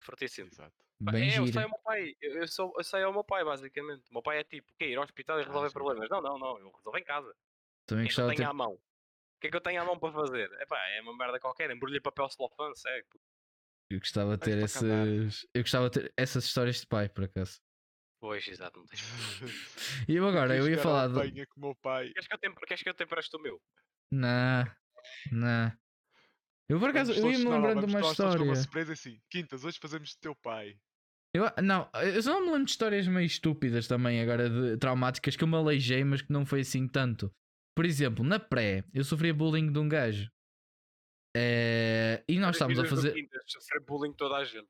Fortíssimo. 0.02 0.50
Exato. 0.52 0.76
Bem 1.00 1.30
é, 1.30 1.38
eu 1.40 1.44
sei 1.44 1.46
gira. 1.54 1.64
ao 1.64 1.70
meu 1.70 1.80
pai, 1.80 2.16
eu, 2.22 2.48
sou, 2.48 2.74
eu 2.78 2.84
sei 2.84 3.04
ao 3.04 3.14
meu 3.14 3.24
pai, 3.24 3.44
basicamente. 3.46 4.10
O 4.10 4.14
meu 4.14 4.22
pai 4.22 4.40
é 4.40 4.44
tipo, 4.44 4.68
que 4.78 4.86
ir 4.86 4.98
ao 4.98 5.04
hospital 5.04 5.40
e 5.40 5.44
Ah, 5.44 5.46
resolver 5.46 5.68
sim. 5.70 5.74
problemas. 5.74 6.10
Não, 6.10 6.22
não, 6.22 6.38
não, 6.38 6.60
eu 6.60 6.72
resolvo 6.72 6.98
em 6.98 7.04
casa. 7.04 7.34
Também 7.86 8.04
O 8.06 8.08
gostava 8.08 8.36
ter. 8.36 8.44
à 8.44 8.54
mão? 8.54 8.78
O 9.38 9.40
que 9.40 9.48
é 9.48 9.50
que 9.52 9.56
eu 9.56 9.62
tenho 9.62 9.82
à 9.82 9.86
mão 9.86 10.00
para 10.00 10.12
fazer? 10.12 10.52
Epá, 10.60 10.78
é 10.90 11.02
uma 11.02 11.16
merda 11.16 11.40
qualquer, 11.40 11.70
embrulhei 11.70 12.02
papel 12.02 12.28
celofane, 12.28 12.76
segue. 12.76 13.08
Eu 13.90 14.00
gostava 14.00 14.36
de 14.36 14.44
ter 14.44 14.58
esses. 14.58 15.48
Eu 15.54 15.62
gostava 15.62 15.90
de 15.90 16.00
ter 16.00 16.14
essas 16.18 16.46
histórias 16.46 16.82
de 16.82 16.88
pai, 16.88 17.08
por 17.08 17.26
acaso. 17.26 17.60
Pois, 18.20 18.48
exato, 18.48 18.80
não 18.80 18.86
tens. 18.88 19.02
E 20.10 20.16
eu 20.16 20.28
agora, 20.28 20.58
eu 20.58 20.68
ia 20.68 20.80
falar 20.80 21.08
de. 21.08 21.14
banho 21.14 21.48
com 21.50 21.60
o 21.60 21.64
meu 21.66 21.76
pai. 21.76 22.10
Queres 22.10 22.28
que 22.28 22.34
eu 22.34 22.40
te, 22.40 22.66
queres 22.66 22.84
que 22.84 22.90
eu 22.90 22.94
te 22.96 23.04
empreste 23.04 23.38
o 23.38 23.40
meu? 23.40 23.62
Não, 24.12 24.66
não. 25.32 25.72
Eu 26.68 26.80
por 26.80 26.90
acaso, 26.90 27.14
eu 27.14 27.22
não, 27.22 27.32
não, 27.32 27.52
lembrando 27.52 27.86
de 27.86 27.96
uma 27.96 28.02
história. 28.02 28.44
uma 28.44 28.56
surpresa 28.56 28.94
assim. 28.94 29.22
Quintas, 29.30 29.64
hoje 29.64 29.78
fazemos 29.80 30.10
de 30.10 30.18
teu 30.20 30.36
pai. 30.36 30.76
Eu, 31.34 31.46
não, 31.64 31.88
eu 31.94 32.22
só 32.24 32.40
me 32.40 32.48
lembro 32.48 32.66
de 32.66 32.72
histórias 32.72 33.08
meio 33.08 33.26
estúpidas 33.26 33.88
também, 33.88 34.20
agora 34.20 34.50
de 34.50 34.78
traumáticas 34.78 35.36
que 35.36 35.44
eu 35.44 35.48
me 35.48 35.56
aleijei, 35.56 36.04
mas 36.04 36.24
que 36.24 36.34
não 36.34 36.46
foi 36.46 36.62
assim 36.62 36.88
tanto. 36.88 37.32
Por 37.78 37.86
exemplo, 37.86 38.26
na 38.26 38.40
pré, 38.40 38.84
eu 38.92 39.04
sofria 39.04 39.32
bullying 39.32 39.72
de 39.72 39.78
um 39.78 39.88
gajo. 39.88 40.32
Eh, 41.36 42.24
e 42.28 42.40
nós 42.40 42.56
estávamos 42.56 42.80
a 42.80 42.86
fazer. 42.86 43.14
Sofrer 43.46 43.82
bullying 43.86 44.10
de 44.10 44.18
toda 44.18 44.36
a 44.38 44.44
gente. 44.44 44.68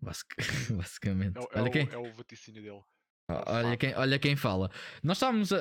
Basic- 0.00 0.34
Basicamente. 0.74 1.36
É, 1.36 1.40
o- 1.40 1.48
é 1.52 1.60
olha, 1.60 1.68
o, 1.68 1.70
quem, 1.70 1.88
é 1.92 1.98
o 1.98 2.12
vaticínio 2.14 2.62
dele. 2.62 2.82
olha, 3.28 3.44
fato. 3.68 3.78
quem, 3.78 3.94
olha 3.94 4.18
quem 4.18 4.36
fala. 4.36 4.70
Nós 5.02 5.18
estávamos 5.18 5.52
a, 5.52 5.58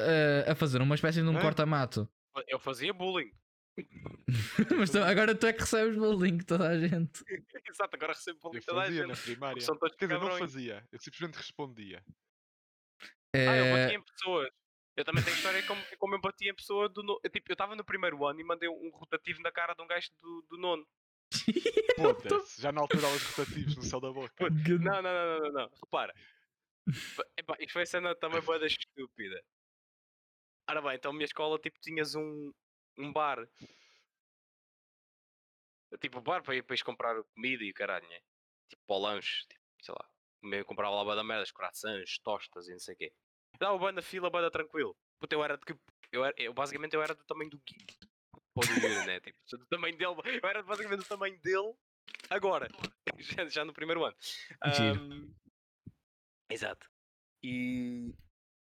a- 0.51 0.55
fazer 0.55 0.81
uma 0.81 0.95
espécie 0.95 1.21
de 1.21 1.27
um 1.27 1.37
corta-mato. 1.37 2.09
Eu 2.47 2.57
fazia 2.59 2.93
bullying. 2.93 3.31
mas 4.77 4.89
tu- 4.89 4.99
agora 5.03 5.35
tu 5.35 5.45
é 5.47 5.51
que 5.51 5.59
recebes 5.61 5.97
bullying 5.97 6.37
de 6.37 6.45
toda 6.45 6.69
a 6.69 6.79
gente. 6.79 7.21
Exato, 7.69 7.95
agora 7.97 8.13
recebo 8.13 8.39
bullying 8.39 8.57
Eu 8.57 8.61
de 8.61 8.65
toda 8.67 8.81
a 8.81 8.85
fazia 8.85 9.05
na 9.07 9.13
gente. 9.15 9.23
primária. 9.25 9.61
São 9.61 9.77
todos 9.77 9.95
Quer 9.97 10.05
dizer, 10.07 10.19
não 10.19 10.37
fazia. 10.37 10.87
Eu 10.91 10.99
simplesmente 10.99 11.35
respondia. 11.35 12.01
Ah, 13.35 13.57
eu 13.57 13.65
Eh, 13.65 13.83
bati 13.85 13.95
em 13.95 14.01
pessoas. 14.03 14.49
Eu 14.95 15.03
também 15.03 15.23
tenho 15.23 15.35
história 15.35 15.65
como, 15.65 15.81
como 15.97 16.15
eu 16.15 16.21
bati 16.21 16.47
em 16.47 16.53
pessoa 16.53 16.87
do 16.87 17.19
Tipo, 17.31 17.51
eu 17.51 17.53
estava 17.53 17.75
no 17.75 17.83
primeiro 17.83 18.25
ano 18.25 18.39
e 18.39 18.43
mandei 18.43 18.69
um 18.69 18.89
rotativo 18.91 19.41
na 19.41 19.51
cara 19.51 19.73
de 19.73 19.81
um 19.81 19.87
gajo 19.87 20.11
do, 20.21 20.41
do 20.49 20.57
nono. 20.57 20.87
Foda-se. 21.97 22.61
Já 22.61 22.71
na 22.71 22.81
altura 22.81 23.07
aos 23.07 23.23
rotativos 23.23 23.75
no 23.75 23.83
céu 23.83 23.99
da 23.99 24.11
boca. 24.11 24.49
Não, 24.49 25.01
não, 25.01 25.01
não, 25.01 25.25
não, 25.25 25.39
não, 25.39 25.51
não. 25.51 25.71
Repara. 25.81 26.13
Epá, 27.37 27.55
isto 27.59 27.73
foi 27.73 27.85
cena 27.85 28.15
também 28.15 28.41
boa 28.41 28.59
da 28.59 28.67
estúpida. 28.67 29.43
Ora 30.69 30.81
bem, 30.81 30.95
então 30.95 31.11
a 31.11 31.13
minha 31.13 31.25
escola 31.25 31.57
tipo 31.59 31.79
tinhas 31.79 32.13
um, 32.13 32.53
um 32.97 33.11
bar. 33.11 33.47
Tipo, 35.99 36.21
bar 36.21 36.43
para 36.43 36.55
ir, 36.55 36.63
para 36.63 36.73
ires 36.73 36.83
comprar 36.83 37.23
comida 37.35 37.63
e 37.63 37.71
o 37.71 37.73
caralho, 37.73 38.07
né? 38.07 38.19
Tipo, 38.69 38.83
para 38.85 38.95
o 38.95 38.99
lanche, 38.99 39.45
tipo, 39.47 39.61
sei 39.81 39.93
lá. 39.93 40.09
Eu 40.57 40.65
comprava 40.65 41.01
lá 41.01 41.15
da 41.15 41.23
merda, 41.23 41.51
croissants, 41.53 42.19
tostas 42.19 42.67
e 42.67 42.71
não 42.71 42.79
sei 42.79 42.95
o 42.95 42.97
quê. 42.97 43.13
Dava 43.59 43.77
banda 43.77 44.01
fila, 44.01 44.29
banda 44.29 44.51
tranquilo. 44.51 44.95
Puta, 45.19 45.35
eu 45.35 45.43
era 45.43 45.57
de 45.57 45.65
que. 45.65 45.75
Eu, 46.11 46.25
era, 46.25 46.35
eu 46.37 46.53
basicamente 46.53 46.95
eu 46.95 47.01
era 47.01 47.15
do 47.15 47.23
tamanho 47.23 47.49
do 47.49 47.57
Gui. 47.59 47.85
Do 48.55 48.61
Yuri, 48.61 49.05
né? 49.07 49.19
Tipo, 49.21 49.37
do 49.57 49.65
tamanho 49.67 49.97
dele. 49.97 50.15
Eu 50.41 50.49
era 50.49 50.61
basicamente 50.63 50.99
do 50.99 51.07
tamanho 51.07 51.39
dele 51.39 51.73
agora. 52.29 52.67
Já, 53.19 53.47
já 53.47 53.65
no 53.65 53.73
primeiro 53.73 54.03
ano. 54.03 54.15
Ahm, 54.61 55.33
exato. 56.49 56.89
E, 57.41 58.13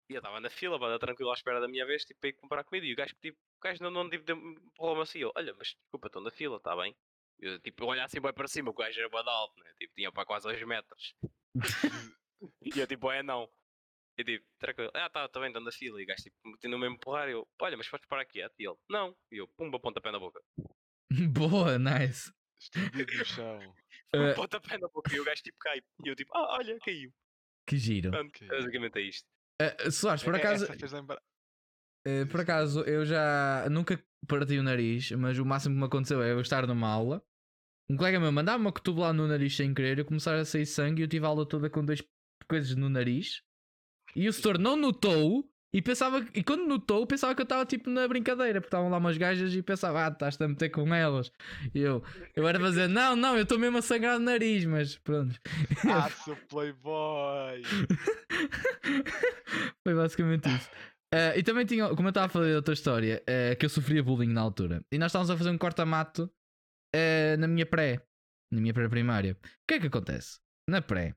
e 0.09 0.13
eu 0.13 0.17
estava 0.17 0.39
na 0.39 0.49
fila, 0.49 0.80
banda 0.80 0.99
tranquilo 0.99 1.32
à 1.32 1.34
espera 1.34 1.61
da 1.61 1.67
minha 1.67 1.86
vez, 1.86 2.03
tipo, 2.03 2.19
para 2.19 2.30
ir 2.30 2.34
comprar 2.34 2.63
comida. 2.63 2.86
E 2.86 2.93
o 2.93 2.95
gajo, 2.95 3.15
tipo, 3.21 3.38
o 3.38 3.61
gajo 3.61 3.84
não, 3.84 3.91
não 3.91 4.09
tipo, 4.09 4.30
empurrou-me 4.32 5.01
assim. 5.01 5.19
Eu, 5.19 5.32
olha, 5.36 5.53
mas 5.53 5.69
desculpa, 5.69 6.07
estou 6.07 6.21
na 6.21 6.32
fila, 6.32 6.57
está 6.57 6.76
bem? 6.76 6.95
Eu, 7.39 7.59
tipo, 7.59 7.86
olhar 7.86 8.05
assim 8.05 8.19
bem 8.19 8.34
para 8.34 8.47
cima, 8.47 8.71
o 8.71 8.74
gajo 8.74 8.99
era 8.99 9.09
bem 9.09 9.24
alto, 9.26 9.63
né? 9.63 9.74
Tipo, 9.78 9.93
tinha 9.93 10.11
para 10.11 10.26
quase 10.26 10.47
2 10.47 10.61
metros. 10.63 11.15
e 12.61 12.80
eu, 12.80 12.88
tipo, 12.88 13.11
é 13.11 13.24
não. 13.24 13.49
E 14.18 14.24
tipo, 14.24 14.45
tranquilo, 14.59 14.91
ah, 14.93 15.09
tá, 15.09 15.28
bem, 15.39 15.47
estou 15.47 15.61
na 15.64 15.72
fila. 15.72 15.99
E 15.99 16.03
o 16.03 16.07
gajo, 16.07 16.24
tipo, 16.24 16.36
continua-me 16.43 16.86
a 16.88 16.89
empurrar. 16.89 17.30
E 17.30 17.32
eu, 17.32 17.47
olha, 17.61 17.78
mas 17.78 17.88
podes 17.89 18.07
parar 18.07 18.22
aqui, 18.22 18.41
é? 18.41 18.49
E 18.59 18.68
ele, 18.68 18.78
não. 18.89 19.16
E 19.32 19.38
eu, 19.38 19.47
pumba, 19.47 19.80
pontapé 19.80 20.11
na 20.11 20.20
boca. 20.20 20.39
Boa, 21.32 21.78
nice. 21.80 22.32
Estendido 22.59 23.18
no 23.18 23.26
chão. 23.26 23.59
Eh, 24.16 24.36
Pontapé 24.36 24.78
na 24.78 24.88
boca. 24.89 25.11
E 25.11 25.20
o 25.20 25.24
gajo, 25.24 25.41
tipo, 25.41 25.57
cai. 25.59 25.80
E 26.05 26.07
eu, 26.07 26.16
tipo, 26.16 26.32
ah, 26.38 26.57
olha, 26.57 26.78
caiu. 26.86 27.11
que 27.68 27.78
giro. 27.78 28.11
Pronto, 28.11 28.45
basicamente 28.45 28.99
é 28.99 29.01
isto. 29.01 29.28
Eh, 29.59 29.89
Soares, 29.89 30.22
por 30.24 30.36
É- 30.36 30.38
acaso, 30.38 30.66
Essa 30.66 30.78
fez 30.78 30.91
lembrar. 30.91 31.20
eh, 32.05 32.26
por 32.26 32.39
acaso, 32.41 32.82
eu 32.82 33.03
já 33.05 33.68
nunca 33.72 33.99
parti 34.28 34.59
o 34.59 34.61
nariz, 34.61 35.09
mas 35.14 35.39
o 35.39 35.45
máximo 35.45 35.74
que 35.74 35.80
me 35.80 35.86
aconteceu 35.88 36.22
é 36.22 36.32
eu 36.32 36.39
estar 36.41 36.68
numa 36.68 36.88
aula. 36.88 37.26
Um 37.89 37.97
colega 37.97 38.20
meu 38.20 38.32
mandava 38.32 38.59
uma 38.59 38.72
cotovelada 38.72 39.14
no 39.14 39.28
nariz 39.28 39.55
sem 39.55 39.74
querer, 39.74 39.97
eu 39.97 40.05
começar 40.05 40.36
a 40.36 40.45
sair 40.45 40.68
sangue 40.68 41.01
e 41.01 41.05
eu 41.05 41.07
tive 41.09 41.26
a 41.26 41.30
aula 41.30 41.47
toda 41.47 41.68
com 41.68 41.84
dois 41.84 42.03
coisas 42.47 42.76
no 42.76 42.88
nariz. 42.89 43.41
E 44.16 44.28
o 44.28 44.34
setor 44.34 44.57
não 44.57 44.76
notou 44.76 45.49
e 45.74 45.82
pensava 45.82 46.24
e 46.36 46.43
quando 46.43 46.68
notou, 46.68 47.05
pensava 47.07 47.34
que 47.34 47.41
eu 47.41 47.45
estava 47.45 47.66
tipo 47.66 47.89
na 47.89 48.07
brincadeira, 48.07 48.61
porque 48.61 48.68
estavam 48.68 48.91
lá 48.91 48.99
umas 48.99 49.18
gajas 49.18 49.55
e 49.55 49.64
pensava, 49.64 50.05
ah, 50.05 50.09
estás-te 50.09 50.43
a 50.43 50.47
meter 50.47 50.70
com 50.70 50.93
elas. 50.93 51.32
E 51.74 51.80
eu, 51.80 52.03
eu 52.36 52.47
era 52.47 52.59
fazer, 52.59 52.88
não, 52.88 53.16
não, 53.16 53.36
eu 53.36 53.41
estou 53.41 53.57
mesmo 53.57 53.80
a 53.80 53.82
sangrar 53.82 54.18
o 54.18 54.20
nariz, 54.20 54.66
mas 54.66 54.97
pronto. 54.97 55.34
Ah, 55.91 56.09
seu 56.24 56.36
playboy! 56.47 57.64
Foi 59.84 59.95
basicamente 59.95 60.47
isso. 60.47 60.70
Eh, 61.11 61.39
e 61.39 61.43
também 61.43 61.66
tinha, 61.66 61.89
como 61.89 62.07
eu 62.07 62.09
estava 62.09 62.28
a 62.28 62.30
falar 62.30 62.45
de 62.45 62.55
outra 62.55 62.74
história, 62.74 63.24
eh, 63.26 63.55
que 63.55 63.66
eu 63.66 63.70
sofria 63.70 64.03
bullying 64.03 64.32
na 64.32 64.41
altura. 64.41 64.86
E 64.91 64.99
nós 64.99 65.07
estávamos 65.07 65.32
a 65.32 65.38
fazer 65.38 65.49
um 65.49 65.57
corta-mato 65.57 66.32
eh, 66.93 67.36
na 67.38 67.47
minha 67.47 67.66
pré, 67.66 67.99
na 68.51 68.61
minha 68.61 68.74
pré-primária. 68.74 69.34
O 69.41 69.68
que 69.68 69.74
é 69.76 69.80
que 69.80 69.88
acontece? 69.88 70.39
Na 70.70 70.82
pré, 70.82 71.16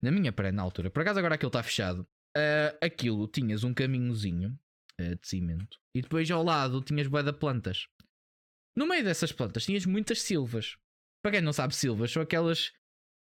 na 0.00 0.12
minha 0.12 0.32
pré, 0.32 0.52
na 0.52 0.62
altura, 0.62 0.90
por 0.90 1.02
acaso 1.02 1.18
agora 1.18 1.34
aquilo 1.34 1.48
está 1.48 1.62
fechado, 1.62 2.06
eh, 2.36 2.78
aquilo 2.80 3.26
tinhas 3.26 3.64
um 3.64 3.74
caminhozinho 3.74 4.58
eh, 4.98 5.14
de 5.14 5.26
cimento 5.26 5.78
e 5.94 6.02
depois 6.02 6.30
ao 6.30 6.42
lado 6.42 6.82
tinhas 6.82 7.06
bué 7.06 7.22
de 7.22 7.32
plantas. 7.32 7.88
No 8.76 8.86
meio 8.86 9.04
dessas 9.04 9.32
plantas 9.32 9.64
tinhas 9.64 9.84
muitas 9.86 10.22
silvas. 10.22 10.76
Para 11.22 11.32
quem 11.32 11.40
não 11.40 11.52
sabe, 11.52 11.74
silvas 11.74 12.10
são 12.10 12.22
aquelas, 12.22 12.72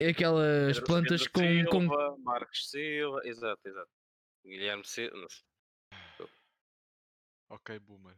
aquelas 0.02 0.78
Pedro 0.78 0.86
plantas 0.86 1.22
Silva 1.22 1.34
com, 1.34 1.70
com 1.70 1.82
Silva, 1.82 2.18
Marcos 2.20 2.70
Silva, 2.70 3.22
exato, 3.24 3.62
exato. 3.68 3.92
Guilherme 4.46 4.86
Silva, 4.86 5.16
não 5.18 5.30
sei. 5.30 5.48
Ok, 7.50 7.80
boomer. 7.80 8.18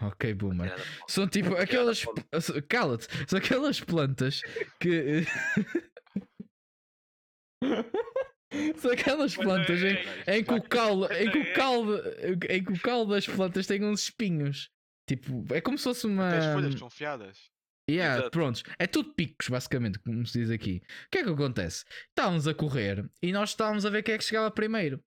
Ok, 0.00 0.34
boomer. 0.34 0.74
São 1.06 1.28
tipo 1.28 1.54
aquelas. 1.54 2.04
Cala-te! 2.68 3.06
São 3.28 3.38
aquelas 3.38 3.80
plantas 3.80 4.40
que. 4.80 5.24
São 8.78 8.90
aquelas 8.92 9.36
plantas 9.36 9.82
é- 9.82 10.02
em, 10.28 10.38
em 10.38 10.44
que 10.44 10.54
o 10.54 10.62
caule, 10.62 11.06
em 11.16 11.30
que 11.30 11.38
o 11.38 11.42
É. 11.48 11.52
caule, 11.52 12.00
em 12.50 12.64
que 12.64 12.72
o 12.72 12.80
caule 12.80 13.10
das 13.10 13.26
plantas 13.26 13.66
tem 13.66 13.84
uns 13.84 14.02
espinhos. 14.04 14.70
Tipo, 15.08 15.44
é 15.54 15.60
como 15.60 15.76
se 15.76 15.84
fosse 15.84 16.06
uma. 16.06 16.28
Até 16.28 16.38
as 16.38 16.52
folhas 16.54 16.70
desconfiadas. 16.72 17.50
Yeah, 17.90 18.14
Exato. 18.16 18.30
prontos. 18.30 18.62
É 18.78 18.86
tudo 18.86 19.12
picos, 19.12 19.48
basicamente, 19.50 19.98
como 19.98 20.24
se 20.26 20.38
diz 20.40 20.50
aqui. 20.50 20.80
O 21.06 21.10
que 21.10 21.18
é 21.18 21.22
que 21.24 21.28
acontece? 21.28 21.84
Estávamos 22.08 22.48
a 22.48 22.54
correr 22.54 23.04
e 23.22 23.30
nós 23.30 23.50
estávamos 23.50 23.84
a 23.84 23.90
ver 23.90 24.02
quem 24.02 24.14
é 24.14 24.18
que 24.18 24.24
chegava 24.24 24.50
primeiro. 24.50 25.04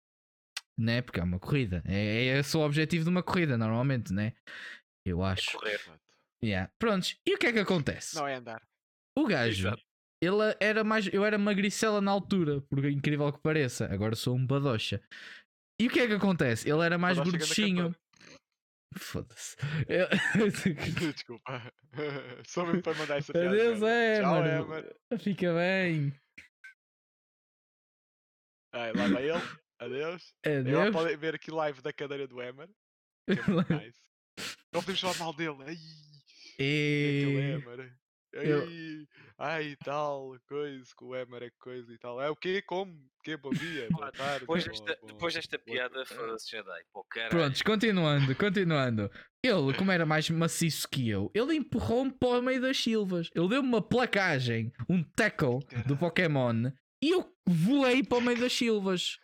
Né? 0.77 1.01
Porque 1.01 1.19
é 1.19 1.23
uma 1.23 1.39
corrida. 1.39 1.81
É, 1.87 1.95
é 2.27 2.39
esse 2.39 2.55
o 2.55 2.59
objetivo 2.59 3.05
de 3.05 3.09
uma 3.09 3.23
corrida, 3.23 3.57
normalmente, 3.57 4.13
né? 4.13 4.33
Eu 5.03 5.23
acho. 5.23 5.53
correr. 5.57 5.73
Exato. 5.73 5.99
Yeah. 6.43 6.71
Prontos. 6.77 7.17
E 7.25 7.33
o 7.33 7.37
que 7.39 7.47
é 7.47 7.53
que 7.53 7.57
acontece? 7.59 8.15
Não 8.15 8.27
é 8.27 8.35
andar. 8.35 8.61
O 9.17 9.25
gajo, 9.25 9.69
Exato. 9.69 9.83
Ele 10.21 10.55
era 10.59 10.83
mais. 10.83 11.07
Eu 11.07 11.23
era 11.25 11.37
magricela 11.37 12.01
na 12.01 12.11
altura, 12.11 12.61
por 12.61 12.83
incrível 12.85 13.31
que 13.31 13.39
pareça. 13.39 13.85
Agora 13.91 14.15
sou 14.15 14.35
um 14.35 14.45
badocha. 14.45 15.01
E 15.79 15.87
o 15.87 15.89
que 15.91 15.99
é 15.99 16.07
que 16.07 16.13
acontece? 16.13 16.69
Ele 16.69 16.81
era 16.81 16.97
mais 16.97 17.17
ganda 17.17 17.29
gorduchinho. 17.31 17.95
Foda-se. 18.97 19.55
Eu- 19.87 20.07
Desculpa. 21.13 21.71
Só 22.47 22.65
mesmo 22.65 22.81
para 22.81 22.97
mandar 22.97 23.17
essa 23.17 23.31
piada. 23.31 23.49
Adeus. 23.49 23.79
Tchau, 23.79 23.87
Emer. 24.39 24.61
Emer. 24.61 25.19
Fica 25.19 25.53
bem. 25.53 26.13
Ai, 28.73 28.91
lá 28.93 29.07
vai 29.07 29.29
ele. 29.29 29.41
Adeus. 29.79 30.33
Agora 30.43 30.59
Adeus. 30.59 30.91
podem 30.95 31.17
ver 31.17 31.35
aqui 31.35 31.51
live 31.51 31.81
da 31.81 31.93
cadeira 31.93 32.27
do 32.27 32.41
Emer. 32.41 32.69
Que 33.27 33.39
é 33.39 33.47
muito 33.47 33.73
nice. 33.73 33.99
Não 34.73 34.81
podemos 34.81 35.01
falar 35.01 35.17
mal 35.19 35.33
dele. 35.33 35.57
Ai. 35.65 35.77
E 36.59 37.59
é, 37.63 37.87
E... 38.43 38.49
eu- 38.49 39.07
Ai, 39.39 39.67
ai, 39.67 39.75
tal, 39.83 40.35
coisa, 40.47 40.85
que 40.97 41.03
o 41.03 41.15
Emer 41.15 41.43
é 41.43 41.51
coisa 41.59 41.93
e 41.93 41.97
tal. 41.99 42.19
É 42.21 42.29
o 42.29 42.35
quê? 42.35 42.61
Como? 42.61 42.93
Que 43.23 43.37
bom 43.37 43.51
dia, 43.51 43.87
boa 43.91 44.11
tarde. 44.11 44.39
Depois 44.41 44.65
desta, 44.65 44.97
depois 45.05 45.33
desta 45.33 45.59
piada, 45.59 46.05
foda-se 46.05 46.49
Jedi. 46.49 46.83
Pô. 46.91 47.05
Prontos, 47.29 47.61
continuando, 47.61 48.35
continuando. 48.35 49.11
Ele, 49.43 49.73
como 49.77 49.91
era 49.91 50.05
mais 50.05 50.27
maciço 50.31 50.87
que 50.89 51.07
eu, 51.09 51.29
ele 51.33 51.55
empurrou-me 51.55 52.11
para 52.11 52.39
o 52.39 52.41
meio 52.41 52.61
das 52.61 52.77
silvas. 52.77 53.29
Ele 53.35 53.47
deu-me 53.47 53.67
uma 53.69 53.81
placagem, 53.81 54.71
um 54.89 55.03
tackle 55.03 55.59
do 55.59 55.67
Caralho. 55.67 55.97
Pokémon 55.97 56.71
e 57.03 57.11
eu 57.11 57.31
voei 57.47 58.03
para 58.03 58.17
o 58.17 58.21
meio 58.21 58.39
das 58.39 58.53
silvas. 58.53 59.17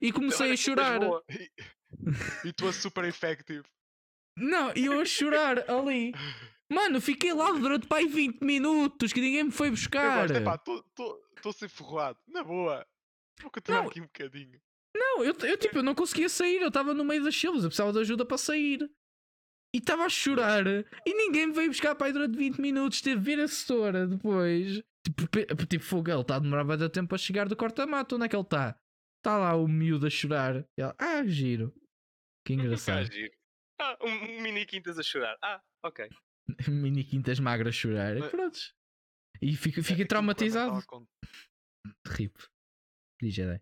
E 0.00 0.10
comecei 0.12 0.46
Olha 0.46 0.54
a 0.54 0.56
chorar. 0.56 1.00
boa. 1.00 1.24
E 2.44 2.52
tu 2.52 2.66
és 2.66 2.74
super 2.76 3.04
effective. 3.04 3.62
Não, 4.36 4.72
e 4.76 4.86
eu 4.86 5.00
a 5.00 5.04
chorar 5.04 5.70
ali. 5.70 6.12
Mano, 6.70 7.00
fiquei 7.00 7.32
lá 7.32 7.52
durante 7.52 7.86
pai 7.86 8.06
20 8.06 8.40
minutos 8.42 9.12
que 9.12 9.20
ninguém 9.20 9.44
me 9.44 9.50
foi 9.50 9.68
Eu 9.68 9.72
buscar. 9.72 10.26
gosto, 10.28 10.84
estou 10.96 11.50
a 11.50 11.52
ser 11.52 11.68
ferroado. 11.68 12.18
Na 12.26 12.42
boa. 12.42 12.86
Vou 13.40 13.50
continuar 13.50 13.82
Não. 13.82 13.88
aqui 13.88 14.00
um 14.00 14.04
bocadinho. 14.06 14.60
Não, 14.96 15.22
eu, 15.22 15.34
eu 15.34 15.58
tipo, 15.58 15.78
eu 15.78 15.82
não 15.82 15.94
conseguia 15.94 16.28
sair, 16.28 16.60
eu 16.60 16.68
estava 16.68 16.94
no 16.94 17.04
meio 17.04 17.22
das 17.22 17.36
silvas, 17.36 17.62
eu 17.62 17.68
precisava 17.68 17.92
de 17.92 17.98
ajuda 18.00 18.24
para 18.24 18.38
sair. 18.38 18.90
E 19.74 19.78
estava 19.78 20.04
a 20.04 20.08
chorar 20.08 20.64
e 20.66 21.14
ninguém 21.14 21.48
me 21.48 21.52
veio 21.52 21.68
buscar 21.68 21.94
pai 21.94 22.12
durante 22.12 22.36
20 22.36 22.58
minutos, 22.60 23.02
teve 23.02 23.20
vir 23.20 23.38
a 23.40 23.46
setora 23.46 24.06
depois. 24.06 24.82
Tipo, 25.04 25.66
tipo 25.66 25.84
fogo, 25.84 26.10
ele 26.10 26.20
está 26.22 26.36
a 26.36 26.38
demorar 26.38 26.64
bastante 26.64 26.92
tempo 26.92 27.14
a 27.14 27.18
chegar 27.18 27.46
do 27.46 27.54
corta-mato, 27.56 28.16
onde 28.16 28.24
é 28.24 28.28
que 28.28 28.34
ele 28.34 28.42
está? 28.42 28.76
Está 29.18 29.36
lá 29.36 29.54
o 29.54 29.68
miúdo 29.68 30.06
a 30.06 30.10
chorar. 30.10 30.66
E 30.78 30.80
ela, 30.82 30.94
ah, 30.98 31.24
giro. 31.26 31.74
Que 32.44 32.54
Ah, 32.54 32.56
engraçado. 32.56 33.10
Ah, 33.78 33.98
um 34.02 34.40
mini 34.40 34.64
quintas 34.64 34.98
a 34.98 35.02
chorar. 35.02 35.36
Ah, 35.42 35.60
ok. 35.84 36.08
Mini 36.70 37.04
quintas 37.04 37.38
magras 37.40 37.74
chorar. 37.74 38.16
E 38.16 38.20
Mas- 38.20 38.30
prontos. 38.30 38.74
E 39.42 39.54
fico, 39.56 39.80
É, 39.80 39.82
o 39.82 39.86
Emer 39.94 40.08
traumatizado. 40.08 40.86
con- 40.86 41.06
Rip. 42.06 42.34
Diz 43.20 43.34
Jedi. 43.34 43.60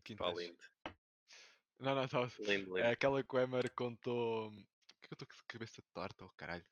Não, 1.81 1.95
não, 1.95 2.05
estava. 2.05 2.31
É 2.79 2.91
aquela 2.93 3.23
que 3.23 3.35
o 3.37 3.39
Emer 3.41 3.71
contou. 3.75 4.51
Por 4.51 5.09
que 5.09 5.13
eu 5.13 5.15
estou 5.17 5.29
com 5.29 5.35
a 5.35 5.45
cabeça 5.47 5.83
torta, 5.93 6.25
oh 6.25 6.31
caralho? 6.37 6.65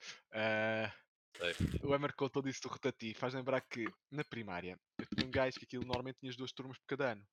Sei. 1.37 1.55
o 1.83 1.95
Emer 1.95 2.15
contou 2.15 2.43
disso 2.43 2.63
do 2.63 2.69
Rotati. 2.69 3.15
Faz 3.15 3.35
lembrar 3.35 3.61
que 3.63 3.85
na 4.11 4.25
primária 4.25 4.79
eu 4.99 5.07
tinha 5.07 5.27
um 5.27 5.31
gajo 5.31 5.59
que 5.59 5.65
aquilo 5.65 5.85
normalmente 5.85 6.19
tinha 6.21 6.31
as 6.31 6.37
duas 6.37 6.53
turmas 6.53 6.79
por 6.79 6.87
cada 6.87 7.13
ano. 7.13 7.27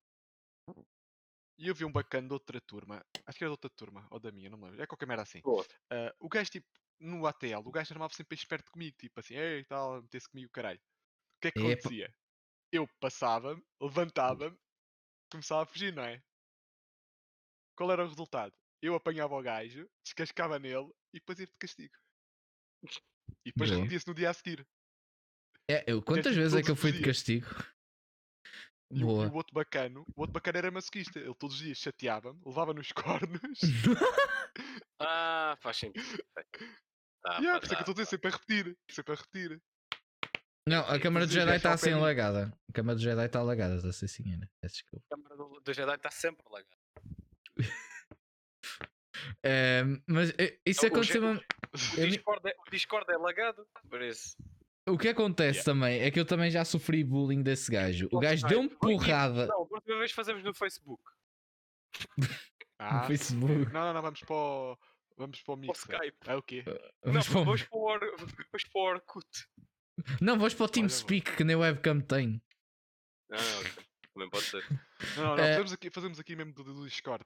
E 1.58 1.68
eu 1.68 1.74
vi 1.74 1.84
um 1.84 1.92
bacana 1.92 2.26
de 2.26 2.32
outra 2.32 2.60
turma. 2.60 3.04
Acho 3.26 3.38
que 3.38 3.44
era 3.44 3.50
de 3.50 3.52
outra 3.54 3.70
turma, 3.70 4.06
ou 4.10 4.18
da 4.18 4.32
minha, 4.32 4.48
não 4.50 4.58
me 4.58 4.64
lembro. 4.66 4.82
É 4.82 4.86
qualquer 4.86 5.06
merda 5.06 5.22
assim. 5.22 5.40
Ah, 5.90 6.14
o 6.18 6.28
gajo, 6.28 6.50
tipo, 6.50 6.66
no 7.00 7.26
ATL, 7.26 7.66
o 7.66 7.70
gajo 7.72 7.92
armava 7.94 8.12
sempre 8.14 8.36
esperto 8.36 8.70
comigo, 8.70 8.96
tipo 8.98 9.18
assim, 9.20 9.34
ei 9.34 9.64
tal, 9.64 10.02
metesse 10.02 10.28
comigo, 10.28 10.50
caralho. 10.52 10.78
O 10.78 11.40
que 11.40 11.48
é 11.48 11.50
que 11.50 11.58
Epa. 11.60 11.70
acontecia? 11.70 12.14
Eu 12.72 12.86
passava-me, 13.00 13.64
levantava-me, 13.80 14.56
começava 15.30 15.62
a 15.62 15.66
fugir, 15.66 15.92
não 15.94 16.04
é? 16.04 16.22
Qual 17.76 17.90
era 17.90 18.04
o 18.04 18.08
resultado? 18.08 18.54
Eu 18.82 18.94
apanhava 18.94 19.34
o 19.34 19.42
gajo, 19.42 19.88
descascava 20.04 20.58
nele 20.58 20.90
e 21.12 21.18
depois 21.18 21.38
ia 21.38 21.46
de 21.46 21.52
castigo. 21.58 21.94
E 23.44 23.50
depois 23.52 23.70
repetia-se 23.70 24.06
no 24.06 24.14
dia 24.14 24.30
a 24.30 24.34
seguir. 24.34 24.66
É, 25.70 25.84
eu, 25.86 26.02
quantas 26.02 26.32
tipo 26.32 26.40
vezes 26.40 26.58
é 26.58 26.62
que 26.62 26.70
eu 26.70 26.76
fui 26.76 26.92
de 26.92 27.02
castigo? 27.02 27.46
E, 28.90 28.94
o- 28.94 28.98
e 29.00 29.04
Boa. 29.04 29.28
o 29.28 29.34
outro 29.34 29.54
bacano, 29.54 30.04
o 30.16 30.20
outro 30.20 30.32
bacano 30.32 30.58
era 30.58 30.70
masoquista. 30.70 31.18
Ele 31.18 31.34
todos 31.34 31.56
os 31.56 31.62
dias 31.62 31.78
chateava-me, 31.78 32.40
levava 32.44 32.74
nos 32.74 32.90
cornos. 32.92 33.60
Ah, 35.02 35.56
faz 35.62 35.78
sentido. 35.78 36.04
Ah, 37.26 37.38
yeah, 37.38 37.58
por 37.60 37.64
isso 37.66 37.74
é 37.74 37.76
que 37.76 37.82
eu 37.82 37.84
estou 37.84 37.92
a 37.92 37.94
dizer, 37.94 38.06
sempre 38.06 38.28
a 38.28 38.30
repetir. 38.32 38.78
Sempre 38.90 39.12
a 39.12 39.16
repetir. 39.16 39.62
Não, 40.68 40.80
a 40.88 40.98
câmara 41.00 41.26
do 41.26 41.32
Jedi 41.32 41.52
é 41.52 41.56
está 41.56 41.72
assim 41.72 41.92
alagada. 41.92 42.52
A 42.68 42.72
câmara 42.72 42.96
do 42.96 43.02
Jedi 43.02 43.24
está 43.26 43.42
assim 43.88 44.06
senhora. 44.06 44.48
Peço 44.60 44.74
desculpa. 44.76 45.04
A 45.10 45.16
câmara 45.16 45.36
do, 45.36 45.60
do 45.60 45.72
Jedi 45.72 45.94
está 45.94 46.10
sempre 46.10 46.44
lagada. 46.50 46.76
Ehm, 49.44 50.00
mas 50.06 50.30
eh, 50.38 50.58
isso 50.64 50.80
O- 50.82 50.84
o 50.88 50.92
aconteceu. 50.92 51.22
O 51.22 51.34
ni- 51.34 52.08
Discord, 52.08 52.48
é, 52.48 52.54
o 52.66 52.70
Discord 52.70 53.12
é 53.12 53.16
lagado, 53.18 53.66
por 53.88 54.00
isso. 54.00 54.34
O 54.88 54.96
que 54.96 55.08
acontece 55.08 55.58
Yeah. 55.58 55.64
também 55.72 56.00
é 56.00 56.10
que 56.10 56.18
eu 56.18 56.24
também 56.24 56.50
já 56.50 56.64
sofri 56.64 57.04
bullying 57.04 57.42
desse 57.42 57.70
gajo. 57.70 58.08
O 58.12 58.18
gajo 58.18 58.46
deu-me 58.46 58.68
porrada 58.70 59.46
Não, 59.46 59.62
a 59.62 59.66
próxima 59.66 59.98
vez 59.98 60.12
fazemos 60.12 60.42
no 60.42 60.54
Facebook. 60.54 61.02
no 62.18 62.26
Ah, 62.78 63.04
Facebook. 63.06 63.72
Não, 63.72 63.84
não, 63.84 63.94
não, 63.94 64.02
vamos 64.02 64.20
para 64.20 64.34
o. 64.34 64.78
Vamos 65.20 65.42
para 65.42 65.52
o 65.54 65.56
Mixer. 65.58 65.94
Skype. 65.94 66.16
É 66.26 66.34
o 66.34 66.42
quê? 66.42 66.64
Não, 67.04 67.12
Vamos 67.12 67.28
para 67.28 67.38
o- 67.40 67.44
vamos 67.44 67.62
para 67.62 67.78
o 67.78 67.82
Or- 67.82 68.16
vamos 68.18 68.32
para 68.64 68.80
o 68.80 68.84
Orkut. 68.84 69.28
Não, 70.20 70.36
vamos 70.38 70.54
para 70.54 70.64
o 70.64 70.68
TeamSpeak 70.68 71.36
que 71.36 71.44
nem 71.44 71.56
o 71.56 71.60
webcam 71.60 72.00
tem. 72.00 72.42
Não, 73.28 73.38
não, 73.38 73.60
ok. 73.60 73.70
também 74.14 74.30
pode 74.30 74.44
ser. 74.44 74.64
Não, 75.16 75.24
não, 75.24 75.36
não, 75.36 75.44
Eh, 75.44 75.52
fazemos, 75.52 75.72
aqui, 75.72 75.90
fazemos 75.90 76.18
aqui 76.18 76.34
mesmo 76.34 76.54
do, 76.54 76.64
do 76.64 76.84
Discord. 76.86 77.24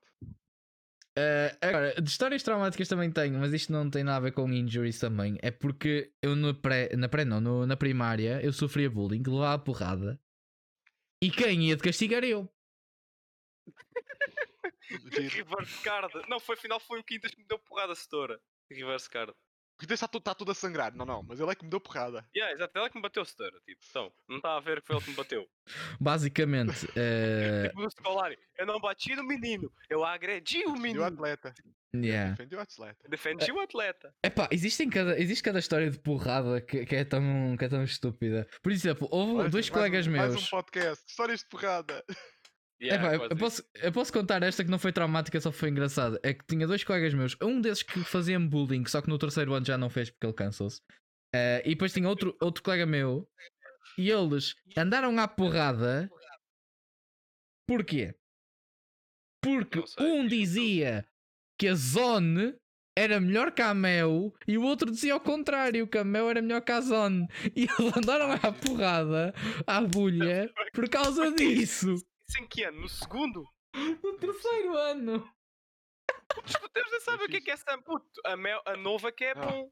Eh, 1.16 1.56
agora, 1.60 1.94
de 2.02 2.10
histórias 2.10 2.42
traumáticas 2.42 2.88
também 2.88 3.12
tenho, 3.12 3.38
mas 3.38 3.52
isto 3.52 3.72
não 3.72 3.88
tem 3.88 4.02
nada 4.02 4.16
a 4.16 4.20
ver 4.20 4.32
com 4.32 4.50
injuries 4.52 4.98
também. 4.98 5.38
É 5.40 5.52
porque 5.52 6.12
eu 6.20 6.34
na 6.34 6.52
pré, 6.52 6.88
na 6.96 7.08
pré 7.08 7.24
não, 7.24 7.40
no- 7.40 7.64
na 7.66 7.76
primária 7.76 8.40
eu 8.44 8.52
sofria 8.52 8.90
bullying, 8.90 9.22
levava 9.24 9.62
porrada. 9.62 10.20
E 11.22 11.30
quem 11.30 11.68
ia 11.68 11.76
de 11.76 11.82
castigo 11.82 12.14
era 12.14 12.26
eu. 12.26 12.52
Reverse 14.90 15.82
card. 15.82 16.12
Não, 16.28 16.38
foi 16.40 16.54
afinal 16.56 16.80
foi 16.80 17.00
o 17.00 17.04
Quintas 17.04 17.32
que 17.32 17.40
me 17.40 17.46
deu 17.46 17.58
porrada 17.58 17.92
a 17.92 17.96
setora. 17.96 18.40
Reverse 18.70 19.08
card. 19.08 19.32
Porque 19.76 19.92
está 19.92 20.06
tudo, 20.06 20.20
está 20.20 20.34
tudo 20.34 20.52
a 20.52 20.54
sangrar. 20.54 20.94
Não, 20.94 21.04
não, 21.04 21.22
mas 21.24 21.40
ele 21.40 21.50
é 21.50 21.54
que 21.54 21.64
me 21.64 21.70
deu 21.70 21.80
porrada. 21.80 22.24
Yeah, 22.34 22.54
exato, 22.54 22.78
ela 22.78 22.88
que 22.88 22.96
me 22.96 23.02
bateu 23.02 23.22
a 23.22 23.26
setora. 23.26 23.58
Tipo, 23.66 23.80
então, 23.90 24.12
não 24.28 24.36
está 24.36 24.56
a 24.56 24.60
ver 24.60 24.80
que 24.80 24.86
foi 24.86 24.96
ele 24.96 25.04
que 25.04 25.10
me 25.10 25.16
bateu. 25.16 25.48
Basicamente, 26.00 26.86
eh, 26.96 27.68
Tipo, 27.68 27.84
escolar, 27.86 28.32
eu 28.56 28.66
não 28.66 28.78
bati 28.80 29.16
no 29.16 29.24
menino, 29.24 29.72
eu 29.90 30.04
agredi 30.04 30.58
o 30.58 30.60
Defendi 30.74 30.78
o 30.78 30.80
menino. 30.80 31.04
atleta. 31.04 31.52
yeah. 31.92 32.30
Defendi 32.30 32.54
o 32.54 32.60
atleta. 32.60 33.08
Defendi 33.08 33.52
o 33.52 33.60
atleta. 33.60 34.14
Epá, 34.22 34.48
existem 34.52 34.88
cada, 34.88 35.18
existe 35.18 35.42
cada 35.42 35.58
história 35.58 35.90
de 35.90 35.98
porrada 35.98 36.60
que, 36.60 36.86
que 36.86 36.94
é 36.94 37.04
tão, 37.04 37.56
que 37.58 37.64
é 37.64 37.68
tão 37.68 37.82
estúpida. 37.82 38.48
Por 38.62 38.70
exemplo, 38.70 39.08
houve 39.10 39.40
Olha, 39.40 39.50
dois 39.50 39.68
mais 39.68 39.70
colegas 39.70 40.06
um, 40.06 40.10
meus. 40.12 40.34
Mais 40.34 40.44
um 40.44 40.50
podcast. 40.50 41.04
Histórias 41.08 41.40
de 41.40 41.46
porrada. 41.48 42.04
Yeah, 42.84 43.14
Epá, 43.14 43.24
eu- 43.30 43.36
posso, 43.36 43.64
eu 43.74 43.92
posso 43.92 44.12
contar 44.12 44.42
esta 44.42 44.64
que 44.64 44.70
não 44.70 44.78
foi 44.78 44.92
traumática, 44.92 45.40
só 45.40 45.50
foi 45.50 45.70
engraçada. 45.70 46.20
É 46.22 46.34
que 46.34 46.44
tinha 46.46 46.66
dois 46.66 46.84
colegas 46.84 47.14
meus, 47.14 47.36
um 47.42 47.60
desses 47.60 47.82
que 47.82 48.00
fazia-me 48.04 48.48
bullying, 48.48 48.84
só 48.86 49.00
que 49.00 49.08
no 49.08 49.18
terceiro 49.18 49.54
ano 49.54 49.64
já 49.66 49.78
não 49.78 49.88
fez 49.88 50.10
porque 50.10 50.26
ele 50.26 50.34
cansou-se. 50.34 50.80
Eh, 51.34 51.62
e 51.64 51.70
depois 51.70 51.92
tinha 51.92 52.08
outro, 52.08 52.36
outro 52.40 52.62
colega 52.62 52.86
meu, 52.86 53.28
e 53.98 54.10
eles 54.10 54.54
andaram 54.76 55.18
à 55.18 55.26
porrada. 55.26 56.10
Porquê? 57.66 58.14
Porque 59.42 59.78
um 59.98 60.22
tu. 60.24 60.28
dizia 60.28 61.06
que 61.58 61.68
a 61.68 61.74
Zone 61.74 62.54
era 62.96 63.20
melhor 63.20 63.52
que 63.52 63.60
a 63.62 63.74
Mel 63.74 64.32
e 64.46 64.56
o 64.56 64.62
outro 64.62 64.90
dizia 64.90 65.14
ao 65.14 65.20
contrário, 65.20 65.86
que 65.88 65.98
a 65.98 66.04
Mel 66.04 66.30
era 66.30 66.40
melhor 66.40 66.60
que 66.60 66.72
a 66.72 66.80
Zone. 66.80 67.26
E 67.56 67.62
eles 67.62 67.68
andaram 67.96 68.30
à 68.32 68.52
porrada, 68.52 69.34
à 69.66 69.80
bulha, 69.80 70.50
por 70.72 70.88
causa 70.88 71.32
disso. 71.32 71.94
Isso 72.28 72.38
em 72.38 72.46
que 72.46 72.62
ano? 72.64 72.80
No 72.82 72.88
segundo? 72.88 73.44
No 74.02 74.14
terceiro 74.18 74.76
ano. 74.76 75.28
Tu 76.28 76.70
deves 76.74 76.90
de 76.90 77.00
saber 77.00 77.24
o 77.24 77.28
que 77.28 77.36
é 77.36 77.40
que 77.40 77.50
é 77.50 77.54
essa 77.54 77.76
puto. 77.78 78.20
A, 78.24 78.36
mel, 78.36 78.60
a 78.66 78.76
nova 78.76 79.10
que 79.12 79.24
é 79.24 79.32
Ah. 79.32 79.46
bom. 79.46 79.70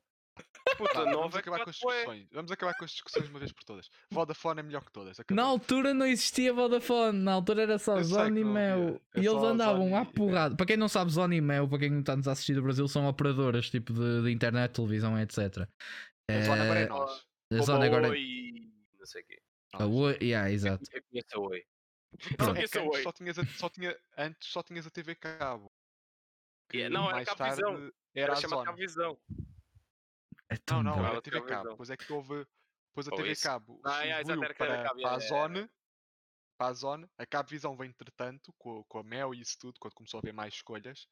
Puta, 0.79 1.05
vamos 1.05 1.35
é 1.35 1.41
acabar 1.41 1.63
com 1.63 1.71
as 1.71 1.77
discussões. 1.77 2.29
Vamos 2.33 2.51
acabar 2.53 2.75
com 2.79 2.85
as 2.85 2.91
discussões 2.93 3.29
uma 3.29 3.39
vez 3.39 3.53
por 3.53 3.65
todas. 3.65 3.91
Vodafone 4.11 4.61
é 4.61 4.63
melhor 4.63 4.83
que 4.85 4.93
todas. 4.93 5.19
Na 5.19 5.23
acabou. 5.23 5.45
altura 5.45 5.93
não 5.93 6.07
existia 6.07 6.53
Vodafone, 6.55 7.19
na 7.19 7.33
altura 7.33 7.63
era 7.63 7.79
só 7.79 8.01
Zone 8.03 8.41
e 8.41 8.45
não 8.45 8.53
Mel. 8.53 9.01
é 9.15 9.21
E 9.21 9.27
eles 9.27 9.43
andavam 9.43 9.83
Zone 9.91 9.95
à 9.95 10.05
porrada. 10.07 10.57
Para 10.57 10.65
quem 10.67 10.77
não 10.77 10.89
sabe, 10.89 11.11
Zone 11.11 11.37
e 11.37 11.41
Mel, 11.41 11.69
para 11.69 11.81
quem 11.81 11.99
está-nos 12.01 12.27
a 12.29 12.33
assistir 12.33 12.55
do 12.55 12.63
Brasil, 12.63 12.89
são 12.89 13.07
operadoras 13.07 13.69
tipo 13.69 13.93
de, 13.93 14.23
de 14.23 14.31
internet, 14.31 14.73
televisão, 14.73 15.19
etc. 15.21 15.39
A 16.31 16.41
zona 16.43 16.63
agora 16.65 16.81
é 16.81 16.87
nós. 16.87 17.11
a 17.11 17.25
Como 17.51 17.63
Zone 17.65 17.87
agora. 17.87 18.09
Oi 18.09 18.19
e 18.21 18.73
não 18.99 19.07
sei 19.07 19.23
o 19.23 19.27
quê. 19.27 19.43
A 19.75 19.87
Oi, 19.87 20.19
yeah, 20.23 20.51
exato. 20.51 20.85
Eu 20.93 21.03
conheço 21.11 21.29
a 21.37 21.41
Oi. 21.41 21.63
Não, 22.39 22.55
é 22.55 22.61
a 22.61 22.63
antes 22.63 23.03
só 23.03 23.13
tinhas 23.13 23.39
a, 23.39 23.47
só 23.47 23.69
tinha, 23.69 23.99
antes 24.17 24.49
só 24.49 24.63
tinhas 24.63 24.87
a 24.87 24.91
TV 24.91 25.15
Cabo. 25.15 25.73
Yeah, 26.73 26.89
que 26.89 27.03
não, 27.03 27.11
era 27.11 27.25
Cabvisão. 27.25 27.73
tarde 27.73 27.95
Era 28.15 28.23
Era 28.23 28.33
a 28.33 28.37
chamada. 28.37 28.65
Cabvisão. 28.65 29.19
É 30.49 30.57
Não, 30.71 30.83
não, 30.83 31.07
era 31.07 31.23
TV 31.23 31.41
Cabo. 31.41 31.49
Cabo. 31.49 31.71
Depois 31.71 31.91
é 31.91 31.97
que 31.97 32.13
houve. 32.13 32.47
Depois 32.91 33.09
a 33.09 33.11
Ou 33.11 33.17
TV 33.17 33.33
isso. 33.33 33.43
Cabo 33.43 33.81
Ah, 33.85 34.03
yeah, 34.03 34.21
exato, 34.21 34.45
era 34.45 34.55
para, 34.55 34.83
Cabo, 34.85 35.01
para 35.01 35.15
a 35.15 35.19
Zone. 35.19 35.71
Para 36.59 36.69
a 36.69 36.73
Zone. 36.75 37.11
A 37.19 37.27
Cabvisão 37.27 37.77
vem 37.77 37.89
entretanto, 37.89 38.53
com, 38.59 38.85
com 38.85 38.99
a 38.99 39.03
Mel 39.03 39.35
e 39.35 39.41
isso 39.41 39.59
tudo, 39.59 39.81
quando 39.81 39.95
começou 39.95 40.19
a 40.19 40.21
haver 40.21 40.33
mais 40.33 40.55
escolhas. 40.55 41.09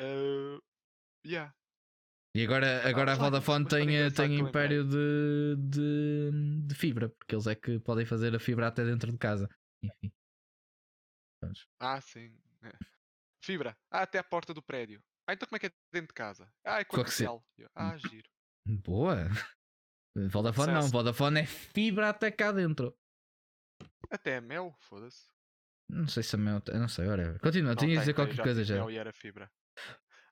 Uh, 0.00 0.62
yeah. 1.26 1.54
E 2.36 2.42
agora, 2.42 2.88
agora 2.88 3.12
a 3.12 3.14
mas 3.14 3.20
olha, 3.20 3.30
Vodafone 3.30 3.68
tem, 3.68 3.82
engraçada 3.82 4.28
tem 4.28 4.36
que 4.36 4.42
eu 4.42 4.48
império 4.48 4.84
de, 4.84 5.56
de, 5.56 6.30
de 6.66 6.74
fibra, 6.74 7.08
porque 7.08 7.34
eles 7.34 7.46
é 7.46 7.54
que 7.54 7.78
podem 7.78 8.04
fazer 8.04 8.34
a 8.34 8.40
fibra 8.40 8.66
até 8.66 8.84
dentro 8.84 9.12
de 9.12 9.18
casa. 9.18 9.48
Enfim. 9.84 10.12
Vamos. 11.42 11.68
Ah, 11.78 12.00
sim. 12.00 12.36
é. 12.62 12.72
Fibra. 13.42 13.76
Ah, 13.90 14.02
até 14.02 14.18
a 14.18 14.24
porta 14.24 14.54
do 14.54 14.62
prédio. 14.62 15.02
Ah, 15.26 15.32
então 15.34 15.46
como 15.48 15.56
é 15.56 15.60
que 15.60 15.66
é 15.66 15.72
dentro 15.92 16.08
de 16.08 16.14
casa? 16.14 16.50
Ah, 16.64 16.80
é. 16.80 16.84
Eu, 17.58 17.68
Ah, 17.74 17.96
giro. 17.96 18.28
Boa! 18.66 19.16
Vodafone 20.30 20.72
não. 20.72 20.88
Vodafone 20.88 21.40
é 21.40 21.46
fibra 21.46 22.08
até 22.10 22.30
cá 22.30 22.52
dentro. 22.52 22.96
Até 24.10 24.32
é 24.36 24.40
mel, 24.40 24.74
foda-se. 24.80 25.28
Não 25.90 26.06
sei 26.08 26.22
se 26.22 26.36
é 26.36 26.38
eu 26.38 26.78
Não 26.78 26.88
sei, 26.88 27.06
whatever. 27.06 27.38
Continua, 27.40 27.70
Não, 27.70 27.76
tinha 27.76 27.94
de 27.94 28.00
dizer 28.00 28.14
qualquer 28.14 28.34
já 28.36 28.42
coisa 28.42 28.64
já. 28.64 28.74
mel 28.76 28.90
e 28.90 28.96
era 28.96 29.12
fibra. 29.12 29.50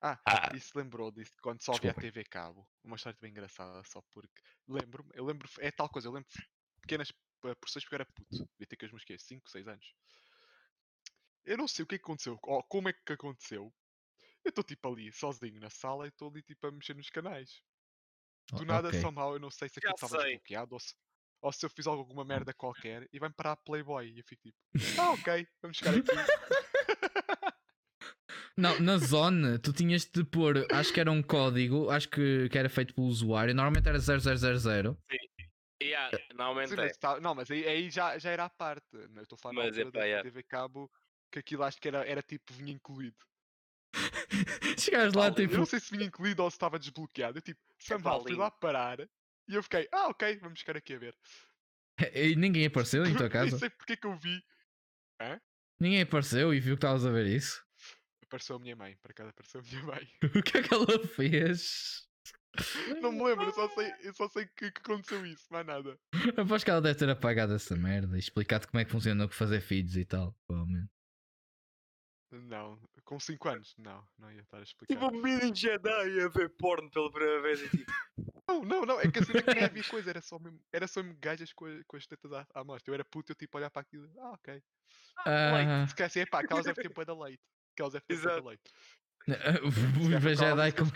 Ah, 0.00 0.18
Ah. 0.26 0.56
isso 0.56 0.76
lembrou 0.76 1.10
disso 1.12 1.32
quando 1.42 1.62
só 1.62 1.72
havia. 1.74 1.92
TV 1.94 2.24
cabo. 2.24 2.66
Uma 2.82 2.96
história 2.96 3.18
bem 3.20 3.30
engraçada, 3.30 3.82
só 3.84 4.00
porque 4.10 4.40
lembro-me, 4.68 5.10
eu 5.14 5.24
lembro, 5.24 5.48
é 5.60 5.70
tal 5.70 5.88
coisa, 5.88 6.08
eu 6.08 6.12
lembro 6.12 6.28
pequenas 6.80 7.12
porções 7.56 7.84
porque 7.84 7.94
eu 7.94 7.96
era 7.96 8.06
puto. 8.06 8.48
Devia 8.52 8.66
ter 8.68 8.76
que 8.76 8.86
os 8.86 8.92
meus 8.92 9.04
5, 9.22 9.50
6 9.50 9.66
anos. 9.68 9.94
Eu 11.44 11.58
não 11.58 11.66
sei 11.66 11.82
o 11.82 11.86
que 11.86 11.96
é 11.96 11.98
que 11.98 12.04
aconteceu, 12.04 12.38
ou 12.42 12.62
como 12.64 12.88
é 12.88 12.92
que 12.92 13.12
aconteceu. 13.12 13.72
Eu 14.44 14.48
estou 14.50 14.62
tipo 14.64 14.88
ali, 14.92 15.12
sozinho 15.12 15.60
na 15.60 15.70
sala 15.70 16.06
e 16.06 16.08
estou 16.08 16.28
ali 16.30 16.42
tipo 16.42 16.66
a 16.66 16.70
mexer 16.70 16.94
nos 16.94 17.10
canais. 17.10 17.62
Do 18.52 18.62
O- 18.62 18.66
nada, 18.66 18.88
ok. 18.88 19.00
somehow, 19.00 19.32
eu 19.34 19.40
não 19.40 19.50
sei 19.50 19.68
se 19.68 19.78
aquilo 19.78 19.94
estava 19.94 20.18
desbloqueado 20.22 20.74
ou 20.74 20.80
se, 20.80 20.94
ou 21.40 21.52
se 21.52 21.64
eu 21.66 21.70
fiz 21.70 21.86
alguma 21.86 22.24
merda 22.24 22.52
qualquer 22.54 23.08
e 23.12 23.18
vai-me 23.18 23.34
parar 23.34 23.52
a 23.52 23.56
Playboy. 23.56 24.08
E 24.08 24.18
eu 24.18 24.24
fico 24.24 24.42
tipo, 24.42 24.56
ah, 24.98 25.12
ok, 25.12 25.46
vamos 25.60 25.78
ficar 25.78 25.94
aqui. 25.94 26.10
Não, 28.56 28.78
na 28.80 28.98
zone 28.98 29.58
tu 29.58 29.72
tinhas 29.72 30.04
de 30.04 30.24
pôr, 30.24 30.66
acho 30.72 30.92
que 30.92 31.00
era 31.00 31.10
um 31.10 31.22
código, 31.22 31.88
acho 31.90 32.08
que, 32.08 32.48
que 32.50 32.58
era 32.58 32.68
feito 32.68 32.94
pelo 32.94 33.06
usuário, 33.06 33.54
normalmente 33.54 33.88
era 33.88 33.98
0000. 33.98 34.96
Yeah, 35.82 36.18
normalmente 36.34 36.68
Sim, 36.70 36.74
é. 36.74 36.84
mas 36.84 36.96
tá- 36.96 37.20
não, 37.20 37.34
mas 37.34 37.50
aí, 37.50 37.66
aí 37.66 37.90
já, 37.90 38.18
já 38.18 38.30
era 38.30 38.44
à 38.44 38.50
parte. 38.50 38.96
né? 38.96 39.20
Eu 39.20 39.22
estou 39.22 39.36
a 39.36 39.38
falar 39.38 39.54
na 39.54 39.60
Mas, 39.60 39.68
altura 39.78 39.88
epá, 39.88 39.98
da 40.00 40.04
yeah. 40.06 40.22
TV 40.30 40.42
Cabo 40.42 40.90
que 41.30 41.38
aquilo 41.38 41.62
acho 41.64 41.80
que 41.80 41.88
era, 41.88 42.06
era 42.06 42.22
tipo, 42.22 42.52
vinha 42.52 42.72
incluído. 42.72 43.16
Chegares 44.78 45.14
lá 45.14 45.30
Pá, 45.30 45.36
tipo. 45.36 45.54
Eu 45.54 45.58
não 45.58 45.66
sei 45.66 45.80
se 45.80 45.90
vinha 45.90 46.06
incluído 46.06 46.42
ou 46.42 46.50
se 46.50 46.56
estava 46.56 46.78
desbloqueado. 46.78 47.38
Eu 47.38 47.42
tipo, 47.42 47.60
somehow 47.78 48.20
fui 48.22 48.32
lindo. 48.32 48.42
lá 48.42 48.50
parar 48.50 49.00
e 49.00 49.54
eu 49.54 49.62
fiquei, 49.62 49.88
ah, 49.92 50.08
ok, 50.08 50.36
vamos 50.38 50.60
ficar 50.60 50.76
aqui 50.76 50.94
a 50.94 50.98
ver. 50.98 51.16
E 52.14 52.34
ninguém 52.36 52.66
apareceu 52.66 53.04
em 53.04 53.12
tua 53.14 53.28
Nem 53.28 53.30
casa? 53.30 53.58
sei 53.58 53.70
porque 53.70 53.94
é 53.94 53.96
que 53.96 54.06
eu 54.06 54.16
vi. 54.16 54.42
Ninguém 55.80 56.02
apareceu 56.02 56.52
e 56.54 56.60
viu 56.60 56.74
que 56.74 56.78
estavas 56.78 57.04
a 57.06 57.10
ver 57.10 57.26
isso? 57.26 57.62
Apareceu 58.24 58.56
a 58.56 58.58
minha 58.58 58.74
mãe, 58.74 58.96
para 59.02 59.12
casa 59.12 59.30
apareceu 59.30 59.60
a 59.60 59.64
minha 59.64 59.82
mãe. 59.82 60.08
O 60.36 60.42
que 60.42 60.58
é 60.58 60.62
que 60.62 60.72
ela 60.74 61.06
fez? 61.06 62.08
Não 63.00 63.12
me 63.12 63.24
lembro, 63.24 63.46
eu 63.46 63.52
só 63.52 63.68
sei, 63.70 63.92
eu 64.02 64.12
só 64.14 64.28
sei 64.28 64.46
que, 64.46 64.70
que 64.70 64.80
aconteceu 64.80 65.24
isso, 65.24 65.46
mais 65.50 65.66
nada. 65.66 65.98
Aposto 66.36 66.64
que 66.64 66.70
ela 66.70 66.82
deve 66.82 66.98
ter 66.98 67.08
apagado 67.08 67.54
essa 67.54 67.74
merda 67.76 68.16
e 68.16 68.18
explicado 68.18 68.68
como 68.68 68.80
é 68.80 68.84
que 68.84 68.90
funciona 68.90 69.24
o 69.24 69.28
que 69.28 69.34
fazer 69.34 69.60
feeds 69.60 69.96
e 69.96 70.04
tal. 70.04 70.36
Provavelmente. 70.46 70.90
Não, 72.30 72.80
com 73.04 73.20
5 73.20 73.46
anos, 73.48 73.74
não, 73.76 74.06
não 74.18 74.32
ia 74.32 74.40
estar 74.40 74.58
a 74.58 74.62
explicar. 74.62 74.94
Tipo 74.94 75.14
um 75.14 75.20
mini 75.22 75.54
Jedi 75.54 76.20
a 76.22 76.28
ver 76.28 76.48
porno 76.56 76.90
pela 76.90 77.10
primeira 77.10 77.42
vez 77.42 77.60
e 77.62 77.68
tipo. 77.68 77.92
Não, 78.48 78.62
não, 78.64 78.84
não, 78.84 79.00
é 79.00 79.10
que 79.10 79.18
a 79.20 79.24
cena 79.24 79.40
que 79.40 79.54
nem 79.54 79.64
havia 79.64 79.84
coisa, 79.84 80.10
era 80.10 80.20
só 80.20 80.38
mesmo, 80.38 80.60
era 80.72 80.86
só 80.86 81.00
mesmo 81.02 81.16
gajas 81.20 81.52
com, 81.52 81.64
a- 81.64 81.82
com 81.86 81.96
as 81.96 82.06
tetas 82.06 82.32
à, 82.32 82.46
à 82.52 82.62
mostra. 82.64 82.90
Eu 82.90 82.94
era 82.94 83.04
puto, 83.04 83.32
eu 83.32 83.36
tipo 83.36 83.56
olhar 83.56 83.70
para 83.70 83.80
aquilo, 83.82 84.10
ah, 84.18 84.32
ok. 84.32 84.62
Ah, 85.24 85.86
Se 85.88 85.94
calhar 85.94 86.06
assim, 86.08 86.20
epá, 86.20 86.40
aquelas 86.40 86.64
devem 86.66 86.82
ter 86.90 87.04
da 87.06 87.14
leite. 87.14 87.42
Aquelas 87.72 87.92
devem 87.94 88.06
ter 88.08 88.20
da 88.42 88.48
leite. 88.48 88.62
o 89.64 89.72
Se 89.72 90.02
calhar 90.02 90.20
foi 90.20 90.34
Jedi 90.36 90.68
aquela 90.68 90.90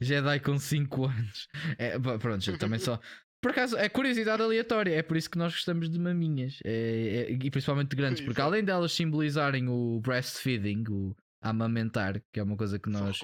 Jedi 0.00 0.40
com 0.40 0.58
5 0.58 1.04
anos. 1.06 1.48
É, 1.78 1.98
pronto, 1.98 2.58
também 2.58 2.78
só. 2.78 3.00
Por 3.42 3.52
acaso, 3.52 3.76
é 3.78 3.88
curiosidade 3.88 4.42
aleatória, 4.42 4.94
é 4.94 5.02
por 5.02 5.16
isso 5.16 5.30
que 5.30 5.38
nós 5.38 5.52
gostamos 5.54 5.88
de 5.88 5.98
maminhas. 5.98 6.58
É- 6.64 7.28
é- 7.28 7.32
e 7.32 7.50
principalmente 7.50 7.88
de 7.90 7.96
grandes, 7.96 8.20
porque 8.26 8.40
além 8.40 8.62
delas 8.62 8.92
simbolizarem 8.92 9.66
o 9.68 9.98
breastfeeding, 10.00 10.84
o 10.90 11.16
amamentar, 11.42 12.20
que 12.32 12.38
é 12.38 12.42
uma 12.42 12.56
coisa 12.56 12.78
que 12.78 12.90
nós. 12.90 13.18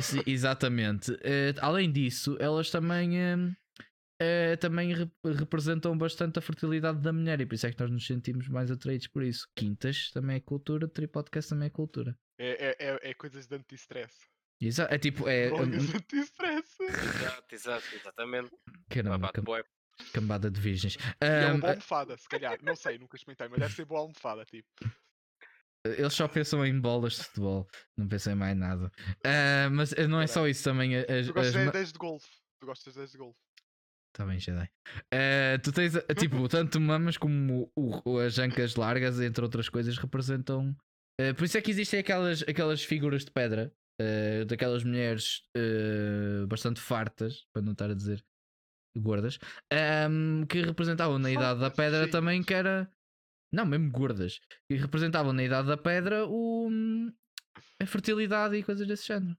Sim, 0.00 0.20
exatamente. 0.26 1.16
Eh, 1.22 1.54
além 1.60 1.92
disso, 1.92 2.36
elas 2.40 2.68
também, 2.68 3.16
eh, 4.20 4.56
também 4.56 4.92
re- 4.92 5.10
representam 5.38 5.96
bastante 5.96 6.38
a 6.38 6.42
fertilidade 6.42 7.00
da 7.00 7.12
mulher 7.12 7.40
e 7.40 7.46
por 7.46 7.54
isso 7.54 7.66
é 7.66 7.72
que 7.72 7.80
nós 7.80 7.90
nos 7.92 8.04
sentimos 8.06 8.48
mais 8.48 8.70
atraídos 8.72 9.06
por 9.06 9.22
isso. 9.22 9.46
Quintas 9.54 10.10
também 10.10 10.36
é 10.36 10.40
cultura, 10.40 10.88
tripodcast 10.88 11.50
também 11.50 11.66
é 11.66 11.70
cultura. 11.70 12.16
É, 12.38 12.70
é, 12.70 12.76
é, 12.88 13.10
é 13.10 13.14
coisas 13.14 13.46
de 13.46 13.54
anti-stress. 13.54 14.14
Exa- 14.60 14.88
é 14.90 14.98
tipo, 14.98 15.28
é. 15.28 15.48
Drogas 15.48 15.86
de 15.86 15.96
anti-stress. 15.96 16.82
Exato, 16.82 17.54
exato, 17.54 17.94
exatamente. 17.94 18.50
Caramba, 18.88 19.18
Babado 19.18 19.32
cam- 19.34 19.42
bué. 19.44 19.64
cambada 20.12 20.50
de 20.50 20.60
virgens. 20.60 20.96
E 21.20 21.24
é 21.26 21.46
uma 21.50 21.58
boa 21.58 21.70
almofada, 21.72 22.16
se 22.16 22.28
calhar. 22.28 22.58
Não 22.62 22.76
sei, 22.76 22.98
nunca 22.98 23.16
experimentei, 23.16 23.48
mas 23.48 23.58
deve 23.60 23.74
ser 23.74 23.84
boa 23.84 24.00
almofada, 24.00 24.44
tipo. 24.44 24.68
Eles 25.84 26.14
só 26.14 26.28
pensam 26.28 26.64
em 26.64 26.80
bolas 26.80 27.14
de 27.14 27.24
futebol, 27.24 27.66
não 27.96 28.06
pensam 28.06 28.32
em 28.32 28.36
mais 28.36 28.56
nada. 28.56 28.90
Ah, 29.24 29.68
mas 29.70 29.92
eh, 29.94 30.06
não 30.06 30.20
é 30.20 30.28
só 30.28 30.46
isso 30.46 30.62
também. 30.62 30.96
a- 30.96 31.00
As, 31.00 31.26
Tu 31.26 31.32
gostas 31.32 31.46
as 31.46 31.52
de 31.60 31.66
ma- 31.66 31.72
10 31.72 31.92
de 31.92 31.98
golfe. 31.98 32.28
Tu 32.60 32.66
gostas 32.66 32.92
de 32.94 32.98
10 33.00 33.10
de 33.12 33.18
golfe. 33.18 33.38
Tá 34.14 34.24
bem, 34.26 34.38
Jedi. 34.38 34.70
Eh, 35.12 35.58
tu 35.58 35.72
tens, 35.72 35.96
eh, 35.96 36.14
tipo, 36.14 36.36
tanto 36.48 36.80
mamas 36.80 37.16
como 37.16 37.68
o- 37.74 38.00
o- 38.04 38.18
as 38.18 38.38
ancas 38.38 38.76
largas, 38.76 39.18
entre 39.20 39.42
outras 39.42 39.68
coisas, 39.68 39.98
representam. 39.98 40.76
eh, 41.18 41.32
por 41.32 41.44
isso 41.44 41.58
é 41.58 41.60
que 41.62 41.70
existem 41.72 41.98
aquelas, 41.98 42.42
aquelas 42.46 42.84
figuras 42.84 43.24
de 43.24 43.32
pedra, 43.32 43.72
eh, 44.02 44.44
daquelas 44.44 44.82
mulheres 44.82 45.42
eh, 45.56 46.44
bastante 46.48 46.80
fartas, 46.80 47.46
para 47.52 47.62
não 47.62 47.72
estar 47.72 47.90
a 47.90 47.94
dizer 47.94 48.24
gordas, 48.96 49.38
ehm, 49.70 50.44
que 50.46 50.60
representavam 50.60 51.18
na 51.18 51.30
idade 51.30 51.60
da 51.60 51.70
pedra 51.70 52.10
também 52.10 52.42
que 52.42 52.52
era. 52.52 52.90
Não, 53.54 53.64
mesmo 53.64 53.90
gordas. 53.90 54.40
Que 54.68 54.76
representavam 54.76 55.32
na 55.32 55.44
idade 55.44 55.68
da 55.68 55.76
pedra 55.76 56.26
o, 56.26 56.68
a 57.80 57.86
fertilidade 57.86 58.56
e 58.56 58.62
coisas 58.62 58.86
desse 58.86 59.06
género. 59.06 59.36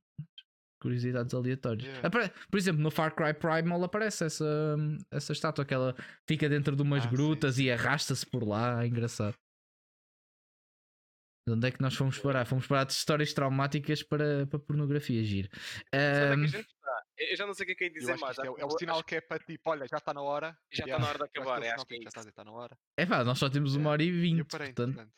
Curiosidades 0.81 1.33
aleatórias. 1.33 1.87
Yeah. 1.87 2.29
Por 2.49 2.57
exemplo, 2.57 2.81
no 2.81 2.91
Far 2.91 3.15
Cry 3.15 3.33
Primal 3.33 3.83
aparece 3.83 4.25
essa, 4.25 4.77
essa 5.09 5.31
estátua 5.31 5.65
que 5.65 5.73
ela 5.73 5.95
fica 6.27 6.49
dentro 6.49 6.75
de 6.75 6.81
umas 6.81 7.05
Ah, 7.05 7.09
sim, 7.09 7.15
grutas 7.15 7.57
e 7.57 7.71
arrasta-se 7.71 8.25
por 8.25 8.43
lá. 8.45 8.83
É 8.83 8.87
engraçado. 8.87 9.33
De 11.45 11.51
onde 11.53 11.67
é 11.67 11.71
que 11.71 11.81
nós 11.81 11.93
fomos 11.93 12.17
parar? 12.19 12.45
Fomos 12.45 12.65
parar 12.67 12.85
de 12.85 12.93
histórias 12.93 13.33
traumáticas 13.33 14.01
para, 14.01 14.47
para 14.47 14.59
pornografia, 14.59 15.21
giro. 15.25 15.49
Onde 15.93 16.55
é 16.55 16.59
está? 16.61 17.03
Eu 17.17 17.35
já 17.35 17.45
não 17.45 17.53
sei 17.53 17.63
o 17.65 17.67
que 17.67 17.73
é 17.73 17.75
que 17.75 17.83
é 17.83 17.89
dizer 17.89 18.13
acho 18.13 18.19
que 18.19 18.25
mais. 18.25 18.37
é, 18.37 18.41
acho- 18.43 18.59
é 18.59 18.63
o 18.63 18.67
acho- 18.67 18.79
sinal 18.79 19.03
que 19.03 19.15
é 19.15 19.21
para 19.21 19.43
tipo, 19.43 19.69
olha, 19.69 19.85
já 19.89 19.97
está 19.97 20.13
na 20.13 20.21
hora. 20.21 20.57
Já 20.71 20.85
está 20.85 20.99
na 20.99 21.05
hora 21.09 21.17
de 21.17 21.23
acho 21.25 21.31
acabar, 21.31 21.61
é 21.61 21.67
é, 21.67 21.71
acho 21.73 21.85
que 21.85 21.95
é 21.95 21.97
já 21.97 22.07
está 22.07 22.19
isso. 22.21 22.29
está 22.29 22.43
na 22.45 22.51
hora. 22.53 22.77
é 22.97 23.05
pá, 23.05 23.23
nós 23.25 23.37
só 23.37 23.49
temos 23.49 23.75
uma 23.75 23.89
hora 23.89 24.01
e 24.03 24.07
eu 24.07 24.13
vinte. 24.21 24.45
Portanto, 24.45 25.11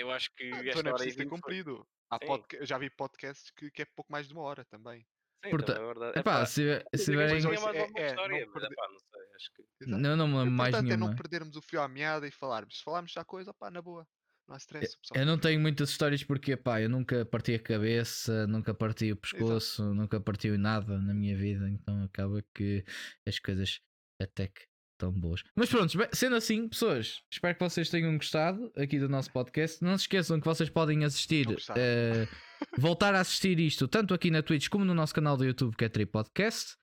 eu 0.00 0.10
acho 0.10 0.30
que 0.34 0.44
Ah, 0.52 0.56
esta 0.56 0.70
Então 0.70 0.82
não 0.82 0.90
é 0.90 0.94
hora 0.94 1.04
ter 1.04 1.22
e 1.22 1.26
cumprido. 1.26 1.86
Podca- 2.26 2.56
Eu 2.56 2.66
já 2.66 2.76
vi 2.76 2.90
podcasts 2.90 3.50
que, 3.52 3.70
que 3.70 3.82
é 3.82 3.84
pouco 3.84 4.10
mais 4.10 4.26
de 4.26 4.34
uma 4.34 4.42
hora 4.42 4.64
também. 4.64 5.06
Sim, 5.44 5.50
Porta- 5.50 5.74
também 5.74 5.82
é 5.90 5.94
verdade. 5.94 6.18
Epá, 6.18 6.30
Epá, 6.32 6.46
se, 6.46 6.70
acho 6.72 7.04
tiverem. 7.04 7.32
mais 7.42 7.44
é- 7.44 7.48
é, 7.48 8.14
não 8.14 8.22
mas 8.38 8.52
perder- 8.52 8.72
epá, 8.72 8.88
não 8.90 8.98
sei, 8.98 9.20
acho 9.36 9.52
que... 9.54 9.62
Exato. 9.84 10.02
Não, 10.02 10.16
não 10.16 10.28
me 10.28 10.34
lembro 10.38 10.50
mais 10.52 10.68
Importante 10.74 10.92
é 10.92 10.96
nenhuma. 10.96 11.10
não 11.10 11.16
perdermos 11.16 11.56
o 11.56 11.62
fio 11.62 11.80
à 11.80 11.88
meada 11.88 12.26
e 12.28 12.30
falarmos. 12.30 12.78
Se 12.78 12.84
falarmos 12.84 13.12
já 13.12 13.24
coisa, 13.24 13.54
pá, 13.54 13.70
na 13.70 13.80
boa. 13.80 14.06
Não 14.48 14.54
há 14.54 14.58
stress. 14.58 14.98
Eu 15.14 15.26
não 15.26 15.38
tenho 15.38 15.60
muitas 15.60 15.90
histórias 15.90 16.22
porque, 16.24 16.56
pá, 16.56 16.80
eu 16.80 16.88
nunca 16.88 17.24
parti 17.24 17.54
a 17.54 17.58
cabeça, 17.58 18.46
nunca 18.46 18.74
parti 18.74 19.12
o 19.12 19.16
pescoço, 19.16 19.94
nunca 19.94 20.20
parti 20.20 20.50
nada 20.56 20.98
na 20.98 21.14
minha 21.14 21.36
vida, 21.36 21.68
então 21.68 22.02
acaba 22.04 22.44
que 22.54 22.84
as 23.26 23.38
coisas 23.38 23.80
até 24.20 24.48
que 24.48 24.62
estão 25.02 25.12
boas. 25.12 25.42
Mas 25.56 25.68
pronto, 25.68 25.92
sendo 26.12 26.36
assim, 26.36 26.68
pessoas, 26.68 27.22
espero 27.30 27.54
que 27.54 27.64
vocês 27.64 27.90
tenham 27.90 28.16
gostado 28.16 28.72
aqui 28.76 28.98
do 28.98 29.08
nosso 29.08 29.32
podcast. 29.32 29.82
Não 29.82 29.96
se 29.98 30.04
esqueçam 30.04 30.40
que 30.40 30.46
vocês 30.46 30.70
podem 30.70 31.04
assistir, 31.04 31.46
eh, 31.76 32.28
voltar 32.78 33.14
a 33.14 33.20
assistir 33.20 33.58
isto 33.58 33.88
tanto 33.88 34.14
aqui 34.14 34.30
na 34.30 34.42
Twitch 34.42 34.68
como 34.68 34.84
no 34.84 34.94
nosso 34.94 35.14
canal 35.14 35.36
do 35.36 35.44
YouTube 35.44 35.76
que 35.76 35.84
é 35.84 35.88
Tri 35.88 36.06
Podcast. 36.06 36.76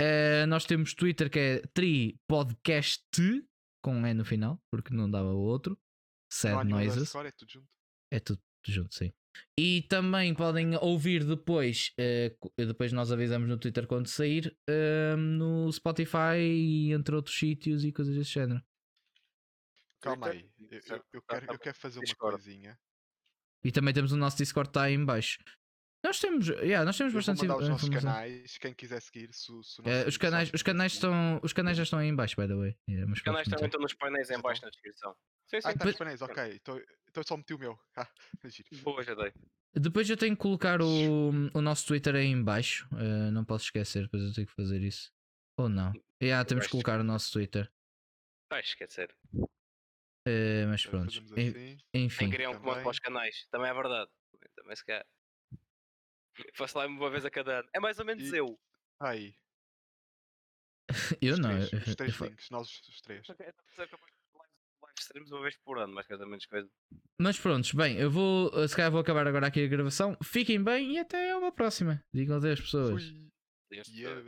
Eh, 0.00 0.46
nós 0.46 0.64
temos 0.64 0.94
Twitter 0.94 1.30
que 1.30 1.38
é 1.38 1.62
Tri 1.74 2.18
Podcast 2.28 3.02
com 3.82 3.96
um 3.96 4.06
E 4.06 4.14
no 4.14 4.24
final, 4.24 4.60
porque 4.70 4.94
não 4.94 5.10
dava 5.10 5.32
o 5.32 5.38
outro. 5.38 5.78
Não 6.44 6.56
Sad 6.56 6.64
nenhum 6.64 6.76
Noises. 6.78 6.96
underscore, 6.96 7.28
é 7.28 7.32
tudo 7.32 7.52
junto. 7.52 7.68
É 8.10 8.20
tudo 8.20 8.42
junto, 8.66 8.94
sim. 8.94 9.12
E 9.58 9.82
também 9.82 10.34
podem 10.34 10.76
ouvir 10.76 11.24
depois, 11.24 11.92
co- 12.40 12.52
depois 12.56 12.92
nós 12.92 13.12
avisamos 13.12 13.48
no 13.48 13.58
Twitter 13.58 13.86
quando 13.86 14.06
sair, 14.08 14.56
eh, 14.68 15.14
no 15.16 15.70
Spotify 15.72 16.38
e 16.40 16.92
entre 16.92 17.14
outros 17.14 17.38
sítios 17.38 17.84
e 17.84 17.92
coisas 17.92 18.14
desse 18.16 18.30
género. 18.30 18.62
Calma 20.00 20.28
aí. 20.28 20.48
Eu, 20.58 20.68
eu- 20.78 20.82
Certo. 20.82 21.06
eu 21.12 21.22
quero, 21.22 21.52
eu 21.52 21.58
quero 21.58 21.76
fazer 21.76 21.98
uma 22.00 22.14
coisinha. 22.16 22.78
E 23.64 23.72
também 23.72 23.92
temos 23.92 24.12
o 24.12 24.16
nosso 24.16 24.36
Discord 24.36 24.70
está 24.70 24.84
aí 24.84 24.94
em 24.94 25.04
baixo. 25.04 25.38
Nós 26.06 26.20
temos, 26.20 26.46
yeah, 26.48 26.84
nós 26.84 26.96
temos 26.96 27.12
Eu 27.12 27.20
vou 27.20 27.26
bastante 27.34 27.42
mandar 27.48 27.56
os 27.62 27.68
nossos 27.68 27.88
informação. 27.88 28.12
canais. 28.12 28.58
Quem 28.58 28.74
quiser 28.74 29.00
seguir, 29.02 29.34
se, 29.34 29.46
se 29.64 29.80
Eh, 29.84 29.96
nosso 29.96 30.08
os 30.08 30.16
canais, 30.16 30.48
os 30.48 30.52
quiser 30.62 30.64
canais 30.64 30.92
seguir. 30.92 31.06
estão, 31.06 31.40
os 31.42 31.52
canais 31.52 31.76
já 31.76 31.82
estão 31.82 31.98
aí 31.98 32.06
em 32.08 32.14
baixo, 32.14 32.36
by 32.40 32.46
the 32.46 32.54
way. 32.54 32.78
Yeah, 32.88 33.08
mas 33.08 33.18
Os 33.18 33.24
canais 33.24 33.48
também 33.48 33.64
estão 33.66 33.80
nos 33.80 33.92
painéis 33.94 34.30
em 34.30 34.40
baixo 34.40 34.62
na 34.62 34.70
descrição. 34.70 35.16
Sim, 35.48 35.60
sim. 35.60 35.68
Ah, 35.68 35.72
está 35.72 35.84
nos 35.84 35.96
painéis, 35.96 36.22
ok. 36.22 36.54
Então 36.54 36.76
então 37.08 37.22
eu 37.22 37.26
só 37.26 37.36
meti 37.36 37.54
o 37.54 37.58
meu. 37.58 37.78
Ah, 37.96 38.08
giro. 38.48 38.68
Boa, 38.82 39.02
já 39.02 39.14
dei. 39.14 39.32
Depois 39.74 40.08
eu 40.08 40.16
tenho 40.16 40.36
que 40.36 40.42
colocar 40.42 40.80
o, 40.80 41.30
o 41.52 41.60
nosso 41.60 41.86
Twitter 41.86 42.14
aí 42.14 42.26
em 42.26 42.42
baixo. 42.42 42.88
eh, 42.92 43.30
não 43.32 43.44
posso 43.44 43.64
esquecer, 43.64 44.02
depois 44.04 44.22
eu 44.22 44.32
tenho 44.32 44.46
que 44.46 44.54
fazer 44.54 44.80
isso. 44.82 45.10
Ou 45.58 45.68
não? 45.68 45.92
Yeah, 46.22 46.44
temos 46.46 46.64
que 46.64 46.68
acho 46.68 46.70
colocar 46.72 47.00
o 47.00 47.04
nosso 47.04 47.32
Twitter. 47.32 47.68
Vai 48.50 48.60
esquecer. 48.60 49.12
Eh, 50.28 50.66
mas 50.66 50.80
Então 50.80 50.90
pronto. 50.90 51.06
Fazemos 51.14 51.32
En- 51.36 51.48
assim. 51.48 51.78
Enfim. 51.94 52.24
Nem 52.26 52.32
criar 52.32 52.50
um 52.50 52.52
comando 52.54 52.68
também. 52.70 52.82
para 52.84 52.90
os 52.90 52.98
canais. 53.00 53.46
Também 53.50 53.70
é 53.70 53.74
verdade. 53.74 54.10
Também 54.54 54.76
se 54.76 54.84
quer. 54.84 55.04
Faço 56.54 56.78
lá 56.78 56.86
uma 56.86 57.10
vez 57.10 57.24
a 57.24 57.30
cada 57.30 57.60
ano. 57.60 57.68
É 57.72 57.80
mais 57.80 57.98
ou 57.98 58.04
menos 58.04 58.30
E- 58.32 58.36
eu. 58.36 58.58
Aí. 59.00 59.34
Eu 61.20 61.34
Os 61.34 61.38
não. 61.40 61.50
três, 61.50 61.72
eu- 61.72 61.78
os 61.80 61.94
três 61.96 62.16
links, 62.20 62.50
nós 62.50 62.68
os 62.88 63.00
três. 63.02 63.26
Live 63.28 64.94
streams 65.00 65.32
uma 65.32 65.42
vez 65.42 65.56
por 65.58 65.78
ano, 65.78 65.92
mais 65.94 66.06
coisa 66.06 66.24
menos 66.24 66.46
coisa. 66.46 66.68
Mas 67.20 67.38
prontos, 67.38 67.72
bem, 67.72 67.96
eu 67.98 68.10
vou. 68.10 68.50
Se 68.68 68.74
calhar 68.76 68.90
vou 68.90 69.00
acabar 69.00 69.26
agora 69.26 69.46
aqui 69.48 69.64
a 69.64 69.68
gravação. 69.68 70.16
Fiquem 70.22 70.62
bem 70.62 70.92
e 70.92 70.98
até 70.98 71.34
uma 71.36 71.50
próxima. 71.52 72.02
Digam 72.14 72.36
adeus, 72.36 72.60
pessoas. 72.60 73.02
Fui. 73.02 73.26
Yeah, 73.88 74.20